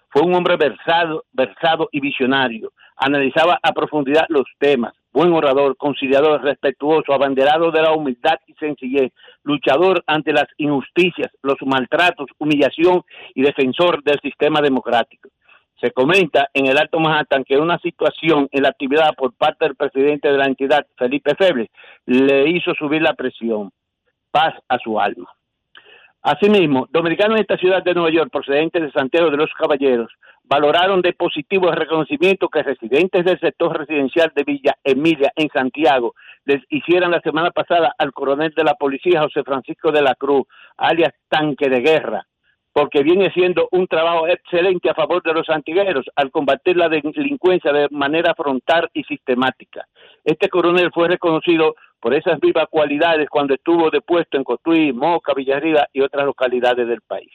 [0.09, 2.73] Fue un hombre versado, versado y visionario.
[2.97, 4.93] Analizaba a profundidad los temas.
[5.19, 9.11] Buen orador, conciliador, respetuoso, abanderado de la humildad y sencillez,
[9.43, 13.01] luchador ante las injusticias, los maltratos, humillación
[13.35, 15.27] y defensor del sistema democrático.
[15.81, 19.75] Se comenta en el Alto Manhattan que una situación en la actividad por parte del
[19.75, 21.67] presidente de la entidad, Felipe Febles,
[22.05, 23.71] le hizo subir la presión.
[24.31, 25.27] Paz a su alma.
[26.21, 30.13] Asimismo, dominicanos en esta ciudad de Nueva York, procedentes de Santiago de los Caballeros,
[30.49, 36.15] valoraron de positivo el reconocimiento que residentes del sector residencial de Villa Emilia en Santiago
[36.43, 40.47] les hicieran la semana pasada al coronel de la policía José Francisco de la Cruz,
[40.77, 42.25] alias Tanque de Guerra,
[42.73, 47.71] porque viene siendo un trabajo excelente a favor de los antigueros al combatir la delincuencia
[47.71, 49.85] de manera frontal y sistemática.
[50.23, 55.87] Este coronel fue reconocido por esas vivas cualidades cuando estuvo depuesto en Cotuí, Moca, Villarriba
[55.93, 57.31] y otras localidades del país.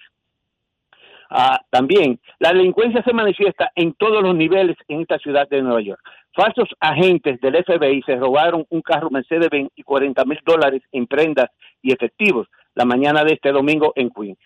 [1.36, 5.80] Ah, también, la delincuencia se manifiesta en todos los niveles en esta ciudad de Nueva
[5.80, 6.00] York.
[6.32, 11.50] Falsos agentes del FBI se robaron un carro Mercedes-Benz y 40 mil dólares en prendas
[11.82, 12.46] y efectivos
[12.76, 14.38] la mañana de este domingo en Queens.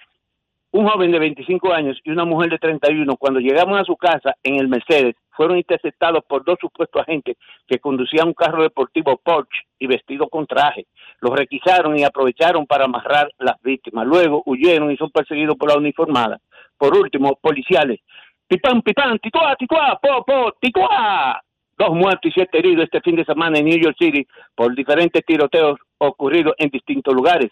[0.71, 4.35] Un joven de 25 años y una mujer de 31, cuando llegamos a su casa
[4.43, 7.37] en el Mercedes, fueron interceptados por dos supuestos agentes
[7.67, 10.87] que conducían un carro deportivo Porsche y vestido con traje.
[11.21, 14.07] Los requisaron y aprovecharon para amarrar las víctimas.
[14.07, 16.39] Luego huyeron y son perseguidos por la uniformada.
[16.79, 18.01] Por último, policiales.
[18.47, 21.43] Pipán, pipán, tituá, tituá, po, po, tituá.
[21.77, 25.25] Dos muertos y siete heridos este fin de semana en New York City por diferentes
[25.25, 27.51] tiroteos ocurridos en distintos lugares.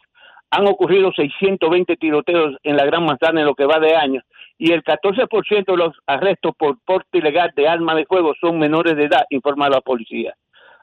[0.51, 4.23] Han ocurrido 620 tiroteos en la Gran Manzana en lo que va de año
[4.59, 8.97] y el 14% de los arrestos por porte ilegal de armas de fuego son menores
[8.97, 10.35] de edad, informa la policía.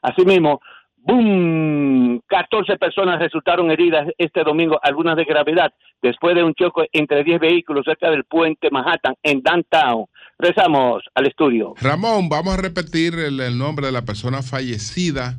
[0.02, 0.60] Asimismo,
[1.04, 2.20] ¡boom!
[2.26, 7.40] 14 personas resultaron heridas este domingo, algunas de gravedad, después de un choque entre 10
[7.40, 10.06] vehículos cerca del puente Manhattan en Downtown.
[10.38, 11.74] Rezamos al estudio.
[11.80, 15.34] Ramón, vamos a repetir el, el nombre de la persona fallecida,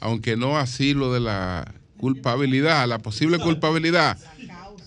[0.00, 1.64] aunque no así lo de la
[1.96, 4.18] culpabilidad, la posible culpabilidad,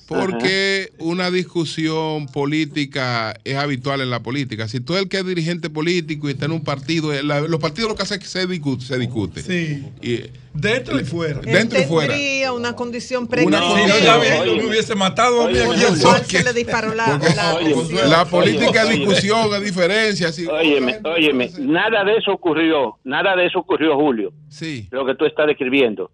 [0.10, 4.68] porque una discusión política es habitual en la política.
[4.68, 7.42] Si tú eres el que es dirigente político y está en un partido, eh, la-
[7.42, 8.84] los partidos lo que hacen es que se discute.
[8.86, 9.42] Se discute.
[9.42, 9.86] Sí.
[10.02, 11.40] Y- Dentro y fuera.
[11.42, 12.16] Dentro y fuera.
[12.54, 13.68] Una condición Una pregnante.
[13.68, 16.22] condición, vi- me hubiese matado a mí aquí al ¿Cuál sol.
[16.26, 20.30] se le disparó la, Porque la la política es discusión, es diferencia.
[20.30, 24.34] así- Óyeme, óyeme, nada de eso ocurrió, nada de eso ocurrió, Julio.
[24.50, 24.88] Sí.
[24.92, 26.12] Lo que tú estás describiendo.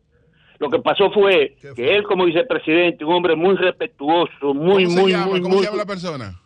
[0.59, 5.01] Lo que pasó fue que él como vicepresidente, un hombre muy respetuoso, muy, ¿Cómo se
[5.01, 5.25] muy, llama?
[5.27, 6.41] muy, ¿Cómo muy, se llama la persona?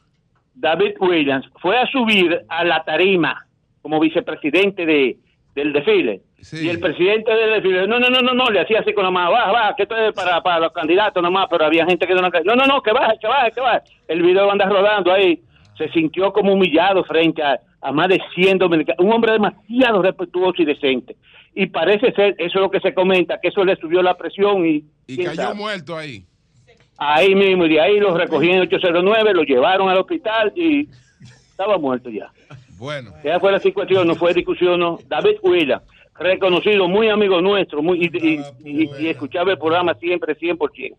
[0.55, 3.45] David Williams, fue a subir a la tarima
[3.81, 5.17] como vicepresidente de,
[5.55, 6.21] del desfile.
[6.53, 9.11] Y el presidente del desfile, no, no, no, no, no, le hacía así con la
[9.11, 12.13] mano, baja, baja, que esto es para, para los candidatos nomás, pero había gente que
[12.13, 13.81] no, no, no, no, que baje, que baje, que baje.
[14.07, 15.41] El video anda rodando ahí.
[15.77, 19.05] Se sintió como humillado frente a, a más de 100 dominicanos.
[19.05, 21.15] Un hombre demasiado respetuoso y decente.
[21.61, 24.65] Y parece ser, eso es lo que se comenta, que eso le subió la presión
[24.65, 24.85] y...
[25.07, 25.55] Y ¿quién cayó sabe?
[25.55, 26.25] muerto ahí.
[26.97, 30.87] Ahí mismo, y de ahí lo recogían en 809, lo llevaron al hospital y
[31.49, 32.31] estaba muerto ya.
[32.77, 33.11] Bueno.
[33.23, 34.99] Esa fue la situación, no fue discusión, no.
[35.07, 35.83] David Williams,
[36.17, 40.95] reconocido, muy amigo nuestro, muy, y, y- y- y escuchaba el programa siempre, 100%.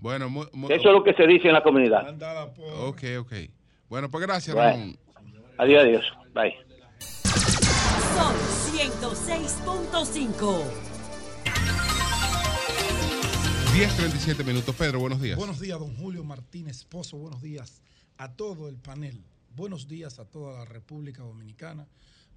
[0.00, 2.08] Bueno, mu- mu- Eso es lo que se dice en la comunidad.
[2.86, 3.32] Ok, ok.
[3.90, 4.70] Bueno, pues gracias, Bueno.
[4.70, 4.96] Ramón.
[5.58, 6.04] Adiós, adiós.
[6.32, 6.54] Bye.
[8.14, 8.34] Sol
[8.72, 10.64] 106.5.
[13.74, 14.74] 10.37 minutos.
[14.76, 15.36] Pedro, buenos días.
[15.36, 17.16] Buenos días, don Julio Martínez Pozo.
[17.16, 17.82] Buenos días
[18.18, 19.22] a todo el panel.
[19.56, 21.86] Buenos días a toda la República Dominicana.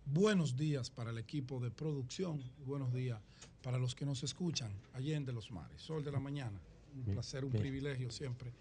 [0.06, 2.42] Buenos días para el equipo de producción.
[2.66, 3.20] Buenos días
[3.62, 5.82] para los que nos escuchan allende los mares.
[5.82, 6.60] Sol de la mañana.
[6.96, 8.52] Un placer, un privilegio siempre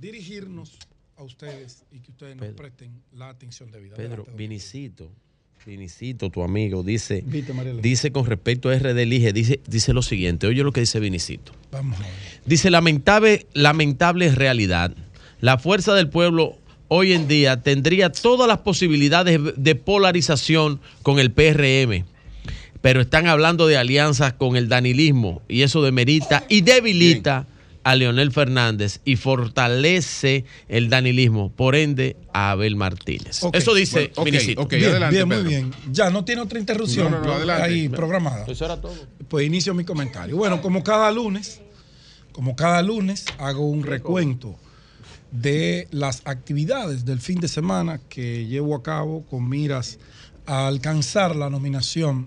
[0.00, 0.78] dirigirnos
[1.16, 2.56] a ustedes y que ustedes nos Pedro.
[2.56, 3.96] presten la atención debida.
[3.96, 5.10] Pedro, Vinicito,
[5.66, 7.22] Vinicito, tu amigo, dice,
[7.82, 11.52] dice con respecto a RD Elige, dice, dice lo siguiente, oye lo que dice Vinicito.
[11.70, 12.10] Vamos a ver.
[12.46, 14.94] Dice, lamentable, lamentable realidad.
[15.40, 16.56] La fuerza del pueblo
[16.88, 22.04] hoy en día tendría todas las posibilidades de polarización con el PRM,
[22.80, 27.46] pero están hablando de alianzas con el danilismo y eso demerita y debilita
[27.84, 33.40] a Leonel Fernández y fortalece el danilismo, por ende a Abel Martínez.
[33.52, 34.62] Eso dice bueno, ok, Vinicito.
[34.62, 35.70] ok, bien, bien, muy bien.
[35.90, 37.62] Ya no tiene otra interrupción No, no, no, adelante.
[37.64, 38.44] ahí programada.
[38.46, 38.94] Eso era todo.
[39.28, 40.36] Pues inicio mi comentario.
[40.36, 41.60] Bueno, como cada lunes,
[42.32, 44.56] como cada lunes hago un recuento
[45.30, 49.98] de las actividades del fin de semana que llevo a cabo con miras
[50.46, 52.26] a alcanzar la nominación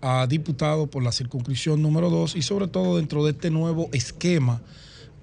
[0.00, 4.62] a diputado por la circunscripción número 2 y sobre todo dentro de este nuevo esquema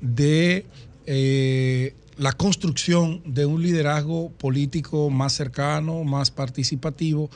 [0.02, 0.66] de
[1.06, 7.30] eh, la construcción de un liderazgo político más cercano, más participativo,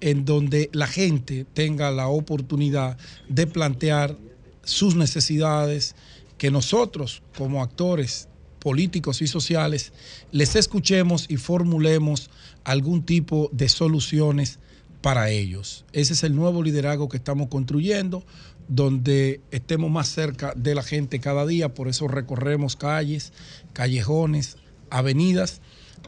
[0.00, 2.98] en donde la gente tenga la oportunidad
[3.28, 4.16] de plantear
[4.64, 5.94] sus necesidades,
[6.36, 9.92] que nosotros como actores políticos y sociales
[10.32, 12.30] les escuchemos y formulemos
[12.64, 14.58] algún tipo de soluciones
[15.04, 15.84] para ellos.
[15.92, 18.24] Ese es el nuevo liderazgo que estamos construyendo,
[18.68, 23.34] donde estemos más cerca de la gente cada día, por eso recorremos calles,
[23.74, 24.56] callejones,
[24.88, 25.60] avenidas,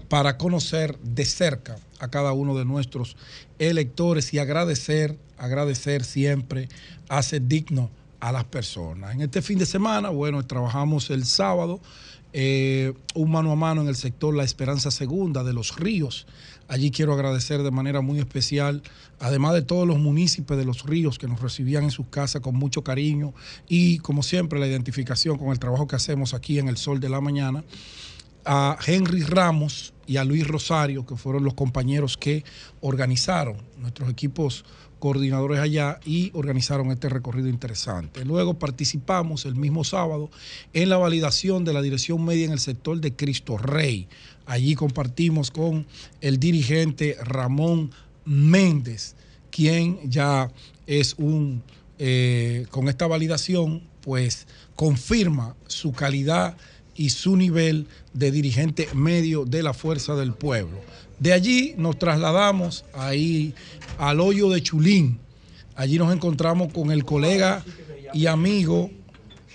[0.08, 3.18] para conocer de cerca a cada uno de nuestros
[3.58, 6.70] electores y agradecer, agradecer siempre,
[7.10, 9.14] hace digno a las personas.
[9.14, 11.82] En este fin de semana, bueno, trabajamos el sábado,
[12.32, 16.26] eh, un mano a mano en el sector La Esperanza Segunda de los Ríos.
[16.68, 18.82] Allí quiero agradecer de manera muy especial,
[19.20, 22.56] además de todos los municipios de los ríos que nos recibían en sus casas con
[22.56, 23.34] mucho cariño
[23.68, 27.08] y como siempre la identificación con el trabajo que hacemos aquí en el Sol de
[27.08, 27.64] la Mañana,
[28.44, 32.44] a Henry Ramos y a Luis Rosario, que fueron los compañeros que
[32.80, 34.64] organizaron nuestros equipos
[34.98, 38.24] coordinadores allá y organizaron este recorrido interesante.
[38.24, 40.30] Luego participamos el mismo sábado
[40.72, 44.08] en la validación de la dirección media en el sector de Cristo Rey.
[44.46, 45.86] Allí compartimos con
[46.20, 47.90] el dirigente Ramón
[48.24, 49.16] Méndez,
[49.50, 50.50] quien ya
[50.86, 51.62] es un,
[51.98, 56.56] eh, con esta validación, pues confirma su calidad
[56.94, 60.78] y su nivel de dirigente medio de la fuerza del pueblo.
[61.18, 63.54] De allí nos trasladamos ahí
[63.98, 65.18] al hoyo de Chulín.
[65.74, 67.64] Allí nos encontramos con el colega
[68.14, 68.90] y amigo,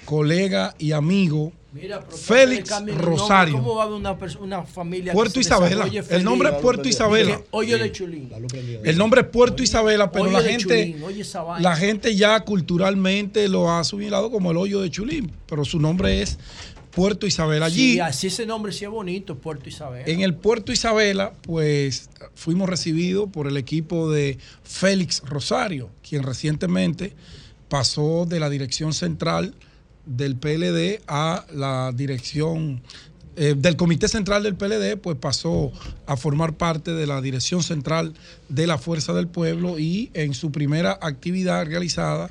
[0.05, 2.69] colega y amigo Mira, Félix.
[2.97, 3.53] Rosario.
[3.55, 5.89] ¿Cómo va a haber una, familia Puerto Isabela.
[6.09, 7.41] El nombre es Puerto Isabela.
[7.51, 8.29] Hoyo de Chulín.
[8.83, 11.23] El nombre es Puerto Isabela, pero la gente, oye
[11.59, 16.21] la gente ya culturalmente lo ha asimilado como el hoyo de Chulín, pero su nombre
[16.21, 16.37] es
[16.91, 17.67] Puerto Isabela.
[17.67, 20.03] Allí, Sí, así ese nombre sí es bonito, Puerto Isabel.
[20.07, 27.13] en el Puerto Isabela, pues fuimos recibidos por el equipo de Félix Rosario, quien recientemente
[27.69, 29.55] pasó de la dirección central
[30.05, 32.81] del PLD a la dirección
[33.37, 35.71] eh, del Comité Central del PLD, pues pasó
[36.05, 38.13] a formar parte de la Dirección Central
[38.49, 42.29] de la Fuerza del Pueblo y en su primera actividad realizada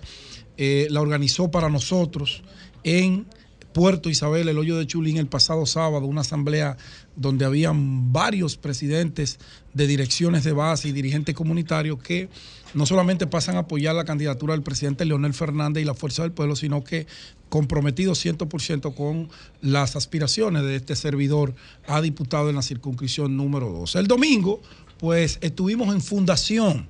[0.59, 2.43] eh, la organizó para nosotros
[2.85, 3.27] en
[3.73, 6.77] Puerto Isabel, el hoyo de Chulín, el pasado sábado, una asamblea
[7.17, 9.39] donde habían varios presidentes
[9.73, 12.29] de direcciones de base y dirigentes comunitarios que
[12.75, 16.33] no solamente pasan a apoyar la candidatura del presidente Leonel Fernández y la Fuerza del
[16.33, 17.07] Pueblo, sino que
[17.49, 19.29] comprometidos 100% con
[19.61, 21.55] las aspiraciones de este servidor
[21.87, 23.97] a diputado en la circunscripción número 2.
[23.97, 24.61] El domingo,
[24.99, 26.89] pues estuvimos en fundación.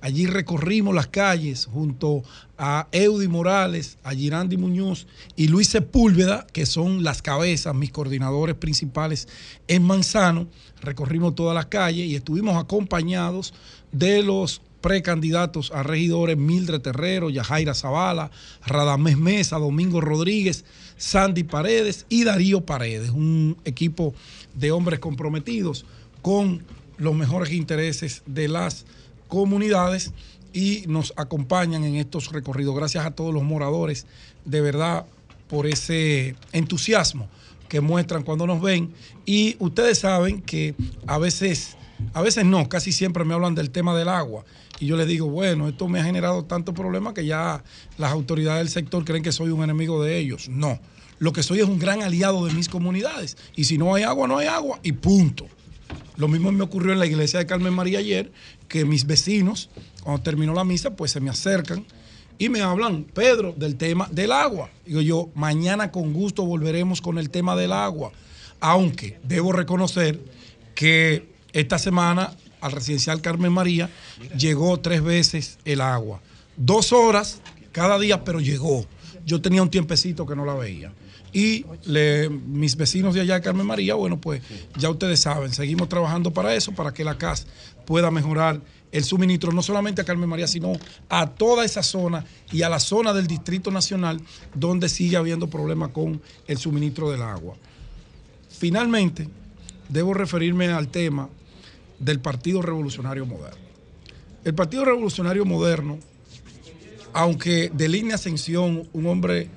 [0.00, 2.22] Allí recorrimos las calles junto
[2.56, 8.54] a Eudy Morales, a Girandi Muñoz y Luis Sepúlveda, que son las cabezas, mis coordinadores
[8.54, 9.26] principales
[9.66, 10.46] en Manzano.
[10.80, 13.54] Recorrimos todas las calles y estuvimos acompañados
[13.90, 18.30] de los precandidatos a regidores Mildred Terrero, Yajaira Zavala,
[18.66, 20.64] Radamés Mesa, Domingo Rodríguez,
[20.96, 24.14] Sandy Paredes y Darío Paredes, un equipo
[24.54, 25.84] de hombres comprometidos
[26.22, 26.64] con
[26.96, 28.84] los mejores intereses de las
[29.28, 30.12] comunidades
[30.52, 32.74] y nos acompañan en estos recorridos.
[32.74, 34.06] Gracias a todos los moradores,
[34.44, 35.06] de verdad,
[35.48, 37.28] por ese entusiasmo
[37.68, 38.92] que muestran cuando nos ven.
[39.26, 40.74] Y ustedes saben que
[41.06, 41.76] a veces
[42.14, 44.44] a veces no, casi siempre me hablan del tema del agua.
[44.80, 47.64] Y yo les digo, bueno, esto me ha generado tanto problema que ya
[47.96, 50.48] las autoridades del sector creen que soy un enemigo de ellos.
[50.48, 50.78] No,
[51.18, 53.36] lo que soy es un gran aliado de mis comunidades.
[53.56, 55.46] Y si no hay agua, no hay agua y punto.
[56.16, 58.32] Lo mismo me ocurrió en la iglesia de Carmen María ayer,
[58.68, 59.70] que mis vecinos,
[60.02, 61.84] cuando terminó la misa, pues se me acercan
[62.38, 64.70] y me hablan, Pedro, del tema del agua.
[64.86, 68.12] Digo yo, mañana con gusto volveremos con el tema del agua.
[68.60, 70.20] Aunque debo reconocer
[70.74, 73.90] que esta semana al residencial Carmen María
[74.36, 76.20] llegó tres veces el agua.
[76.56, 77.40] Dos horas
[77.72, 78.86] cada día, pero llegó.
[79.24, 80.92] Yo tenía un tiempecito que no la veía.
[81.32, 84.40] Y le- mis vecinos de allá de Carmen María, bueno, pues
[84.78, 87.46] ya ustedes saben, seguimos trabajando para eso, para que la CAS
[87.84, 90.72] pueda mejorar el suministro, no solamente a Carmen María, sino
[91.10, 94.22] a toda esa zona y a la zona del Distrito Nacional
[94.54, 97.54] donde sigue habiendo problemas con el suministro del agua.
[98.48, 99.28] Finalmente,
[99.90, 101.28] debo referirme al tema
[101.98, 103.68] del Partido Revolucionario Moderno.
[104.44, 105.98] El Partido Revolucionario Moderno,
[107.12, 109.48] aunque de línea ascensión, un hombre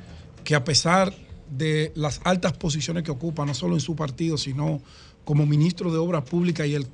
[0.44, 1.14] que a pesar
[1.50, 4.82] de las altas posiciones que ocupa, no solo en su partido, sino
[5.24, 6.88] como ministro de Obras Públicas y el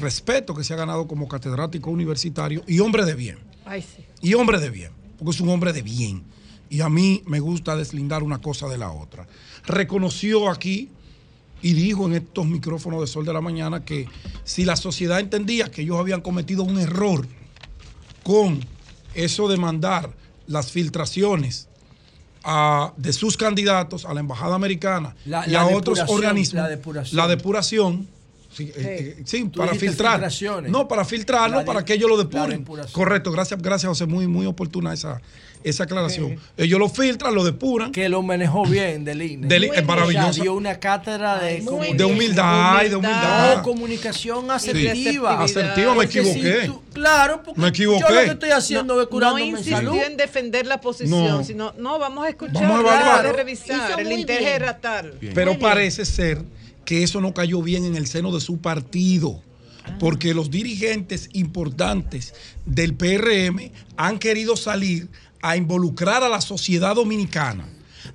[0.00, 3.38] respeto que se ha ganado como catedrático universitario y hombre de bien.
[3.64, 4.04] Ay, sí.
[4.22, 6.24] Y hombre de bien, porque es un hombre de bien.
[6.70, 9.26] Y a mí me gusta deslindar una cosa de la otra.
[9.66, 10.90] Reconoció aquí
[11.62, 14.06] y dijo en estos micrófonos de Sol de la Mañana que
[14.44, 17.26] si la sociedad entendía que ellos habían cometido un error
[18.22, 18.60] con
[19.14, 20.10] eso de mandar
[20.46, 21.66] las filtraciones
[22.44, 26.68] a- de sus candidatos a la Embajada Americana La- y la a otros organismos, la
[26.68, 27.16] depuración.
[27.16, 28.08] la depuración,
[28.52, 30.20] sí, eh, eh, sí, Tú para filtrar.
[30.70, 32.64] No, para filtrarlo, de- para que ellos lo depuren.
[32.92, 35.20] Correcto, gracias, gracias José, muy, muy oportuna esa,
[35.64, 36.36] esa aclaración.
[36.56, 37.92] Ellos lo filtran, lo depuran.
[37.92, 39.46] Que lo manejó bien del INE.
[39.46, 40.28] Del- es maravilloso.
[40.28, 41.96] O sea, dio una cátedra de, comunicación.
[41.96, 43.56] De humildad y de humildad.
[43.56, 44.50] No, comunicación Sí.
[44.50, 45.42] asertiva.
[45.42, 46.66] Asertiva, me si equivoqué.
[46.66, 48.00] tú- claro, porque Me equivoqué.
[48.08, 49.96] yo lo que estoy haciendo es curándome no salud.
[49.96, 51.44] en defender la posición, No.
[51.44, 53.26] sino, no, vamos a escuchar, Vamos a evaluar.
[53.26, 54.52] de revisar, el interés bien.
[54.54, 55.14] era tal.
[55.34, 56.42] Pero parece ser
[56.84, 59.42] que eso no cayó bien en el seno de su partido,
[59.98, 62.34] porque los dirigentes importantes
[62.66, 65.08] del PRM han querido salir
[65.42, 67.68] a involucrar a la sociedad dominicana,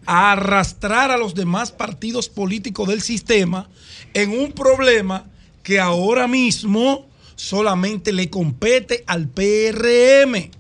[0.06, 3.69] a arrastrar a los demás partidos políticos del sistema
[4.14, 5.26] en un problema
[5.64, 10.52] que ahora mismo solamente le compete al PRM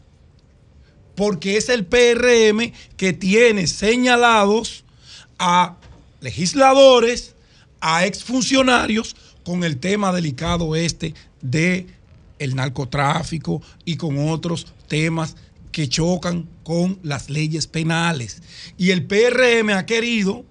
[1.15, 4.83] porque es el PRM que tiene señalados
[5.37, 5.77] a
[6.21, 7.35] legisladores,
[7.81, 11.87] a exfuncionarios con el tema delicado este de
[12.39, 15.35] el narcotráfico y con otros temas
[15.73, 18.41] que chocan con las leyes penales.
[18.77, 20.45] Y el PRM ha querido,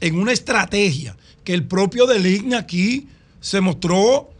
[0.00, 3.08] en una estrategia que el propio Deligne aquí
[3.40, 4.30] se mostró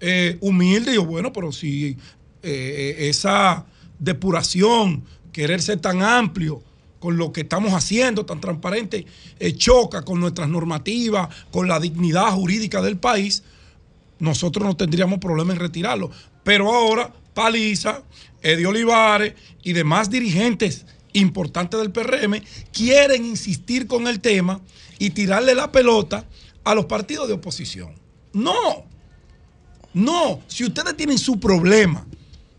[0.00, 1.96] eh, humilde, y yo, bueno, pero si
[2.42, 3.66] eh, esa
[4.00, 6.62] depuración, querer ser tan amplio
[6.98, 9.06] con lo que estamos haciendo, tan transparente,
[9.38, 13.42] eh, choca con nuestras normativas, con la dignidad jurídica del país,
[14.18, 16.10] nosotros no tendríamos problema en retirarlo.
[16.44, 18.02] Pero ahora, Paliza,
[18.42, 24.60] Eddie Olivares y demás dirigentes importantes del PRM quieren insistir con el tema
[24.98, 26.26] y tirarle la pelota
[26.64, 27.94] a los partidos de oposición.
[28.32, 28.84] No,
[29.94, 32.06] no, si ustedes tienen su problema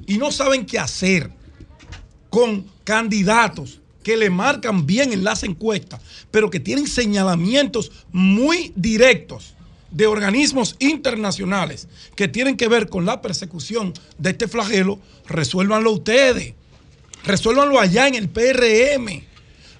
[0.06, 1.32] y no saben qué hacer
[2.30, 9.53] con candidatos que le marcan bien en las encuestas, pero que tienen señalamientos muy directos
[9.94, 16.56] de organismos internacionales que tienen que ver con la persecución de este flagelo, resuélvanlo ustedes.
[17.24, 19.24] Resuélvanlo allá en el PRM.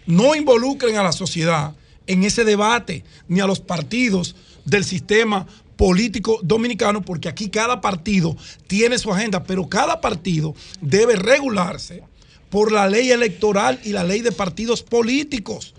[0.06, 1.76] No involucren a la sociedad
[2.08, 4.36] en ese debate, ni a los partidos
[4.66, 11.16] del sistema político dominicano, porque aquí cada partido tiene su agenda, pero cada partido debe
[11.16, 12.04] regularse
[12.50, 15.74] por la ley electoral y la ley de partidos políticos.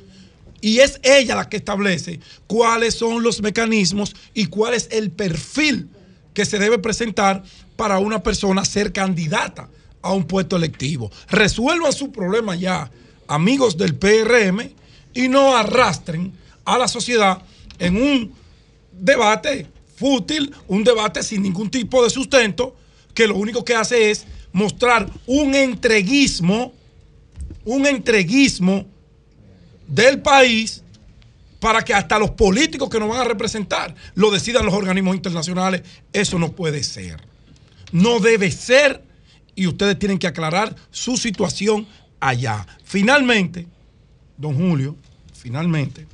[0.65, 5.91] Y es ella la que establece cuáles son los mecanismos y cuál es el perfil
[6.33, 7.43] que se debe presentar
[7.77, 9.69] para una persona ser candidata
[10.01, 11.11] a un puesto electivo.
[11.29, 12.91] Resuelvan su problema ya,
[13.29, 14.71] amigos del PRM,
[15.13, 16.33] y no arrastren
[16.65, 17.43] a la sociedad
[17.79, 18.33] en un
[18.91, 22.75] debate fútil, un debate sin ningún tipo de sustento,
[23.13, 26.73] que lo único que hace es mostrar un entreguismo,
[27.67, 28.94] un entreguismo
[29.87, 30.83] del país
[31.61, 35.83] para que hasta los políticos que nos van a representar lo decidan los organismos internacionales.
[36.13, 37.27] Eso no puede ser.
[37.91, 39.03] No debe ser
[39.55, 41.87] y ustedes tienen que aclarar su situación
[42.21, 42.67] allá.
[42.85, 43.67] Finalmente,
[44.37, 44.97] don Julio,
[45.33, 46.07] finalmente,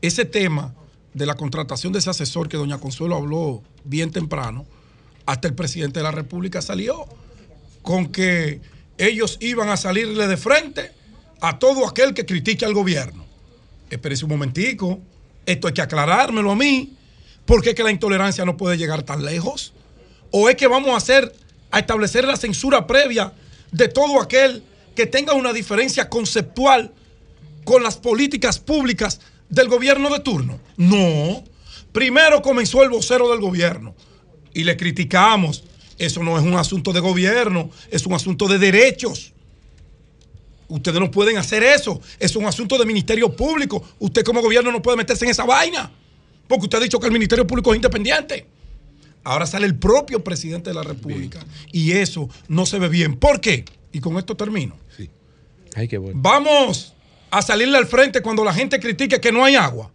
[0.00, 0.74] ese tema
[1.14, 4.66] de la contratación de ese asesor que doña Consuelo habló bien temprano,
[5.26, 7.06] hasta el presidente de la República salió
[7.82, 8.60] con que
[8.98, 10.92] ellos iban a salirle de frente
[11.42, 13.26] a todo aquel que critique al gobierno.
[13.90, 15.00] Espérese un momentico,
[15.44, 16.94] esto hay que aclarármelo a mí,
[17.44, 19.72] porque es que la intolerancia no puede llegar tan lejos.
[20.30, 21.34] ¿O es que vamos a hacer,
[21.72, 23.32] a establecer la censura previa
[23.72, 24.62] de todo aquel
[24.94, 26.92] que tenga una diferencia conceptual
[27.64, 30.60] con las políticas públicas del gobierno de turno?
[30.76, 31.42] No.
[31.90, 33.96] Primero comenzó el vocero del gobierno
[34.54, 35.64] y le criticamos.
[35.98, 39.32] Eso no es un asunto de gobierno, es un asunto de derechos.
[40.68, 42.00] Ustedes no pueden hacer eso.
[42.18, 43.82] Es un asunto de Ministerio Público.
[43.98, 45.90] Usted como gobierno no puede meterse en esa vaina.
[46.48, 48.46] Porque usted ha dicho que el Ministerio Público es independiente.
[49.24, 51.44] Ahora sale el propio presidente de la República.
[51.70, 53.16] Y eso no se ve bien.
[53.16, 53.64] ¿Por qué?
[53.92, 54.76] Y con esto termino.
[55.74, 56.20] Ay, qué bueno.
[56.22, 56.94] Vamos
[57.30, 59.90] a salirle al frente cuando la gente critique que no hay agua.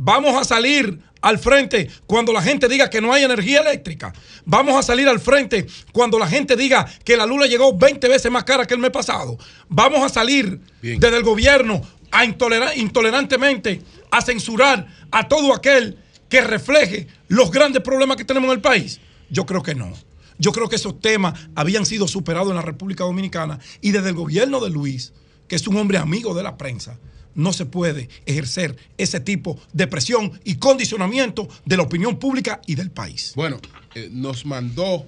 [0.00, 4.12] Vamos a salir al frente cuando la gente diga que no hay energía eléctrica.
[4.44, 8.30] Vamos a salir al frente cuando la gente diga que la lula llegó 20 veces
[8.30, 9.36] más cara que el mes pasado.
[9.68, 10.60] Vamos a salir
[11.00, 17.82] desde el gobierno a intolera- intolerantemente a censurar a todo aquel que refleje los grandes
[17.82, 19.00] problemas que tenemos en el país.
[19.30, 19.92] Yo creo que no.
[20.38, 24.14] Yo creo que esos temas habían sido superados en la República Dominicana y desde el
[24.14, 25.12] gobierno de Luis,
[25.48, 26.96] que es un hombre amigo de la prensa,
[27.38, 32.74] no se puede ejercer ese tipo de presión y condicionamiento de la opinión pública y
[32.74, 33.32] del país.
[33.36, 33.60] Bueno,
[33.94, 35.06] eh, nos mandó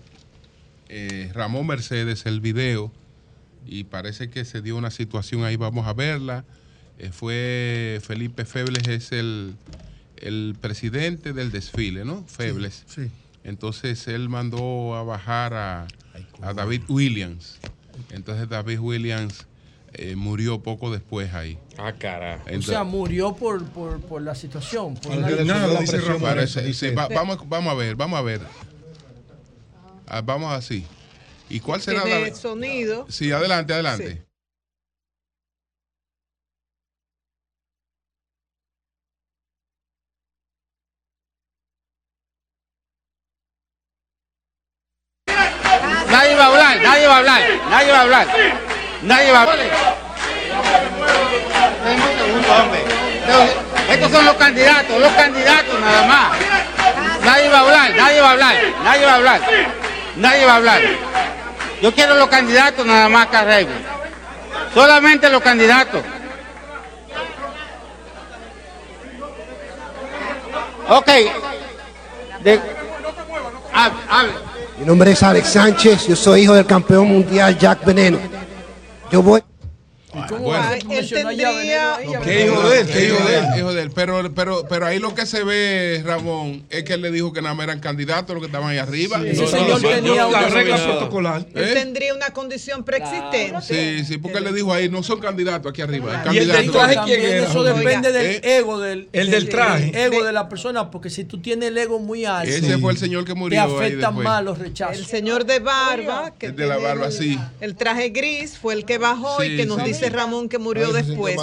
[0.89, 2.93] eh, Ramón Mercedes el video
[3.67, 6.45] y parece que se dio una situación ahí, vamos a verla.
[6.99, 9.57] Eh, fue Felipe Febles, es el,
[10.17, 12.25] el presidente del desfile, ¿no?
[12.29, 12.85] Febles.
[12.87, 13.11] Sí.
[13.43, 15.89] Entonces él mandó a bajar a,
[16.43, 17.59] a David Williams.
[18.11, 19.47] Entonces David Williams
[19.95, 21.59] eh, murió poco después ahí.
[21.79, 22.45] Ah, carajo.
[22.59, 24.95] O sea, murió por, por, por la situación.
[24.95, 28.41] Por una- Parece- sí, va- vamos, vamos a ver, vamos a ver.
[30.07, 30.87] Ah, vamos así.
[31.49, 32.35] ¿Y cuál será Tiene la...
[32.37, 33.07] sonido.
[33.09, 34.25] Sí, adelante, adelante.
[46.11, 48.27] Nadie va a hablar, nadie va a hablar, nadie va a hablar.
[49.11, 49.59] Nadie va a hablar.
[53.91, 56.39] Estos son los candidatos, los candidatos nada más.
[57.25, 59.41] Nadie va a hablar, nadie va a hablar, nadie va a hablar.
[60.17, 60.81] Nadie va a hablar.
[61.83, 63.85] Yo quiero los candidatos nada más arreglen.
[64.73, 66.03] Solamente los candidatos.
[70.89, 71.09] Ok.
[72.45, 72.61] De-
[73.73, 74.33] hable, hable.
[74.79, 78.40] Mi nombre es Alex Sánchez, yo soy hijo del campeón mundial Jack Veneno.
[79.11, 79.43] よぼい
[80.29, 80.57] Yo voy.
[80.61, 81.99] Ay, él tendría.
[82.25, 82.87] ¿Qué hijo de él?
[82.89, 83.45] ¿Qué hijo de él?
[83.59, 83.91] Hijo de él.
[83.95, 87.43] Pero, pero, pero ahí lo que se ve, Ramón, es que él le dijo que
[87.43, 89.21] nada más eran candidatos los que estaban ahí arriba.
[89.25, 91.47] ese señor tenía una protocolar.
[91.55, 91.75] Él ¿Eh?
[91.75, 93.53] tendría una condición preexistente.
[93.63, 96.25] Sí, sí, porque él le dijo ahí, no son candidatos aquí arriba.
[96.33, 98.41] Y el del traje, también eso Oiga, depende del ¿eh?
[98.59, 99.93] ego del, El del traje.
[100.05, 102.99] ego de la persona, porque si tú tienes el ego muy alto, Ese fue el
[102.99, 104.97] señor que murió te afectan más los rechazos.
[104.99, 107.39] El señor de barba, que El de la barba, el- sí.
[107.61, 109.85] El traje gris fue el que bajó y que nos sí.
[110.01, 111.37] Dice Ramón que murió después.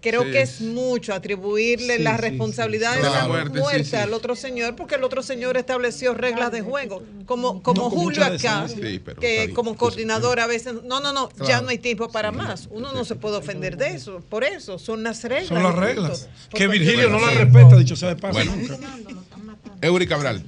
[0.00, 0.30] Creo Sí.
[0.30, 2.96] que es mucho atribuirle Sí, la responsabilidad sí.
[2.96, 3.16] de Claro.
[3.22, 3.96] la Muerte, muerte, sí, sí.
[3.96, 7.02] al otro señor, porque el otro señor estableció reglas de juego.
[7.26, 8.66] Como, como No, Julio acá,
[9.04, 12.68] pero que como coordinador a veces, no, no, no, ya no hay tiempo para más.
[12.70, 14.22] Uno no se puede ofender de eso.
[14.28, 15.48] Por eso, son las reglas.
[15.48, 16.28] Son las reglas.
[16.50, 18.34] Que Virgilio no las respeta, dicho sea de paso.
[18.38, 18.52] Bueno.
[19.82, 20.42] Eury Cabral.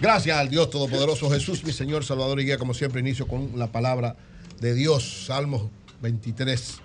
[0.00, 2.58] Gracias al Dios Todopoderoso Jesús, mi Señor, Salvador y Guía.
[2.58, 4.16] Como siempre, inicio con la palabra
[4.60, 5.24] de Dios.
[5.26, 5.70] Salmo
[6.02, 6.76] 23,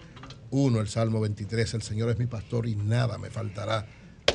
[0.51, 1.73] 1, el Salmo 23.
[1.75, 3.85] El Señor es mi pastor y nada me faltará.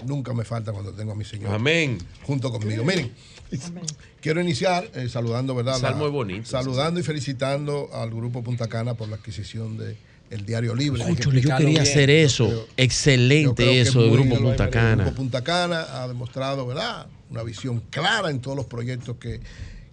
[0.06, 1.54] Nunca me falta cuando tengo a mi Señor.
[1.54, 1.98] Amén.
[2.22, 2.84] Junto conmigo.
[2.84, 3.12] Miren,
[4.20, 5.78] quiero iniciar eh, saludando, ¿verdad?
[5.78, 6.46] Salmo La- es bonito.
[6.48, 9.96] Saludando y felicitando al Grupo Punta Cana por la adquisición de
[10.30, 11.02] el Diario Libre.
[11.14, 12.48] Yo quería hacer eso.
[12.50, 15.02] yo Excelente eso de muy Grupo Punta ha- el Cana.
[15.04, 17.06] Grupo Punta Cana ha demostrado, ¿verdad?
[17.30, 19.40] Una visión clara en todos los proyectos que,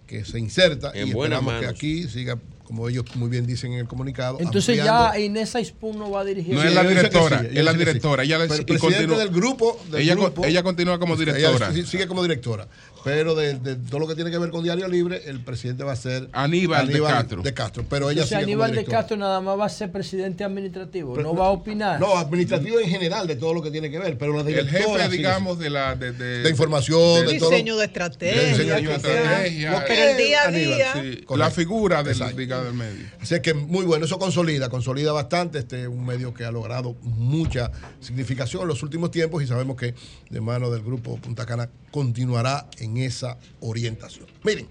[0.06, 3.80] que se inserta En y esperamos que aquí siga, como ellos muy bien dicen en
[3.80, 4.38] el comunicado.
[4.40, 6.54] Entonces ampliando- ya Inés Aispun no va a dirigir.
[6.54, 7.84] No Sí, es la ella directora, sí, ella es la que sí.
[7.84, 8.22] directora.
[8.24, 11.34] Ella, y el presidente continúa- del grupo, del ella, co- grupo- ella continúa como Ella
[11.34, 11.72] directora.
[11.72, 12.66] sí- sigue como directora.
[13.04, 15.92] Pero de, de todo lo que tiene que ver con Diario Libre, el presidente va
[15.92, 17.42] a ser Aníbal de Castro.
[17.42, 17.84] De Castro.
[17.88, 18.84] Pero ella sigue como Aníbal de.
[18.84, 22.00] Castro nada más va a ser presidente administrativo, Pero- no va a opinar.
[22.00, 25.08] No, administrativo en general de todo lo que tiene que ver, pero la El jefe,
[25.10, 27.50] digamos, de la de, de- de información, de todo.
[27.50, 28.42] Diseño de estrategia.
[28.48, 29.14] Diseño de sea.
[29.20, 29.84] estrategia.
[29.86, 30.92] Pero el día a Aníbal, día.
[30.94, 32.64] sí, la figura del, digamos.
[32.66, 33.06] Del Medio.
[33.20, 37.70] Así que muy bueno, eso consolida, consolida bastante este un medio que ha logrado mucha
[38.00, 39.94] significación en los últimos tiempos y sabemos que
[40.30, 44.26] de mano del grupo Punta Cana continuará en esa orientación.
[44.42, 44.66] Miren,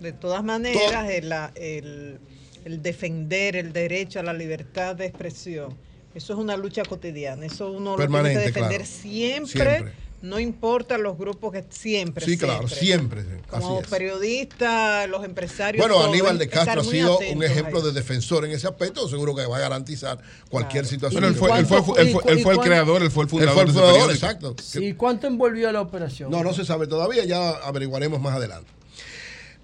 [0.00, 2.18] De todas maneras, el, la- el-
[2.64, 5.76] el defender el derecho a la libertad de expresión,
[6.14, 7.46] eso es una lucha cotidiana.
[7.46, 8.84] Eso uno lo tiene que defender claro.
[8.84, 9.92] siempre, Siempre.
[10.20, 12.24] No importa los grupos que siempre.
[12.24, 13.24] sí, claro, siempre.
[13.48, 15.80] Como periodistas, los empresarios.
[15.86, 19.46] Bueno, Aníbal de Castro ha sido un ejemplo de defensor en ese aspecto, seguro que
[19.46, 20.18] va a garantizar
[20.50, 21.20] cualquier situación.
[21.22, 23.66] Bueno, él fue- él fue- él fue- él fue el creador, él fue el fundador
[23.68, 24.56] Él fue el de ese exacto.
[24.80, 26.30] ¿Y cuánto envolvió la operación?
[26.30, 28.70] No, no se sabe todavía, ya averiguaremos más adelante.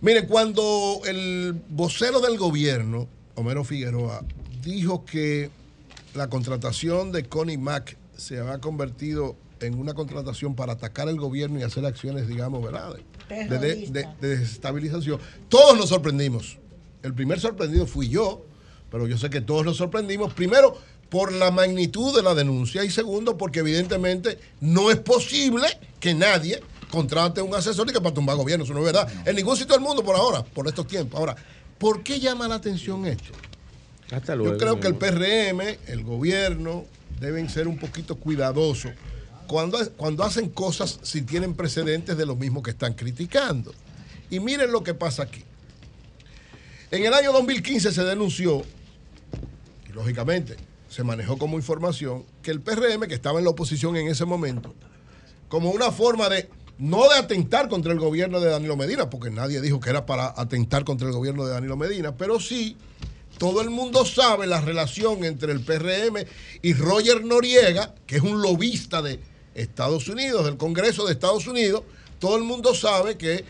[0.00, 4.22] Mire, cuando el vocero del gobierno, Homero Figueroa,
[4.62, 5.50] dijo que
[6.14, 9.34] la contratación de Connie Mack se había convertido
[9.66, 12.94] en una contratación para atacar el gobierno y hacer acciones, digamos, ¿verdad?
[13.28, 15.18] De, de- de- de- de desestabilización.
[15.48, 16.58] Todos nos sorprendimos.
[17.02, 18.44] El primer sorprendido fui yo,
[18.90, 20.32] pero yo sé que todos nos sorprendimos.
[20.34, 20.76] Primero,
[21.10, 25.66] por la magnitud de la denuncia y segundo, porque evidentemente no es posible
[26.00, 26.60] que nadie
[26.90, 28.64] contrate un asesor y que para tumbar gobierno.
[28.64, 29.08] Eso no es verdad.
[29.26, 31.18] En ningún sitio del mundo por ahora, por estos tiempos.
[31.18, 31.36] Ahora,
[31.78, 33.32] ¿por qué llama la atención esto?
[34.10, 36.84] Hasta Yo creo que el PRM, el gobierno,
[37.20, 38.92] deben ser un poquito cuidadosos
[39.46, 43.72] cuando, cuando hacen cosas si tienen precedentes de lo mismo que están criticando.
[44.30, 45.44] Y miren lo que pasa aquí.
[46.90, 48.62] En el año 2015 se denunció,
[49.88, 50.56] y lógicamente
[50.88, 54.72] se manejó como información, que el PRM, que estaba en la oposición en ese momento,
[55.48, 56.48] como una forma de,
[56.78, 60.34] no de atentar contra el gobierno de Danilo Medina, porque nadie dijo que era para
[60.36, 62.76] atentar contra el gobierno de Danilo Medina, pero sí,
[63.38, 66.24] todo el mundo sabe la relación entre el PRM
[66.62, 69.18] y Roger Noriega, que es un lobista de
[69.54, 71.82] Estados Unidos, del Congreso de Estados Unidos.
[72.18, 73.44] Todo el mundo sabe que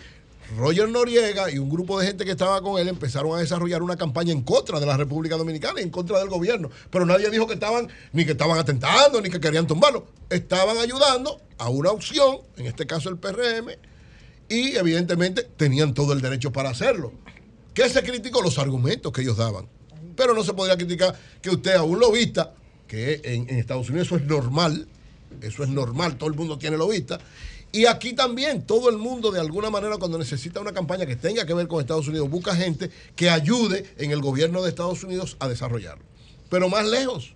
[0.57, 3.97] Roger Noriega y un grupo de gente que estaba con él empezaron a desarrollar una
[3.97, 6.70] campaña en contra de la República Dominicana, en contra del gobierno.
[6.91, 10.07] Pero nadie dijo que estaban, ni que estaban atentando, ni que querían tumbarlo.
[10.28, 13.70] Estaban ayudando a una opción, en este caso el PRM,
[14.49, 17.12] y evidentemente tenían todo el derecho para hacerlo.
[17.73, 18.42] ¿Qué se criticó?
[18.42, 19.66] Los argumentos que ellos daban.
[20.15, 22.55] Pero no se podría criticar que usted a un lobista,
[22.86, 24.86] que en, en Estados Unidos eso es normal,
[25.42, 27.18] eso es normal, todo el mundo tiene lobista.
[27.72, 31.44] Y aquí también todo el mundo de alguna manera cuando necesita una campaña que tenga
[31.44, 35.36] que ver con Estados Unidos, busca gente que ayude en el gobierno de Estados Unidos
[35.40, 36.04] a desarrollarlo.
[36.48, 37.34] Pero más lejos,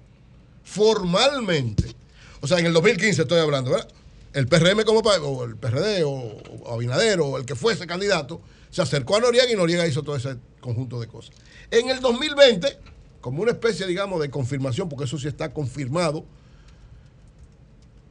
[0.63, 1.95] formalmente,
[2.41, 3.89] o sea, en el 2015 estoy hablando, ¿verdad?
[4.33, 8.83] El PRM como o el PRD o, o Abinader o el que fuese candidato se
[8.83, 11.35] acercó a Noriega y Noriega hizo todo ese conjunto de cosas.
[11.71, 12.79] En el 2020,
[13.21, 16.25] como una especie, digamos, de confirmación, porque eso sí está confirmado,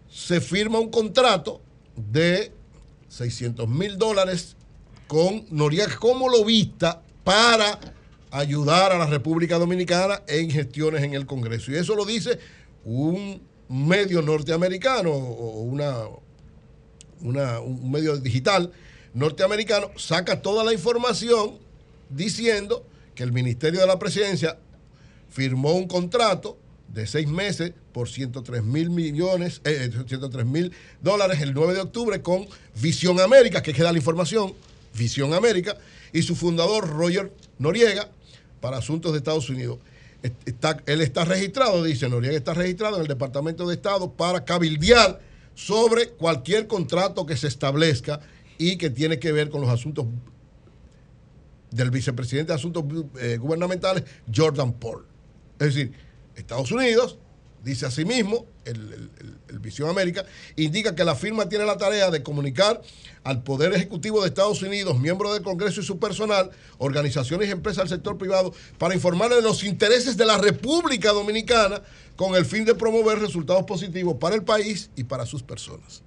[0.09, 1.61] se firma un contrato
[1.95, 2.51] de
[3.09, 4.55] 600 mil dólares
[5.07, 7.79] con Noriega como lobista para
[8.31, 11.71] ayudar a la República Dominicana en gestiones en el Congreso.
[11.71, 12.39] Y eso lo dice
[12.83, 16.03] un medio norteamericano o una,
[17.21, 18.71] una- un medio digital
[19.13, 21.57] norteamericano, saca toda la información
[22.09, 24.57] diciendo que el Ministerio de la Presidencia
[25.29, 26.57] firmó un contrato
[26.93, 32.21] de seis meses por 103 mil millones, eh, 103 mil dólares el 9 de octubre
[32.21, 32.47] con
[32.81, 34.53] Visión América, que queda la información,
[34.97, 35.77] Visión América,
[36.13, 38.09] y su fundador Roger Noriega
[38.61, 39.79] para asuntos de Estados Unidos.
[40.23, 44.43] Est- Está, él está registrado, dice Noriega, está registrado en el Departamento de Estado para
[44.45, 45.19] cabildear
[45.53, 48.19] sobre cualquier contrato que se establezca
[48.57, 50.05] y que tiene que ver con los asuntos
[51.71, 52.83] del vicepresidente de Asuntos
[53.19, 55.05] eh, Gubernamentales, Jordan Paul.
[55.59, 55.91] Es decir,
[56.37, 57.17] Estados Unidos,
[57.63, 59.09] dice asimismo, el, el,
[59.49, 60.23] el- Visión América,
[60.55, 62.81] indica que la firma tiene la tarea de comunicar
[63.25, 67.83] al Poder Ejecutivo de Estados Unidos, miembros del Congreso y su personal, organizaciones y empresas
[67.89, 71.81] del sector privado, para informarle de los intereses de la República Dominicana
[72.15, 76.01] con el fin de promover resultados positivos para el país y para sus personas.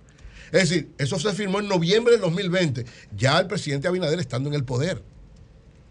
[0.52, 4.54] Es decir, eso se firmó en noviembre del 2020, ya el presidente Abinader estando en
[4.54, 5.02] el poder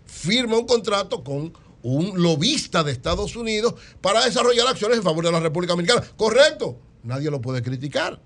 [0.08, 5.32] firma un contrato con un lobista de Estados Unidos para desarrollar acciones en favor de
[5.32, 6.04] la República Dominicana.
[6.18, 8.22] Correcto, nadie lo puede criticar.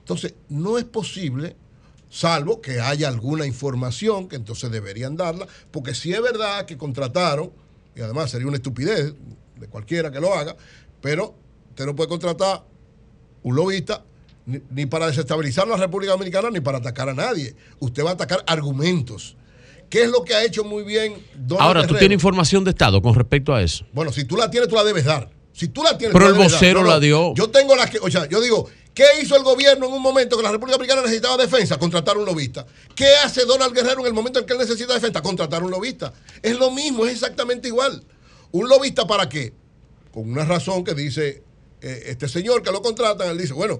[0.00, 1.56] Entonces, no es posible,
[2.10, 7.52] salvo que haya alguna información que entonces deberían darla, porque si es verdad que contrataron,
[7.94, 9.14] y además sería una estupidez
[9.58, 10.56] de cualquiera que lo haga,
[11.00, 11.34] pero
[11.70, 12.64] usted no puede contratar
[13.44, 14.04] un lobista
[14.46, 17.54] ni, ni para desestabilizar la República Dominicana ni para atacar a nadie.
[17.78, 19.36] Usted va a atacar argumentos.
[19.92, 23.02] ¿Qué es lo que ha hecho muy bien Donald Ahora, ¿tú tienes información de Estado
[23.02, 23.84] con respecto a eso?
[23.92, 25.28] Bueno, si tú la tienes, tú la debes dar.
[25.52, 26.50] Si tú la tienes, Pero tú el dar.
[26.50, 27.34] vocero la dio.
[27.34, 30.38] Yo tengo la que, o sea, yo digo ¿Qué hizo el gobierno en un momento
[30.38, 31.78] que la República Dominicana necesitaba defensa?
[31.78, 32.66] Contratar un lobista.
[32.94, 35.20] ¿Qué hace Donald Guerrero en el momento en que él necesita defensa?
[35.20, 36.12] Contratar un lobista.
[36.42, 38.02] Es lo mismo, es exactamente igual.
[38.50, 39.52] ¿Un lobista para qué?
[40.10, 41.42] Con una razón que dice
[41.80, 43.78] eh, este señor que lo contratan, él dice, bueno,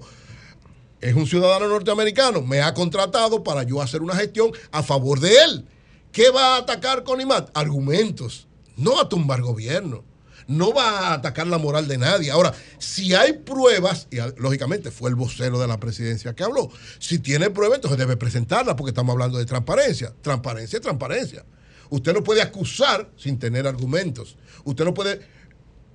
[0.99, 5.35] es un ciudadano norteamericano, me ha contratado para yo hacer una gestión a favor de
[5.43, 5.65] él.
[6.13, 7.49] ¿Qué va a atacar con IMAT?
[7.57, 10.03] Argumentos, no a tumbar gobierno.
[10.45, 12.29] No va a atacar la moral de nadie.
[12.29, 16.69] Ahora, si hay pruebas, y lógicamente fue el vocero de la presidencia que habló,
[16.99, 20.13] si tiene pruebas, entonces debe presentarlas porque estamos hablando de transparencia.
[20.21, 21.45] Transparencia es transparencia.
[21.89, 24.37] Usted no puede acusar sin tener argumentos.
[24.65, 25.19] Usted no puede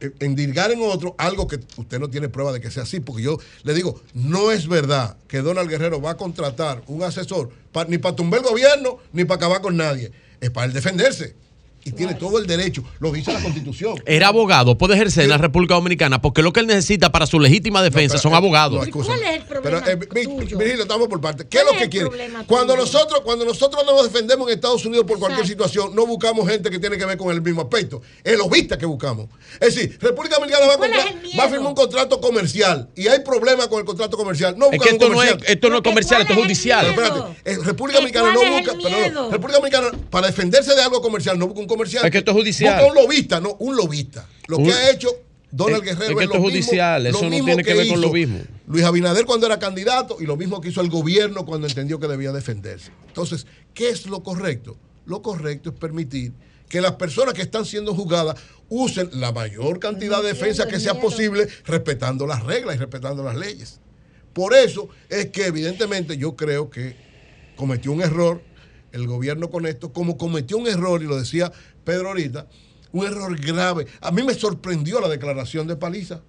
[0.00, 3.22] eh, endirgar en otro algo que usted no tiene prueba de que sea así, porque
[3.22, 7.50] yo le digo, no es verdad que Donald Guerrero va a contratar un asesor
[7.88, 11.34] ni para tumbar el gobierno ni para acabar con nadie, es para él defenderse.
[11.88, 14.02] Y tiene todo el derecho, lo dice la Constitución.
[14.06, 17.40] Era abogado, puede ejercer en la República Dominicana porque lo que él necesita para su
[17.40, 18.86] legítima defensa son abogados.
[18.88, 21.46] ¿Cuál es el problema Pero, eh, Vi- Virgilio, estamos por parte.
[21.48, 22.08] ¿Qué es ¿Cuál lo que quiere?
[22.46, 22.84] Cuando tuyo?
[22.84, 26.78] nosotros, cuando nosotros nos defendemos en Estados Unidos por cualquier situación, no buscamos gente que
[26.78, 28.02] tiene que ver con el mismo aspecto.
[28.22, 29.26] Es lobista que buscamos.
[29.60, 33.84] Es decir, República Dominicana va a, firmar un contrato comercial y hay problemas con el
[33.84, 34.54] contrato comercial.
[34.58, 35.52] No Es que buscamos esto un no es, comercial.
[35.54, 36.86] esto no es comercial, esto es judicial.
[36.86, 38.72] Espérate, eh, República Dominicana no busca.
[39.30, 41.77] República Dominicana, para defenderse de algo comercial, no busca un comercial.
[41.84, 42.76] Es que esto es judicial.
[42.82, 44.26] Busca un lobista, no, un lobista.
[44.46, 45.08] Lo Un- que ha hecho
[45.50, 47.64] Donald Es- Guerrero es que lo esto es mismo- judicial, lo eso no mismo tiene
[47.64, 48.40] que ver con lo mismo.
[48.66, 52.06] Luis Abinader cuando era candidato y lo mismo que hizo el gobierno cuando entendió que
[52.06, 52.90] debía defenderse.
[53.06, 54.76] Entonces, ¿qué es lo correcto?
[55.06, 56.32] Lo correcto es permitir
[56.68, 58.36] que las personas que están siendo juzgadas
[58.68, 63.34] usen la mayor cantidad de defensa que sea posible, respetando las reglas y respetando las
[63.36, 63.80] leyes.
[64.34, 66.94] Por eso es que evidentemente yo creo que
[67.56, 68.42] cometió un error
[68.98, 71.52] el gobierno con esto, como cometió un error, y lo decía
[71.84, 72.46] Pedro ahorita,
[72.92, 73.86] un error grave.
[74.00, 76.20] A mí me sorprendió la declaración de Paliza,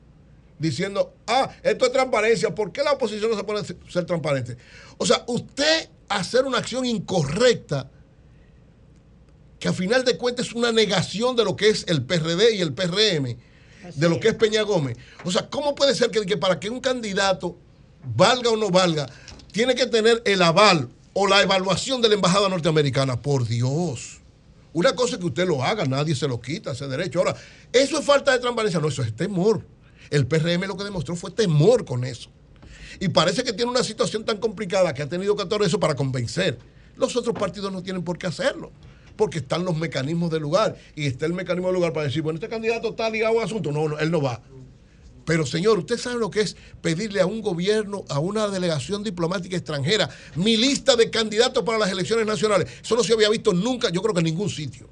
[0.57, 4.57] diciendo, ah, esto es transparencia, ¿por qué la oposición no se puede ser transparente?
[4.97, 7.89] O sea, usted hacer una acción incorrecta,
[9.59, 12.61] que a final de cuentas es una negación de lo que es el PRD y
[12.61, 13.37] el PRM,
[13.95, 14.97] de lo que es Peña Gómez.
[15.25, 17.57] O sea, ¿cómo puede ser que, que para que un candidato
[18.15, 19.09] valga o no valga,
[19.51, 23.21] tiene que tener el aval o la evaluación de la embajada norteamericana?
[23.21, 24.19] Por Dios.
[24.73, 27.19] Una cosa es que usted lo haga, nadie se lo quita ese derecho.
[27.19, 27.35] Ahora,
[27.73, 29.65] eso es falta de transparencia, no, eso es temor.
[30.09, 32.29] El PRM lo que demostró fue temor con eso.
[32.99, 35.95] Y parece que tiene una situación tan complicada que ha tenido que hacer eso para
[35.95, 36.57] convencer.
[36.95, 38.71] Los otros partidos no tienen por qué hacerlo,
[39.15, 42.37] porque están los mecanismos del lugar y está el mecanismo del lugar para decir, bueno,
[42.37, 43.71] este candidato está ligado a un asunto.
[43.71, 44.41] No, no, él no va.
[45.29, 49.55] Pero señor, usted sabe lo que es pedirle a un gobierno, a una delegación diplomática
[49.55, 52.67] extranjera, mi lista de candidatos para las elecciones nacionales.
[52.81, 54.89] Eso no se había visto nunca, yo creo que en ningún sitio.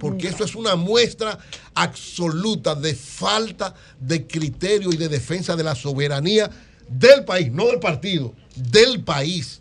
[0.00, 1.38] Porque eso es una muestra
[1.72, 6.50] absoluta de falta de criterio y de defensa de la soberanía
[6.88, 9.60] del país, no del partido, del país.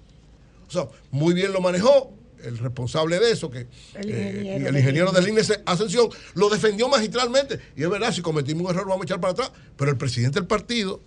[0.67, 2.15] O sea, muy bien lo manejó
[2.45, 5.41] el responsable de eso, que El eh, ingeniero el del ingeniero del INE.
[5.41, 7.59] INE Ascensión, lo defendió magistralmente.
[7.75, 9.51] Y es verdad, si cometimos un error, vamos a echar para atrás.
[9.75, 11.01] Pero el presidente del partido,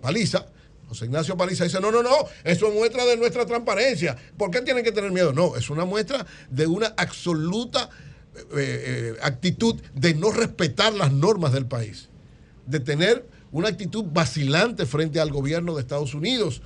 [0.00, 0.46] Paliza,
[0.88, 4.16] José Ignacio Paliza, dice: No, no, no, eso es muestra de nuestra transparencia.
[4.36, 5.32] ¿Por qué tienen que tener miedo?
[5.32, 7.90] No, es una muestra de una absoluta
[8.36, 12.08] eh, eh, actitud de no respetar las normas del país,
[12.66, 16.60] de tener una actitud vacilante frente al gobierno de Estados Unidos.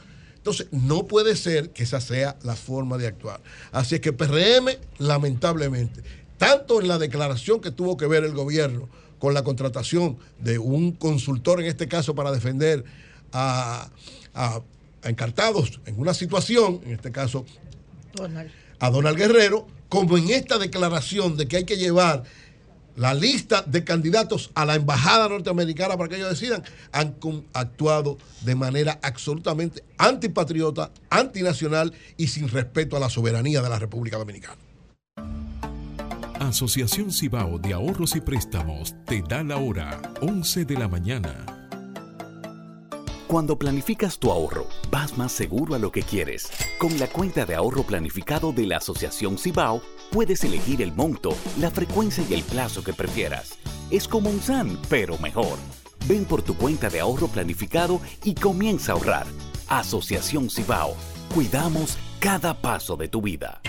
[0.50, 3.40] Entonces, no puede ser que esa sea la forma de actuar.
[3.70, 4.68] Así es que PRM,
[4.98, 6.02] lamentablemente,
[6.38, 10.92] tanto en la declaración que tuvo que ver el gobierno con la contratación de un
[10.92, 12.84] consultor, en este caso, para defender
[13.32, 13.90] a,
[14.32, 14.62] a-
[15.02, 17.44] a encartados en una situación, en este caso
[18.14, 18.50] Donald.
[18.80, 22.24] a Donald Guerrero, como en esta declaración de que hay que llevar
[22.98, 27.14] la lista de candidatos a la embajada norteamericana para que ellos decidan, han
[27.52, 34.18] actuado de manera absolutamente antipatriota, antinacional y sin respeto a la soberanía de la República
[34.18, 34.56] Dominicana.
[36.40, 41.58] Asociación Cibao de Ahorros y Préstamos te da la hora 11 de la mañana.
[43.28, 46.48] Cuando planificas tu ahorro, vas más seguro a lo que quieres.
[46.78, 51.70] Con la cuenta de ahorro planificado de la Asociación Cibao, puedes elegir el monto, la
[51.70, 53.58] frecuencia y el plazo que prefieras.
[53.90, 55.58] Es como un SAN, pero mejor.
[56.06, 59.26] Ven por tu cuenta de ahorro planificado y comienza a ahorrar.
[59.68, 60.96] Asociación Cibao.
[61.34, 63.60] Cuidamos cada paso de tu vida.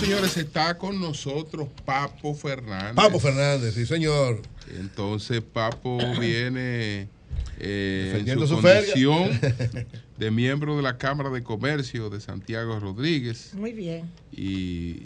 [0.00, 2.94] Señores, está con nosotros Papo Fernández.
[2.94, 4.40] Papo Fernández, sí, señor.
[4.78, 7.08] Entonces, Papo viene
[7.60, 8.80] eh, su su feria.
[8.92, 9.86] condición
[10.18, 14.10] de miembro de la Cámara de Comercio de Santiago Rodríguez Muy bien.
[14.32, 15.04] y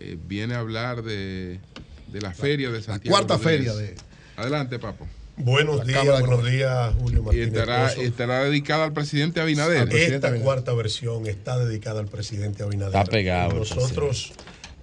[0.00, 1.60] eh, viene a hablar de,
[2.08, 3.16] de la feria de Santiago.
[3.16, 3.72] cuarta Rodríguez.
[3.74, 3.94] feria de-
[4.36, 5.06] Adelante, Papo.
[5.36, 7.46] Buenos La días, Cámara buenos días, Julio Y Martínez.
[7.48, 8.00] estará, Pozo.
[8.02, 9.88] estará dedicada al presidente Abinader.
[9.94, 12.94] Esta cuarta versión está dedicada al presidente Abinader.
[12.96, 14.32] Está pegado el Nosotros,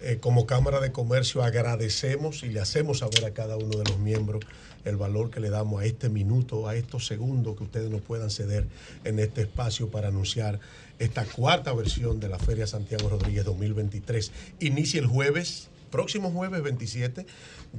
[0.01, 3.99] eh, como Cámara de Comercio, agradecemos y le hacemos saber a cada uno de los
[3.99, 4.43] miembros
[4.85, 8.29] el valor que le damos a este minuto, a estos segundos que ustedes nos puedan
[8.29, 8.65] ceder
[9.03, 10.59] en este espacio para anunciar
[10.99, 14.31] esta cuarta versión de la Feria Santiago Rodríguez 2023.
[14.59, 17.25] Inicia el jueves, próximo jueves 27.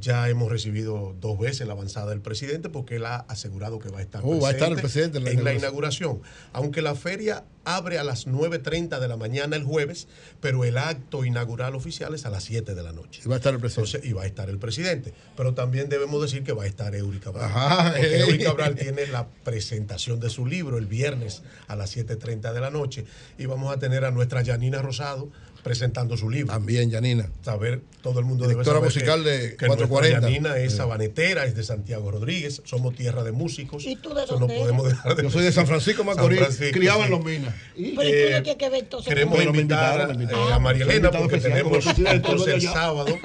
[0.00, 3.98] Ya hemos recibido dos veces la avanzada del presidente porque él ha asegurado que va
[3.98, 6.20] a estar Oh, va a estar el presidente en la en la inauguración.
[6.52, 10.08] Aunque la feria abre a las 9.30 de la mañana el jueves,
[10.40, 13.20] pero el acto inaugural oficial es a las 7 de la noche.
[13.24, 13.90] Y va a estar el presidente.
[13.90, 15.12] Entonces, y va a estar el presidente.
[15.36, 17.44] Pero también debemos decir que va a estar Eury Cabral.
[17.44, 18.20] Ajá, porque.
[18.20, 22.70] Eury Cabral tiene la presentación de su libro el viernes a las 7.30 de la
[22.70, 23.04] noche.
[23.36, 25.30] Y vamos a tener a nuestra Janina Rosado
[25.62, 26.52] presentando su libro.
[26.52, 27.28] También, Janina.
[27.42, 30.20] Saber, todo el mundo Directora debe saber musical que- de que nuestra 440.
[30.20, 30.78] Janina es Sí.
[30.78, 33.84] sabanetera, es de Santiago Rodríguez, somos tierra de músicos.
[33.84, 34.96] ¿Y tú de no dónde podemos eres?
[34.96, 36.40] dejar de Yo soy de San Francisco, Macorís,
[36.72, 37.10] criado en sí.
[37.10, 37.54] Los Minas.
[37.74, 39.08] Pero ¿y tú Eh, no tienes que ver entonces?
[39.08, 40.50] Queremos invitar invitaron.
[40.50, 43.18] eh, a María Elena porque tenemos presidente, entonces el sábado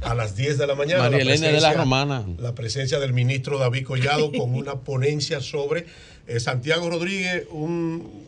[0.00, 1.02] a las 10 de la mañana.
[1.04, 2.24] María Elena de la Romana.
[2.38, 5.86] La presencia del ministro David Collado con una ponencia sobre
[6.26, 8.23] eh, Santiago Rodríguez, un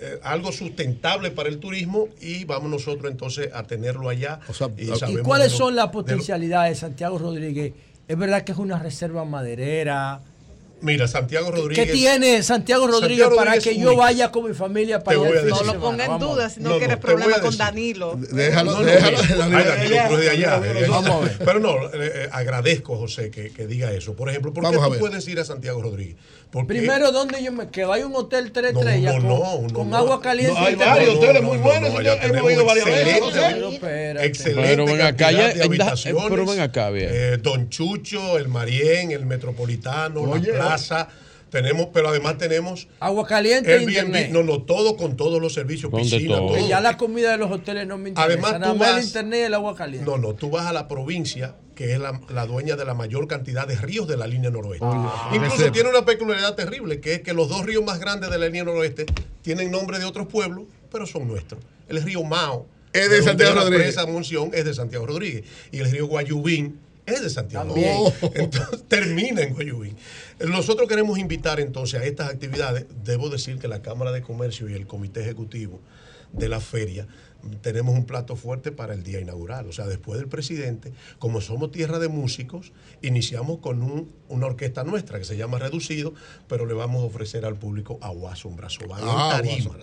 [0.00, 4.40] eh, algo sustentable para el turismo y vamos nosotros entonces a tenerlo allá.
[4.76, 7.72] y, ¿Y sabemos cuáles son las de lo- potencialidades de Santiago Rodríguez?
[8.06, 10.20] Es verdad que es una reserva maderera.
[10.80, 11.86] Mira, Santiago Rodríguez.
[11.86, 14.00] ¿Qué tiene Santiago Rodríguez Santiago para Rodríguez que yo único.
[14.00, 15.42] vaya con mi familia para allá.
[15.48, 17.56] No lo ponga en duda si no, No, quieres no, te voy a problemas con.
[17.56, 18.16] Danilo.
[18.16, 19.18] Déjalo, No, no, déjalo.
[19.18, 19.58] mira.
[19.58, 20.60] Ay, Danilo Cruz de allá.
[20.88, 21.38] Vamos a ver.
[21.44, 24.14] Pero no, eh, eh, agradezco a José que, que diga eso.
[24.14, 26.14] Por ejemplo, ¿por qué Vamos tú puedes ir a Santiago Rodríguez?
[26.50, 27.92] Porque Primero, ¿dónde yo me quedo?
[27.92, 29.96] Hay un hotel tres No, estrellas no, con, no, no, con no.
[29.98, 30.54] agua caliente.
[30.58, 32.18] No, hay varios hoteles muy buenos, señor.
[32.22, 33.20] Hemos ido varias veces,
[33.80, 34.20] Pero.
[34.20, 36.24] Excelente Pero ven acá, ya- de en da- habitaciones.
[36.30, 37.10] pero ven acá, bien.
[37.12, 40.52] Eh, Don Chucho, el Marién, el Metropolitano, Oye.
[40.52, 41.08] la Plaza.
[41.50, 44.30] Tenemos, pero además tenemos Agua caliente Airbnb, internet.
[44.32, 46.48] no, no, todo con todos los servicios, piscina, todo.
[46.56, 46.68] todo.
[46.68, 48.26] Ya la comida de los hoteles no me interesa.
[48.32, 50.04] Además, Nada tú más vas- el internet y el agua caliente.
[50.10, 53.28] No, no, tú vas a la provincia, que es la, la dueña de la mayor
[53.28, 54.84] cantidad de ríos de la línea noroeste.
[54.84, 55.30] Ah.
[55.32, 58.46] Incluso tiene una peculiaridad terrible, que es que los dos ríos más grandes de la
[58.46, 59.06] línea noroeste
[59.42, 61.62] tienen nombre de otros pueblos, pero son nuestros.
[61.86, 63.94] El río Mao Es de Santiago la Rodríguez.
[63.94, 65.44] presa Monción es de Santiago Rodríguez.
[65.70, 67.96] Y el río Guayubín es de Santiago También.
[67.96, 68.30] Rodríguez.
[68.42, 69.96] Entonces termina en Guayubín.
[70.40, 72.86] Nosotros queremos invitar entonces a estas actividades.
[73.04, 75.78] Debo decir que la Cámara de Comercio y el Comité Ejecutivo
[76.32, 77.06] de la feria
[77.60, 79.66] tenemos un plato fuerte para el día inaugural.
[79.68, 84.84] O sea, después del presidente, como somos tierra de músicos, iniciamos con un- una orquesta
[84.84, 86.12] nuestra que se llama Reducido,
[86.48, 89.76] pero le vamos a ofrecer al público a Watson Brazoval Ah, en tarima.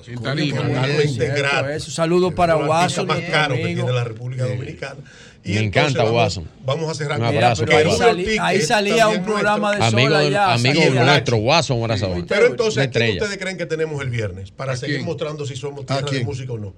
[1.76, 1.92] Eso.
[1.92, 5.00] Saludos para Es el artista Watson, más caro que tiene la República Dominicana.
[5.44, 6.48] Y Me encanta Watson.
[6.66, 10.10] Vamos a cerrar Un abrazo, Mira, pero ahí salía- Ahí salía un programa de Amigo,
[10.10, 10.53] sol allá.
[10.53, 11.38] amigo nuestro,
[11.85, 12.26] Abrazador.
[12.27, 14.50] Pero entonces, Una ¿a quién ustedes creen que tenemos el viernes?
[14.52, 16.74] Para ¿A seguir mostrando si somos tierra de música o no.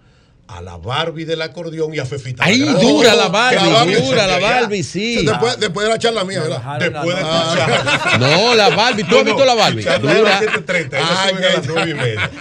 [0.49, 2.47] A la Barbie del acordeón y a Fefita.
[2.49, 2.81] La Grande.
[2.81, 4.39] dura la Barbie, La Barbie dura la.
[4.39, 5.25] Barbie, sí.
[5.25, 6.79] Después, después de la charla mía, ¿verdad?
[6.79, 8.17] Después de tu charla.
[8.19, 9.83] No, la Barbie, ¿tú has visto la Barbie?
[9.83, 10.21] Dura.
[10.23, 12.31] las 7:30, ella sube a las que- 9 y media.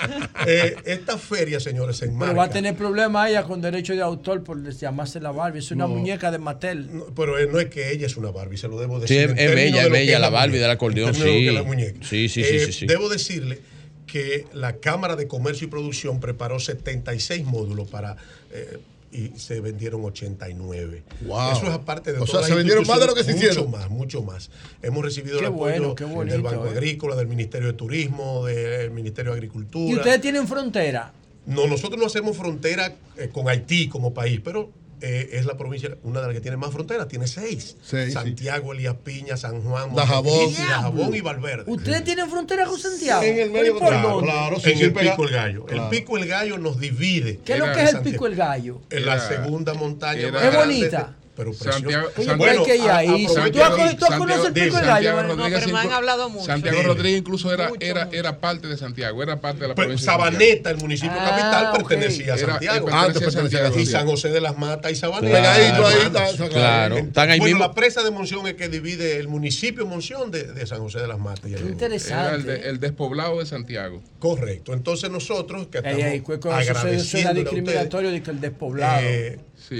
[0.46, 4.44] Eh, esta feria, señores, se Pero va a tener problemas ella con derecho de autor
[4.44, 5.58] por llamarse la Barbie.
[5.58, 5.94] Es una No.
[5.94, 6.88] muñeca de Mattel.
[7.16, 9.30] Pero eh, no es que ella es una Barbie, se lo debo decir.
[9.36, 11.22] es, en bella, es bella la Barbie del acordeón, en sí.
[11.22, 11.98] que es la muñeca.
[12.08, 12.86] Sí, sí, Eh, sí, sí, sí.
[12.86, 13.60] Debo decirle
[14.06, 18.16] que la Cámara de Comercio y Producción preparó 76 módulos para.
[18.50, 18.78] eh,
[19.12, 21.02] y se vendieron 89.
[21.22, 21.52] Wow.
[21.52, 23.66] Eso es aparte de O sea, se vendieron más de lo que se hicieron.
[23.66, 24.50] Mucho más, mucho más.
[24.82, 26.70] Hemos recibido Qué el apoyo bueno, qué bonito, del Banco eh.
[26.70, 29.90] Agrícola, del Ministerio de Turismo, del Ministerio de Agricultura.
[29.90, 31.12] ¿Y ustedes tienen frontera?
[31.46, 35.96] No, nosotros no hacemos frontera eh, con Haití como país, pero eh, es la provincia,
[36.02, 37.76] una de las que tiene más fronteras, tiene seis.
[37.82, 40.54] Seis, Santiago, Elías Piña, San Juan, Dajabón.
[40.54, 41.64] Dajabón y Valverde.
[41.70, 43.22] ¿Ustedes tienen frontera con Santiago?
[43.22, 45.64] En el medio ¿Por claro, claro, sí, en sí, el pega- pico el gallo.
[45.66, 45.82] Claro.
[45.84, 47.40] El pico el gallo nos divide.
[47.44, 48.80] ¿Qué es lo que es el pico el gallo?
[48.90, 51.16] En la segunda montaña era- más Es grande bonita.
[51.36, 52.88] Pero Santiago- Santiago- hay que ahí.
[52.88, 55.12] a- a- ¿Tú has Santiago- tú conocido el Santiago- pico Santiago gallo?
[55.22, 56.44] Rodríguez No, pero me han hablado mucho.
[56.46, 56.82] Santiago.
[56.82, 60.12] Rodríguez incluso era, era, era parte de Santiago, era parte de la Pero provincia.
[60.12, 61.88] de Sabaneta, el municipio Ah, capital, ok.
[61.88, 62.88] pertenecía a Era- Santiago.
[62.88, 63.90] eh, Antes pertenecía a y Santiago.
[63.90, 65.38] San José de las Matas y Sabaneta.
[65.38, 67.68] Claro, Pegadito ahí, está- está Claro, están ahí bueno, mismo.
[67.68, 71.06] la presa de Monción es que divide el municipio Monción de, de San José de
[71.08, 71.50] las Matas.
[71.50, 74.02] y el- Era el, de- el despoblado de Santiago.
[74.18, 74.72] Correcto.
[74.72, 79.02] Entonces nosotros que estamos cueco, eso discriminatorio de que el despoblado.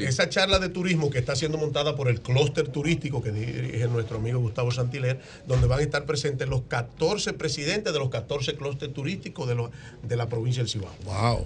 [0.04, 4.16] Esa charla de turismo que está siendo montada por el clúster turístico que dirige nuestro
[4.18, 8.94] amigo Gustavo Santiler, donde van a estar presentes los 14 presidentes de los 14 clústeres
[8.94, 9.70] turísticos de, los-
[10.02, 10.92] de la provincia del Cibao.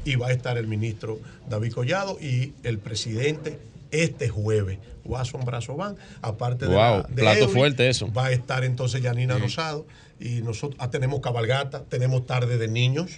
[0.04, 3.58] Y va a estar el ministro David Collado y el presidente
[3.90, 4.78] este jueves.
[5.04, 8.12] Watson Brazo Van, aparte de, Wow, la- de plato Eury, fuerte eso.
[8.12, 9.86] Va a estar entonces Yanina Rosado
[10.20, 13.10] y nosotros ah, tenemos cabalgata, tenemos tarde de niños.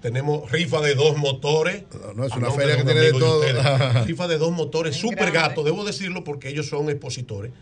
[0.00, 1.84] Tenemos rifa de dos motores.
[2.14, 3.42] no, es a una feria que tiene de todo.
[4.06, 7.52] rifa de dos motores, super gato, debo decirlo porque ellos son expositores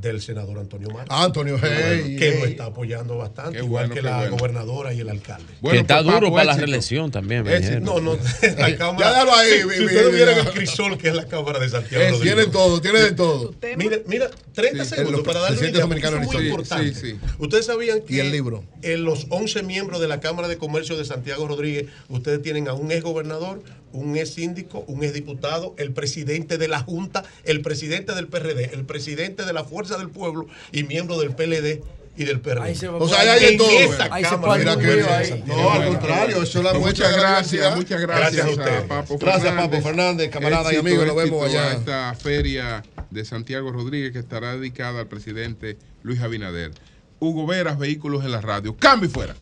[0.00, 0.88] del senador Antonio.
[1.08, 2.36] Ah, Antonio, hey, que hey.
[2.40, 4.36] nos está apoyando bastante, Qué igual bueno, que la bueno.
[4.36, 5.44] gobernadora y el alcalde.
[5.62, 7.42] que está papá, duro para la reelección también.
[7.44, 8.16] me no, no,
[8.58, 8.98] la cámara.
[9.06, 11.58] Ya déjalo ahí, si, mi- si mi- ustedes vieran el crisol que es la cámara
[11.58, 12.02] de Santiago.
[12.04, 12.34] Es, Rodríguez.
[12.36, 13.54] tiene todo, tiene de todo.
[13.76, 16.86] Mira, mira, 30 Sí, segundos los para darle eso es muy importante.
[16.86, 16.94] historia.
[16.94, 17.34] Sí, sí.
[17.38, 18.64] Ustedes sabían que Y el libro.
[18.82, 22.74] en los 11 miembros de la Cámara de Comercio de Santiago Rodríguez, ustedes tienen a
[22.74, 23.62] un ex gobernador,
[23.92, 28.70] un ex síndico, un ex diputado, el presidente de la Junta, el presidente del PRD,
[28.72, 31.82] el presidente de la Fuerza del Pueblo y miembro del PLD
[32.16, 32.62] y del PRD.
[32.62, 33.68] Ahí se va O sea, ahí hay de En todo.
[34.10, 35.28] Ahí se Cámara de ahí.
[35.28, 38.82] Santiago No, al contrario, eso es la muchas gracias, muchas gracias, Gracias a ustedes.
[38.82, 39.70] Papo Gracias, Fernández.
[39.70, 41.70] Papo Fernández, camarada y amigo, nos vemos allá.
[41.70, 46.72] a esta feria de Santiago Rodríguez que estará dedicada al presidente Luis Abinader.
[47.20, 48.76] Hugo Veras, Vehículos en la Radio.
[48.76, 49.34] Cambio y fuera.